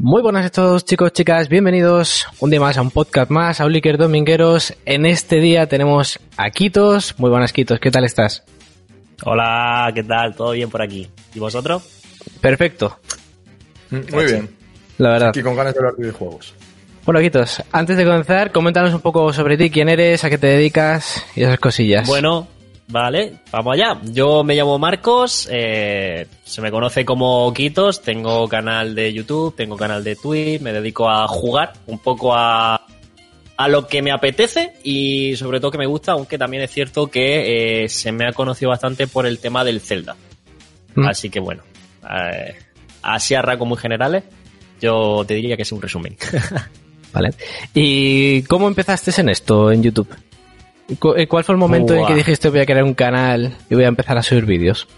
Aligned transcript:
Muy 0.00 0.22
buenas 0.22 0.46
a 0.46 0.50
todos 0.50 0.84
chicos, 0.84 1.12
chicas, 1.12 1.48
bienvenidos 1.48 2.28
un 2.38 2.50
día 2.50 2.60
más 2.60 2.78
a 2.78 2.82
un 2.82 2.92
podcast 2.92 3.32
más, 3.32 3.60
a 3.60 3.66
Uliker 3.66 3.98
Domingueros. 3.98 4.72
En 4.86 5.04
este 5.04 5.40
día 5.40 5.66
tenemos 5.66 6.20
a 6.36 6.50
Quitos. 6.50 7.18
Muy 7.18 7.30
buenas 7.30 7.52
Quitos, 7.52 7.80
¿qué 7.80 7.90
tal 7.90 8.04
estás? 8.04 8.44
Hola, 9.24 9.90
¿qué 9.92 10.04
tal? 10.04 10.36
¿Todo 10.36 10.52
bien 10.52 10.70
por 10.70 10.82
aquí? 10.82 11.08
¿Y 11.34 11.40
vosotros? 11.40 11.82
Perfecto. 12.40 12.96
Muy 13.90 14.24
bien. 14.24 14.48
La 14.98 15.10
verdad. 15.10 15.32
Y 15.34 15.42
con 15.42 15.56
ganas 15.56 15.74
de 15.74 15.80
hablar 15.80 15.94
de 15.94 16.02
videojuegos. 16.02 16.54
Bueno, 17.04 17.20
Quitos, 17.20 17.64
antes 17.72 17.96
de 17.96 18.04
comenzar, 18.04 18.52
coméntanos 18.52 18.94
un 18.94 19.00
poco 19.00 19.32
sobre 19.32 19.56
ti, 19.56 19.68
quién 19.68 19.88
eres, 19.88 20.22
a 20.22 20.30
qué 20.30 20.38
te 20.38 20.46
dedicas 20.46 21.24
y 21.34 21.42
esas 21.42 21.58
cosillas. 21.58 22.06
Bueno, 22.06 22.46
vale, 22.88 23.34
vamos 23.50 23.74
allá. 23.74 24.00
Yo 24.04 24.44
me 24.44 24.54
llamo 24.54 24.78
Marcos, 24.78 25.48
eh, 25.50 26.26
se 26.44 26.60
me 26.60 26.70
conoce 26.70 27.04
como 27.04 27.52
Quitos, 27.52 28.02
tengo 28.02 28.48
canal 28.48 28.94
de 28.94 29.12
YouTube, 29.12 29.54
tengo 29.54 29.76
canal 29.76 30.02
de 30.02 30.16
Twitch, 30.16 30.60
me 30.60 30.72
dedico 30.72 31.08
a 31.08 31.26
jugar 31.28 31.72
un 31.86 31.98
poco 31.98 32.34
a, 32.34 32.86
a 33.58 33.68
lo 33.68 33.86
que 33.88 34.02
me 34.02 34.12
apetece 34.12 34.74
y 34.84 35.34
sobre 35.36 35.58
todo 35.60 35.72
que 35.72 35.78
me 35.78 35.86
gusta, 35.86 36.12
aunque 36.12 36.38
también 36.38 36.62
es 36.62 36.70
cierto 36.70 37.08
que 37.08 37.84
eh, 37.84 37.88
se 37.88 38.12
me 38.12 38.26
ha 38.26 38.32
conocido 38.32 38.70
bastante 38.70 39.06
por 39.06 39.26
el 39.26 39.40
tema 39.40 39.64
del 39.64 39.80
Zelda. 39.80 40.16
Mm. 40.94 41.06
Así 41.08 41.28
que 41.28 41.40
bueno, 41.40 41.64
eh, 42.08 42.54
así 43.02 43.34
a 43.34 43.42
rasgos 43.42 43.66
muy 43.66 43.78
generales, 43.78 44.24
yo 44.80 45.24
te 45.26 45.34
diría 45.34 45.56
que 45.56 45.62
es 45.62 45.72
un 45.72 45.82
resumen. 45.82 46.16
Vale. 47.12 47.30
¿Y 47.74 48.42
cómo 48.42 48.68
empezaste 48.68 49.18
en 49.20 49.28
esto, 49.30 49.72
en 49.72 49.82
YouTube? 49.82 50.08
Eh, 50.88 51.26
¿Cuál 51.26 51.44
fue 51.44 51.52
el 51.52 51.58
momento 51.58 51.94
en 51.94 52.06
que 52.06 52.14
dijiste 52.14 52.48
voy 52.48 52.60
a 52.60 52.66
crear 52.66 52.82
un 52.82 52.94
canal 52.94 53.56
y 53.68 53.74
voy 53.74 53.84
a 53.84 53.88
empezar 53.88 54.16
a 54.16 54.22
subir 54.22 54.46
vídeos? 54.46 54.88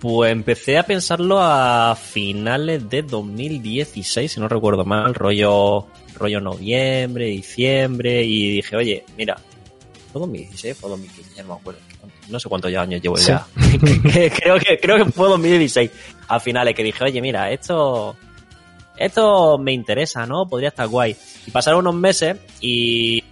Pues 0.00 0.30
empecé 0.30 0.78
a 0.78 0.84
pensarlo 0.84 1.38
a 1.40 1.96
finales 1.96 2.88
de 2.88 3.02
2016, 3.02 4.30
si 4.30 4.38
no 4.40 4.46
recuerdo 4.46 4.84
mal, 4.84 5.14
rollo, 5.14 5.86
rollo 6.14 6.40
noviembre, 6.40 7.26
diciembre, 7.26 8.22
y 8.22 8.52
dije, 8.56 8.76
oye, 8.76 9.04
mira, 9.16 9.36
¿fue 10.12 10.20
2016? 10.20 10.76
¿Fue 10.76 10.90
2015? 10.90 11.34
Ya 11.34 11.42
no 11.42 11.48
me 11.48 11.54
acuerdo. 11.60 11.80
No 12.28 12.38
sé 12.38 12.48
cuántos 12.48 12.72
años 12.74 13.00
llevo 13.02 13.16
Sí. 13.16 13.26
ya. 13.32 13.46
creo, 14.04 14.58
que, 14.58 14.78
creo 14.80 15.04
que 15.04 15.10
fue 15.10 15.28
2016. 15.28 15.90
A 16.28 16.38
finales 16.38 16.74
que 16.74 16.84
dije, 16.84 17.02
oye, 17.02 17.20
mira, 17.20 17.50
esto, 17.50 18.14
esto 18.96 19.58
me 19.58 19.72
interesa, 19.72 20.26
¿no? 20.26 20.46
Podría 20.46 20.68
estar 20.68 20.86
guay. 20.86 21.16
Y 21.46 21.50
pasaron 21.50 21.80
unos 21.80 21.94
meses 21.94 22.36
y, 22.60 23.24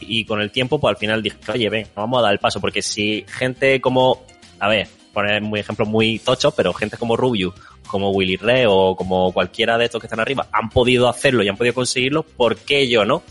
y 0.00 0.24
con 0.24 0.40
el 0.40 0.50
tiempo, 0.50 0.78
pues 0.78 0.90
al 0.90 0.98
final 0.98 1.22
dije, 1.22 1.36
oye, 1.52 1.68
ven, 1.68 1.86
vamos 1.94 2.18
a 2.18 2.22
dar 2.22 2.32
el 2.32 2.38
paso, 2.38 2.60
porque 2.60 2.82
si 2.82 3.24
gente 3.28 3.80
como, 3.80 4.24
a 4.58 4.68
ver, 4.68 4.88
poner 5.12 5.42
muy 5.42 5.60
ejemplos 5.60 5.88
muy 5.88 6.18
tochos, 6.18 6.54
pero 6.54 6.72
gente 6.72 6.96
como 6.96 7.16
Rubius, 7.16 7.54
como 7.86 8.10
Willy 8.10 8.36
Ray 8.36 8.64
o 8.68 8.94
como 8.94 9.32
cualquiera 9.32 9.76
de 9.76 9.86
estos 9.86 10.00
que 10.00 10.06
están 10.06 10.20
arriba 10.20 10.46
han 10.52 10.68
podido 10.68 11.08
hacerlo 11.08 11.42
y 11.42 11.48
han 11.48 11.56
podido 11.56 11.74
conseguirlo, 11.74 12.22
¿por 12.22 12.56
qué 12.56 12.88
yo 12.88 13.04
no? 13.04 13.22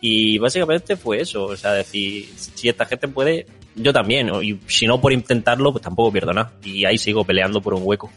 Y 0.00 0.38
básicamente 0.38 0.96
fue 0.96 1.20
eso, 1.20 1.44
o 1.44 1.56
sea, 1.56 1.72
decir, 1.72 2.28
si 2.36 2.68
esta 2.68 2.86
gente 2.86 3.06
puede, 3.06 3.46
yo 3.74 3.92
también, 3.92 4.30
y 4.42 4.58
si 4.66 4.86
no 4.86 5.00
por 5.00 5.12
intentarlo, 5.12 5.72
pues 5.72 5.82
tampoco 5.82 6.10
pierdo 6.10 6.32
nada. 6.32 6.52
Y 6.64 6.86
ahí 6.86 6.96
sigo 6.96 7.22
peleando 7.22 7.60
por 7.60 7.74
un 7.74 7.82
hueco. 7.84 8.10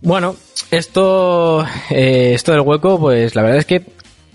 Bueno, 0.00 0.36
esto, 0.70 1.64
eh, 1.90 2.32
esto 2.34 2.52
del 2.52 2.60
hueco, 2.60 3.00
pues 3.00 3.34
la 3.34 3.42
verdad 3.42 3.58
es 3.58 3.66
que 3.66 3.84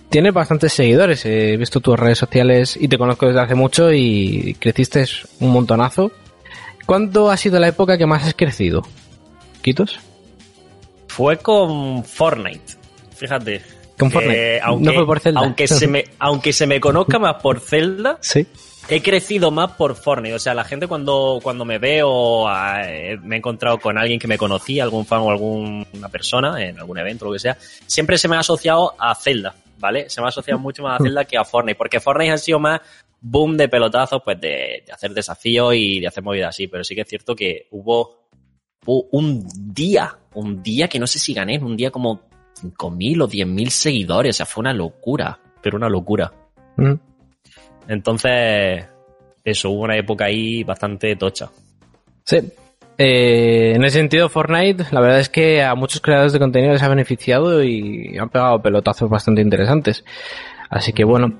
tienes 0.09 0.33
bastantes 0.33 0.73
seguidores. 0.73 1.25
He 1.25 1.57
visto 1.57 1.79
tus 1.79 1.97
redes 1.99 2.17
sociales 2.17 2.77
y 2.79 2.87
te 2.87 2.97
conozco 2.97 3.27
desde 3.27 3.41
hace 3.41 3.55
mucho 3.55 3.91
y 3.91 4.55
creciste 4.59 5.05
un 5.39 5.51
montonazo. 5.51 6.11
¿Cuándo 6.85 7.29
ha 7.29 7.37
sido 7.37 7.59
la 7.59 7.67
época 7.67 7.97
que 7.97 8.05
más 8.05 8.23
has 8.25 8.33
crecido? 8.33 8.83
¿Quitos? 9.61 9.99
Fue 11.07 11.37
con 11.37 12.03
Fortnite, 12.03 12.73
fíjate. 13.15 13.61
Con 13.97 14.11
Fortnite. 14.11 14.61
aunque, 14.61 14.85
no 14.85 14.93
fue 14.93 15.05
por 15.05 15.19
Zelda. 15.19 15.39
Aunque 15.41 15.67
se, 15.67 15.87
me, 15.87 16.05
aunque 16.19 16.53
se 16.53 16.67
me 16.67 16.79
conozca 16.79 17.17
más 17.19 17.41
por 17.41 17.59
Zelda, 17.59 18.19
Sí. 18.21 18.45
he 18.87 19.01
crecido 19.01 19.49
más 19.51 19.71
por 19.71 19.95
Fortnite. 19.95 20.35
O 20.35 20.39
sea, 20.39 20.53
la 20.53 20.63
gente 20.63 20.87
cuando, 20.87 21.39
cuando 21.41 21.65
me 21.65 21.79
ve 21.79 22.01
o 22.05 22.47
ah, 22.47 22.83
eh, 22.85 23.17
me 23.23 23.35
he 23.35 23.37
encontrado 23.39 23.79
con 23.79 23.97
alguien 23.97 24.19
que 24.19 24.27
me 24.27 24.37
conocía, 24.37 24.83
algún 24.83 25.05
fan 25.05 25.21
o 25.21 25.31
alguna 25.31 26.09
persona 26.09 26.63
en 26.63 26.77
algún 26.79 26.99
evento 26.99 27.25
o 27.25 27.29
lo 27.29 27.33
que 27.33 27.39
sea, 27.39 27.57
siempre 27.87 28.17
se 28.19 28.27
me 28.27 28.35
ha 28.35 28.39
asociado 28.39 28.93
a 28.99 29.15
Zelda, 29.15 29.55
¿vale? 29.79 30.09
Se 30.09 30.21
me 30.21 30.25
ha 30.25 30.29
asociado 30.29 30.59
mucho 30.59 30.83
más 30.83 30.99
a 30.99 31.03
Zelda 31.03 31.25
que 31.25 31.37
a 31.37 31.43
Fortnite, 31.43 31.77
porque 31.77 31.99
Fortnite 31.99 32.31
ha 32.31 32.37
sido 32.37 32.59
más 32.59 32.81
boom 33.19 33.57
de 33.57 33.67
pelotazos, 33.69 34.21
pues 34.23 34.39
de, 34.39 34.83
de 34.85 34.91
hacer 34.91 35.11
desafíos 35.11 35.73
y 35.75 35.99
de 35.99 36.07
hacer 36.07 36.23
movidas 36.23 36.49
así. 36.49 36.67
Pero 36.67 36.83
sí 36.83 36.95
que 36.95 37.01
es 37.01 37.07
cierto 37.07 37.35
que 37.35 37.67
hubo, 37.71 38.27
hubo 38.85 39.07
un 39.11 39.47
día, 39.73 40.17
un 40.33 40.61
día 40.61 40.87
que 40.87 40.99
no 40.99 41.07
sé 41.07 41.19
si 41.19 41.33
gané, 41.33 41.59
un 41.59 41.75
día 41.75 41.91
como 41.91 42.27
5.000 42.61 43.23
o 43.23 43.27
10.000 43.27 43.69
seguidores. 43.69 44.35
O 44.35 44.37
sea, 44.37 44.45
fue 44.45 44.61
una 44.61 44.73
locura, 44.73 45.39
pero 45.61 45.77
una 45.77 45.89
locura. 45.89 46.31
Mm. 46.77 46.93
Entonces, 47.87 48.85
eso, 49.43 49.69
hubo 49.71 49.83
una 49.83 49.97
época 49.97 50.25
ahí 50.25 50.63
bastante 50.63 51.15
tocha. 51.15 51.49
Sí. 52.23 52.37
Eh, 52.97 53.73
en 53.75 53.83
ese 53.83 53.99
sentido, 53.99 54.29
Fortnite, 54.29 54.85
la 54.91 55.01
verdad 55.01 55.19
es 55.19 55.29
que 55.29 55.63
a 55.63 55.75
muchos 55.75 56.01
creadores 56.01 56.33
de 56.33 56.39
contenido 56.39 56.73
les 56.73 56.81
ha 56.81 56.89
beneficiado 56.89 57.63
y 57.63 58.17
han 58.17 58.29
pegado 58.29 58.61
pelotazos 58.61 59.09
bastante 59.09 59.41
interesantes. 59.41 60.03
Así 60.69 60.93
que 60.93 61.03
bueno. 61.03 61.39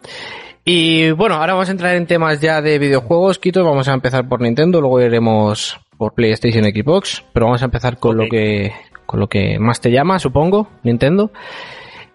Y 0.64 1.12
bueno, 1.12 1.36
ahora 1.36 1.54
vamos 1.54 1.70
a 1.70 1.72
entrar 1.72 1.96
en 1.96 2.08
temas 2.08 2.42
ya 2.42 2.62
de 2.62 2.78
videojuegos, 2.78 3.40
Quito. 3.40 3.64
Vamos 3.64 3.88
a 3.88 3.94
empezar 3.94 4.28
por 4.28 4.42
Nintendo, 4.42 4.82
luego 4.82 5.02
iremos 5.02 5.80
por 5.98 6.14
PlayStation 6.14 6.66
y 6.66 6.72
Xbox, 6.72 7.24
pero 7.34 7.48
vamos 7.48 7.62
a 7.62 7.66
empezar 7.66 7.98
con 7.98 8.18
lo 8.18 8.28
que 8.30 8.74
con 9.06 9.22
lo 9.22 9.28
que 9.28 9.58
más 9.58 9.80
te 9.80 9.90
llama, 9.90 10.20
supongo, 10.20 10.68
Nintendo. 10.84 11.32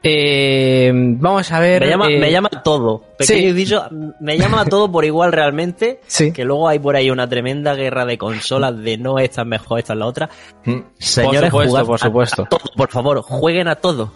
Eh, 0.03 0.91
vamos 0.95 1.51
a 1.53 1.61
ver. 1.61 1.83
Me 1.83 1.89
llama, 1.89 2.09
eh, 2.09 2.19
me 2.19 2.31
llama 2.33 2.49
todo. 2.65 3.03
Pequeño 3.19 3.41
sí. 3.41 3.47
inciso, 3.49 3.89
me 4.21 4.37
llama 4.37 4.65
todo 4.65 4.91
por 4.91 5.05
igual 5.05 5.33
realmente. 5.33 6.01
Sí. 6.07 6.33
Que 6.33 6.45
luego 6.45 6.69
hay 6.69 6.79
por 6.79 6.97
ahí 6.97 7.11
una 7.11 7.29
tremenda 7.29 7.75
guerra 7.75 8.05
de 8.05 8.19
consolas 8.19 8.77
de 8.83 8.99
no 8.99 9.19
esta 9.19 9.43
es 9.43 9.49
mejor, 9.49 9.79
esta 9.79 9.93
es 9.93 9.99
la 9.99 10.07
otra. 10.07 10.29
Mm. 10.65 10.79
Señores, 10.99 11.51
supuesto, 11.51 11.87
por 11.87 11.95
a- 11.95 11.99
supuesto. 11.99 12.43
a 12.43 12.49
todo, 12.49 12.61
por 12.77 12.89
favor, 12.91 13.23
jueguen 13.23 13.69
a 13.69 13.77
todo. 13.77 14.13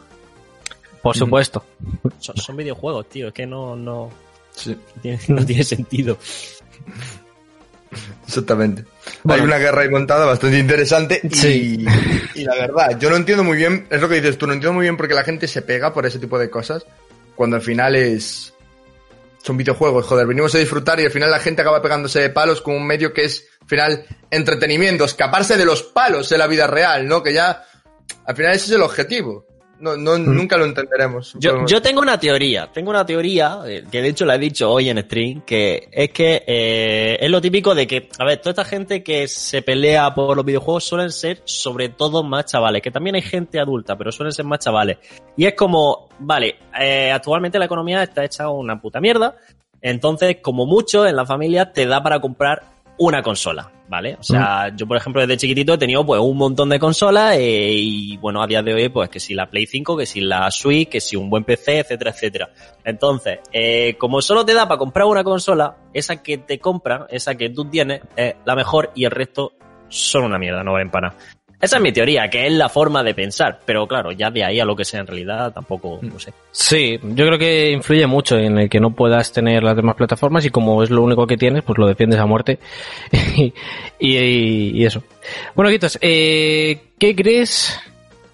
Por 1.03 1.17
supuesto. 1.17 1.63
Son, 2.19 2.37
son 2.37 2.57
videojuegos, 2.57 3.09
tío. 3.09 3.29
Es 3.29 3.33
que 3.33 3.47
no, 3.47 3.77
no, 3.77 4.11
Sí, 4.51 4.71
no 4.97 5.01
tiene, 5.03 5.19
no 5.29 5.47
tiene 5.47 5.63
sentido. 5.63 6.19
exactamente. 8.27 8.85
Bueno. 9.23 9.43
Hay 9.43 9.49
una 9.49 9.59
guerra 9.59 9.83
ahí 9.83 9.89
montada 9.89 10.25
bastante 10.27 10.59
interesante 10.59 11.21
y, 11.23 11.35
Sí. 11.35 11.87
y 12.35 12.45
la 12.45 12.55
verdad, 12.55 12.99
yo 12.99 13.11
no 13.11 13.17
entiendo 13.17 13.45
muy 13.45 13.57
bien, 13.57 13.87
es 13.91 14.01
lo 14.01 14.09
que 14.09 14.17
dices 14.17 14.39
tú, 14.39 14.47
no 14.47 14.53
entiendo 14.53 14.75
muy 14.75 14.83
bien 14.83 14.97
por 14.97 15.09
qué 15.09 15.15
la 15.15 15.25
gente 15.25 15.47
se 15.49 15.63
pega 15.63 15.93
por 15.93 16.07
ese 16.07 16.19
tipo 16.19 16.39
de 16.39 16.51
cosas 16.51 16.85
cuando 17.35 17.57
al 17.57 17.63
final 17.63 17.95
es... 17.95 18.53
Son 19.43 19.57
videojuegos, 19.57 20.05
joder, 20.07 20.27
venimos 20.27 20.53
a 20.57 20.59
disfrutar 20.59 20.99
y 20.99 21.05
al 21.05 21.13
final 21.13 21.31
la 21.31 21.39
gente 21.39 21.63
acaba 21.63 21.81
pegándose 21.81 22.19
de 22.21 22.31
palos 22.31 22.61
con 22.61 22.75
un 22.75 22.85
medio 22.85 23.13
que 23.13 23.27
es, 23.27 23.47
al 23.63 23.69
final, 23.69 24.07
entretenimiento, 24.29 25.05
escaparse 25.05 25.57
de 25.57 25.65
los 25.65 25.85
palos 25.85 26.29
de 26.29 26.37
la 26.39 26.49
vida 26.49 26.67
real, 26.67 27.07
¿no? 27.07 27.23
Que 27.23 27.33
ya, 27.33 27.65
al 28.25 28.35
final 28.35 28.53
ese 28.55 28.67
es 28.67 28.73
el 28.73 28.83
objetivo. 28.83 29.46
No, 29.79 29.95
no, 29.97 30.17
nunca 30.17 30.57
lo 30.57 30.65
entenderemos. 30.65 31.35
Yo, 31.39 31.67
yo 31.67 31.83
tengo 31.83 32.01
una 32.01 32.19
teoría, 32.19 32.71
tengo 32.73 32.91
una 32.91 33.05
teoría, 33.05 33.61
eh, 33.67 33.85
que 33.91 34.01
de 34.01 34.09
hecho 34.09 34.25
la 34.25 34.37
he 34.37 34.39
dicho 34.39 34.71
hoy 34.71 34.89
en 34.89 34.99
stream, 35.03 35.43
que 35.43 35.89
es 35.93 36.11
que 36.11 36.45
eh, 36.47 37.19
es 37.21 37.31
lo 37.31 37.43
típico 37.43 37.75
de 37.75 37.87
que, 37.87 38.09
a 38.19 38.25
ver, 38.25 38.39
toda 38.39 38.51
esta 38.53 38.65
gente 38.65 39.03
que 39.03 39.29
se 39.29 39.61
pelea 39.61 40.15
por 40.15 40.35
los 40.35 40.47
videojuegos 40.47 40.85
suelen 40.85 41.11
ser 41.11 41.43
sobre 41.45 41.91
todo 41.91 42.23
más 42.23 42.47
chavales, 42.47 42.81
que 42.81 42.91
también 42.91 43.17
hay 43.17 43.23
gente 43.23 43.61
adulta, 43.61 43.99
pero 43.99 44.11
suelen 44.11 44.33
ser 44.33 44.47
más 44.47 44.61
chavales. 44.61 44.97
Y 45.37 45.45
es 45.45 45.55
como, 45.55 46.09
vale, 46.21 46.57
eh, 46.81 47.13
actualmente 47.13 47.59
la 47.59 47.67
economía 47.67 48.03
está 48.03 48.25
hecha 48.25 48.49
una 48.49 48.81
puta 48.81 48.99
mierda, 48.99 49.37
entonces 49.83 50.39
como 50.41 50.65
mucho 50.65 51.07
en 51.07 51.17
la 51.17 51.27
familia 51.27 51.71
te 51.73 51.85
da 51.87 52.03
para 52.03 52.19
comprar 52.19 52.63
una 52.99 53.23
consola, 53.23 53.71
¿vale? 53.89 54.17
O 54.19 54.23
sea, 54.23 54.75
yo 54.75 54.87
por 54.87 54.97
ejemplo 54.97 55.21
desde 55.21 55.37
chiquitito 55.37 55.75
he 55.75 55.79
tenido 55.79 56.05
pues 56.05 56.21
un 56.21 56.37
montón 56.37 56.69
de 56.69 56.79
consolas 56.79 57.37
eh, 57.37 57.71
y 57.73 58.17
bueno, 58.17 58.43
a 58.43 58.47
día 58.47 58.63
de 58.63 58.75
hoy 58.75 58.89
pues 58.89 59.09
que 59.09 59.21
si 59.21 59.35
la 59.35 59.49
Play 59.49 59.67
5, 59.67 59.97
que 59.97 60.07
si 60.07 60.21
la 60.21 60.51
Switch, 60.51 60.89
que 60.89 61.01
si 61.01 61.17
un 61.17 61.31
buen 61.31 61.45
PC, 61.45 61.81
etcétera, 61.81 62.11
etcétera. 62.11 62.51
Entonces, 62.85 63.41
eh, 63.53 63.97
como 63.99 64.21
solo 64.21 64.45
te 64.45 64.55
da 64.55 64.67
para 64.67 64.79
comprar 64.79 65.07
una 65.07 65.25
consola, 65.25 65.77
esa 65.93 66.23
que 66.23 66.39
te 66.39 66.59
compran, 66.59 67.07
esa 67.11 67.35
que 67.35 67.51
tú 67.51 67.69
tienes, 67.69 68.03
es 68.17 68.35
la 68.45 68.55
mejor 68.55 68.91
y 68.95 69.05
el 69.05 69.11
resto 69.11 69.53
son 69.89 70.25
una 70.25 70.39
mierda, 70.39 70.65
no 70.65 70.73
valen 70.73 70.91
para 70.91 71.09
nada. 71.09 71.36
Esa 71.61 71.77
es 71.77 71.83
mi 71.83 71.91
teoría, 71.93 72.29
que 72.29 72.47
es 72.47 72.53
la 72.53 72.69
forma 72.69 73.03
de 73.03 73.15
pensar. 73.15 73.61
Pero 73.65 73.87
claro, 73.89 74.13
ya 74.13 74.31
de 74.31 74.45
ahí 74.45 74.61
a 74.61 74.65
lo 74.65 74.77
que 74.77 74.85
sea 74.85 75.01
en 75.01 75.07
realidad, 75.07 75.53
tampoco 75.53 75.99
no 76.03 76.19
sé. 76.19 76.33
Sí, 76.51 76.99
yo 77.03 77.27
creo 77.27 77.39
que 77.39 77.71
influye 77.71 78.07
mucho 78.07 78.37
en 78.39 78.59
el 78.59 78.69
que 78.69 78.79
no 78.79 78.95
puedas 78.95 79.33
tener 79.33 79.63
las 79.63 79.75
demás 79.75 79.97
plataformas 79.97 80.45
y 80.45 80.51
como 80.51 80.83
es 80.83 80.91
lo 80.91 81.03
único 81.03 81.27
que 81.27 81.37
tienes, 81.39 81.63
pues 81.65 81.79
lo 81.79 81.87
defiendes 81.87 82.21
a 82.21 82.27
muerte. 82.27 82.59
y, 83.37 83.53
y- 83.99 84.71
y 84.75 84.85
eso. 84.85 85.03
Bueno, 85.55 85.71
Quitos, 85.71 85.99
eh, 86.03 86.91
¿qué 86.99 87.17
crees 87.17 87.81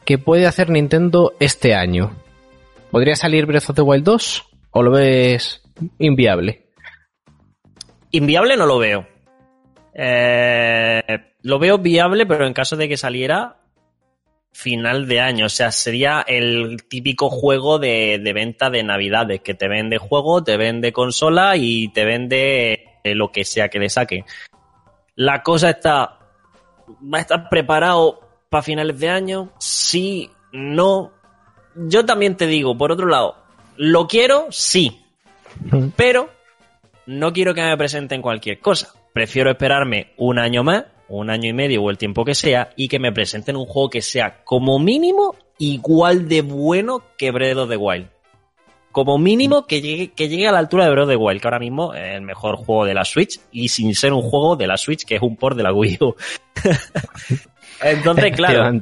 que 0.04 0.18
puede 0.18 0.46
hacer 0.46 0.68
Nintendo 0.70 1.32
este 1.38 1.74
año? 1.76 2.16
¿Podría 2.90 3.14
salir 3.14 3.46
Breath 3.46 3.70
of 3.70 3.76
the 3.76 3.82
Wild 3.82 4.04
2 4.04 4.44
o 4.72 4.82
lo 4.82 4.90
ves 4.90 5.62
inviable? 5.98 6.66
Inviable 8.10 8.56
no 8.56 8.66
lo 8.66 8.78
veo. 8.78 9.06
Eh, 9.94 11.02
lo 11.42 11.58
veo 11.58 11.78
viable, 11.78 12.26
pero 12.26 12.46
en 12.46 12.54
caso 12.54 12.76
de 12.76 12.88
que 12.88 12.96
saliera 12.96 13.56
final 14.52 15.08
de 15.08 15.20
año. 15.20 15.46
O 15.46 15.48
sea, 15.48 15.72
sería 15.72 16.24
el 16.26 16.84
típico 16.88 17.30
juego 17.30 17.78
de, 17.78 18.20
de 18.22 18.32
venta 18.32 18.70
de 18.70 18.82
navidades, 18.82 19.40
que 19.40 19.54
te 19.54 19.68
vende 19.68 19.98
juego, 19.98 20.44
te 20.44 20.56
vende 20.56 20.92
consola 20.92 21.56
y 21.56 21.88
te 21.88 22.04
vende 22.04 22.84
eh, 23.02 23.14
lo 23.14 23.32
que 23.32 23.44
sea 23.44 23.68
que 23.68 23.78
le 23.78 23.88
saque. 23.88 24.24
La 25.16 25.42
cosa 25.42 25.70
está... 25.70 26.18
¿Va 27.02 27.18
a 27.18 27.20
estar 27.22 27.48
preparado 27.48 28.20
para 28.50 28.62
finales 28.62 28.98
de 28.98 29.08
año? 29.08 29.52
Sí, 29.58 30.30
no. 30.52 31.12
Yo 31.74 32.04
también 32.04 32.36
te 32.36 32.46
digo, 32.46 32.76
por 32.76 32.92
otro 32.92 33.06
lado, 33.06 33.36
lo 33.76 34.06
quiero, 34.06 34.48
sí. 34.50 35.00
Pero 35.96 36.30
no 37.06 37.32
quiero 37.32 37.54
que 37.54 37.62
me 37.62 37.76
presenten 37.76 38.20
cualquier 38.20 38.58
cosa. 38.58 38.92
Prefiero 39.12 39.50
esperarme 39.50 40.12
un 40.16 40.38
año 40.38 40.64
más, 40.64 40.84
un 41.18 41.30
año 41.30 41.48
y 41.48 41.52
medio 41.52 41.82
o 41.82 41.90
el 41.90 41.98
tiempo 41.98 42.24
que 42.24 42.34
sea, 42.34 42.70
y 42.76 42.88
que 42.88 42.98
me 42.98 43.12
presenten 43.12 43.56
un 43.56 43.66
juego 43.66 43.90
que 43.90 44.02
sea 44.02 44.42
como 44.44 44.78
mínimo 44.78 45.36
igual 45.58 46.28
de 46.28 46.42
bueno 46.42 47.02
que 47.16 47.30
Breath 47.30 47.58
of 47.58 47.68
the 47.68 47.76
Wild. 47.76 48.08
Como 48.90 49.16
mínimo 49.18 49.66
que 49.66 49.80
llegue, 49.80 50.12
que 50.12 50.28
llegue 50.28 50.48
a 50.48 50.52
la 50.52 50.58
altura 50.58 50.84
de 50.84 50.90
Breath 50.90 51.04
of 51.04 51.10
the 51.10 51.16
Wild, 51.16 51.40
que 51.40 51.46
ahora 51.46 51.58
mismo 51.58 51.94
es 51.94 52.14
el 52.14 52.22
mejor 52.22 52.56
juego 52.56 52.84
de 52.84 52.94
la 52.94 53.04
Switch, 53.04 53.40
y 53.50 53.68
sin 53.68 53.94
ser 53.94 54.12
un 54.12 54.22
juego 54.22 54.56
de 54.56 54.66
la 54.66 54.76
Switch, 54.76 55.04
que 55.04 55.16
es 55.16 55.22
un 55.22 55.36
port 55.36 55.56
de 55.56 55.62
la 55.62 55.72
Wii 55.72 55.98
U. 56.00 56.14
Entonces, 57.82 58.32
claro. 58.36 58.80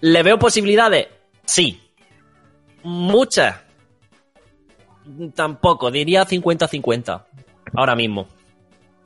¿Le 0.00 0.22
veo 0.22 0.38
posibilidades? 0.38 1.08
Sí. 1.44 1.80
Muchas. 2.82 3.56
Tampoco, 5.34 5.90
diría 5.90 6.26
50-50. 6.26 7.24
Ahora 7.74 7.96
mismo. 7.96 8.28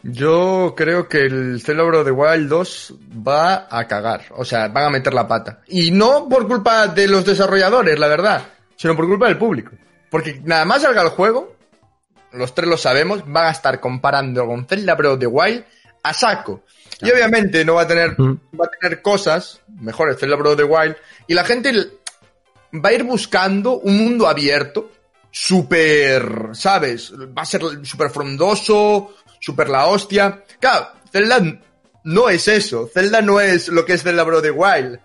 Yo 0.03 0.75
creo 0.77 1.09
que 1.09 1.27
el 1.27 1.63
of 1.65 2.05
the 2.05 2.11
Wild 2.11 2.49
2 2.49 2.95
va 3.27 3.69
a 3.71 3.87
cagar. 3.87 4.25
O 4.31 4.45
sea, 4.45 4.69
van 4.69 4.85
a 4.85 4.91
meter 4.91 5.15
la 5.15 5.29
pata. 5.29 5.61
Y 5.69 5.93
no 5.93 6.29
por 6.29 6.49
culpa 6.49 6.89
de 6.89 7.07
los 7.07 7.25
desarrolladores, 7.25 7.99
la 7.99 8.09
verdad, 8.09 8.43
sino 8.77 8.97
por 8.97 9.07
culpa 9.07 9.29
del 9.29 9.39
público. 9.39 9.71
Porque 10.11 10.41
nada 10.45 10.65
más 10.65 10.83
salga 10.83 11.03
el 11.03 11.09
juego, 11.11 11.57
los 12.33 12.55
tres 12.55 12.69
lo 12.69 12.77
sabemos, 12.77 13.23
van 13.27 13.47
a 13.47 13.51
estar 13.51 13.79
comparando 13.81 14.47
con 14.47 14.67
Zelda 14.67 14.97
the 15.19 15.27
Wild 15.27 15.65
a 16.03 16.13
saco. 16.13 16.65
Y 17.01 17.11
obviamente 17.11 17.65
no 17.65 17.75
va 17.75 17.83
a 17.83 17.87
tener, 17.87 18.17
va 18.21 18.67
a 18.67 18.79
tener 18.81 19.03
cosas 19.03 19.61
mejores 19.81 20.19
Zelda 20.19 20.37
Breath 20.37 20.53
of 20.53 20.57
the 20.57 20.65
Wild. 20.65 20.97
Y 21.27 21.35
la 21.35 21.45
gente 21.45 21.73
va 22.73 22.91
a 22.91 22.93
ir 22.93 23.05
buscando 23.05 23.79
un 23.79 23.99
mundo 23.99 24.29
abierto, 24.29 24.91
súper, 25.31 26.51
¿sabes? 26.53 27.13
Va 27.13 27.43
a 27.43 27.47
ser 27.47 27.63
súper 27.85 28.11
frondoso, 28.11 29.15
súper 29.43 29.69
la 29.69 29.87
hostia. 29.87 30.45
Claro, 30.61 30.89
Zelda 31.11 31.43
no 32.05 32.31
es 32.31 32.49
eso. 32.49 32.89
Zelda 32.93 33.21
no 33.21 33.41
es 33.41 33.69
lo 33.69 33.85
que 33.85 33.95
es 33.95 34.03
Zelda 34.03 34.23
Breath 34.23 34.47
of 34.47 34.57
Wild. 34.57 35.01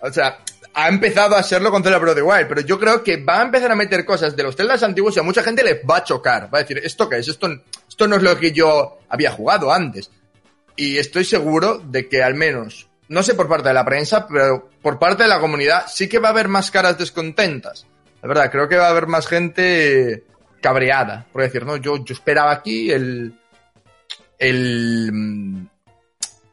O 0.00 0.12
sea, 0.12 0.38
ha 0.72 0.88
empezado 0.88 1.36
a 1.36 1.42
serlo 1.42 1.70
con 1.70 1.82
Zelda 1.82 1.98
Breath 1.98 2.18
of 2.18 2.24
Wild, 2.24 2.48
pero 2.48 2.60
yo 2.62 2.80
creo 2.80 3.04
que 3.04 3.22
va 3.22 3.40
a 3.40 3.44
empezar 3.44 3.70
a 3.70 3.76
meter 3.76 4.04
cosas 4.04 4.34
de 4.34 4.42
los 4.42 4.56
Zeldas 4.56 4.82
antiguos 4.82 5.16
y 5.16 5.20
a 5.20 5.22
mucha 5.22 5.42
gente 5.42 5.62
les 5.62 5.82
va 5.88 5.98
a 5.98 6.04
chocar. 6.04 6.52
Va 6.52 6.58
a 6.58 6.62
decir, 6.62 6.80
¿esto 6.82 7.08
qué 7.08 7.18
es? 7.18 7.28
Esto, 7.28 7.48
esto 7.88 8.08
no 8.08 8.16
es 8.16 8.22
lo 8.22 8.36
que 8.38 8.52
yo 8.52 8.98
había 9.08 9.30
jugado 9.30 9.72
antes. 9.72 10.10
Y 10.76 10.98
estoy 10.98 11.24
seguro 11.24 11.78
de 11.78 12.08
que 12.08 12.22
al 12.22 12.34
menos, 12.34 12.88
no 13.08 13.22
sé 13.22 13.34
por 13.34 13.48
parte 13.48 13.68
de 13.68 13.74
la 13.74 13.84
prensa, 13.84 14.26
pero 14.26 14.70
por 14.82 14.98
parte 14.98 15.22
de 15.22 15.28
la 15.28 15.40
comunidad 15.40 15.84
sí 15.88 16.08
que 16.08 16.18
va 16.18 16.28
a 16.28 16.32
haber 16.32 16.48
más 16.48 16.70
caras 16.70 16.98
descontentas. 16.98 17.86
La 18.22 18.28
verdad, 18.28 18.50
creo 18.50 18.68
que 18.68 18.76
va 18.76 18.86
a 18.86 18.90
haber 18.90 19.06
más 19.06 19.26
gente 19.26 20.24
cabreada. 20.64 21.26
Por 21.30 21.42
decir, 21.42 21.66
no, 21.66 21.76
yo, 21.76 22.02
yo 22.02 22.14
esperaba 22.14 22.50
aquí 22.50 22.90
el. 22.90 23.38
El. 24.38 25.10
mm, 25.12 25.66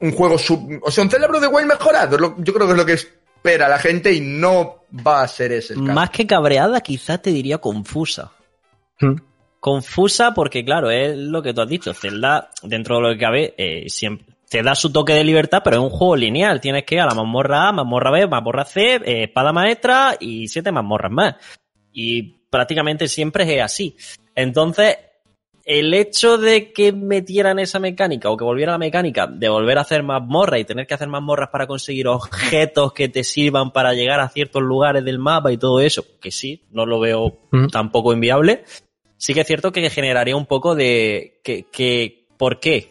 un 0.01 0.12
juego 0.12 0.38
sub. 0.38 0.80
O 0.83 0.92
sea, 0.92 1.04
un 1.04 1.10
of 1.10 1.42
the 1.42 1.48
Wild 1.48 1.68
mejorado. 1.68 2.36
Yo 2.38 2.54
creo 2.54 2.68
que 2.68 2.74
es 2.74 2.78
lo 2.78 2.86
que 2.86 2.94
espera 2.94 3.68
la 3.68 3.80
gente 3.80 4.13
y 4.13 4.22
no 4.22 4.83
va 5.06 5.24
a 5.24 5.28
ser 5.28 5.51
ese 5.51 5.74
el 5.74 5.80
caso. 5.81 5.94
Más 5.94 6.10
que 6.10 6.25
cabreada, 6.25 6.81
quizás 6.81 7.22
te 7.22 7.31
diría 7.31 7.60
confusa. 7.60 8.31
Mm. 9.00 9.16
Confusa 9.60 10.33
porque, 10.33 10.66
claro, 10.66 10.89
es 10.89 11.16
lo 11.16 11.42
que 11.44 11.54
tú 11.54 11.62
has 11.62 11.69
dicho. 11.69 11.94
Zelda, 11.94 12.50
dentro 12.63 12.95
de 12.95 13.01
lo 13.01 13.10
que 13.10 13.19
cabe, 13.19 13.54
eh, 13.57 13.89
siempre 13.89 14.31
te 14.51 14.62
da 14.62 14.75
su 14.75 14.92
toque 14.92 15.13
de 15.13 15.24
libertad, 15.24 15.62
pero 15.63 15.78
es 15.78 15.81
un 15.81 15.89
juego 15.89 16.18
lineal. 16.18 16.60
Tienes 16.60 16.83
que 16.83 16.95
ir 16.95 17.01
a 17.01 17.06
la 17.06 17.16
mazmorra 17.16 17.69
A, 17.69 17.72
mazmorra 17.72 18.12
B, 18.12 18.28
mazmorra 18.28 18.66
C, 18.66 18.95
eh, 18.95 19.24
espada 19.24 19.54
maestra 19.54 20.18
y 20.19 20.50
siete 20.50 20.74
mazmorras 20.74 21.10
más. 21.10 21.36
Y 21.94 22.42
prácticamente 22.50 23.07
siempre 23.07 23.56
es 23.56 23.63
así. 23.63 23.95
Entonces, 24.36 24.98
el 25.65 25.93
hecho 25.93 26.37
de 26.37 26.71
que 26.73 26.91
metieran 26.91 27.59
esa 27.59 27.79
mecánica 27.79 28.29
o 28.29 28.37
que 28.37 28.43
volviera 28.43 28.71
la 28.73 28.77
mecánica 28.77 29.27
de 29.27 29.47
volver 29.49 29.77
a 29.77 29.81
hacer 29.81 30.03
mazmorras 30.03 30.59
y 30.59 30.65
tener 30.65 30.87
que 30.87 30.93
hacer 30.93 31.07
mazmorras 31.07 31.49
para 31.49 31.67
conseguir 31.67 32.07
objetos 32.07 32.93
que 32.93 33.09
te 33.09 33.23
sirvan 33.23 33.71
para 33.71 33.93
llegar 33.93 34.19
a 34.19 34.29
ciertos 34.29 34.61
lugares 34.63 35.03
del 35.05 35.19
mapa 35.19 35.51
y 35.51 35.57
todo 35.57 35.79
eso, 35.79 36.03
que 36.19 36.31
sí, 36.31 36.63
no 36.71 36.85
lo 36.85 36.99
veo 36.99 37.37
Mm. 37.51 37.67
tampoco 37.67 38.13
inviable, 38.13 38.63
sí 39.17 39.33
que 39.33 39.41
es 39.41 39.47
cierto 39.47 39.71
que 39.71 39.89
generaría 39.89 40.35
un 40.35 40.45
poco 40.47 40.73
de 40.75 41.39
que, 41.43 41.67
que 41.71 42.25
¿por 42.37 42.59
qué? 42.59 42.89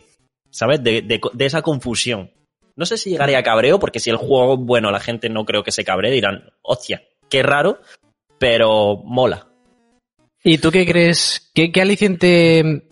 ¿Sabes? 0.50 0.82
De, 0.82 1.02
de- 1.02 1.20
de 1.32 1.46
esa 1.46 1.62
confusión. 1.62 2.30
No 2.76 2.86
sé 2.86 2.96
si 2.96 3.10
llegaría 3.10 3.38
a 3.38 3.42
cabreo, 3.42 3.78
porque 3.78 4.00
si 4.00 4.10
el 4.10 4.16
juego, 4.16 4.56
bueno, 4.56 4.90
la 4.90 5.00
gente 5.00 5.28
no 5.28 5.44
creo 5.44 5.62
que 5.62 5.72
se 5.72 5.84
cabree, 5.84 6.10
dirán, 6.12 6.50
hostia, 6.62 7.02
qué 7.28 7.42
raro, 7.42 7.78
pero 8.38 8.96
mola. 9.04 9.48
¿Y 10.42 10.58
tú 10.58 10.70
qué 10.70 10.86
crees? 10.86 11.50
¿Qué, 11.54 11.70
qué 11.72 11.82
aliciente 11.82 12.82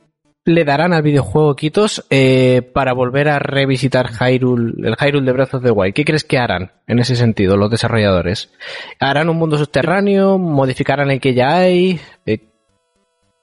le 0.44 0.64
darán 0.64 0.92
al 0.92 1.02
videojuego 1.02 1.54
Kitos 1.56 2.06
eh, 2.10 2.62
para 2.74 2.92
volver 2.94 3.28
a 3.28 3.38
revisitar 3.38 4.08
Hyrule, 4.10 4.74
el 4.88 4.96
Hyrule 4.96 5.26
de 5.26 5.32
Breath 5.32 5.54
of 5.54 5.62
the 5.64 5.70
Wild? 5.70 5.94
¿Qué 5.94 6.04
crees 6.04 6.24
que 6.24 6.38
harán 6.38 6.72
en 6.86 6.98
ese 6.98 7.16
sentido 7.16 7.56
los 7.56 7.70
desarrolladores? 7.70 8.52
¿Harán 9.00 9.28
un 9.28 9.36
mundo 9.36 9.56
subterráneo? 9.58 10.38
¿Modificarán 10.38 11.10
el 11.10 11.20
que 11.20 11.34
ya 11.34 11.56
hay? 11.56 12.00
Eh, 12.26 12.38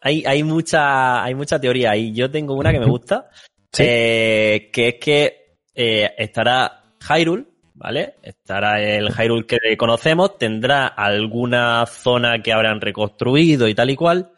Hay, 0.02 0.24
hay 0.26 0.44
mucha, 0.44 1.24
hay 1.24 1.34
mucha 1.34 1.60
teoría 1.60 1.92
ahí. 1.92 2.14
Yo 2.14 2.30
tengo 2.30 2.54
una 2.56 2.72
que 2.72 2.80
me 2.80 2.86
gusta, 2.86 3.30
Sí. 3.72 3.84
eh, 3.88 4.70
que 4.72 4.88
es 4.90 4.96
que 5.02 5.58
eh, 5.74 6.12
estará 6.18 6.84
Hyrule, 7.10 7.46
¿vale? 7.76 8.16
Estará 8.24 8.82
el 8.82 9.10
Hyrule 9.10 9.46
que 9.46 9.78
conocemos, 9.78 10.38
tendrá 10.38 10.88
alguna 10.88 11.86
zona 11.86 12.42
que 12.42 12.54
habrán 12.54 12.82
reconstruido 12.82 13.68
y 13.68 13.76
tal 13.76 13.90
y 13.90 13.96
cual, 13.96 14.32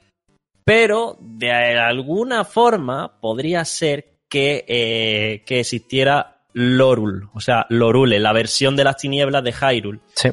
pero 0.65 1.17
de 1.19 1.51
alguna 1.51 2.43
forma 2.43 3.19
podría 3.19 3.63
ser 3.63 4.17
que, 4.27 4.65
eh, 4.67 5.43
que 5.45 5.61
existiera 5.61 6.41
Lorul, 6.53 7.29
o 7.33 7.39
sea, 7.39 7.65
Lorule, 7.69 8.19
la 8.19 8.33
versión 8.33 8.75
de 8.75 8.83
las 8.83 8.97
tinieblas 8.97 9.43
de 9.43 9.53
Hyrule. 9.53 9.99
sí. 10.15 10.29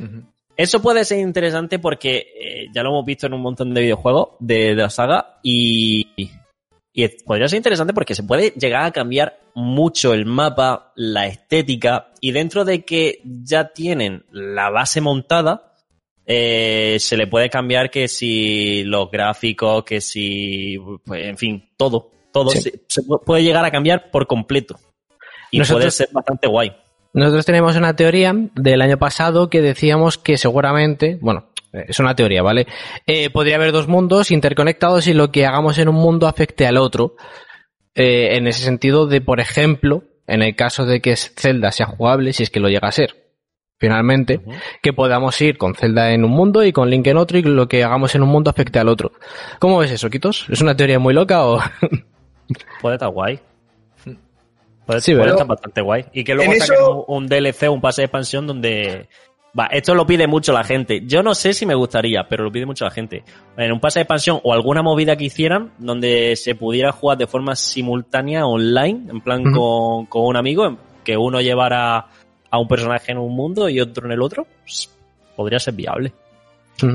Eso 0.56 0.80
puede 0.80 1.04
ser 1.04 1.18
interesante 1.18 1.80
porque 1.80 2.28
eh, 2.40 2.66
ya 2.73 2.84
lo 2.84 2.90
hemos 2.90 3.04
visto 3.04 3.26
en 3.26 3.34
un 3.34 3.40
montón 3.40 3.75
de 3.75 3.80
videojuegos 3.80 4.37
de, 4.38 4.68
de 4.68 4.82
la 4.82 4.88
saga 4.88 5.40
y, 5.42 6.30
y 6.97 7.09
podría 7.09 7.49
ser 7.49 7.57
interesante 7.57 7.93
porque 7.93 8.15
se 8.15 8.23
puede 8.23 8.51
llegar 8.57 8.85
a 8.85 8.93
cambiar 8.93 9.41
mucho 9.55 10.15
el 10.15 10.25
mapa, 10.27 10.93
la 10.95 11.27
estética 11.27 12.13
y 12.21 12.31
dentro 12.31 12.65
de 12.65 12.85
que 12.85 13.21
ya 13.25 13.69
tienen 13.73 14.25
la 14.31 14.71
base 14.71 15.01
montada, 15.01 15.73
eh, 16.25 16.97
se 17.01 17.17
le 17.17 17.27
puede 17.27 17.51
cambiar 17.51 17.91
que 17.91 18.07
si 18.09 18.85
los 18.85 19.11
gráficos, 19.11 19.85
que 19.85 20.01
si, 20.01 20.79
pues, 21.05 21.27
en 21.27 21.37
fin, 21.37 21.69
todo, 21.77 22.11
todo 22.33 22.51
Sí. 22.51 22.63
se, 22.63 22.81
se 22.89 23.03
puede 23.27 23.43
llegar 23.43 23.65
a 23.65 23.71
cambiar 23.71 24.11
por 24.11 24.27
completo 24.27 24.79
y 25.51 25.59
Nosotros- 25.59 25.81
puede 25.83 25.91
ser 25.91 26.09
bastante 26.13 26.47
guay. 26.49 26.73
Nosotros 27.13 27.45
tenemos 27.45 27.77
una 27.77 27.95
teoría 27.95 28.33
del 28.55 28.81
año 28.83 28.99
pasado 28.99 29.51
que 29.51 29.61
decíamos 29.61 30.17
que 30.19 30.37
seguramente, 30.37 31.19
bueno, 31.21 31.49
es 31.88 31.99
una 32.00 32.14
teoría, 32.14 32.43
¿vale? 32.43 32.66
Eh, 33.07 33.31
podría 33.31 33.57
haber 33.57 33.73
dos 33.73 33.88
mundos 33.88 34.31
interconectados 34.31 35.07
y 35.09 35.14
lo 35.14 35.31
que 35.33 35.45
hagamos 35.47 35.78
en 35.78 35.88
un 35.88 35.97
mundo 35.97 36.26
afecte 36.28 36.66
al 36.66 36.76
otro. 36.78 37.16
Eh, 37.95 38.37
en 38.37 38.47
ese 38.47 38.62
sentido 38.64 39.07
de, 39.07 39.21
por 39.21 39.40
ejemplo, 39.40 40.04
en 40.26 40.43
el 40.43 40.57
caso 40.57 40.85
de 40.87 41.00
que 41.00 41.14
Zelda 41.16 41.71
sea 41.73 41.87
jugable, 41.87 42.33
si 42.33 42.43
es 42.43 42.50
que 42.50 42.59
lo 42.61 42.69
llega 42.69 42.88
a 42.88 42.93
ser, 42.93 43.14
finalmente, 43.78 44.40
que 44.83 44.93
podamos 44.93 45.40
ir 45.40 45.59
con 45.59 45.75
Zelda 45.75 46.12
en 46.12 46.25
un 46.25 46.31
mundo 46.33 46.64
y 46.64 46.73
con 46.73 46.90
Link 46.90 47.07
en 47.07 47.19
otro 47.19 47.38
y 47.38 47.43
lo 47.43 47.69
que 47.69 47.85
hagamos 47.85 48.14
en 48.14 48.23
un 48.23 48.31
mundo 48.31 48.50
afecte 48.50 48.78
al 48.78 48.88
otro. 48.88 49.12
¿Cómo 49.61 49.78
ves 49.78 49.90
eso, 49.93 50.11
Kitos? 50.11 50.47
¿Es 50.49 50.61
una 50.61 50.76
teoría 50.76 50.99
muy 50.99 51.14
loca 51.14 51.47
o...? 51.47 51.61
Puede 52.83 52.97
estar 52.97 53.11
guay. 53.11 53.38
Puede, 54.87 55.00
Sí, 55.00 55.12
puede 55.12 55.21
¿verdad? 55.23 55.35
estar 55.37 55.47
bastante 55.47 55.81
guay. 55.81 56.04
Y 56.12 56.25
que 56.25 56.35
luego 56.35 56.52
En 56.52 56.61
saquen 56.61 56.75
eso- 56.75 57.04
un, 57.07 57.23
un 57.25 57.26
DLC, 57.28 57.71
un 57.71 57.81
pase 57.81 58.02
de 58.02 58.07
expansión 58.07 58.47
donde... 58.47 59.09
Va, 59.58 59.66
esto 59.66 59.94
lo 59.94 60.04
pide 60.04 60.26
mucho 60.26 60.52
la 60.52 60.64
gente. 60.64 61.02
Yo 61.06 61.23
no 61.23 61.34
sé 61.34 61.54
si 61.54 61.64
me 61.64 61.76
gustaría, 61.76 62.26
pero 62.28 62.42
lo 62.42 62.50
pide 62.50 62.66
mucho 62.66 62.84
la 62.84 62.90
gente. 62.90 63.23
En 63.56 63.70
un 63.73 63.78
pase 63.78 64.00
de 64.00 64.02
expansión 64.02 64.40
o 64.42 64.52
alguna 64.52 64.82
movida 64.82 65.16
que 65.16 65.25
hicieran 65.25 65.73
donde 65.78 66.34
se 66.34 66.56
pudiera 66.56 66.90
jugar 66.90 67.18
de 67.18 67.28
forma 67.28 67.54
simultánea 67.54 68.46
online, 68.46 69.11
en 69.11 69.20
plan 69.20 69.44
con, 69.52 70.06
con 70.06 70.23
un 70.26 70.37
amigo, 70.37 70.76
que 71.04 71.16
uno 71.16 71.40
llevara 71.40 72.06
a 72.50 72.58
un 72.58 72.66
personaje 72.66 73.12
en 73.12 73.18
un 73.18 73.34
mundo 73.34 73.68
y 73.68 73.80
otro 73.80 74.06
en 74.06 74.12
el 74.12 74.23
otro, 74.23 74.44
pues, 74.62 74.90
podría 75.37 75.61
ser 75.61 75.75
viable. 75.75 76.12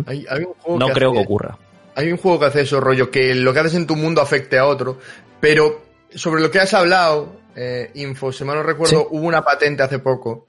Hay, 0.05 0.25
hay 0.29 0.39
un 0.43 0.53
juego 0.55 0.79
No 0.79 0.87
que 0.87 0.93
creo 0.93 1.13
que 1.13 1.19
ocurra. 1.19 1.57
Hay 1.95 2.11
un 2.11 2.17
juego 2.17 2.39
que 2.39 2.45
hace 2.47 2.61
eso, 2.61 2.81
rollo, 2.81 3.09
que 3.09 3.35
lo 3.35 3.53
que 3.53 3.59
haces 3.59 3.75
en 3.75 3.87
tu 3.87 3.95
mundo 3.95 4.21
afecte 4.21 4.57
a 4.57 4.65
otro, 4.65 4.97
pero 5.39 5.81
sobre 6.13 6.41
lo 6.41 6.51
que 6.51 6.59
has 6.59 6.73
hablado, 6.73 7.37
eh, 7.55 7.91
Info, 7.95 8.33
si 8.33 8.43
mal 8.43 8.57
no 8.57 8.63
recuerdo, 8.63 8.99
Sí. 8.99 9.07
hubo 9.11 9.25
una 9.25 9.43
patente 9.43 9.83
hace 9.83 9.99
poco 9.99 10.49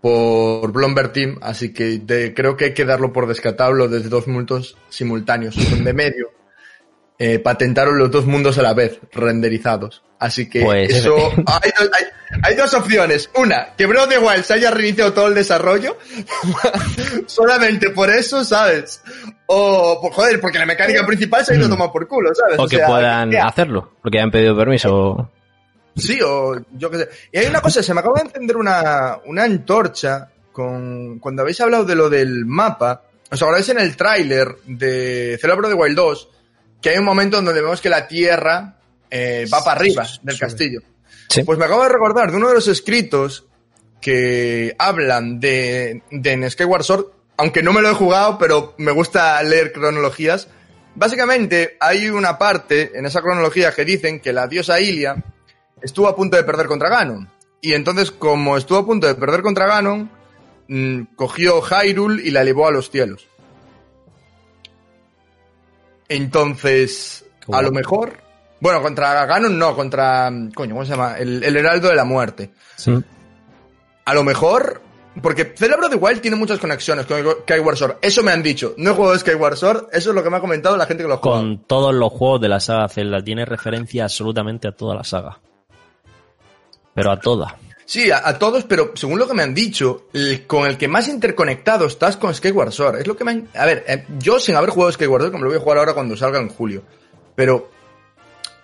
por 0.00 0.72
Blomberg 0.72 1.12
Team, 1.12 1.38
así 1.42 1.72
que 1.72 1.98
de- 1.98 2.32
creo 2.34 2.56
que 2.56 2.66
hay 2.66 2.74
que 2.74 2.84
darlo 2.84 3.12
por 3.12 3.26
descartable 3.26 3.88
desde 3.88 4.08
dos 4.08 4.26
mundos 4.28 4.76
simultáneos, 4.88 5.56
donde 5.70 5.92
medio 5.92 6.30
eh, 7.18 7.38
patentaron 7.38 7.98
los 7.98 8.10
dos 8.10 8.24
mundos 8.24 8.56
a 8.56 8.62
la 8.62 8.72
vez, 8.72 8.98
renderizados. 9.12 10.02
Así 10.18 10.48
que 10.48 10.62
Pues, 10.62 10.90
eso, 10.94 11.16
hay, 11.46 11.70
dos, 11.78 11.90
hay- 11.92 12.06
hay 12.44 12.54
dos 12.54 12.72
opciones. 12.72 13.28
Una, 13.34 13.74
que 13.76 13.84
Breath 13.84 14.04
of 14.04 14.08
the 14.08 14.18
Wild 14.18 14.42
se 14.44 14.54
haya 14.54 14.70
reiniciado 14.70 15.12
todo 15.12 15.28
el 15.28 15.34
desarrollo, 15.34 15.98
solamente 17.26 17.90
por 17.90 18.08
eso, 18.10 18.44
¿sabes? 18.44 19.02
O, 19.46 19.98
pues, 20.00 20.14
joder, 20.14 20.40
porque 20.40 20.58
la 20.58 20.66
mecánica 20.66 21.04
principal 21.06 21.44
se 21.44 21.52
ha 21.52 21.56
ido 21.56 21.66
a 21.66 21.70
tomar 21.70 21.90
por 21.92 22.06
culo, 22.08 22.30
¿sabes? 22.34 22.58
O 22.58 22.66
que 22.66 22.76
sea, 22.76 22.86
puedan 22.86 23.34
hacerlo, 23.36 23.92
porque 24.02 24.20
han 24.20 24.30
pedido 24.30 24.56
permiso. 24.56 25.30
Sí, 25.96 26.18
o 26.24 26.56
yo 26.72 26.90
qué 26.90 26.98
sé. 26.98 27.08
Y 27.32 27.38
hay 27.38 27.46
una 27.46 27.60
cosa, 27.60 27.82
se 27.82 27.94
me 27.94 28.00
acaba 28.00 28.20
de 28.20 28.28
encender 28.28 28.56
una, 28.56 29.18
una 29.26 29.44
antorcha 29.44 30.30
con 30.52 31.18
cuando 31.18 31.42
habéis 31.42 31.60
hablado 31.60 31.84
de 31.84 31.94
lo 31.94 32.08
del 32.08 32.44
mapa. 32.46 33.02
¿Os 33.30 33.40
acordáis 33.40 33.68
en 33.68 33.78
el 33.78 33.96
tráiler 33.96 34.56
de 34.66 35.38
Celebro 35.40 35.68
de 35.68 35.74
Wild 35.74 35.96
2? 35.96 36.28
Que 36.80 36.90
hay 36.90 36.98
un 36.98 37.04
momento 37.04 37.38
en 37.38 37.44
donde 37.44 37.60
vemos 37.60 37.80
que 37.80 37.88
la 37.88 38.08
tierra 38.08 38.76
eh, 39.10 39.46
va 39.52 39.62
para 39.62 39.80
arriba 39.80 40.06
del 40.22 40.38
castillo. 40.38 40.80
Sí. 41.28 41.44
Pues 41.44 41.58
me 41.58 41.66
acabo 41.66 41.82
de 41.82 41.90
recordar 41.90 42.30
de 42.30 42.36
uno 42.36 42.48
de 42.48 42.54
los 42.54 42.66
escritos 42.68 43.44
que 44.00 44.74
hablan 44.78 45.38
de, 45.38 46.02
de 46.10 46.32
en 46.32 46.50
Skyward 46.50 46.84
Sword, 46.84 47.06
aunque 47.36 47.62
no 47.62 47.72
me 47.72 47.82
lo 47.82 47.90
he 47.90 47.94
jugado, 47.94 48.38
pero 48.38 48.74
me 48.78 48.92
gusta 48.92 49.40
leer 49.42 49.72
cronologías. 49.72 50.48
Básicamente, 50.94 51.76
hay 51.78 52.08
una 52.08 52.36
parte 52.36 52.92
en 52.94 53.06
esa 53.06 53.20
cronología 53.20 53.72
que 53.72 53.84
dicen 53.84 54.20
que 54.20 54.32
la 54.32 54.48
diosa 54.48 54.80
Ilia 54.80 55.22
estuvo 55.82 56.08
a 56.08 56.16
punto 56.16 56.36
de 56.36 56.44
perder 56.44 56.66
contra 56.66 56.88
Ganon. 56.88 57.28
Y 57.60 57.74
entonces, 57.74 58.10
como 58.10 58.56
estuvo 58.56 58.78
a 58.78 58.86
punto 58.86 59.06
de 59.06 59.14
perder 59.14 59.42
contra 59.42 59.66
Ganon, 59.66 60.10
mm, 60.68 61.02
cogió 61.14 61.60
Hyrule 61.62 62.22
y 62.22 62.30
la 62.30 62.42
elevó 62.42 62.66
a 62.66 62.70
los 62.70 62.90
cielos. 62.90 63.28
Entonces, 66.08 67.24
a 67.52 67.62
lo 67.62 67.70
mejor. 67.70 68.18
Bueno, 68.60 68.82
contra 68.82 69.26
Ganon 69.26 69.58
no, 69.58 69.76
contra. 69.76 70.30
Coño, 70.54 70.74
¿cómo 70.74 70.84
se 70.84 70.92
llama? 70.92 71.16
El, 71.18 71.42
el 71.44 71.56
Heraldo 71.56 71.88
de 71.88 71.94
la 71.94 72.04
Muerte. 72.04 72.50
Sí. 72.76 72.92
A 74.04 74.14
lo 74.14 74.24
mejor. 74.24 74.82
Porque 75.22 75.54
Celebro 75.56 75.88
de 75.88 75.96
Wild 75.96 76.20
tiene 76.20 76.36
muchas 76.36 76.58
conexiones 76.58 77.04
con 77.04 77.18
Skyward 77.42 77.76
Sword. 77.76 77.96
Eso 78.00 78.22
me 78.22 78.30
han 78.30 78.42
dicho. 78.42 78.74
No 78.76 78.90
he 78.90 78.94
jugado 78.94 79.18
Skyward 79.18 79.56
Sword, 79.56 79.88
eso 79.92 80.10
es 80.10 80.14
lo 80.14 80.22
que 80.22 80.30
me 80.30 80.36
ha 80.36 80.40
comentado 80.40 80.76
la 80.76 80.86
gente 80.86 81.02
que 81.02 81.08
lo 81.08 81.18
jugado. 81.18 81.40
Con 81.40 81.58
todos 81.64 81.92
los 81.92 82.12
juegos 82.12 82.40
de 82.40 82.48
la 82.48 82.60
saga 82.60 82.88
Zelda, 82.88 83.22
tiene 83.22 83.44
referencia 83.44 84.04
absolutamente 84.04 84.68
a 84.68 84.72
toda 84.72 84.94
la 84.94 85.02
saga. 85.02 85.40
Pero 86.94 87.10
a 87.10 87.18
toda. 87.18 87.56
Sí, 87.90 88.08
a, 88.12 88.38
todos, 88.38 88.62
pero 88.64 88.92
según 88.94 89.18
lo 89.18 89.26
que 89.26 89.34
me 89.34 89.42
han 89.42 89.52
dicho, 89.52 90.06
con 90.46 90.66
el 90.68 90.78
que 90.78 90.86
más 90.86 91.08
interconectado 91.08 91.86
estás 91.86 92.16
con 92.16 92.32
Skyward 92.32 92.70
Sword. 92.70 93.00
Es 93.00 93.06
lo 93.08 93.16
que 93.16 93.24
me 93.24 93.32
han... 93.32 93.48
A 93.52 93.66
ver, 93.66 93.84
eh, 93.88 94.04
yo 94.18 94.38
sin 94.38 94.54
haber 94.54 94.70
jugado 94.70 94.92
Skyward 94.92 95.22
Sword, 95.22 95.32
como 95.32 95.42
lo 95.42 95.50
voy 95.50 95.58
a 95.58 95.62
jugar 95.62 95.78
ahora 95.78 95.92
cuando 95.92 96.16
salga 96.16 96.38
en 96.38 96.50
julio. 96.50 96.84
Pero 97.34 97.68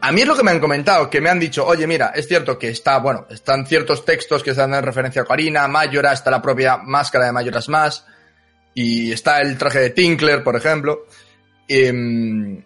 a 0.01 0.13
mí 0.13 0.21
es 0.21 0.29
lo 0.29 0.37
que 0.37 0.45
me 0.45 0.53
han 0.53 0.61
comentado, 0.61 1.11
que 1.11 1.21
me 1.21 1.29
han 1.29 1.41
dicho, 1.41 1.67
oye, 1.67 1.89
mira, 1.89 2.13
es 2.15 2.29
cierto 2.29 2.57
que 2.57 2.69
está, 2.69 2.99
bueno, 2.99 3.27
están 3.29 3.67
ciertos 3.67 4.05
textos 4.05 4.45
que 4.45 4.51
están 4.51 4.73
en 4.75 4.85
referencia 4.85 5.23
a 5.23 5.25
Ocarina, 5.25 5.65
a 5.65 5.69
Majora, 5.69 6.13
está 6.13 6.31
la 6.31 6.41
propia 6.41 6.77
máscara 6.77 7.27
de 7.27 7.33
Majora's 7.33 7.69
Mask, 7.69 8.05
y 8.75 9.11
está 9.11 9.41
el 9.41 9.59
traje 9.59 9.81
de 9.81 9.91
Tinkler, 9.91 10.45
por 10.45 10.55
ejemplo. 10.55 11.07
Em, 11.67 12.63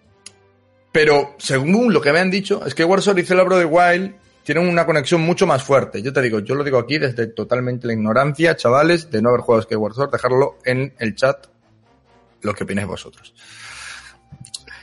pero 0.91 1.35
según 1.39 1.91
lo 1.91 2.01
que 2.01 2.11
me 2.11 2.19
han 2.19 2.29
dicho, 2.29 2.61
Skyward 2.69 3.01
Sword 3.01 3.17
y 3.17 3.23
Celebro 3.23 3.57
de 3.57 3.65
Wild 3.65 4.20
tienen 4.43 4.67
una 4.67 4.85
conexión 4.85 5.21
mucho 5.21 5.45
más 5.47 5.63
fuerte. 5.63 6.01
Yo 6.01 6.11
te 6.13 6.21
digo, 6.21 6.39
yo 6.39 6.55
lo 6.55 6.63
digo 6.63 6.77
aquí 6.79 6.97
desde 6.97 7.27
totalmente 7.27 7.87
la 7.87 7.93
ignorancia, 7.93 8.55
chavales, 8.55 9.09
de 9.11 9.21
no 9.21 9.29
haber 9.29 9.41
jugado 9.41 9.61
Skyward 9.63 9.93
Sword, 9.93 10.11
dejarlo 10.11 10.57
en 10.65 10.93
el 10.99 11.15
chat 11.15 11.47
lo 12.41 12.53
que 12.53 12.63
opináis 12.63 12.87
vosotros. 12.87 13.33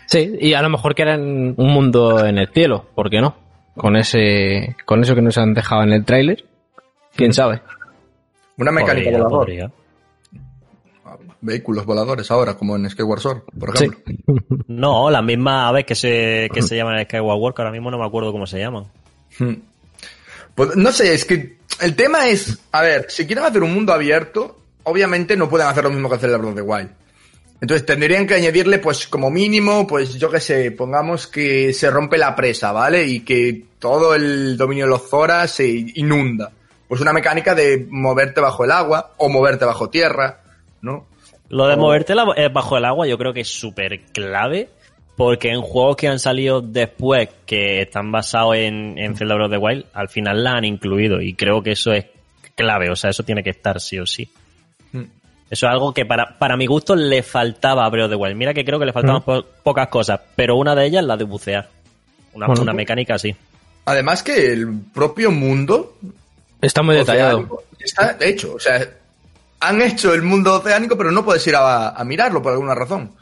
Sí, 0.07 0.37
y 0.41 0.55
a 0.55 0.62
lo 0.62 0.71
mejor 0.71 0.95
que 0.95 1.03
eran 1.03 1.55
un 1.57 1.73
mundo 1.73 2.25
en 2.25 2.38
el 2.38 2.49
cielo, 2.49 2.87
¿por 2.95 3.11
qué 3.11 3.21
no? 3.21 3.37
Con 3.77 3.97
ese, 3.97 4.77
con 4.87 5.03
eso 5.03 5.15
que 5.15 5.23
nos 5.23 5.37
han 5.38 5.55
dejado 5.55 5.83
en 5.83 5.93
el 5.93 6.05
tráiler, 6.05 6.45
quién 7.15 7.33
sabe. 7.35 7.61
Una 8.57 8.73
mecánica 8.73 9.11
Podría, 9.11 9.19
volador. 9.25 9.38
podría. 9.38 9.71
Vehículos 11.41 11.87
voladores 11.87 12.29
ahora, 12.33 12.55
como 12.57 12.75
en 12.75 12.91
Skyward 12.91 13.21
Sword, 13.21 13.43
por 13.59 13.77
Sí. 13.77 13.85
ejemplo. 13.85 14.15
No, 14.69 15.09
la 15.11 15.23
misma 15.23 15.69
aves 15.69 15.85
que 15.87 15.95
se, 15.95 16.49
que 16.53 16.62
se 16.62 16.77
llaman 16.77 17.03
Skyward 17.05 17.38
Walk, 17.38 17.59
ahora 17.59 17.71
mismo 17.73 17.91
no 17.91 17.99
me 17.99 18.05
acuerdo 18.07 18.33
cómo 18.33 18.47
se 18.47 18.59
llaman. 18.59 18.85
Hmm. 19.38 19.54
Pues 20.54 20.76
no 20.76 20.90
sé, 20.92 21.14
es 21.14 21.25
que 21.25 21.59
el 21.80 21.95
tema 21.95 22.28
es, 22.28 22.59
a 22.73 22.83
ver, 22.83 23.07
si 23.09 23.26
quieren 23.26 23.45
hacer 23.45 23.62
un 23.62 23.73
mundo 23.73 23.92
abierto, 23.92 24.59
obviamente 24.83 25.37
no 25.37 25.49
pueden 25.49 25.68
hacer 25.68 25.85
lo 25.85 25.90
mismo 25.90 26.09
que 26.09 26.16
hacer 26.16 26.30
el 26.30 26.38
Breath 26.38 26.50
of 26.50 26.57
the 26.57 26.62
Wild. 26.62 26.90
Entonces 27.61 27.87
tendrían 27.87 28.26
que 28.26 28.35
añadirle, 28.35 28.78
pues 28.78 29.09
como 29.09 29.30
mínimo, 29.30 29.87
pues 29.87 30.14
yo 30.14 30.30
qué 30.30 30.40
sé, 30.40 30.71
pongamos 30.71 31.26
que 31.26 31.73
se 31.73 31.90
rompe 31.90 32.16
la 32.16 32.37
presa, 32.37 32.71
¿vale? 32.73 33.04
Y 33.04 33.21
que 33.21 33.64
todo 33.78 34.14
el 34.14 34.57
dominio 34.57 34.85
de 34.85 34.90
los 34.90 35.09
Zora 35.09 35.47
se 35.49 35.66
inunda. 35.66 36.52
Pues 36.87 37.00
una 37.00 37.12
mecánica 37.12 37.54
de 37.54 37.87
moverte 37.90 38.40
bajo 38.40 38.64
el 38.64 38.71
agua 38.71 39.14
o 39.16 39.28
moverte 39.28 39.64
bajo 39.64 39.90
tierra, 39.90 40.40
¿no? 40.83 41.07
Lo 41.49 41.66
de 41.66 41.76
moverte 41.76 42.14
eh, 42.37 42.49
bajo 42.49 42.76
el 42.76 42.85
agua 42.85 43.07
yo 43.07 43.18
creo 43.18 43.33
que 43.33 43.40
es 43.40 43.49
súper 43.49 44.02
clave 44.12 44.68
porque 45.18 45.50
en 45.50 45.60
juegos 45.60 45.96
que 45.96 46.08
han 46.08 46.18
salido 46.18 46.62
después 46.62 47.28
que 47.44 47.82
están 47.82 48.10
basados 48.10 48.56
en, 48.56 48.96
en 48.96 49.14
Zelda 49.16 49.34
Breath 49.34 49.46
of 49.48 49.52
the 49.52 49.58
Wild, 49.58 49.84
al 49.92 50.08
final 50.08 50.42
la 50.42 50.52
han 50.52 50.64
incluido 50.64 51.20
y 51.20 51.34
creo 51.34 51.62
que 51.62 51.72
eso 51.72 51.92
es 51.92 52.06
clave, 52.54 52.88
o 52.90 52.96
sea, 52.96 53.10
eso 53.10 53.22
tiene 53.25 53.42
que 53.42 53.50
estar 53.50 53.80
sí 53.80 53.98
o 53.98 54.06
sí. 54.06 54.30
Hmm. 54.92 55.02
Eso 55.50 55.66
es 55.66 55.72
algo 55.72 55.92
que 55.92 56.06
para, 56.06 56.38
para 56.38 56.56
mi 56.56 56.66
gusto 56.66 56.94
le 56.96 57.22
faltaba 57.22 57.84
a 57.84 57.90
Breath 57.90 58.04
of 58.06 58.10
the 58.10 58.16
Wild. 58.16 58.37
Mira 58.37 58.54
que 58.54 58.64
creo 58.64 58.78
que 58.78 58.87
le 58.87 58.92
faltaban 58.92 59.22
po- 59.22 59.44
pocas 59.62 59.88
cosas, 59.88 60.20
pero 60.37 60.56
una 60.56 60.75
de 60.75 60.87
ellas 60.87 61.04
la 61.04 61.16
de 61.16 61.25
bucear. 61.25 61.68
Una, 62.32 62.46
Bueno, 62.46 62.62
una 62.62 62.72
mecánica 62.72 63.14
así. 63.16 63.34
Además 63.87 64.22
que 64.22 64.52
el 64.52 64.68
propio 64.94 65.30
mundo 65.30 65.96
Está 66.62 66.82
muy 66.82 66.94
detallado. 66.96 67.62
está 67.80 68.16
hecho, 68.20 68.54
o 68.54 68.60
sea, 68.60 68.87
han 69.60 69.82
hecho 69.82 70.14
el 70.14 70.22
mundo 70.22 70.54
oceánico, 70.54 70.96
pero 70.96 71.10
no 71.10 71.25
puedes 71.25 71.44
ir 71.46 71.56
a, 71.56 71.90
a 71.90 72.04
mirarlo 72.04 72.40
por 72.42 72.52
alguna 72.52 72.75
razón. 72.75 73.12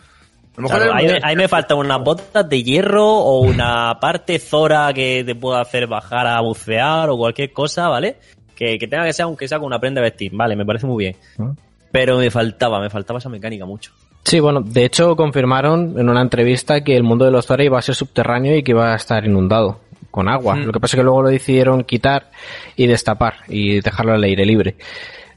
A 0.56 0.60
lo 0.60 0.62
mejor 0.68 0.78
Claro, 0.82 0.92
el- 0.92 0.98
ahí, 0.98 1.06
me, 1.12 1.20
ahí 1.22 1.36
me 1.36 1.48
faltan 1.48 1.78
unas 1.78 2.00
botas 2.02 2.48
de 2.48 2.62
hierro 2.62 3.06
o 3.06 3.40
una 3.40 3.98
parte 4.00 4.38
Zora 4.38 4.92
que 4.94 5.22
te 5.24 5.34
pueda 5.34 5.60
hacer 5.60 5.86
bajar 5.86 6.26
a 6.26 6.40
bucear 6.40 7.10
o 7.10 7.16
cualquier 7.16 7.52
cosa, 7.52 7.88
¿vale? 7.88 8.16
Que, 8.54 8.78
que 8.78 8.88
tenga 8.88 9.04
que 9.04 9.12
ser, 9.12 9.24
aunque 9.24 9.46
sea 9.48 9.58
con 9.58 9.66
una 9.66 9.78
prenda 9.78 10.00
de 10.00 10.08
vestir, 10.08 10.32
vale, 10.34 10.56
me 10.56 10.64
parece 10.64 10.86
muy 10.86 11.04
bien. 11.04 11.16
Ah. 11.38 11.52
Pero 11.92 12.18
me 12.18 12.30
faltaba, 12.30 12.80
me 12.80 12.88
faltaba 12.90 13.18
esa 13.18 13.28
mecánica 13.28 13.64
mucho. 13.66 13.92
Sí, 14.24 14.40
bueno, 14.40 14.60
de 14.60 14.84
hecho 14.84 15.14
confirmaron 15.14 15.94
en 15.98 16.08
una 16.08 16.20
entrevista 16.22 16.82
que 16.82 16.96
el 16.96 17.02
mundo 17.04 17.24
de 17.26 17.30
los 17.30 17.46
Zora 17.46 17.62
iba 17.64 17.78
a 17.78 17.82
ser 17.82 17.94
subterráneo 17.94 18.56
y 18.56 18.62
que 18.62 18.72
iba 18.72 18.92
a 18.92 18.96
estar 18.96 19.24
inundado 19.24 19.80
con 20.10 20.28
agua. 20.28 20.56
Mm. 20.56 20.64
Lo 20.64 20.72
que 20.72 20.80
pasa 20.80 20.96
es 20.96 21.00
que 21.00 21.04
luego 21.04 21.22
lo 21.22 21.28
decidieron 21.28 21.84
quitar 21.84 22.30
y 22.76 22.86
destapar 22.86 23.34
y 23.48 23.80
dejarlo 23.82 24.14
al 24.14 24.24
aire 24.24 24.44
libre. 24.46 24.76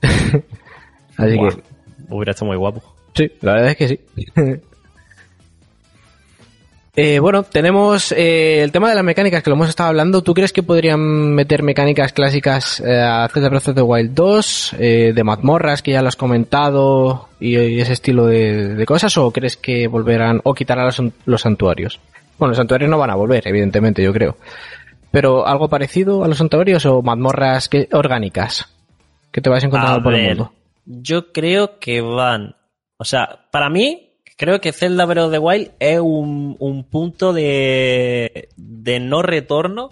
Así 1.18 1.36
Buah, 1.36 1.50
que 1.50 1.62
Hubiera 2.10 2.32
estado 2.32 2.48
muy 2.48 2.58
guapo. 2.58 2.82
sí, 3.14 3.32
la 3.42 3.54
verdad 3.54 3.70
es 3.72 3.76
que 3.78 3.88
sí. 3.90 4.00
Eh, 7.02 7.20
bueno, 7.20 7.44
tenemos 7.44 8.12
eh, 8.12 8.62
el 8.62 8.74
tema 8.74 8.90
de 8.90 8.96
las 8.96 9.06
mecánicas 9.06 9.42
que 9.42 9.50
lo 9.50 9.56
hemos 9.56 9.70
estado 9.70 9.88
hablando. 9.88 10.22
¿Tú 10.22 10.34
crees 10.34 10.52
que 10.52 10.64
podrían 10.64 11.34
meter 11.34 11.64
mecánicas 11.64 12.12
clásicas 12.12 12.82
eh, 12.82 13.00
a 13.00 13.26
Zelda 13.30 13.48
Breath 13.48 13.70
of 13.70 13.76
the 13.76 13.82
Wild 13.82 14.14
2, 14.14 14.76
eh, 14.78 15.14
de 15.16 15.24
mazmorras 15.24 15.82
que 15.82 15.92
ya 15.92 16.02
lo 16.02 16.10
has 16.10 16.18
comentado 16.18 17.30
y, 17.40 17.58
y 17.58 17.80
ese 17.80 17.94
estilo 17.94 18.26
de, 18.26 18.76
de 18.76 18.86
cosas? 18.86 19.18
¿O 19.18 19.32
crees 19.32 19.56
que 19.56 19.88
volverán 19.88 20.42
o 20.44 20.54
quitarán 20.54 20.88
los, 20.88 21.02
los 21.24 21.42
santuarios? 21.42 22.02
Bueno, 22.38 22.50
los 22.50 22.58
santuarios 22.58 22.92
no 22.92 22.98
van 22.98 23.12
a 23.12 23.16
volver, 23.16 23.48
evidentemente, 23.48 24.04
yo 24.04 24.12
creo. 24.12 24.36
Pero 25.10 25.48
algo 25.48 25.70
parecido 25.70 26.26
a 26.26 26.28
los 26.28 26.38
santuarios 26.38 26.86
o 26.86 27.02
mazmorras 27.02 27.70
que, 27.70 27.88
orgánicas 27.94 28.76
que 29.32 29.40
te 29.40 29.50
vas 29.50 29.64
encontrando 29.64 30.02
A 30.02 30.04
por 30.04 30.16
el 30.16 30.28
mundo. 30.28 30.52
Yo 30.84 31.32
creo 31.32 31.80
que 31.80 32.02
van. 32.02 32.58
O 32.98 33.06
sea, 33.06 33.48
para 33.52 33.70
mí, 33.70 34.09
creo 34.40 34.62
que 34.62 34.72
Zelda 34.72 35.06
Breath 35.06 35.26
of 35.26 35.32
the 35.34 35.38
Wild 35.38 35.72
es 35.80 36.00
un, 36.00 36.56
un 36.60 36.86
punto 36.86 37.34
de, 37.34 38.48
de 38.56 39.00
no 39.02 39.22
retorno 39.22 39.92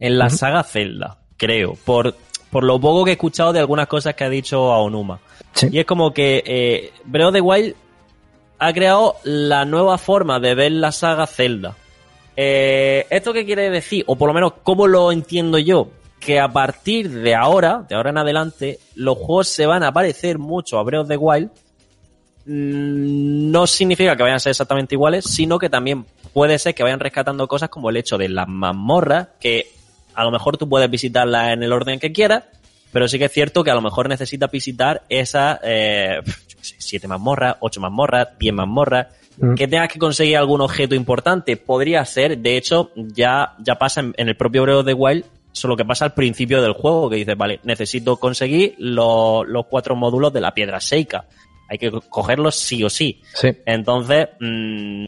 en 0.00 0.18
la 0.18 0.30
saga 0.30 0.64
Zelda. 0.64 1.18
creo, 1.36 1.78
por, 1.84 2.16
por 2.50 2.64
lo 2.64 2.80
poco 2.80 3.04
que 3.04 3.12
he 3.12 3.14
escuchado 3.14 3.52
de 3.52 3.60
algunas 3.60 3.86
cosas 3.86 4.14
que 4.14 4.24
ha 4.24 4.28
dicho 4.28 4.72
Aonuma. 4.72 5.20
Sí. 5.52 5.68
Y 5.70 5.78
es 5.78 5.86
como 5.86 6.12
que 6.12 6.42
eh, 6.44 6.92
Breath 7.04 7.28
of 7.28 7.34
the 7.34 7.40
Wild 7.40 7.76
ha 8.58 8.72
creado 8.72 9.14
la 9.22 9.64
nueva 9.64 9.96
forma 9.96 10.40
de 10.40 10.56
ver 10.56 10.72
la 10.72 10.90
saga 10.90 11.28
Zelda. 11.28 11.76
Eh, 12.36 13.06
¿Esto 13.10 13.32
qué 13.32 13.44
quiere 13.44 13.70
decir? 13.70 14.02
O 14.08 14.16
por 14.16 14.26
lo 14.26 14.34
menos, 14.34 14.54
¿cómo 14.64 14.88
lo 14.88 15.12
entiendo 15.12 15.56
yo? 15.58 15.86
Que 16.18 16.40
a 16.40 16.48
partir 16.48 17.10
de 17.10 17.36
ahora, 17.36 17.86
de 17.88 17.94
ahora 17.94 18.10
en 18.10 18.18
adelante, 18.18 18.80
los 18.96 19.18
juegos 19.18 19.46
se 19.46 19.66
van 19.66 19.84
a 19.84 19.92
parecer 19.92 20.38
mucho 20.38 20.80
a 20.80 20.82
Breath 20.82 21.02
of 21.02 21.08
the 21.08 21.16
Wild. 21.16 21.50
Mm, 22.46 23.50
No 23.50 23.66
significa 23.66 24.16
que 24.16 24.22
vayan 24.22 24.36
a 24.36 24.40
ser 24.40 24.50
exactamente 24.50 24.94
iguales, 24.94 25.24
sino 25.24 25.58
que 25.58 25.70
también 25.70 26.04
puede 26.32 26.58
ser 26.58 26.74
que 26.74 26.82
vayan 26.82 27.00
rescatando 27.00 27.46
cosas 27.48 27.68
como 27.68 27.90
el 27.90 27.96
hecho 27.96 28.18
de 28.18 28.28
las 28.28 28.48
mazmorras, 28.48 29.28
que 29.40 29.68
a 30.14 30.24
lo 30.24 30.30
mejor 30.30 30.56
tú 30.56 30.68
puedes 30.68 30.90
visitarlas 30.90 31.52
en 31.52 31.62
el 31.62 31.72
orden 31.72 31.98
que 32.00 32.12
quieras, 32.12 32.44
pero 32.92 33.08
sí 33.08 33.18
que 33.18 33.26
es 33.26 33.32
cierto 33.32 33.64
que 33.64 33.70
a 33.70 33.74
lo 33.74 33.80
mejor 33.80 34.08
necesitas 34.08 34.50
visitar 34.50 35.02
esas 35.08 35.58
eh, 35.64 36.20
siete 36.60 37.08
mazmorras, 37.08 37.56
ocho 37.60 37.80
mazmorras, 37.80 38.28
diez 38.38 38.54
mazmorras, 38.54 39.06
Mm. 39.36 39.54
que 39.56 39.66
tengas 39.66 39.88
que 39.88 39.98
conseguir 39.98 40.36
algún 40.36 40.60
objeto 40.60 40.94
importante. 40.94 41.56
Podría 41.56 42.04
ser, 42.04 42.38
de 42.38 42.56
hecho, 42.56 42.92
ya, 42.94 43.54
ya 43.58 43.74
pasa 43.74 43.98
en, 44.00 44.14
en 44.16 44.28
el 44.28 44.36
propio 44.36 44.62
Breath 44.62 44.76
of 44.78 44.86
the 44.86 44.94
Wild, 44.94 45.24
solo 45.50 45.76
que 45.76 45.84
pasa 45.84 46.04
al 46.04 46.14
principio 46.14 46.62
del 46.62 46.72
juego, 46.72 47.10
que 47.10 47.16
dices, 47.16 47.36
vale, 47.36 47.58
necesito 47.64 48.16
conseguir 48.16 48.76
los, 48.78 49.44
los 49.48 49.66
cuatro 49.66 49.96
módulos 49.96 50.32
de 50.32 50.40
la 50.40 50.54
piedra 50.54 50.78
Seika. 50.80 51.24
Hay 51.74 51.78
que 51.78 51.90
co- 51.90 52.00
cogerlos 52.02 52.54
sí 52.54 52.84
o 52.84 52.88
sí. 52.88 53.20
Sí. 53.34 53.48
Entonces, 53.66 54.28
mm, 54.38 55.04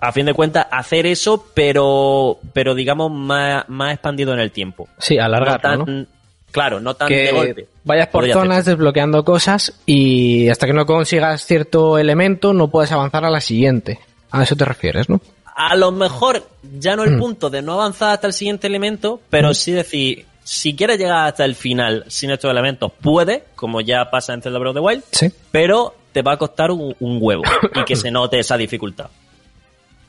a 0.00 0.12
fin 0.12 0.24
de 0.26 0.32
cuentas, 0.34 0.66
hacer 0.70 1.04
eso, 1.06 1.44
pero, 1.52 2.38
pero 2.54 2.74
digamos, 2.74 3.10
más, 3.12 3.68
más 3.68 3.92
expandido 3.92 4.32
en 4.32 4.40
el 4.40 4.50
tiempo. 4.50 4.88
Sí, 4.98 5.18
alargarlo, 5.18 5.84
no 5.86 6.06
Claro, 6.50 6.80
no 6.80 6.94
tan 6.94 7.08
de 7.08 7.14
que 7.14 7.32
golpe. 7.32 7.68
vayas 7.84 8.08
por 8.08 8.28
zonas 8.32 8.64
desbloqueando 8.64 9.24
cosas 9.24 9.78
y 9.86 10.48
hasta 10.48 10.66
que 10.66 10.72
no 10.72 10.84
consigas 10.84 11.44
cierto 11.46 11.96
elemento 11.96 12.52
no 12.52 12.68
puedes 12.68 12.90
avanzar 12.90 13.24
a 13.24 13.30
la 13.30 13.40
siguiente. 13.40 14.00
A 14.32 14.42
eso 14.42 14.56
te 14.56 14.64
refieres, 14.64 15.08
¿no? 15.08 15.20
A 15.54 15.76
lo 15.76 15.92
mejor 15.92 16.42
ya 16.78 16.96
no 16.96 17.04
el 17.04 17.16
Mm. 17.16 17.18
punto 17.20 17.50
de 17.50 17.62
no 17.62 17.74
avanzar 17.74 18.10
hasta 18.14 18.26
el 18.26 18.32
siguiente 18.32 18.66
elemento, 18.66 19.20
pero 19.30 19.52
sí 19.54 19.70
decir, 19.72 20.24
si 20.42 20.74
quieres 20.74 20.98
llegar 20.98 21.26
hasta 21.28 21.44
el 21.44 21.54
final 21.54 22.04
sin 22.08 22.30
estos 22.30 22.50
elementos, 22.50 22.92
puede, 23.00 23.44
como 23.54 23.80
ya 23.80 24.10
pasa 24.10 24.32
en 24.34 24.42
Zelda 24.42 24.58
Breath 24.58 24.76
of 24.76 24.76
the 24.76 24.80
Wild, 24.80 25.04
Sí. 25.12 25.28
pero 25.50 25.94
te 26.12 26.22
va 26.22 26.32
a 26.32 26.36
costar 26.36 26.70
un, 26.70 26.94
un 26.98 27.18
huevo 27.20 27.42
y 27.74 27.84
que 27.84 27.94
se 27.96 28.10
note 28.10 28.38
esa 28.38 28.56
dificultad. 28.56 29.08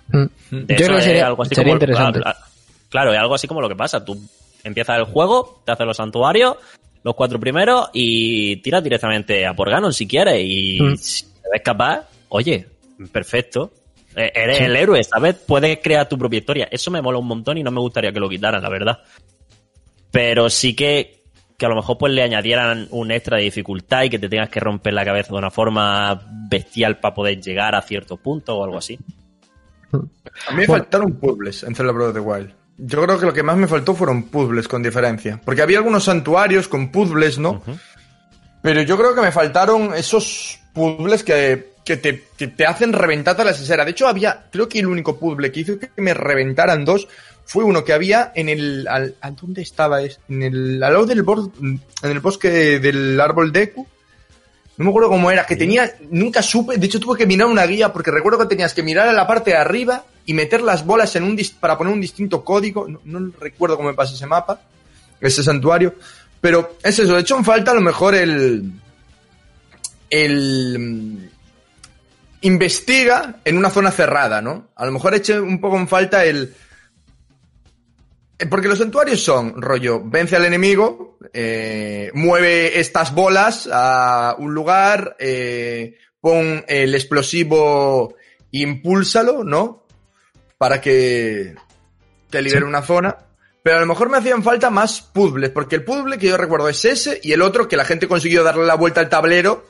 Mm. 0.08 0.26
De 0.52 0.76
Yo 0.78 0.86
creo 0.86 0.98
que 0.98 1.04
sería, 1.04 1.28
algo 1.28 1.44
así 1.44 1.56
sería 1.56 1.74
como- 1.74 1.84
interesante. 1.84 2.20
ah, 2.26 2.36
Claro, 2.90 3.14
es 3.14 3.20
algo 3.20 3.36
así 3.36 3.48
como 3.48 3.62
lo 3.62 3.70
que 3.70 3.76
pasa. 3.76 4.04
Tú 4.04 4.20
empiezas 4.64 4.98
el 4.98 5.06
juego, 5.06 5.62
te 5.66 5.72
haces 5.72 5.86
los 5.86 5.96
santuarios, 5.96 6.58
los 7.04 7.16
cuatro 7.16 7.40
primeros 7.40 7.90
y 7.94 8.58
tiras 8.58 8.84
directamente 8.84 9.46
a 9.48 9.54
por 9.54 9.70
Ganon 9.70 9.94
si 9.94 10.06
quieres. 10.08 10.42
Y 10.44 10.80
Mm. 10.82 10.98
si 10.98 11.24
te 11.24 11.50
ves 11.54 11.62
capaz, 11.64 12.02
oye, 12.30 12.68
perfecto. 13.12 13.72
Eh, 14.14 14.30
Eres 14.36 14.58
Sí. 14.58 14.64
el 14.66 14.76
héroe, 14.76 15.02
¿sabes? 15.06 15.36
Puedes 15.36 15.80
crear 15.82 16.10
tu 16.10 16.18
propia 16.18 16.40
historia. 16.40 16.68
Eso 16.70 16.92
me 16.92 17.02
mola 17.02 17.18
un 17.18 17.28
montón 17.28 17.58
y 17.58 17.64
no 17.64 17.72
me 17.72 17.80
gustaría 17.80 18.12
que 18.12 18.20
lo 18.20 18.28
quitaran, 18.28 18.62
la 18.62 18.70
verdad. 18.70 19.00
Pero 20.12 20.50
sí 20.50 20.76
que, 20.76 21.24
que 21.58 21.66
a 21.66 21.70
lo 21.70 21.76
mejor 21.76 21.98
pues 21.98 22.12
le 22.14 22.22
añadieran 22.24 22.88
un 22.92 23.12
extra 23.12 23.38
de 23.38 23.44
dificultad 23.44 24.04
y 24.04 24.10
que 24.10 24.20
te 24.20 24.30
tengas 24.30 24.50
que 24.50 24.60
romper 24.60 24.94
la 24.94 25.06
cabeza 25.06 25.32
de 25.32 25.38
una 25.40 25.52
forma 25.52 26.22
bestial 26.50 27.00
para 27.00 27.14
poder 27.16 27.40
llegar 27.42 27.76
a 27.76 27.82
cierto 27.82 28.18
punto 28.18 28.58
o 28.58 28.64
algo 28.64 28.78
así. 28.78 29.00
A 29.94 29.98
mí 29.98 30.58
me 30.58 30.66
Bueno. 30.68 30.84
faltaron 30.84 31.14
puzzles 31.14 31.64
en 31.64 31.76
Zelda 31.76 31.92
Breath 31.92 32.10
of 32.10 32.14
the 32.14 32.20
Wild. 32.20 32.54
Yo 32.78 33.02
creo 33.04 33.20
que 33.20 33.26
lo 33.26 33.34
que 33.34 33.44
más 33.44 33.58
me 33.58 33.68
faltó 33.68 33.94
fueron 33.94 34.24
puzzles 34.24 34.68
con 34.68 34.82
diferencia. 34.82 35.40
Porque 35.44 35.62
había 35.62 35.78
algunos 35.78 36.06
santuarios 36.06 36.68
con 36.68 36.92
puzzles, 36.92 37.38
¿no? 37.38 37.62
Pero 38.62 38.82
yo 38.82 38.98
creo 38.98 39.14
que 39.14 39.22
me 39.22 39.32
faltaron 39.32 39.94
esos 39.94 40.60
puzzles 40.74 41.24
que, 41.24 41.71
que 41.86 41.98
te, 41.98 42.26
que 42.38 42.48
te 42.48 42.66
hacen 42.66 42.94
reventarte 42.94 43.44
la 43.44 43.54
sesera. 43.54 43.84
De 43.86 43.92
hecho, 43.92 44.08
había, 44.08 44.48
creo 44.52 44.68
que 44.70 44.80
el 44.80 44.88
único 44.88 45.18
puzzle 45.18 45.52
que 45.52 45.60
hizo 45.62 45.80
que 45.80 45.90
me 45.98 46.14
reventaran 46.14 46.86
dos 46.86 47.08
fue 47.46 47.64
uno 47.64 47.84
que 47.84 47.94
había 47.94 48.32
en 48.36 48.50
el... 48.50 48.88
Al, 48.88 49.16
¿a 49.22 49.32
¿Dónde 49.32 49.62
estaba? 49.62 50.02
Es- 50.02 50.20
En 50.30 50.42
el, 50.44 50.82
al 50.84 50.94
lado 50.94 51.06
del 51.06 51.24
bor- 51.24 51.52
en 51.62 51.82
el 52.12 52.20
bosque 52.20 52.80
del 52.80 53.20
árbol 53.20 53.52
Deku. 53.52 53.88
No 54.78 54.86
me 54.86 54.90
acuerdo 54.92 55.10
cómo 55.10 55.30
era, 55.30 55.46
que 55.46 55.56
tenía, 55.58 55.92
nunca 56.10 56.42
supe, 56.42 56.78
de 56.78 56.86
hecho 56.86 57.00
tuve 57.00 57.18
que 57.18 57.28
mirar 57.28 57.48
una 57.48 57.66
guía 57.68 57.92
porque 57.94 58.10
recuerdo 58.10 58.40
que 58.40 58.46
tenías 58.48 58.74
que 58.74 58.82
mirar 58.82 59.08
a 59.08 59.14
la 59.14 59.28
parte 59.28 59.52
de 59.52 59.58
arriba 59.58 60.06
y 60.26 60.34
meter 60.34 60.62
las 60.62 60.86
bolas 60.86 61.16
en 61.16 61.24
un 61.24 61.38
para 61.60 61.78
poner 61.78 61.94
un 61.94 62.02
distinto 62.02 62.44
código, 62.44 62.88
no, 62.88 63.00
no 63.04 63.32
recuerdo 63.40 63.76
cómo 63.76 63.90
me 63.90 63.96
pasa 63.96 64.16
ese 64.16 64.26
mapa, 64.26 64.62
ese 65.20 65.44
santuario, 65.44 65.94
pero 66.40 66.78
es 66.82 66.98
eso, 66.98 67.14
de 67.14 67.20
hecho 67.22 67.38
en 67.38 67.46
falta 67.46 67.72
a 67.72 67.76
lo 67.76 67.82
mejor 67.82 68.16
el 68.16 68.72
el 70.10 71.31
investiga 72.42 73.40
en 73.46 73.58
una 73.58 73.70
zona 73.70 73.92
cerrada, 73.92 74.42
¿no? 74.42 74.70
A 74.76 74.86
lo 74.86 74.92
mejor 74.92 75.14
eche 75.14 75.40
un 75.40 75.62
poco 75.62 75.78
en 75.78 75.88
falta 75.88 76.26
el 76.26 76.54
eh, 78.42 78.48
porque 78.48 78.68
los 78.68 78.80
santuarios 78.80 79.24
son, 79.24 79.62
rollo, 79.62 80.02
vence 80.04 80.36
al 80.36 80.46
enemigo, 80.46 81.20
eh, 81.32 82.10
mueve 82.16 82.80
estas 82.80 83.14
bolas 83.14 83.70
a 83.72 84.36
un 84.40 84.56
lugar, 84.56 85.16
eh, 85.20 85.96
pon 86.20 86.66
el 86.68 86.96
explosivo, 86.96 88.16
impúlsalo, 88.50 89.44
¿no? 89.44 89.86
Para 90.58 90.82
que 90.82 91.54
te 92.32 92.42
libere 92.42 92.66
una 92.66 92.82
zona. 92.82 93.16
Pero 93.62 93.78
a 93.78 93.82
lo 93.82 93.86
mejor 93.86 94.10
me 94.10 94.18
hacían 94.18 94.42
falta 94.42 94.72
más 94.72 95.02
puzzles, 95.02 95.52
porque 95.52 95.76
el 95.76 95.84
puzzle 95.84 96.18
que 96.18 96.30
yo 96.30 96.36
recuerdo 96.36 96.68
es 96.68 96.84
ese 96.84 97.20
y 97.22 97.34
el 97.34 97.44
otro 97.44 97.68
que 97.68 97.78
la 97.78 97.86
gente 97.86 98.08
consiguió 98.08 98.44
darle 98.44 98.66
la 98.66 98.74
vuelta 98.74 99.02
al 99.02 99.10
tablero, 99.10 99.68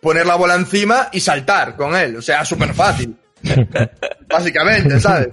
poner 0.00 0.26
la 0.26 0.36
bola 0.36 0.54
encima 0.54 1.08
y 1.12 1.20
saltar 1.20 1.76
con 1.76 1.94
él. 1.96 2.16
O 2.16 2.22
sea, 2.22 2.44
súper 2.44 2.74
fácil. 2.74 3.16
Básicamente, 4.28 4.98
¿sabes? 5.00 5.28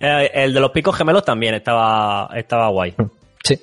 Eh, 0.00 0.30
el 0.34 0.52
de 0.54 0.60
los 0.60 0.70
picos 0.70 0.96
gemelos 0.96 1.24
también 1.24 1.54
estaba, 1.54 2.28
estaba 2.34 2.68
guay. 2.68 2.94
Sí. 3.44 3.60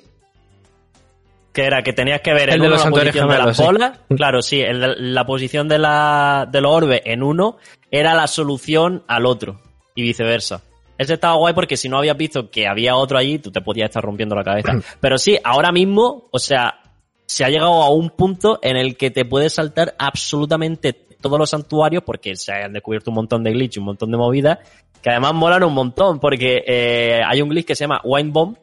Que 1.52 1.64
era 1.64 1.82
que 1.82 1.92
tenías 1.92 2.20
que 2.20 2.32
ver 2.34 2.48
El 2.50 2.56
en 2.56 2.60
de 2.62 2.66
uno 2.68 2.76
los 2.76 2.84
la 2.84 2.90
posición 2.90 3.14
de 3.28 3.34
gemelos, 3.34 3.46
las 3.46 3.56
sí. 3.56 3.62
bolas. 3.62 3.98
Claro, 4.16 4.42
sí, 4.42 4.60
el 4.60 4.80
de- 4.80 4.96
la 4.98 5.24
posición 5.26 5.68
de, 5.68 5.78
la, 5.78 6.46
de 6.50 6.60
los 6.60 6.72
orbes 6.72 7.00
en 7.04 7.22
uno 7.22 7.58
era 7.90 8.14
la 8.14 8.26
solución 8.26 9.02
al 9.06 9.26
otro. 9.26 9.60
Y 9.94 10.02
viceversa. 10.02 10.60
Ese 10.98 11.14
estaba 11.14 11.34
guay 11.36 11.54
porque 11.54 11.76
si 11.76 11.88
no 11.88 11.98
habías 11.98 12.16
visto 12.16 12.50
que 12.50 12.66
había 12.66 12.96
otro 12.96 13.18
allí, 13.18 13.38
tú 13.38 13.50
te 13.50 13.60
podías 13.60 13.88
estar 13.90 14.02
rompiendo 14.02 14.34
la 14.34 14.44
cabeza. 14.44 14.72
Pero 15.00 15.16
sí, 15.18 15.38
ahora 15.44 15.72
mismo, 15.72 16.28
o 16.30 16.38
sea, 16.38 16.80
se 17.26 17.44
ha 17.44 17.48
llegado 17.48 17.82
a 17.82 17.90
un 17.90 18.10
punto 18.10 18.58
en 18.62 18.76
el 18.76 18.96
que 18.96 19.10
te 19.10 19.24
puedes 19.24 19.54
saltar 19.54 19.94
absolutamente 19.98 20.92
todos 20.92 21.38
los 21.38 21.50
santuarios 21.50 22.02
porque 22.04 22.36
se 22.36 22.52
han 22.52 22.72
descubierto 22.72 23.10
un 23.10 23.16
montón 23.16 23.42
de 23.42 23.52
glitch, 23.52 23.78
un 23.78 23.84
montón 23.84 24.10
de 24.10 24.16
movidas, 24.16 24.58
que 25.02 25.10
además 25.10 25.34
molan 25.34 25.64
un 25.64 25.74
montón 25.74 26.20
porque 26.20 26.62
eh, 26.66 27.20
hay 27.26 27.42
un 27.42 27.48
glitch 27.48 27.66
que 27.66 27.74
se 27.74 27.84
llama 27.84 28.00
Wine 28.04 28.30
Bomb, 28.30 28.56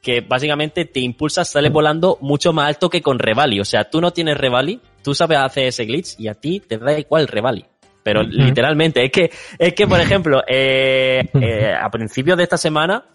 que 0.00 0.20
básicamente 0.20 0.84
te 0.84 1.00
impulsa, 1.00 1.44
sales 1.44 1.72
volando 1.72 2.18
mucho 2.20 2.52
más 2.52 2.68
alto 2.68 2.90
que 2.90 3.00
con 3.00 3.18
Revali. 3.18 3.58
O 3.58 3.64
sea, 3.64 3.84
tú 3.84 4.00
no 4.00 4.12
tienes 4.12 4.36
Revali, 4.36 4.80
tú 5.02 5.14
sabes 5.14 5.38
hacer 5.38 5.66
ese 5.66 5.86
glitch 5.86 6.18
y 6.18 6.28
a 6.28 6.34
ti 6.34 6.60
te 6.60 6.78
da 6.78 6.98
igual 6.98 7.26
Revali. 7.26 7.64
Pero 8.02 8.22
literalmente, 8.22 9.02
es 9.02 9.10
que, 9.10 9.30
es 9.58 9.72
que, 9.72 9.86
por 9.86 9.98
ejemplo, 9.98 10.42
eh, 10.46 11.26
eh, 11.40 11.72
a 11.74 11.88
principios 11.88 12.36
de 12.36 12.42
esta 12.42 12.58
semana, 12.58 13.06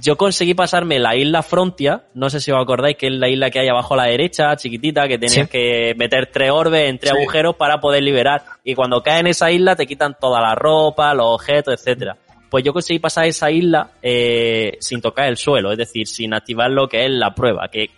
yo 0.00 0.16
conseguí 0.16 0.54
pasarme 0.54 0.98
la 0.98 1.16
isla 1.16 1.42
Frontia, 1.42 2.04
no 2.14 2.30
sé 2.30 2.40
si 2.40 2.50
os 2.52 2.58
acordáis 2.60 2.96
que 2.96 3.06
es 3.08 3.12
la 3.12 3.28
isla 3.28 3.50
que 3.50 3.60
hay 3.60 3.68
abajo 3.68 3.94
a 3.94 3.98
la 3.98 4.04
derecha, 4.04 4.54
chiquitita, 4.56 5.08
que 5.08 5.18
tenías 5.18 5.46
Sí. 5.46 5.50
que 5.50 5.94
meter 5.96 6.26
tres 6.32 6.50
orbes 6.50 6.88
en 6.88 6.98
tres 6.98 7.12
Sí. 7.12 7.18
agujeros 7.18 7.56
para 7.56 7.80
poder 7.80 8.02
liberar. 8.02 8.42
Y 8.62 8.74
cuando 8.74 9.02
caes 9.02 9.20
en 9.20 9.26
esa 9.28 9.50
isla 9.50 9.74
te 9.76 9.86
quitan 9.86 10.16
toda 10.20 10.40
la 10.40 10.54
ropa, 10.54 11.12
los 11.14 11.26
objetos, 11.26 11.74
etcétera. 11.74 12.16
Pues 12.50 12.64
yo 12.64 12.72
conseguí 12.72 12.98
pasar 12.98 13.26
esa 13.26 13.50
isla 13.50 13.90
eh, 14.02 14.76
sin 14.80 15.00
tocar 15.00 15.28
el 15.28 15.36
suelo, 15.36 15.72
es 15.72 15.78
decir, 15.78 16.06
sin 16.06 16.34
activar 16.34 16.70
lo 16.70 16.88
que 16.88 17.04
es 17.04 17.10
la 17.10 17.34
prueba, 17.34 17.68
que, 17.68 17.90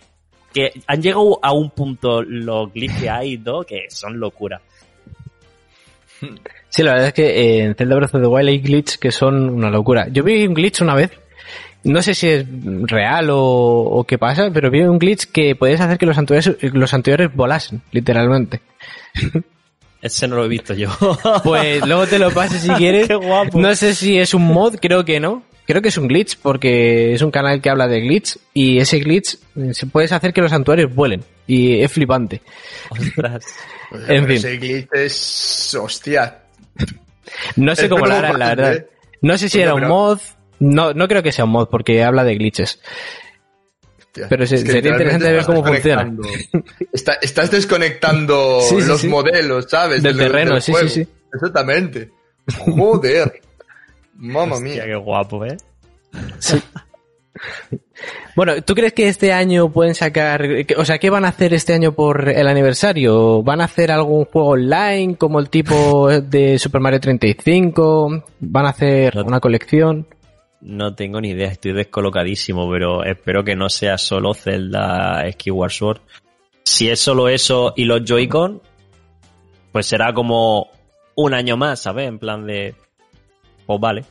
que 0.53 0.71
han 0.87 1.01
llegado 1.01 1.39
a 1.41 1.51
un 1.51 1.71
punto 1.71 2.21
los 2.21 2.71
glitches 2.71 3.01
que 3.01 3.09
hay, 3.09 3.37
¿no? 3.37 3.63
que 3.63 3.85
son 3.89 4.19
locura. 4.19 4.61
Sí, 6.69 6.81
la 6.83 6.91
verdad 6.93 7.07
es 7.07 7.13
que 7.13 7.27
eh, 7.27 7.63
en 7.65 7.75
Zelda 7.75 7.95
Breath 7.95 8.15
of 8.15 8.21
the 8.21 8.27
Wild 8.27 8.49
hay 8.49 8.59
glitches 8.59 8.97
que 8.97 9.11
son 9.11 9.49
una 9.49 9.69
locura. 9.69 10.07
Yo 10.09 10.23
vi 10.23 10.45
un 10.47 10.53
glitch 10.53 10.81
una 10.81 10.95
vez, 10.95 11.11
no 11.83 12.01
sé 12.01 12.13
si 12.15 12.27
es 12.29 12.45
real 12.83 13.29
o, 13.29 13.37
o 13.39 14.03
qué 14.05 14.17
pasa, 14.17 14.49
pero 14.53 14.69
vi 14.71 14.81
un 14.81 14.99
glitch 14.99 15.25
que 15.31 15.55
podías 15.55 15.81
hacer 15.81 15.97
que 15.97 16.05
los 16.05 16.17
anteriores, 16.17 16.57
los 16.73 16.93
anteriores 16.93 17.33
volasen, 17.35 17.81
literalmente. 17.91 18.61
Ese 20.01 20.27
no 20.27 20.35
lo 20.35 20.45
he 20.45 20.49
visto 20.49 20.73
yo. 20.73 20.89
Pues 21.43 21.85
luego 21.85 22.05
te 22.07 22.19
lo 22.19 22.31
pases 22.31 22.61
si 22.61 22.69
quieres. 22.77 23.07
Qué 23.07 23.15
guapo. 23.15 23.59
No 23.59 23.73
sé 23.75 23.95
si 23.95 24.17
es 24.17 24.33
un 24.33 24.43
mod, 24.45 24.75
creo 24.81 25.05
que 25.05 25.19
no. 25.19 25.43
Creo 25.65 25.81
que 25.81 25.87
es 25.87 25.97
un 25.97 26.09
glitch 26.09 26.37
porque 26.41 27.13
es 27.13 27.21
un 27.21 27.31
canal 27.31 27.61
que 27.61 27.69
habla 27.69 27.87
de 27.87 28.01
glitch 28.01 28.37
y 28.53 28.79
ese 28.79 28.99
glitch 28.99 29.35
eh, 29.55 29.73
se 29.73 29.85
puedes 29.87 30.11
hacer 30.11 30.33
que 30.33 30.41
los 30.41 30.51
santuarios 30.51 30.93
vuelen 30.93 31.23
y 31.47 31.79
es 31.79 31.91
flipante. 31.91 32.41
Ostras. 32.89 33.45
En 34.07 34.25
fin. 34.25 34.37
Ese 34.37 34.57
glitch 34.57 34.87
es. 34.93 35.77
Hostia. 35.79 36.39
No 37.57 37.75
sé 37.75 37.83
Es 37.83 37.89
cómo 37.89 38.07
lo 38.07 38.13
harán, 38.15 38.39
la 38.39 38.47
verdad. 38.49 38.73
¿eh? 38.75 38.87
No 39.21 39.37
sé 39.37 39.47
si 39.49 39.61
era 39.61 39.73
un 39.75 39.81
pero- 39.81 39.93
mod. 39.93 40.19
No, 40.63 40.93
no 40.93 41.07
creo 41.07 41.21
que 41.23 41.31
sea 41.31 41.45
un 41.45 41.51
mod 41.51 41.67
porque 41.69 42.03
habla 42.03 42.23
de 42.23 42.35
glitches. 42.35 42.79
Hostia, 43.99 44.27
Pero 44.29 44.45
se- 44.47 44.55
es 44.55 44.63
que 44.63 44.71
sería 44.71 44.91
interesante 44.91 45.31
ver 45.31 45.45
cómo 45.45 45.57
estás 45.59 45.73
funciona. 45.73 46.13
está- 46.91 47.17
estás 47.21 47.51
desconectando 47.51 48.61
Sí, 48.69 48.81
sí, 48.81 48.87
los 48.87 49.01
sí. 49.01 49.07
modelos, 49.07 49.65
¿sabes? 49.69 50.01
Del 50.03 50.17
terreno, 50.17 50.61
sí, 50.61 50.73
sí, 50.81 50.89
sí. 50.89 51.07
Exactamente. 51.33 52.11
Joder. 52.59 53.41
Mamma 54.15 54.55
Hostia, 54.55 54.73
mía. 54.73 54.85
qué 54.85 54.95
guapo, 54.95 55.43
¿eh? 55.45 55.57
Bueno, 58.35 58.61
¿tú 58.63 58.73
crees 58.75 58.93
que 58.93 59.07
este 59.07 59.31
año 59.33 59.71
pueden 59.71 59.95
sacar, 59.95 60.43
o 60.77 60.85
sea, 60.85 60.97
qué 60.97 61.09
van 61.09 61.25
a 61.25 61.29
hacer 61.29 61.53
este 61.53 61.73
año 61.73 61.93
por 61.93 62.29
el 62.29 62.47
aniversario? 62.47 63.43
¿Van 63.43 63.61
a 63.61 63.65
hacer 63.65 63.91
algún 63.91 64.25
juego 64.25 64.49
online 64.49 65.15
como 65.17 65.39
el 65.39 65.49
tipo 65.49 66.09
de 66.09 66.57
Super 66.59 66.81
Mario 66.81 66.99
35? 66.99 68.23
¿Van 68.39 68.65
a 68.65 68.69
hacer 68.69 69.17
una 69.25 69.39
colección? 69.39 70.07
No 70.65 70.95
tengo 70.95 71.19
ni 71.19 71.31
idea, 71.31 71.49
estoy 71.49 71.73
descolocadísimo, 71.73 72.69
pero 72.71 73.03
espero 73.03 73.43
que 73.43 73.53
no 73.53 73.67
sea 73.67 73.97
solo 73.97 74.33
Zelda 74.33 75.29
Skyward 75.33 75.71
Sword. 75.71 76.01
Si 76.63 76.89
es 76.89 77.01
solo 77.01 77.27
eso 77.27 77.73
y 77.75 77.83
los 77.83 78.05
Joy-Con, 78.05 78.61
pues 79.73 79.85
será 79.87 80.13
como 80.13 80.69
un 81.15 81.33
año 81.33 81.57
más, 81.57 81.81
¿sabes? 81.81 82.07
En 82.07 82.17
plan 82.17 82.47
de... 82.47 82.75
Pues 83.65 83.79
vale. 83.81 84.05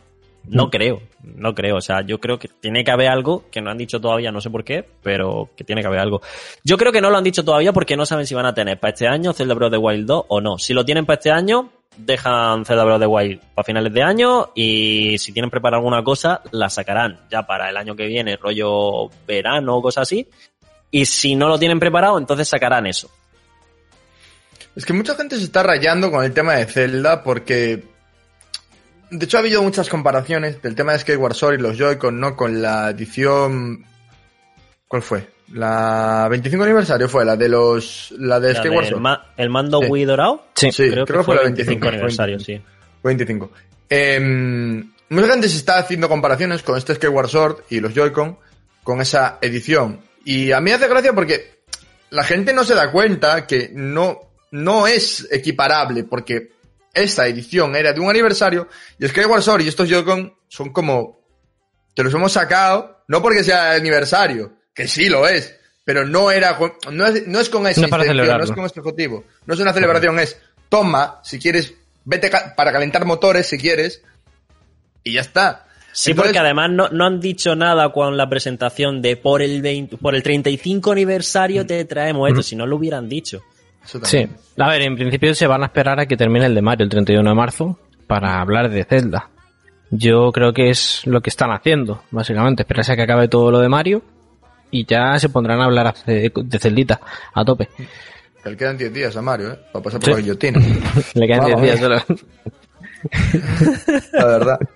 No 0.47 0.69
creo, 0.69 1.01
no 1.23 1.55
creo. 1.55 1.77
O 1.77 1.81
sea, 1.81 2.05
yo 2.05 2.21
creo 2.21 2.39
que 2.39 2.49
tiene 2.49 2.85
que 2.85 2.91
haber 2.91 3.09
algo 3.09 3.45
que 3.51 3.63
no 3.63 3.71
han 3.71 3.79
dicho 3.79 3.99
todavía, 3.99 4.31
no 4.31 4.43
sé 4.43 4.51
por 4.51 4.63
qué, 4.63 4.85
pero 5.03 5.49
que 5.57 5.65
tiene 5.65 5.81
que 5.81 5.87
haber 5.87 6.01
algo. 6.01 6.21
Yo 6.65 6.77
creo 6.77 6.93
que 6.93 7.01
no 7.01 7.09
lo 7.09 7.17
han 7.17 7.25
dicho 7.25 7.45
todavía 7.45 7.73
porque 7.73 7.97
no 7.97 8.05
saben 8.05 8.27
si 8.27 8.35
van 8.35 8.47
a 8.47 8.53
tener 8.53 8.79
para 8.79 8.93
este 8.93 9.09
año 9.09 9.33
Zelda 9.33 9.55
of 9.55 9.71
the 9.71 9.79
Wild 9.79 10.05
2 10.05 10.25
o 10.29 10.41
no. 10.43 10.59
Si 10.59 10.75
lo 10.75 10.85
tienen 10.85 11.07
para 11.07 11.15
este 11.15 11.31
año, 11.31 11.71
dejan 11.97 12.65
Zelda 12.65 12.85
Breath 12.85 12.97
of 12.97 13.01
the 13.03 13.07
Wild 13.07 13.41
para 13.55 13.65
finales 13.65 13.93
de 13.93 14.03
año 14.03 14.51
y 14.55 15.17
si 15.19 15.33
tienen 15.33 15.51
preparada 15.51 15.79
alguna 15.79 16.03
cosa, 16.03 16.43
la 16.51 16.69
sacarán 16.69 17.21
ya 17.31 17.43
para 17.47 17.71
el 17.71 17.77
año 17.77 17.95
que 17.95 18.07
viene, 18.07 18.37
rollo 18.37 19.09
verano 19.27 19.77
o 19.77 19.83
cosas 19.83 20.03
así. 20.03 20.29
Y 20.91 21.07
si 21.07 21.35
no 21.35 21.49
lo 21.49 21.59
tienen 21.59 21.81
preparado, 21.81 22.19
entonces 22.19 22.49
sacarán 22.49 22.87
eso. 22.87 23.11
Es 24.75 24.87
que 24.87 24.93
mucha 24.93 25.15
gente 25.15 25.37
se 25.37 25.45
está 25.45 25.63
rayando 25.63 26.11
con 26.11 26.25
el 26.25 26.33
tema 26.33 26.55
de 26.55 26.67
Zelda 26.67 27.23
porque. 27.23 27.85
De 29.11 29.27
hecho, 29.27 29.37
ha 29.37 29.41
habido 29.41 29.63
muchas 29.63 29.91
comparaciones 29.91 30.63
del 30.63 30.75
tema 30.75 30.93
de 30.93 31.01
Skyward 31.01 31.35
Sword 31.35 31.55
y 31.59 31.63
los 31.63 31.77
Joy-Con, 31.77 32.19
¿no? 32.19 32.37
Con 32.37 32.63
la 32.63 32.91
edición. 32.91 33.85
¿Cuál 34.93 35.01
fue? 35.01 35.27
La 35.55 36.27
25 36.29 36.65
aniversario 36.65 37.09
fue, 37.09 37.25
la 37.25 37.35
de 37.35 37.49
los. 37.49 38.13
La 38.19 38.39
de 38.39 38.53
La 38.53 38.59
Skyward 38.59 38.97
ma- 38.99 39.33
el 39.39 39.49
mando 39.49 39.81
Sí. 39.81 39.87
Wii 39.89 40.05
dorado, 40.05 40.45
Sí. 40.55 40.71
Sí, 40.71 40.91
creo, 40.91 41.07
que, 41.07 41.23
fue 41.23 41.35
la 41.35 41.41
el 41.41 41.47
25 41.55 41.89
aniversario, 41.89 42.39
sí. 42.39 42.61
25. 43.03 43.51
Em, 43.89 44.93
mucha 45.09 45.29
gente 45.29 45.49
se 45.49 45.57
está 45.57 45.79
haciendo 45.79 46.11
comparaciones 46.11 46.63
con 46.63 46.77
este 46.77 46.95
Skyward 46.97 47.29
Sword 47.31 47.57
y 47.71 47.81
los 47.81 47.95
Joy-Con 47.95 48.37
con 48.85 49.01
esa 49.01 49.39
edición. 49.41 50.03
Y 50.27 50.53
a 50.53 50.61
mí 50.61 50.65
me 50.65 50.75
hace 50.75 50.89
gracia 50.89 51.15
porque 51.15 51.63
la 52.11 52.25
gente 52.25 52.53
no 52.53 52.63
se 52.63 52.75
da 52.75 52.93
cuenta 52.93 53.47
que 53.47 53.71
no, 53.73 54.21
no 54.51 54.87
es 54.87 55.27
equiparable 55.33 56.05
porque 56.05 56.51
esta 56.93 57.27
edición 57.27 57.75
era 57.77 57.95
de 57.95 58.01
un 58.01 58.11
aniversario 58.11 58.69
y 58.99 59.09
Skyward 59.09 59.41
Sword 59.41 59.63
y 59.63 59.69
estos 59.69 59.89
Joy-Con 59.89 60.35
son 60.49 60.71
como 60.71 61.19
que 61.95 62.03
los 62.03 62.13
hemos 62.13 62.33
sacado, 62.33 63.05
no 63.09 63.23
porque 63.23 63.43
sea 63.43 63.73
aniversario, 63.73 64.53
que 64.75 64.89
sí 64.89 65.09
lo 65.09 65.27
es, 65.29 65.59
pero 65.85 66.07
no 66.07 66.31
era, 66.31 66.57
con- 66.57 66.73
no 66.93 67.07
es, 67.07 67.27
no 67.27 67.41
es 67.41 67.49
con 67.49 67.67
esa 67.67 67.83
No 67.83 67.89
para 67.89 68.05
no 68.05 68.45
es 68.45 68.53
con 68.53 68.65
este 68.65 68.81
objetivo, 68.81 69.25
no 69.47 69.55
es 69.55 69.61
una 69.61 69.73
celebración, 69.73 70.19
es 70.19 70.39
toma, 70.69 71.21
si 71.23 71.39
quieres, 71.39 71.75
vete 72.05 72.31
ca- 72.31 72.55
para 72.57 72.73
calentar 72.73 73.05
motores 73.05 73.47
si 73.47 73.59
quieres, 73.59 74.03
y 75.05 75.13
ya 75.15 75.21
está. 75.21 75.67
Sí, 75.93 76.13
Entonces- 76.13 76.31
porque 76.33 76.39
además 76.39 76.71
no, 76.71 76.89
no 76.89 77.05
han 77.05 77.21
dicho 77.21 77.55
nada 77.55 77.93
con 77.93 78.17
la 78.17 78.29
presentación 78.31 79.03
de 79.03 79.17
por 79.17 79.43
el 79.43 79.61
20, 79.61 79.99
por 79.99 80.15
el 80.15 80.23
35 80.23 80.93
aniversario 80.93 81.67
te 81.67 81.85
traemos 81.85 82.29
esto, 82.31 82.43
si 82.43 82.57
no 82.57 82.67
lo 82.67 82.77
hubieran 82.77 83.09
dicho. 83.09 83.43
Sí. 84.05 84.27
A 84.59 84.69
ver, 84.69 84.83
en 84.83 84.95
principio 84.95 85.35
se 85.35 85.47
van 85.47 85.63
a 85.65 85.67
esperar 85.67 85.99
a 86.01 86.07
que 86.07 86.17
termine 86.17 86.47
el 86.47 86.55
de 86.55 86.63
Mario 86.63 86.85
el 86.85 86.91
31 86.91 87.29
de 87.29 87.35
marzo 87.35 87.79
para 88.07 88.41
hablar 88.41 88.71
de 88.71 88.85
Zelda. 88.85 89.29
Yo 89.91 90.31
creo 90.33 90.53
que 90.55 90.71
es 90.71 91.03
lo 91.05 91.21
que 91.21 91.29
están 91.31 91.51
haciendo, 91.51 92.03
básicamente. 92.13 92.63
Esperarse 92.63 92.93
a 92.93 92.97
que 92.97 93.03
acabe 93.03 93.29
todo 93.29 93.51
lo 93.51 93.59
de 93.59 93.69
Mario 93.69 94.03
y 94.73 94.85
ya 94.85 95.17
se 95.21 95.29
pondrán 95.29 95.61
a 95.61 95.67
hablar 95.67 95.95
de, 96.05 96.33
de 96.35 96.59
Celdita 96.59 97.01
a 97.33 97.45
tope. 97.45 97.69
Le 98.45 98.57
quedan 98.57 98.77
10 98.77 98.93
días 98.93 99.17
a 99.17 99.23
Mario, 99.23 99.53
¿eh? 99.53 99.59
Para 99.73 99.85
pasar 99.85 100.01
por 100.01 100.07
Sí. 100.09 100.11
la 100.15 100.21
guillotina. 100.21 100.59
Le 101.15 101.27
quedan 101.29 101.45
10 101.47 101.55
Vamos, 101.55 101.63
días 101.63 101.77
eh. 101.77 101.81
solo. 101.81 102.03
la 104.13 104.25
verdad. 104.27 104.59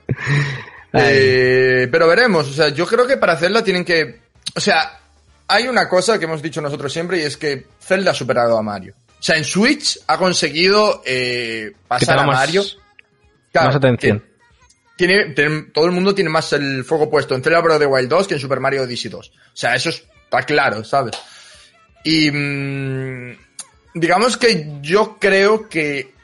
Eh, 0.98 1.88
pero 1.92 2.08
veremos, 2.08 2.48
o 2.48 2.52
sea, 2.54 2.70
yo 2.70 2.86
creo 2.86 3.06
que 3.06 3.18
para 3.18 3.36
Zelda 3.36 3.62
tienen 3.62 3.84
que... 3.84 4.20
O 4.54 4.60
sea, 4.60 4.98
hay 5.46 5.68
una 5.68 5.90
cosa 5.90 6.18
que 6.18 6.24
hemos 6.24 6.40
dicho 6.40 6.62
nosotros 6.62 6.90
siempre 6.90 7.18
y 7.18 7.22
es 7.22 7.36
que 7.36 7.66
Zelda 7.78 8.12
ha 8.12 8.14
superado 8.14 8.56
a 8.56 8.62
Mario. 8.62 8.94
O 9.18 9.22
sea, 9.22 9.36
en 9.36 9.44
Switch 9.44 9.98
ha 10.06 10.16
conseguido 10.16 11.02
eh, 11.04 11.72
pasar 11.86 12.20
a 12.20 12.24
Mario. 12.24 12.62
Claro, 13.52 13.66
más 13.66 13.76
atención. 13.76 14.20
que 14.20 14.35
Tiene, 14.96 15.34
todo 15.72 15.84
el 15.84 15.92
mundo 15.92 16.14
tiene 16.14 16.30
más 16.30 16.52
el 16.54 16.82
foco 16.84 17.10
puesto 17.10 17.34
en 17.34 17.54
of 17.54 17.78
the 17.78 17.86
Wild 17.86 18.08
2 18.08 18.28
que 18.28 18.34
en 18.34 18.40
Super 18.40 18.60
Mario 18.60 18.82
Odyssey 18.82 19.10
2. 19.10 19.28
O 19.28 19.32
sea, 19.52 19.74
eso 19.74 19.90
está 19.90 20.42
claro, 20.42 20.82
¿sabes? 20.84 21.16
Y 22.02 22.30
mm, 22.30 23.36
digamos 23.94 24.36
que 24.36 24.78
yo 24.80 25.18
creo 25.18 25.68
que 25.68 26.14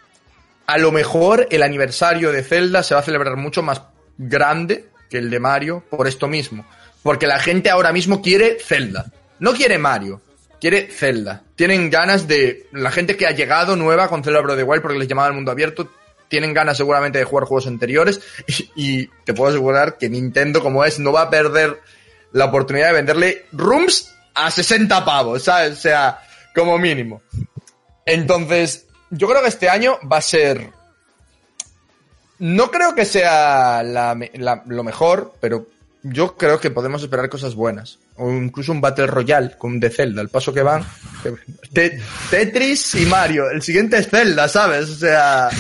a 0.66 0.78
lo 0.78 0.92
mejor 0.92 1.48
el 1.50 1.62
aniversario 1.62 2.32
de 2.32 2.42
Zelda 2.42 2.82
se 2.82 2.94
va 2.94 3.00
a 3.00 3.04
celebrar 3.04 3.36
mucho 3.36 3.62
más 3.62 3.82
grande 4.16 4.86
que 5.10 5.18
el 5.18 5.28
de 5.28 5.40
Mario 5.40 5.84
por 5.90 6.08
esto 6.08 6.28
mismo. 6.28 6.64
Porque 7.02 7.26
la 7.26 7.38
gente 7.38 7.68
ahora 7.68 7.92
mismo 7.92 8.22
quiere 8.22 8.58
Zelda. 8.58 9.06
No 9.38 9.52
quiere 9.52 9.76
Mario. 9.78 10.22
Quiere 10.60 10.86
Zelda. 10.86 11.42
Tienen 11.56 11.90
ganas 11.90 12.28
de... 12.28 12.68
La 12.72 12.92
gente 12.92 13.16
que 13.16 13.26
ha 13.26 13.32
llegado 13.32 13.74
nueva 13.74 14.08
con 14.08 14.20
of 14.20 14.56
the 14.56 14.62
Wild 14.62 14.82
porque 14.82 14.98
les 14.98 15.08
llamaba 15.08 15.28
el 15.28 15.34
mundo 15.34 15.50
abierto. 15.50 15.90
Tienen 16.32 16.54
ganas 16.54 16.78
seguramente 16.78 17.18
de 17.18 17.26
jugar 17.26 17.44
juegos 17.44 17.66
anteriores. 17.66 18.22
Y, 18.74 19.08
te 19.26 19.34
puedo 19.34 19.50
asegurar 19.50 19.98
que 19.98 20.08
Nintendo 20.08 20.62
como 20.62 20.82
es 20.82 20.98
no 20.98 21.12
va 21.12 21.22
a 21.22 21.30
perder 21.30 21.78
la 22.32 22.46
oportunidad 22.46 22.86
de 22.86 22.94
venderle 22.94 23.44
rooms 23.52 24.14
a 24.34 24.50
60 24.50 25.04
pavos, 25.04 25.42
¿sabes? 25.42 25.74
O 25.74 25.80
sea, 25.80 26.22
como 26.54 26.78
mínimo. 26.78 27.20
Entonces, 28.06 28.86
yo 29.10 29.28
creo 29.28 29.42
que 29.42 29.48
este 29.48 29.68
año 29.68 29.98
va 30.10 30.16
a 30.16 30.22
ser. 30.22 30.70
No 32.38 32.70
creo 32.70 32.94
que 32.94 33.04
sea 33.04 33.82
lo 33.82 34.84
mejor, 34.84 35.34
pero 35.38 35.66
yo 36.02 36.38
creo 36.38 36.58
que 36.60 36.70
podemos 36.70 37.02
esperar 37.02 37.28
cosas 37.28 37.54
buenas. 37.54 37.98
O 38.16 38.30
incluso 38.30 38.72
un 38.72 38.80
Battle 38.80 39.06
Royale 39.06 39.52
con 39.58 39.80
de 39.80 39.88
Zelda, 39.90 40.20
el 40.22 40.28
paso 40.28 40.52
que 40.52 40.62
van. 40.62 40.84
Te- 41.72 41.98
Tetris 42.30 42.94
y 42.96 43.06
Mario. 43.06 43.50
El 43.50 43.62
siguiente 43.62 43.96
es 43.98 44.08
Zelda, 44.08 44.48
¿sabes? 44.48 44.90
O 44.90 44.94
sea. 44.94 45.48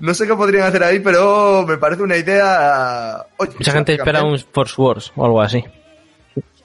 No 0.00 0.14
sé 0.14 0.26
qué 0.26 0.34
podrían 0.34 0.64
hacer 0.66 0.82
ahí, 0.82 0.98
pero 1.00 1.64
me 1.66 1.76
parece 1.76 2.02
una 2.02 2.16
idea. 2.16 3.18
Oye, 3.36 3.52
Mucha 3.58 3.72
gente 3.72 3.94
espera 3.94 4.24
un 4.24 4.38
Force 4.38 4.74
Wars 4.80 5.12
o 5.14 5.24
algo 5.24 5.40
así 5.42 5.62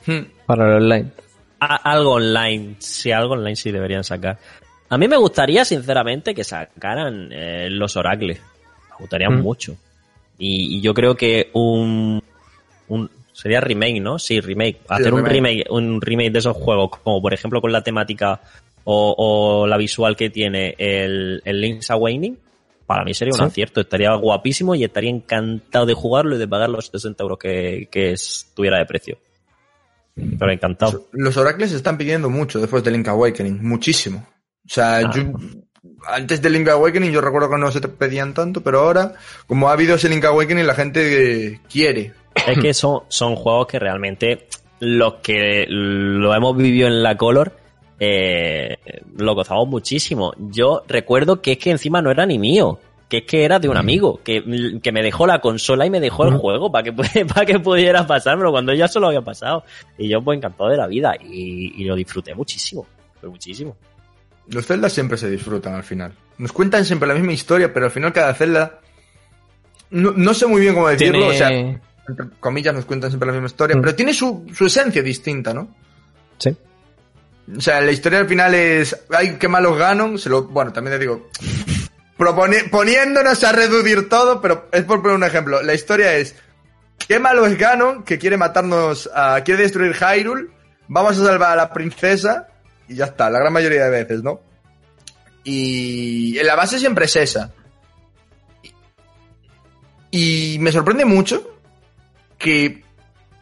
Hmm. 0.06 0.22
para 0.46 0.66
el 0.70 0.84
online. 0.84 1.12
A- 1.60 1.92
algo 1.92 2.14
online, 2.14 2.76
sí, 2.80 3.12
algo 3.12 3.34
online 3.34 3.56
sí 3.58 3.72
deberían 3.72 4.04
sacar. 4.04 4.38
A 4.90 4.98
mí 4.98 5.08
me 5.08 5.18
gustaría, 5.18 5.66
sinceramente, 5.66 6.34
que 6.34 6.44
sacaran 6.46 7.30
eh, 7.32 7.68
los 7.70 7.96
oracles. 7.98 8.40
Me 8.92 8.96
gustaría 9.00 9.30
Mm. 9.30 9.42
mucho. 9.42 9.76
Y, 10.38 10.78
y 10.78 10.82
yo 10.82 10.94
creo 10.94 11.16
que 11.16 11.50
un, 11.54 12.24
un 12.88 13.12
sería 13.42 13.62
remake, 13.62 14.02
¿no? 14.02 14.20
Sí, 14.20 14.40
remake. 14.42 14.80
Hacer 14.88 15.14
un 15.14 15.26
remake. 15.26 15.34
remake, 15.64 15.72
un 15.72 16.02
remake 16.02 16.32
de 16.32 16.40
esos 16.40 16.56
juegos, 16.58 16.90
como 17.04 17.22
por 17.22 17.34
ejemplo 17.34 17.62
con 17.62 17.72
la 17.72 17.84
temática 17.84 18.42
o, 18.84 19.16
o 19.18 19.68
la 19.68 19.78
visual 19.78 20.16
que 20.16 20.30
tiene 20.30 20.76
el, 20.78 21.42
el 21.46 21.62
Link's 21.62 21.90
Awakening, 21.92 22.38
para 22.86 23.04
mí 23.04 23.14
sería 23.14 23.34
un 23.34 23.40
Sí. 23.40 23.46
acierto. 23.46 23.82
Estaría 23.82 24.14
guapísimo 24.16 24.74
y 24.76 24.84
estaría 24.84 25.10
encantado 25.12 25.86
de 25.86 25.94
jugarlo 25.94 26.36
y 26.36 26.40
de 26.40 26.48
pagar 26.48 26.70
los 26.70 26.88
60 26.88 27.22
euros 27.24 27.38
que, 27.38 27.88
que 27.92 28.12
estuviera 28.14 28.78
de 28.80 28.86
precio. 28.86 29.18
Pero 30.38 30.52
encantado. 30.52 31.08
Los 31.14 31.38
oracles 31.38 31.70
se 31.70 31.78
están 31.78 31.98
pidiendo 31.98 32.30
mucho 32.30 32.60
después 32.60 32.84
de 32.84 32.92
Link 32.92 33.08
Awakening, 33.08 33.60
muchísimo. 33.66 34.28
O 34.66 34.70
sea, 34.70 34.98
Ah. 34.98 35.12
yo, 35.16 35.22
antes 36.08 36.42
de 36.42 36.50
Link 36.50 36.68
Awakening 36.68 37.12
yo 37.12 37.22
recuerdo 37.22 37.50
que 37.50 37.58
no 37.58 37.72
se 37.72 37.80
te 37.80 37.88
pedían 37.88 38.34
tanto, 38.34 38.62
pero 38.62 38.80
ahora, 38.82 39.14
como 39.48 39.70
ha 39.70 39.74
habido 39.74 39.96
ese 39.96 40.10
Link 40.10 40.26
Awakening, 40.26 40.68
la 40.68 40.74
gente 40.76 41.62
quiere. 41.72 42.14
Es 42.48 42.60
que 42.60 42.74
son, 42.74 43.02
son 43.08 43.36
juegos 43.36 43.68
que 43.68 43.80
realmente 43.80 44.48
los 44.80 45.16
que 45.16 45.66
lo 45.68 46.34
hemos 46.34 46.56
vivido 46.56 46.88
en 46.88 47.04
la 47.04 47.18
Color 47.18 47.54
eh, 48.00 48.78
lo 49.18 49.36
gozamos 49.36 49.68
muchísimo. 49.68 50.34
Yo 50.38 50.84
recuerdo 50.88 51.42
que 51.42 51.54
es 51.54 51.58
que 51.58 51.72
encima 51.72 52.02
no 52.02 52.12
era 52.12 52.26
ni 52.26 52.40
mío, 52.40 52.80
que 53.10 53.18
es 53.18 53.24
que 53.26 53.44
era 53.44 53.60
de 53.60 53.68
un 53.68 53.76
amigo, 53.76 54.22
que, 54.24 54.80
que 54.82 54.92
me 54.92 55.04
dejó 55.04 55.28
la 55.28 55.42
consola 55.42 55.86
y 55.86 55.90
me 55.90 56.00
dejó 56.00 56.26
el 56.26 56.38
juego 56.38 56.72
para 56.72 56.84
que, 56.84 56.94
para 57.26 57.46
que 57.46 57.60
pudiera 57.60 58.08
pasármelo 58.08 58.52
cuando 58.52 58.74
ya 58.74 58.88
solo 58.88 59.08
había 59.08 59.22
pasado. 59.22 59.64
Y 59.98 60.08
yo 60.08 60.22
pues 60.22 60.38
encantado 60.38 60.70
de 60.70 60.78
la 60.78 60.88
vida 60.88 61.16
y, 61.22 61.82
y 61.82 61.84
lo 61.86 61.96
disfruté 61.96 62.34
muchísimo, 62.34 62.88
pero 63.20 63.32
muchísimo. 63.32 63.76
Los 64.48 64.66
Zelda 64.66 64.90
siempre 64.90 65.18
se 65.18 65.30
disfrutan 65.30 65.76
al 65.76 65.84
final. 65.84 66.14
Nos 66.38 66.52
cuentan 66.54 66.86
siempre 66.86 67.08
la 67.08 67.14
misma 67.14 67.34
historia, 67.34 67.74
pero 67.74 67.88
al 67.88 67.92
final 67.92 68.14
cada 68.14 68.34
Zelda... 68.34 68.80
No, 69.92 70.12
no 70.12 70.34
sé 70.36 70.46
muy 70.46 70.62
bien 70.62 70.76
cómo 70.76 70.88
decirlo, 70.88 71.18
Tiene, 71.18 71.30
o 71.30 71.34
sea, 71.34 71.82
entre 72.10 72.28
comillas, 72.40 72.74
nos 72.74 72.86
cuentan 72.86 73.10
siempre 73.12 73.28
la 73.28 73.34
misma 73.34 73.48
historia, 73.48 73.76
Mm. 73.78 73.82
pero 73.82 73.96
tiene 73.96 74.14
su, 74.14 74.46
su 74.54 74.66
esencia 74.66 75.02
distinta, 75.02 75.54
¿no? 75.54 75.74
Sí. 76.38 76.56
O 77.58 77.62
sea, 77.62 77.82
la 77.82 77.92
historia 77.92 78.20
al 78.20 78.28
final 78.28 78.54
es. 78.54 78.96
Ay, 79.12 79.38
qué 79.40 79.48
malos 79.48 79.78
ganan. 79.78 80.18
Se 80.18 80.30
lo, 80.30 80.44
bueno, 80.44 80.72
también 80.74 80.96
te 80.96 81.00
digo. 81.00 81.30
propone- 82.18 82.70
poniéndonos 82.70 83.44
a 83.44 83.52
reducir 83.52 84.08
todo, 84.10 84.42
pero 84.42 84.68
es 84.72 84.84
por 84.84 85.02
poner 85.02 85.16
un 85.18 85.24
ejemplo. 85.24 85.62
La 85.64 85.74
historia 85.74 86.16
es. 86.16 86.36
Qué 87.08 87.18
malo 87.20 87.46
es 87.46 87.58
Ganon, 87.58 88.04
que 88.04 88.20
quiere 88.20 88.38
matarnos, 88.38 89.10
a, 89.16 89.42
quiere 89.44 89.64
destruir 89.64 89.96
Hyrule. 89.96 90.50
Vamos 90.90 91.18
a 91.20 91.26
salvar 91.26 91.52
a 91.54 91.56
la 91.56 91.74
princesa. 91.74 92.48
Y 92.88 92.96
ya 92.96 93.06
está, 93.06 93.30
la 93.30 93.40
gran 93.40 93.54
mayoría 93.54 93.86
de 93.86 93.90
veces, 93.90 94.22
¿no? 94.24 94.42
Y 95.44 96.34
la 96.44 96.56
base 96.56 96.78
siempre 96.78 97.06
es 97.06 97.16
esa. 97.16 97.52
Y 100.12 100.58
me 100.60 100.72
sorprende 100.72 101.06
mucho 101.06 101.59
que 102.40 102.84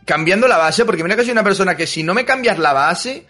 cambiando 0.03 0.47
la 0.47 0.57
base, 0.57 0.83
porque 0.83 1.03
mira 1.03 1.15
que 1.15 1.23
soy 1.23 1.31
una 1.31 1.43
persona 1.43 1.77
que 1.77 1.87
si 1.87 2.03
no 2.03 2.13
me 2.13 2.25
cambias 2.25 2.57
la 2.57 2.73
base, 2.73 3.27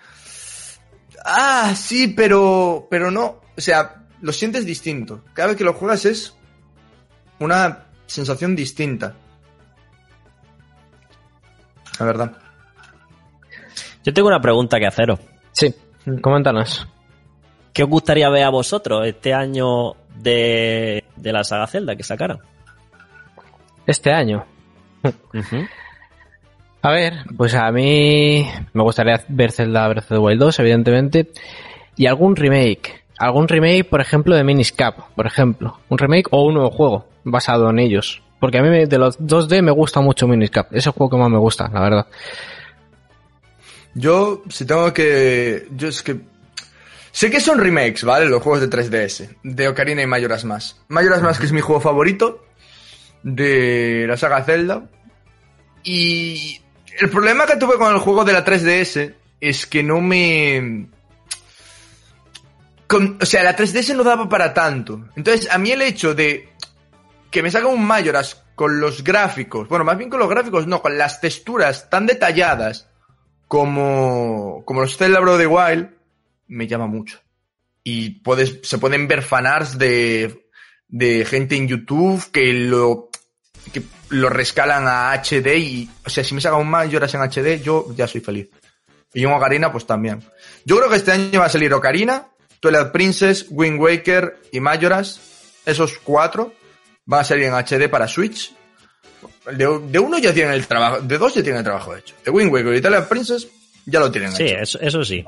ah, 1.25 1.73
sí, 1.75 2.07
pero, 2.07 2.87
pero 2.89 3.11
no, 3.11 3.41
o 3.55 3.61
sea, 3.61 4.05
lo 4.21 4.31
sientes 4.31 4.65
distinto. 4.65 5.23
Cada 5.33 5.49
vez 5.49 5.57
que 5.57 5.63
lo 5.63 5.73
juegas 5.73 6.05
es 6.05 6.35
una 7.39 7.85
sensación 8.05 8.55
distinta. 8.55 9.15
La 11.99 12.05
verdad. 12.05 12.37
Yo 14.03 14.13
tengo 14.13 14.27
una 14.27 14.39
pregunta 14.39 14.79
que 14.79 14.87
haceros. 14.87 15.19
Sí, 15.51 15.73
coméntanos. 16.21 16.87
¿Qué 17.73 17.83
os 17.83 17.89
gustaría 17.89 18.29
ver 18.29 18.43
a 18.43 18.49
vosotros 18.49 19.05
este 19.05 19.33
año 19.33 19.93
de, 20.15 21.03
de 21.15 21.33
la 21.33 21.43
saga 21.43 21.67
Zelda 21.67 21.95
que 21.95 22.03
sacaron? 22.03 22.39
Este 23.85 24.11
año. 24.11 24.45
A 26.81 26.91
ver, 26.91 27.25
pues 27.35 27.53
a 27.55 27.71
mí 27.71 28.47
me 28.73 28.83
gustaría 28.83 29.23
ver 29.27 29.51
Zelda 29.51 29.87
Breath 29.87 30.05
of 30.05 30.09
the 30.09 30.17
Wild 30.19 30.39
2, 30.39 30.59
evidentemente, 30.59 31.31
y 31.95 32.05
algún 32.05 32.35
remake. 32.35 33.03
Algún 33.17 33.47
remake, 33.47 33.83
por 33.83 33.99
ejemplo, 33.99 34.35
de 34.35 34.43
Miniscap, 34.43 34.97
por 35.15 35.25
ejemplo. 35.25 35.79
Un 35.89 35.97
remake 35.97 36.27
o 36.31 36.45
un 36.45 36.53
nuevo 36.53 36.69
juego 36.69 37.07
basado 37.23 37.69
en 37.69 37.79
ellos. 37.79 38.21
Porque 38.39 38.59
a 38.59 38.61
mí 38.61 38.85
de 38.85 38.97
los 38.99 39.19
2D 39.19 39.63
me 39.63 39.71
gusta 39.71 39.99
mucho 40.01 40.27
Miniscap. 40.27 40.71
Es 40.73 40.85
el 40.85 40.91
juego 40.91 41.09
que 41.09 41.17
más 41.17 41.29
me 41.29 41.39
gusta, 41.39 41.67
la 41.73 41.81
verdad. 41.81 42.07
Yo, 43.95 44.43
si 44.49 44.65
tengo 44.65 44.93
que. 44.93 45.67
Yo 45.71 45.87
es 45.87 46.03
que. 46.03 46.19
Sé 47.11 47.31
que 47.31 47.39
son 47.39 47.57
remakes, 47.57 48.03
¿vale? 48.03 48.27
Los 48.27 48.43
juegos 48.43 48.61
de 48.61 48.69
3DS. 48.69 49.37
De 49.43 49.67
Ocarina 49.67 50.03
y 50.03 50.05
Majora's 50.05 50.45
Mask. 50.45 50.77
Majora's 50.87 51.23
Mask 51.23 51.43
es 51.43 51.51
mi 51.51 51.61
juego 51.61 51.81
favorito. 51.81 52.45
De 53.23 54.05
la 54.07 54.17
saga 54.17 54.43
Zelda. 54.43 54.87
Y. 55.83 56.61
El 56.99 57.09
problema 57.09 57.45
que 57.45 57.57
tuve 57.57 57.77
con 57.77 57.93
el 57.93 57.99
juego 57.99 58.25
de 58.25 58.33
la 58.33 58.43
3DS 58.43 59.13
es 59.39 59.65
que 59.67 59.83
no 59.83 60.01
me. 60.01 60.87
con- 62.87 63.17
o 63.21 63.25
sea, 63.25 63.43
la 63.43 63.55
3DS 63.55 63.95
no 63.95 64.03
daba 64.03 64.27
para 64.27 64.53
tanto. 64.53 65.07
Entonces, 65.15 65.49
a 65.51 65.57
mí 65.57 65.71
el 65.71 65.81
hecho 65.81 66.15
de 66.15 66.49
que 67.29 67.43
me 67.43 67.51
salga 67.51 67.67
un 67.67 67.85
Majora's 67.85 68.43
con 68.55 68.79
los 68.79 69.03
gráficos, 69.03 69.67
bueno, 69.67 69.85
más 69.85 69.97
bien 69.97 70.09
con 70.09 70.19
los 70.19 70.29
gráficos, 70.29 70.65
no, 70.65 70.81
con 70.81 70.97
las 70.97 71.21
texturas 71.21 71.89
tan 71.89 72.07
detalladas 72.07 72.89
como, 73.47 74.63
como 74.65 74.81
los 74.81 74.99
of 74.99 75.37
the 75.37 75.47
Wild, 75.47 75.89
me 76.47 76.67
llama 76.67 76.87
mucho. 76.87 77.19
Y 77.83 78.21
puedes, 78.21 78.59
se 78.63 78.77
pueden 78.79 79.07
ver 79.07 79.21
fanarts 79.21 79.77
de, 79.77 80.47
de 80.87 81.25
gente 81.25 81.55
en 81.55 81.67
YouTube 81.67 82.23
que 82.31 82.53
lo, 82.53 83.09
que 83.71 83.81
lo 84.09 84.29
rescalan 84.29 84.85
a 84.87 85.11
HD 85.13 85.57
y, 85.57 85.89
o 86.05 86.09
sea, 86.09 86.23
si 86.23 86.33
me 86.33 86.41
saca 86.41 86.55
un 86.55 86.69
Majora's 86.69 87.13
en 87.13 87.21
HD, 87.21 87.61
yo 87.61 87.87
ya 87.95 88.07
soy 88.07 88.21
feliz. 88.21 88.49
Y 89.13 89.25
un 89.25 89.33
Ocarina, 89.33 89.71
pues 89.71 89.85
también. 89.85 90.21
Yo 90.65 90.77
creo 90.77 90.89
que 90.89 90.97
este 90.97 91.11
año 91.11 91.39
va 91.39 91.45
a 91.45 91.49
salir 91.49 91.73
Ocarina, 91.73 92.27
Twilight 92.59 92.91
Princess, 92.91 93.45
Wind 93.49 93.79
Waker 93.79 94.37
y 94.51 94.59
Majora's. 94.59 95.19
Esos 95.65 95.97
cuatro 95.99 96.53
van 97.05 97.21
a 97.21 97.23
salir 97.23 97.45
en 97.45 97.53
HD 97.53 97.89
para 97.89 98.07
Switch. 98.07 98.53
De, 99.51 99.79
de 99.89 99.99
uno 99.99 100.17
ya 100.19 100.33
tienen 100.33 100.53
el 100.53 100.67
trabajo, 100.67 101.01
de 101.01 101.17
dos 101.17 101.33
ya 101.33 101.41
tienen 101.41 101.59
el 101.59 101.63
trabajo 101.63 101.95
hecho. 101.95 102.15
De 102.23 102.31
Wind 102.31 102.51
Waker 102.53 102.75
y 102.75 102.81
Twilight 102.81 103.05
Princess 103.05 103.47
ya 103.85 103.99
lo 103.99 104.11
tienen 104.11 104.31
Sí, 104.33 104.43
hecho. 104.43 104.57
eso, 104.59 104.79
eso 104.81 105.03
sí. 105.05 105.25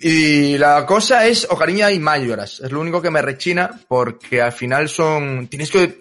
Y 0.00 0.58
la 0.58 0.84
cosa 0.84 1.26
es 1.26 1.46
Ocarina 1.48 1.90
y 1.92 1.98
Majora's. 2.00 2.60
Es 2.60 2.72
lo 2.72 2.80
único 2.80 3.00
que 3.00 3.10
me 3.10 3.22
rechina 3.22 3.70
porque 3.88 4.42
al 4.42 4.52
final 4.52 4.88
son... 4.88 5.46
Tienes 5.48 5.70
que 5.70 6.00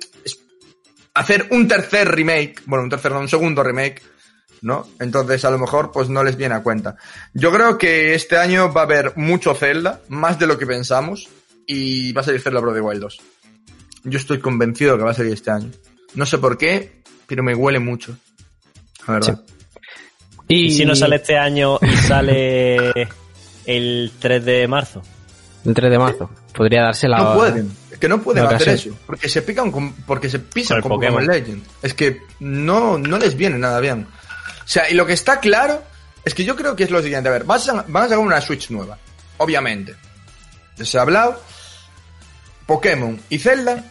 hacer 1.14 1.48
un 1.52 1.68
tercer 1.68 2.10
remake. 2.10 2.62
Bueno, 2.66 2.84
un 2.84 2.90
tercer, 2.90 3.12
no, 3.12 3.20
un 3.20 3.30
segundo 3.30 3.64
remake. 3.64 4.02
¿No? 4.62 4.88
Entonces 5.02 5.44
a 5.44 5.52
lo 5.52 5.60
mejor 5.60 5.92
pues 5.92 6.08
no 6.08 6.24
les 6.24 6.38
viene 6.38 6.56
a 6.56 6.64
cuenta. 6.64 6.96
Yo 7.34 7.52
creo 7.52 7.78
que 7.78 8.14
este 8.14 8.38
año 8.38 8.72
va 8.72 8.82
a 8.82 8.84
haber 8.86 9.18
mucho 9.18 9.54
Zelda, 9.56 10.00
más 10.08 10.40
de 10.40 10.48
lo 10.48 10.58
que 10.58 10.66
pensamos. 10.66 11.28
Y 11.68 12.14
va 12.14 12.22
a 12.22 12.24
salir 12.24 12.42
Zelda 12.42 12.62
Breath 12.62 12.72
of 12.72 12.78
the 12.78 12.82
Wild 12.82 13.02
2. 13.02 13.22
Yo 14.06 14.18
estoy 14.18 14.40
convencido 14.40 14.98
que 14.98 15.04
va 15.04 15.12
a 15.12 15.14
salir 15.14 15.34
este 15.34 15.52
año. 15.52 15.70
No 16.16 16.26
sé 16.26 16.38
por 16.38 16.58
qué, 16.58 17.04
pero 17.28 17.44
me 17.44 17.56
huele 17.56 17.80
mucho. 17.80 18.18
La 19.08 19.16
verdad. 19.16 19.44
¿Y 20.48 20.72
si 20.72 20.86
no 20.86 20.96
sale 20.96 21.18
este 21.18 21.38
año 21.38 21.80
y 21.82 21.96
sale 21.98 23.08
el 23.66 24.12
3 24.20 24.46
de 24.46 24.68
marzo? 24.68 25.02
El 25.66 25.74
3 25.74 25.92
de 25.92 26.00
marzo. 26.00 26.30
Podría 26.54 26.84
darse 26.84 27.08
la... 27.08 27.18
No 27.18 27.34
pueden, 27.36 27.76
es 27.92 27.98
que 28.00 28.08
no 28.08 28.22
pueden 28.22 28.46
hacer 28.46 28.70
eso, 28.70 28.98
porque 29.06 29.28
se 29.30 29.42
pican 29.42 29.72
con, 29.72 29.94
porque 29.94 30.30
se 30.30 30.40
pisan 30.40 30.82
Con 30.82 30.90
Pokémon 30.90 31.22
Pokémon. 31.26 31.36
Legend. 31.36 31.64
Es 31.82 31.94
que 31.94 32.22
no, 32.40 32.98
no 32.98 33.18
les 33.18 33.36
viene 33.36 33.58
nada 33.58 33.80
bien. 33.80 34.08
O 34.64 34.68
sea, 34.68 34.90
y 34.90 34.94
lo 34.94 35.06
que 35.06 35.14
está 35.14 35.40
claro 35.40 35.84
es 36.24 36.34
que 36.34 36.44
yo 36.46 36.56
creo 36.56 36.76
que 36.76 36.84
es 36.84 36.92
lo 36.92 37.02
siguiente. 37.02 37.28
A 37.30 37.32
ver, 37.34 37.44
vas 37.44 37.68
a- 37.70 37.84
van 37.88 38.04
a 38.04 38.08
sacar 38.08 38.20
una 38.20 38.40
Switch 38.40 38.70
nueva, 38.70 38.98
obviamente. 39.38 39.96
Ya 40.78 40.86
se 40.86 40.98
ha 40.98 41.02
hablado. 41.02 41.42
Pokémon 42.66 43.20
y 43.30 43.40
Zelda 43.40 43.84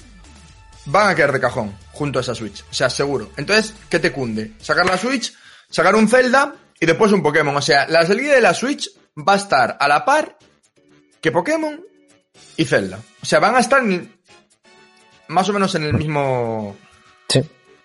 van 0.87 1.11
a 1.11 1.15
quedar 1.15 1.33
de 1.33 1.41
cajón 1.41 1.77
junto 1.93 2.19
a 2.19 2.23
esa 2.23 2.35
Switch. 2.35 2.65
O 2.71 2.75
sea, 2.75 2.89
seguro. 2.91 3.31
Entonces, 3.37 3.75
¿qué 3.91 3.99
te 3.99 4.13
cunde? 4.13 4.53
Sacar 4.61 4.87
la 4.87 4.97
Switch, 4.97 5.33
sacar 5.69 5.95
un 5.95 6.09
Zelda 6.09 6.55
y 6.81 6.87
después 6.87 7.13
un 7.13 7.23
Pokémon. 7.23 7.57
O 7.57 7.63
sea, 7.63 7.87
la 7.89 8.07
salida 8.07 8.35
de 8.35 8.41
la 8.41 8.55
Switch 8.55 8.89
va 9.17 9.35
a 9.35 9.37
estar 9.37 9.77
a 9.79 9.89
la 9.89 10.05
par 10.05 10.39
que 11.21 11.31
Pokémon 11.31 11.81
y 12.57 12.65
Zelda. 12.65 12.99
O 13.23 13.27
sea, 13.27 13.41
van 13.41 13.57
a 13.57 13.61
estar 13.61 13.83
en- 13.83 14.13
más 15.29 15.49
o 15.49 15.53
menos 15.53 15.75
en 15.75 15.85
el 15.85 15.95
mismo. 15.95 16.77
Sí, 17.29 17.41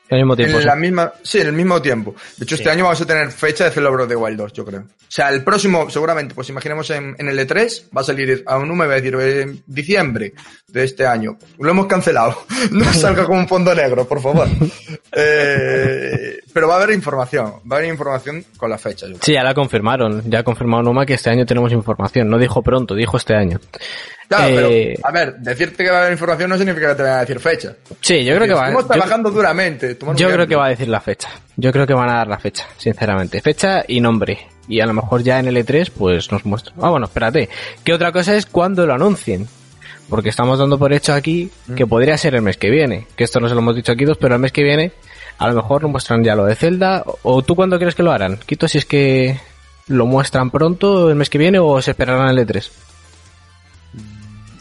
al 0.09 0.17
mismo 0.19 0.35
tiempo. 0.35 0.55
en 0.55 0.61
sí. 0.61 0.67
la 0.67 0.75
misma. 0.75 1.13
Sí, 1.23 1.39
en 1.39 1.47
el 1.47 1.53
mismo 1.53 1.81
tiempo. 1.81 2.15
De 2.37 2.43
hecho, 2.43 2.55
este 2.55 2.69
año 2.69 2.83
vamos 2.83 2.99
a 3.01 3.05
tener 3.05 3.31
fecha 3.31 3.65
de 3.65 3.71
Zelda 3.71 3.89
Breath 3.89 4.03
of 4.03 4.09
the 4.09 4.15
Wild 4.15 4.37
2, 4.37 4.53
yo 4.53 4.65
creo. 4.65 4.81
O 4.81 4.85
sea, 5.09 5.29
el 5.29 5.43
próximo, 5.43 5.89
seguramente, 5.89 6.33
pues 6.35 6.49
imaginemos 6.49 6.89
en, 6.89 7.15
en 7.17 7.27
el 7.29 7.39
E3, 7.39 7.89
va 7.95 8.01
a 8.01 8.03
salir 8.03 8.43
a 8.45 8.57
un 8.57 8.67
número, 8.67 8.89
va 8.89 8.95
a 8.95 9.01
decir, 9.01 9.15
en 9.15 9.63
diciembre 9.65 10.33
de 10.67 10.83
este 10.83 11.05
año. 11.07 11.37
Lo 11.59 11.69
hemos 11.71 11.87
cancelado. 11.87 12.45
No 12.71 12.91
salga 12.93 13.25
con 13.25 13.37
un 13.37 13.47
fondo 13.47 13.73
negro, 13.73 14.07
por 14.07 14.21
favor. 14.21 14.47
Eh, 15.19 16.37
pero 16.57 16.67
va 16.69 16.73
a 16.73 16.77
haber 16.81 16.95
información. 16.95 17.45
Va 17.71 17.75
a 17.75 17.79
haber 17.79 17.91
información 17.91 18.43
con 18.57 18.71
la 18.71 18.79
fecha, 18.79 19.05
yo. 19.07 19.17
Sí, 19.21 19.33
ya 19.33 19.43
la 19.43 19.53
confirmaron. 19.53 20.23
Ya 20.25 20.39
ha 20.39 20.43
confirmado 20.43 20.81
Numa 20.81 21.05
que 21.05 21.13
este 21.13 21.29
año 21.29 21.45
tenemos 21.45 21.71
información. 21.71 22.27
No 22.27 22.39
dijo 22.39 22.63
pronto, 22.63 22.95
dijo 22.95 23.15
este 23.15 23.35
año. 23.35 23.59
Claro, 24.27 24.47
Eh, 24.47 24.93
pero, 24.95 25.07
a 25.07 25.11
ver, 25.11 25.35
decirte 25.37 25.83
que 25.83 25.91
va 25.91 25.97
a 25.97 26.01
haber 26.01 26.13
información 26.13 26.49
no 26.49 26.57
significa 26.57 26.89
que 26.89 26.95
te 26.95 27.03
vayan 27.03 27.17
a 27.17 27.21
decir 27.21 27.39
fecha. 27.39 27.75
Sí, 28.01 28.25
yo 28.25 28.33
creo 28.35 28.47
que 28.47 28.53
va. 28.55 28.61
Estamos 28.69 28.83
yo- 28.85 28.87
trabajando 28.87 29.29
duramente. 29.29 29.93
tomar 29.93 30.15
un 30.15 30.17
Yo 30.17 30.25
creo 30.29 30.37
tiempo. 30.39 30.49
que 30.49 30.55
va 30.55 30.65
a 30.65 30.69
decir 30.69 30.87
la 30.87 30.99
fecha. 30.99 31.29
Yo 31.57 31.71
creo 31.71 31.85
que 31.85 31.93
van 31.93 32.09
a 32.09 32.15
dar 32.15 32.27
la 32.27 32.39
fecha, 32.39 32.65
sinceramente. 32.77 33.39
Fecha 33.39 33.83
y 33.87 34.01
nombre. 34.01 34.47
Y 34.67 34.79
a 34.81 34.87
lo 34.87 34.93
mejor 34.93 35.21
ya 35.21 35.37
en 35.39 35.45
el 35.47 35.57
E3 35.57 35.91
pues 35.95 36.31
nos 36.31 36.43
muestra. 36.43 36.73
Ah, 36.81 36.89
bueno, 36.89 37.05
espérate. 37.05 37.49
Que 37.83 37.93
otra 37.93 38.11
cosa 38.11 38.35
es 38.35 38.47
cuando 38.47 38.87
lo 38.87 38.95
anuncien. 38.95 39.47
Porque 40.09 40.29
estamos 40.29 40.57
dando 40.57 40.79
por 40.79 40.91
hecho 40.93 41.13
aquí 41.13 41.51
que 41.75 41.85
Mm. 41.85 41.89
podría 41.89 42.17
ser 42.17 42.33
el 42.33 42.41
mes 42.41 42.55
que 42.57 42.69
viene. 42.71 43.05
Que 43.17 43.25
esto 43.25 43.41
no 43.41 43.47
se 43.49 43.53
lo 43.53 43.59
hemos 43.59 43.75
dicho 43.75 43.91
aquí 43.91 44.05
dos, 44.05 44.17
pero 44.17 44.35
el 44.35 44.41
mes 44.41 44.53
que 44.53 44.63
viene 44.63 44.93
a 45.37 45.47
lo 45.47 45.53
mejor 45.55 45.81
nos 45.83 45.91
muestran 45.91 46.23
ya 46.23 46.35
lo 46.35 46.45
de 46.45 46.55
Zelda. 46.55 47.03
O- 47.05 47.19
¿O 47.23 47.41
tú 47.41 47.55
cuándo 47.55 47.77
crees 47.79 47.95
que 47.95 48.03
lo 48.03 48.11
harán? 48.11 48.37
Quito 48.45 48.67
si 48.67 48.77
es 48.77 48.85
que 48.85 49.39
lo 49.87 50.05
muestran 50.05 50.49
pronto 50.51 51.09
el 51.09 51.15
mes 51.15 51.29
que 51.29 51.37
viene 51.37 51.59
o 51.59 51.81
se 51.81 51.91
esperarán 51.91 52.29
el 52.29 52.39
E 52.39 52.45
E3. 52.47 52.69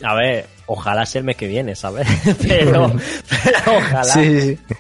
A 0.05 0.15
ver, 0.15 0.47
ojalá 0.67 1.07
sea 1.07 1.21
el 1.21 1.25
mes 1.25 1.37
que 1.37 1.47
viene, 1.47 1.75
¿sabes? 1.75 2.07
pero, 2.47 2.93
pero 3.29 3.79
ojalá. 3.79 4.05
Sí, 4.05 4.41
sí, 4.41 4.57
sí. 4.69 4.75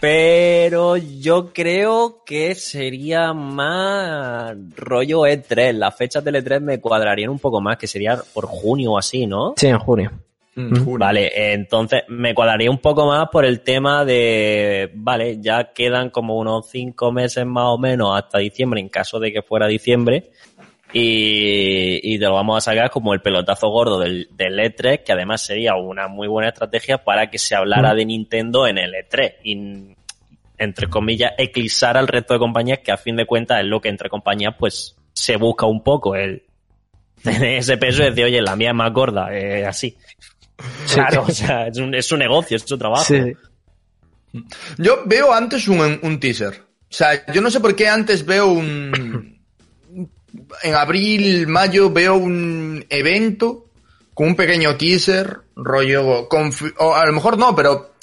Pero 0.00 0.96
yo 0.96 1.52
creo 1.52 2.22
que 2.24 2.54
sería 2.54 3.32
más 3.32 4.54
rollo 4.76 5.22
E3. 5.22 5.72
Las 5.72 5.96
fechas 5.96 6.22
del 6.22 6.36
E3 6.36 6.60
me 6.60 6.80
cuadrarían 6.80 7.30
un 7.30 7.40
poco 7.40 7.60
más, 7.60 7.78
que 7.78 7.88
sería 7.88 8.16
por 8.32 8.46
junio 8.46 8.92
o 8.92 8.98
así, 8.98 9.26
¿no? 9.26 9.54
Sí, 9.56 9.66
en 9.66 9.78
junio. 9.78 10.12
Mm. 10.58 10.98
Vale, 10.98 11.52
entonces 11.52 12.02
me 12.08 12.34
cuadraría 12.34 12.68
un 12.68 12.78
poco 12.78 13.06
más 13.06 13.28
por 13.30 13.44
el 13.44 13.60
tema 13.60 14.04
de, 14.04 14.90
vale, 14.92 15.40
ya 15.40 15.72
quedan 15.72 16.10
como 16.10 16.36
unos 16.36 16.68
cinco 16.68 17.12
meses 17.12 17.46
más 17.46 17.66
o 17.66 17.78
menos 17.78 18.18
hasta 18.18 18.38
diciembre, 18.38 18.80
en 18.80 18.88
caso 18.88 19.20
de 19.20 19.32
que 19.32 19.42
fuera 19.42 19.68
diciembre, 19.68 20.30
y, 20.92 22.00
y 22.02 22.18
te 22.18 22.24
lo 22.24 22.34
vamos 22.34 22.56
a 22.56 22.72
sacar 22.72 22.90
como 22.90 23.14
el 23.14 23.20
pelotazo 23.20 23.68
gordo 23.68 24.00
del, 24.00 24.28
del 24.32 24.58
E3, 24.58 25.04
que 25.04 25.12
además 25.12 25.42
sería 25.42 25.76
una 25.76 26.08
muy 26.08 26.26
buena 26.26 26.48
estrategia 26.48 27.04
para 27.04 27.30
que 27.30 27.38
se 27.38 27.54
hablara 27.54 27.92
Mm. 27.92 27.96
de 27.96 28.04
Nintendo 28.06 28.66
en 28.66 28.78
el 28.78 28.94
E3. 28.94 29.34
Y 29.44 29.94
entre 30.58 30.88
comillas, 30.88 31.34
eclipsar 31.38 31.96
al 31.96 32.08
resto 32.08 32.34
de 32.34 32.40
compañías, 32.40 32.80
que 32.80 32.90
a 32.90 32.96
fin 32.96 33.14
de 33.14 33.26
cuentas 33.26 33.60
es 33.60 33.66
lo 33.66 33.80
que 33.80 33.90
entre 33.90 34.08
compañías, 34.08 34.54
pues, 34.58 34.96
se 35.12 35.36
busca 35.36 35.66
un 35.66 35.84
poco 35.84 36.16
el 36.16 36.42
tener 37.22 37.58
ese 37.58 37.76
peso 37.76 38.02
y 38.02 38.06
decir, 38.06 38.24
oye, 38.24 38.42
la 38.42 38.56
mía 38.56 38.70
es 38.70 38.74
más 38.74 38.92
gorda, 38.92 39.28
eh, 39.32 39.64
así. 39.66 39.96
Claro, 40.92 41.24
o 41.28 41.30
sea, 41.30 41.68
es 41.68 41.78
un, 41.78 41.94
es 41.94 42.06
su 42.06 42.16
negocio, 42.16 42.56
es 42.56 42.62
su 42.64 42.76
trabajo. 42.76 43.04
Sí. 43.04 43.34
Yo 44.76 45.02
veo 45.06 45.32
antes 45.32 45.68
un, 45.68 46.00
un 46.02 46.20
teaser. 46.20 46.62
O 46.90 46.92
sea, 46.92 47.24
yo 47.32 47.40
no 47.40 47.50
sé 47.50 47.60
por 47.60 47.76
qué 47.76 47.88
antes 47.88 48.24
veo 48.24 48.46
un... 48.46 49.38
En 50.62 50.74
abril, 50.74 51.46
mayo 51.46 51.90
veo 51.90 52.14
un 52.16 52.84
evento 52.88 53.66
con 54.14 54.28
un 54.28 54.36
pequeño 54.36 54.76
teaser, 54.76 55.38
rollo... 55.56 56.28
confi- 56.28 56.74
O 56.78 56.94
a 56.94 57.06
lo 57.06 57.12
mejor 57.12 57.38
no, 57.38 57.54
pero... 57.54 57.94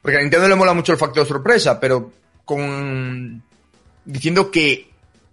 Porque 0.00 0.18
a 0.18 0.20
Nintendo 0.20 0.48
le 0.48 0.54
mola 0.54 0.72
mucho 0.74 0.92
el 0.92 0.98
factor 0.98 1.26
sorpresa, 1.26 1.78
pero 1.78 2.12
con... 2.44 3.42
Diciendo 4.04 4.50
que 4.50 4.87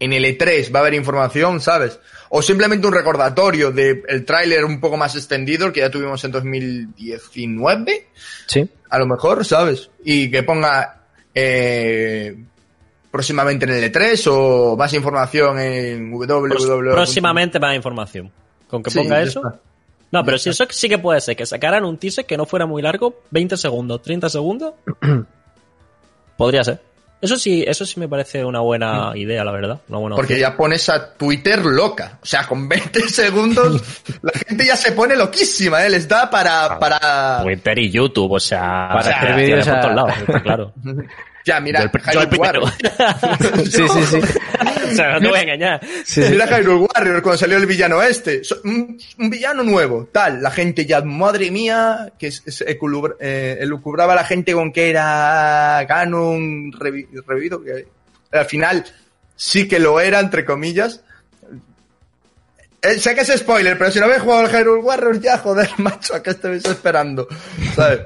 en 0.05 0.13
el 0.13 0.25
E3 0.25 0.73
va 0.73 0.79
a 0.79 0.81
haber 0.81 0.93
información, 0.93 1.59
¿sabes? 1.61 1.99
O 2.29 2.41
simplemente 2.41 2.87
un 2.87 2.93
recordatorio 2.93 3.71
del 3.71 4.25
tráiler 4.25 4.65
un 4.65 4.79
poco 4.79 4.97
más 4.97 5.15
extendido, 5.15 5.67
el 5.67 5.73
que 5.73 5.81
ya 5.81 5.89
tuvimos 5.89 6.23
en 6.23 6.31
2019 6.31 8.07
Sí. 8.47 8.69
a 8.89 8.99
lo 8.99 9.05
mejor, 9.07 9.45
¿sabes? 9.45 9.89
Y 10.03 10.29
que 10.31 10.43
ponga 10.43 11.01
eh, 11.33 12.35
próximamente 13.11 13.65
en 13.65 13.71
el 13.71 13.91
E3 13.91 14.27
o 14.31 14.75
más 14.77 14.93
información 14.93 15.59
en 15.59 16.11
www. 16.11 16.91
Próximamente 16.93 17.59
más 17.59 17.75
información. 17.75 18.31
Con 18.67 18.83
que 18.83 18.91
ponga 18.91 19.21
eso. 19.21 19.41
No, 20.11 20.23
pero 20.23 20.37
si 20.37 20.49
eso 20.49 20.65
sí 20.69 20.87
que 20.87 20.97
puede 20.97 21.19
ser, 21.21 21.35
que 21.35 21.45
sacaran 21.45 21.83
un 21.83 21.97
teaser 21.97 22.25
que 22.25 22.37
no 22.37 22.45
fuera 22.45 22.65
muy 22.65 22.81
largo, 22.81 23.21
20 23.31 23.57
segundos, 23.57 24.01
30 24.01 24.29
segundos. 24.29 24.73
Podría 26.37 26.63
ser. 26.63 26.81
Eso 27.25 27.37
sí, 27.37 27.63
eso 27.67 27.85
sí 27.85 27.99
me 27.99 28.07
parece 28.07 28.45
una 28.45 28.59
buena 28.61 29.11
idea, 29.15 29.43
la 29.43 29.51
verdad. 29.51 29.79
Una 29.89 29.97
buena 29.99 30.15
Porque 30.15 30.33
opción. 30.35 30.51
ya 30.51 30.57
pones 30.57 30.87
a 30.89 31.13
Twitter 31.13 31.65
loca. 31.65 32.19
O 32.21 32.25
sea, 32.25 32.47
con 32.47 32.69
20 32.69 33.01
segundos 33.09 33.83
la 34.21 34.31
gente 34.47 34.65
ya 34.65 34.75
se 34.75 34.91
pone 34.93 35.15
loquísima, 35.15 35.83
¿eh? 35.85 35.89
Les 35.89 36.07
da 36.07 36.29
para... 36.29 36.79
para... 36.79 37.41
Twitter 37.43 37.77
y 37.79 37.91
YouTube, 37.91 38.31
o 38.31 38.39
sea, 38.39 38.61
Para 38.89 38.99
o 38.99 39.03
sea, 39.03 39.17
hacer 39.19 39.35
vídeos 39.35 39.67
por 39.67 39.75
a- 39.75 39.81
todos 39.81 39.95
lados, 39.95 40.13
está 40.19 40.41
claro. 40.41 40.73
Ya, 41.45 41.59
mira, 41.59 41.79
yo 41.83 41.89
el, 41.93 42.21
yo 42.23 42.29
primero. 42.29 42.61
Sí, 43.65 43.87
sí, 43.87 44.03
sí. 44.09 44.19
O 44.91 44.95
sea, 44.95 45.13
no 45.13 45.19
te 45.19 45.27
voy 45.27 45.39
a 45.39 45.41
engañar. 45.43 45.81
Sí, 46.05 46.23
sí. 46.23 46.29
Mira 46.31 46.45
Hyrule 46.47 46.87
Warrior 46.93 47.21
cuando 47.21 47.37
salió 47.37 47.57
el 47.57 47.65
villano 47.65 48.01
este. 48.01 48.41
Un, 48.63 48.97
un 49.19 49.29
villano 49.29 49.63
nuevo, 49.63 50.07
tal. 50.11 50.41
La 50.41 50.51
gente 50.51 50.85
ya, 50.85 51.01
madre 51.01 51.51
mía, 51.51 52.11
que 52.17 52.27
eculubra- 52.29 53.15
eh, 53.19 53.57
elucubraba 53.61 54.13
a 54.13 54.17
la 54.17 54.23
gente 54.25 54.53
con 54.53 54.71
que 54.71 54.89
era 54.89 55.83
Ganon 55.87 56.71
revi- 56.73 57.07
revivido. 57.27 57.61
Que 57.63 57.87
al 58.31 58.45
final 58.45 58.85
sí 59.35 59.67
que 59.67 59.79
lo 59.79 59.99
era, 59.99 60.19
entre 60.19 60.45
comillas. 60.45 61.01
Eh, 62.81 62.99
sé 62.99 63.15
que 63.15 63.21
es 63.21 63.33
spoiler, 63.35 63.77
pero 63.77 63.91
si 63.91 63.99
no 63.99 64.05
habéis 64.05 64.21
jugado 64.21 64.45
al 64.45 64.51
Hyrule 64.51 64.81
Warrior 64.83 65.19
ya, 65.19 65.37
joder, 65.39 65.69
macho, 65.77 66.15
¿a 66.15 66.21
qué 66.21 66.29
estáis 66.31 66.63
esperando? 66.65 67.27
¿Sabes? 67.75 68.01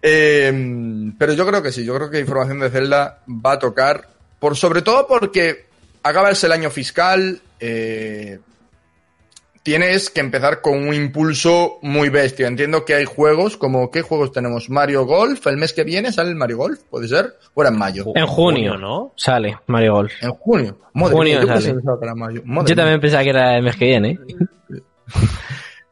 Eh, 0.00 1.10
pero 1.18 1.32
yo 1.34 1.46
creo 1.46 1.62
que 1.62 1.72
sí, 1.72 1.84
yo 1.84 1.94
creo 1.94 2.10
que 2.10 2.20
información 2.20 2.60
de 2.60 2.70
Zelda 2.70 3.20
va 3.28 3.52
a 3.52 3.58
tocar, 3.58 4.08
por 4.38 4.56
sobre 4.56 4.82
todo 4.82 5.06
porque 5.06 5.66
acaba 6.04 6.30
el 6.30 6.52
año 6.52 6.70
fiscal, 6.70 7.40
eh, 7.58 8.38
tienes 9.64 10.10
que 10.10 10.20
empezar 10.20 10.60
con 10.60 10.86
un 10.86 10.94
impulso 10.94 11.78
muy 11.82 12.10
bestia. 12.10 12.46
Entiendo 12.46 12.84
que 12.84 12.94
hay 12.94 13.06
juegos, 13.06 13.56
como 13.56 13.90
¿qué 13.90 14.02
juegos 14.02 14.30
tenemos? 14.30 14.68
Mario 14.68 15.06
Golf, 15.06 15.46
el 15.46 15.56
mes 15.56 15.72
que 15.72 15.82
viene 15.82 16.12
sale 16.12 16.28
el 16.30 16.36
Mario 16.36 16.58
Golf, 16.58 16.80
¿puede 16.90 17.08
ser? 17.08 17.34
¿O 17.54 17.62
era 17.62 17.70
en 17.70 17.78
mayo? 17.78 18.04
En 18.14 18.26
junio, 18.26 18.76
¿no? 18.76 19.12
Sale 19.16 19.58
Mario 19.66 19.94
Golf. 19.94 20.12
En 20.22 20.30
junio. 20.32 20.78
Madre 20.92 21.16
Junio 21.16 21.38
mía, 21.40 21.40
yo 21.40 21.60
sale. 21.60 21.74
pensaba 21.74 21.98
que 21.98 22.04
era 22.04 22.14
mayo. 22.14 22.42
Madre 22.44 22.68
Yo 22.68 22.74
mía. 22.74 22.82
también 22.84 23.00
pensaba 23.00 23.22
que 23.24 23.30
era 23.30 23.56
el 23.56 23.62
mes 23.64 23.76
que 23.76 23.84
viene. 23.86 24.10
¿eh? 24.10 24.80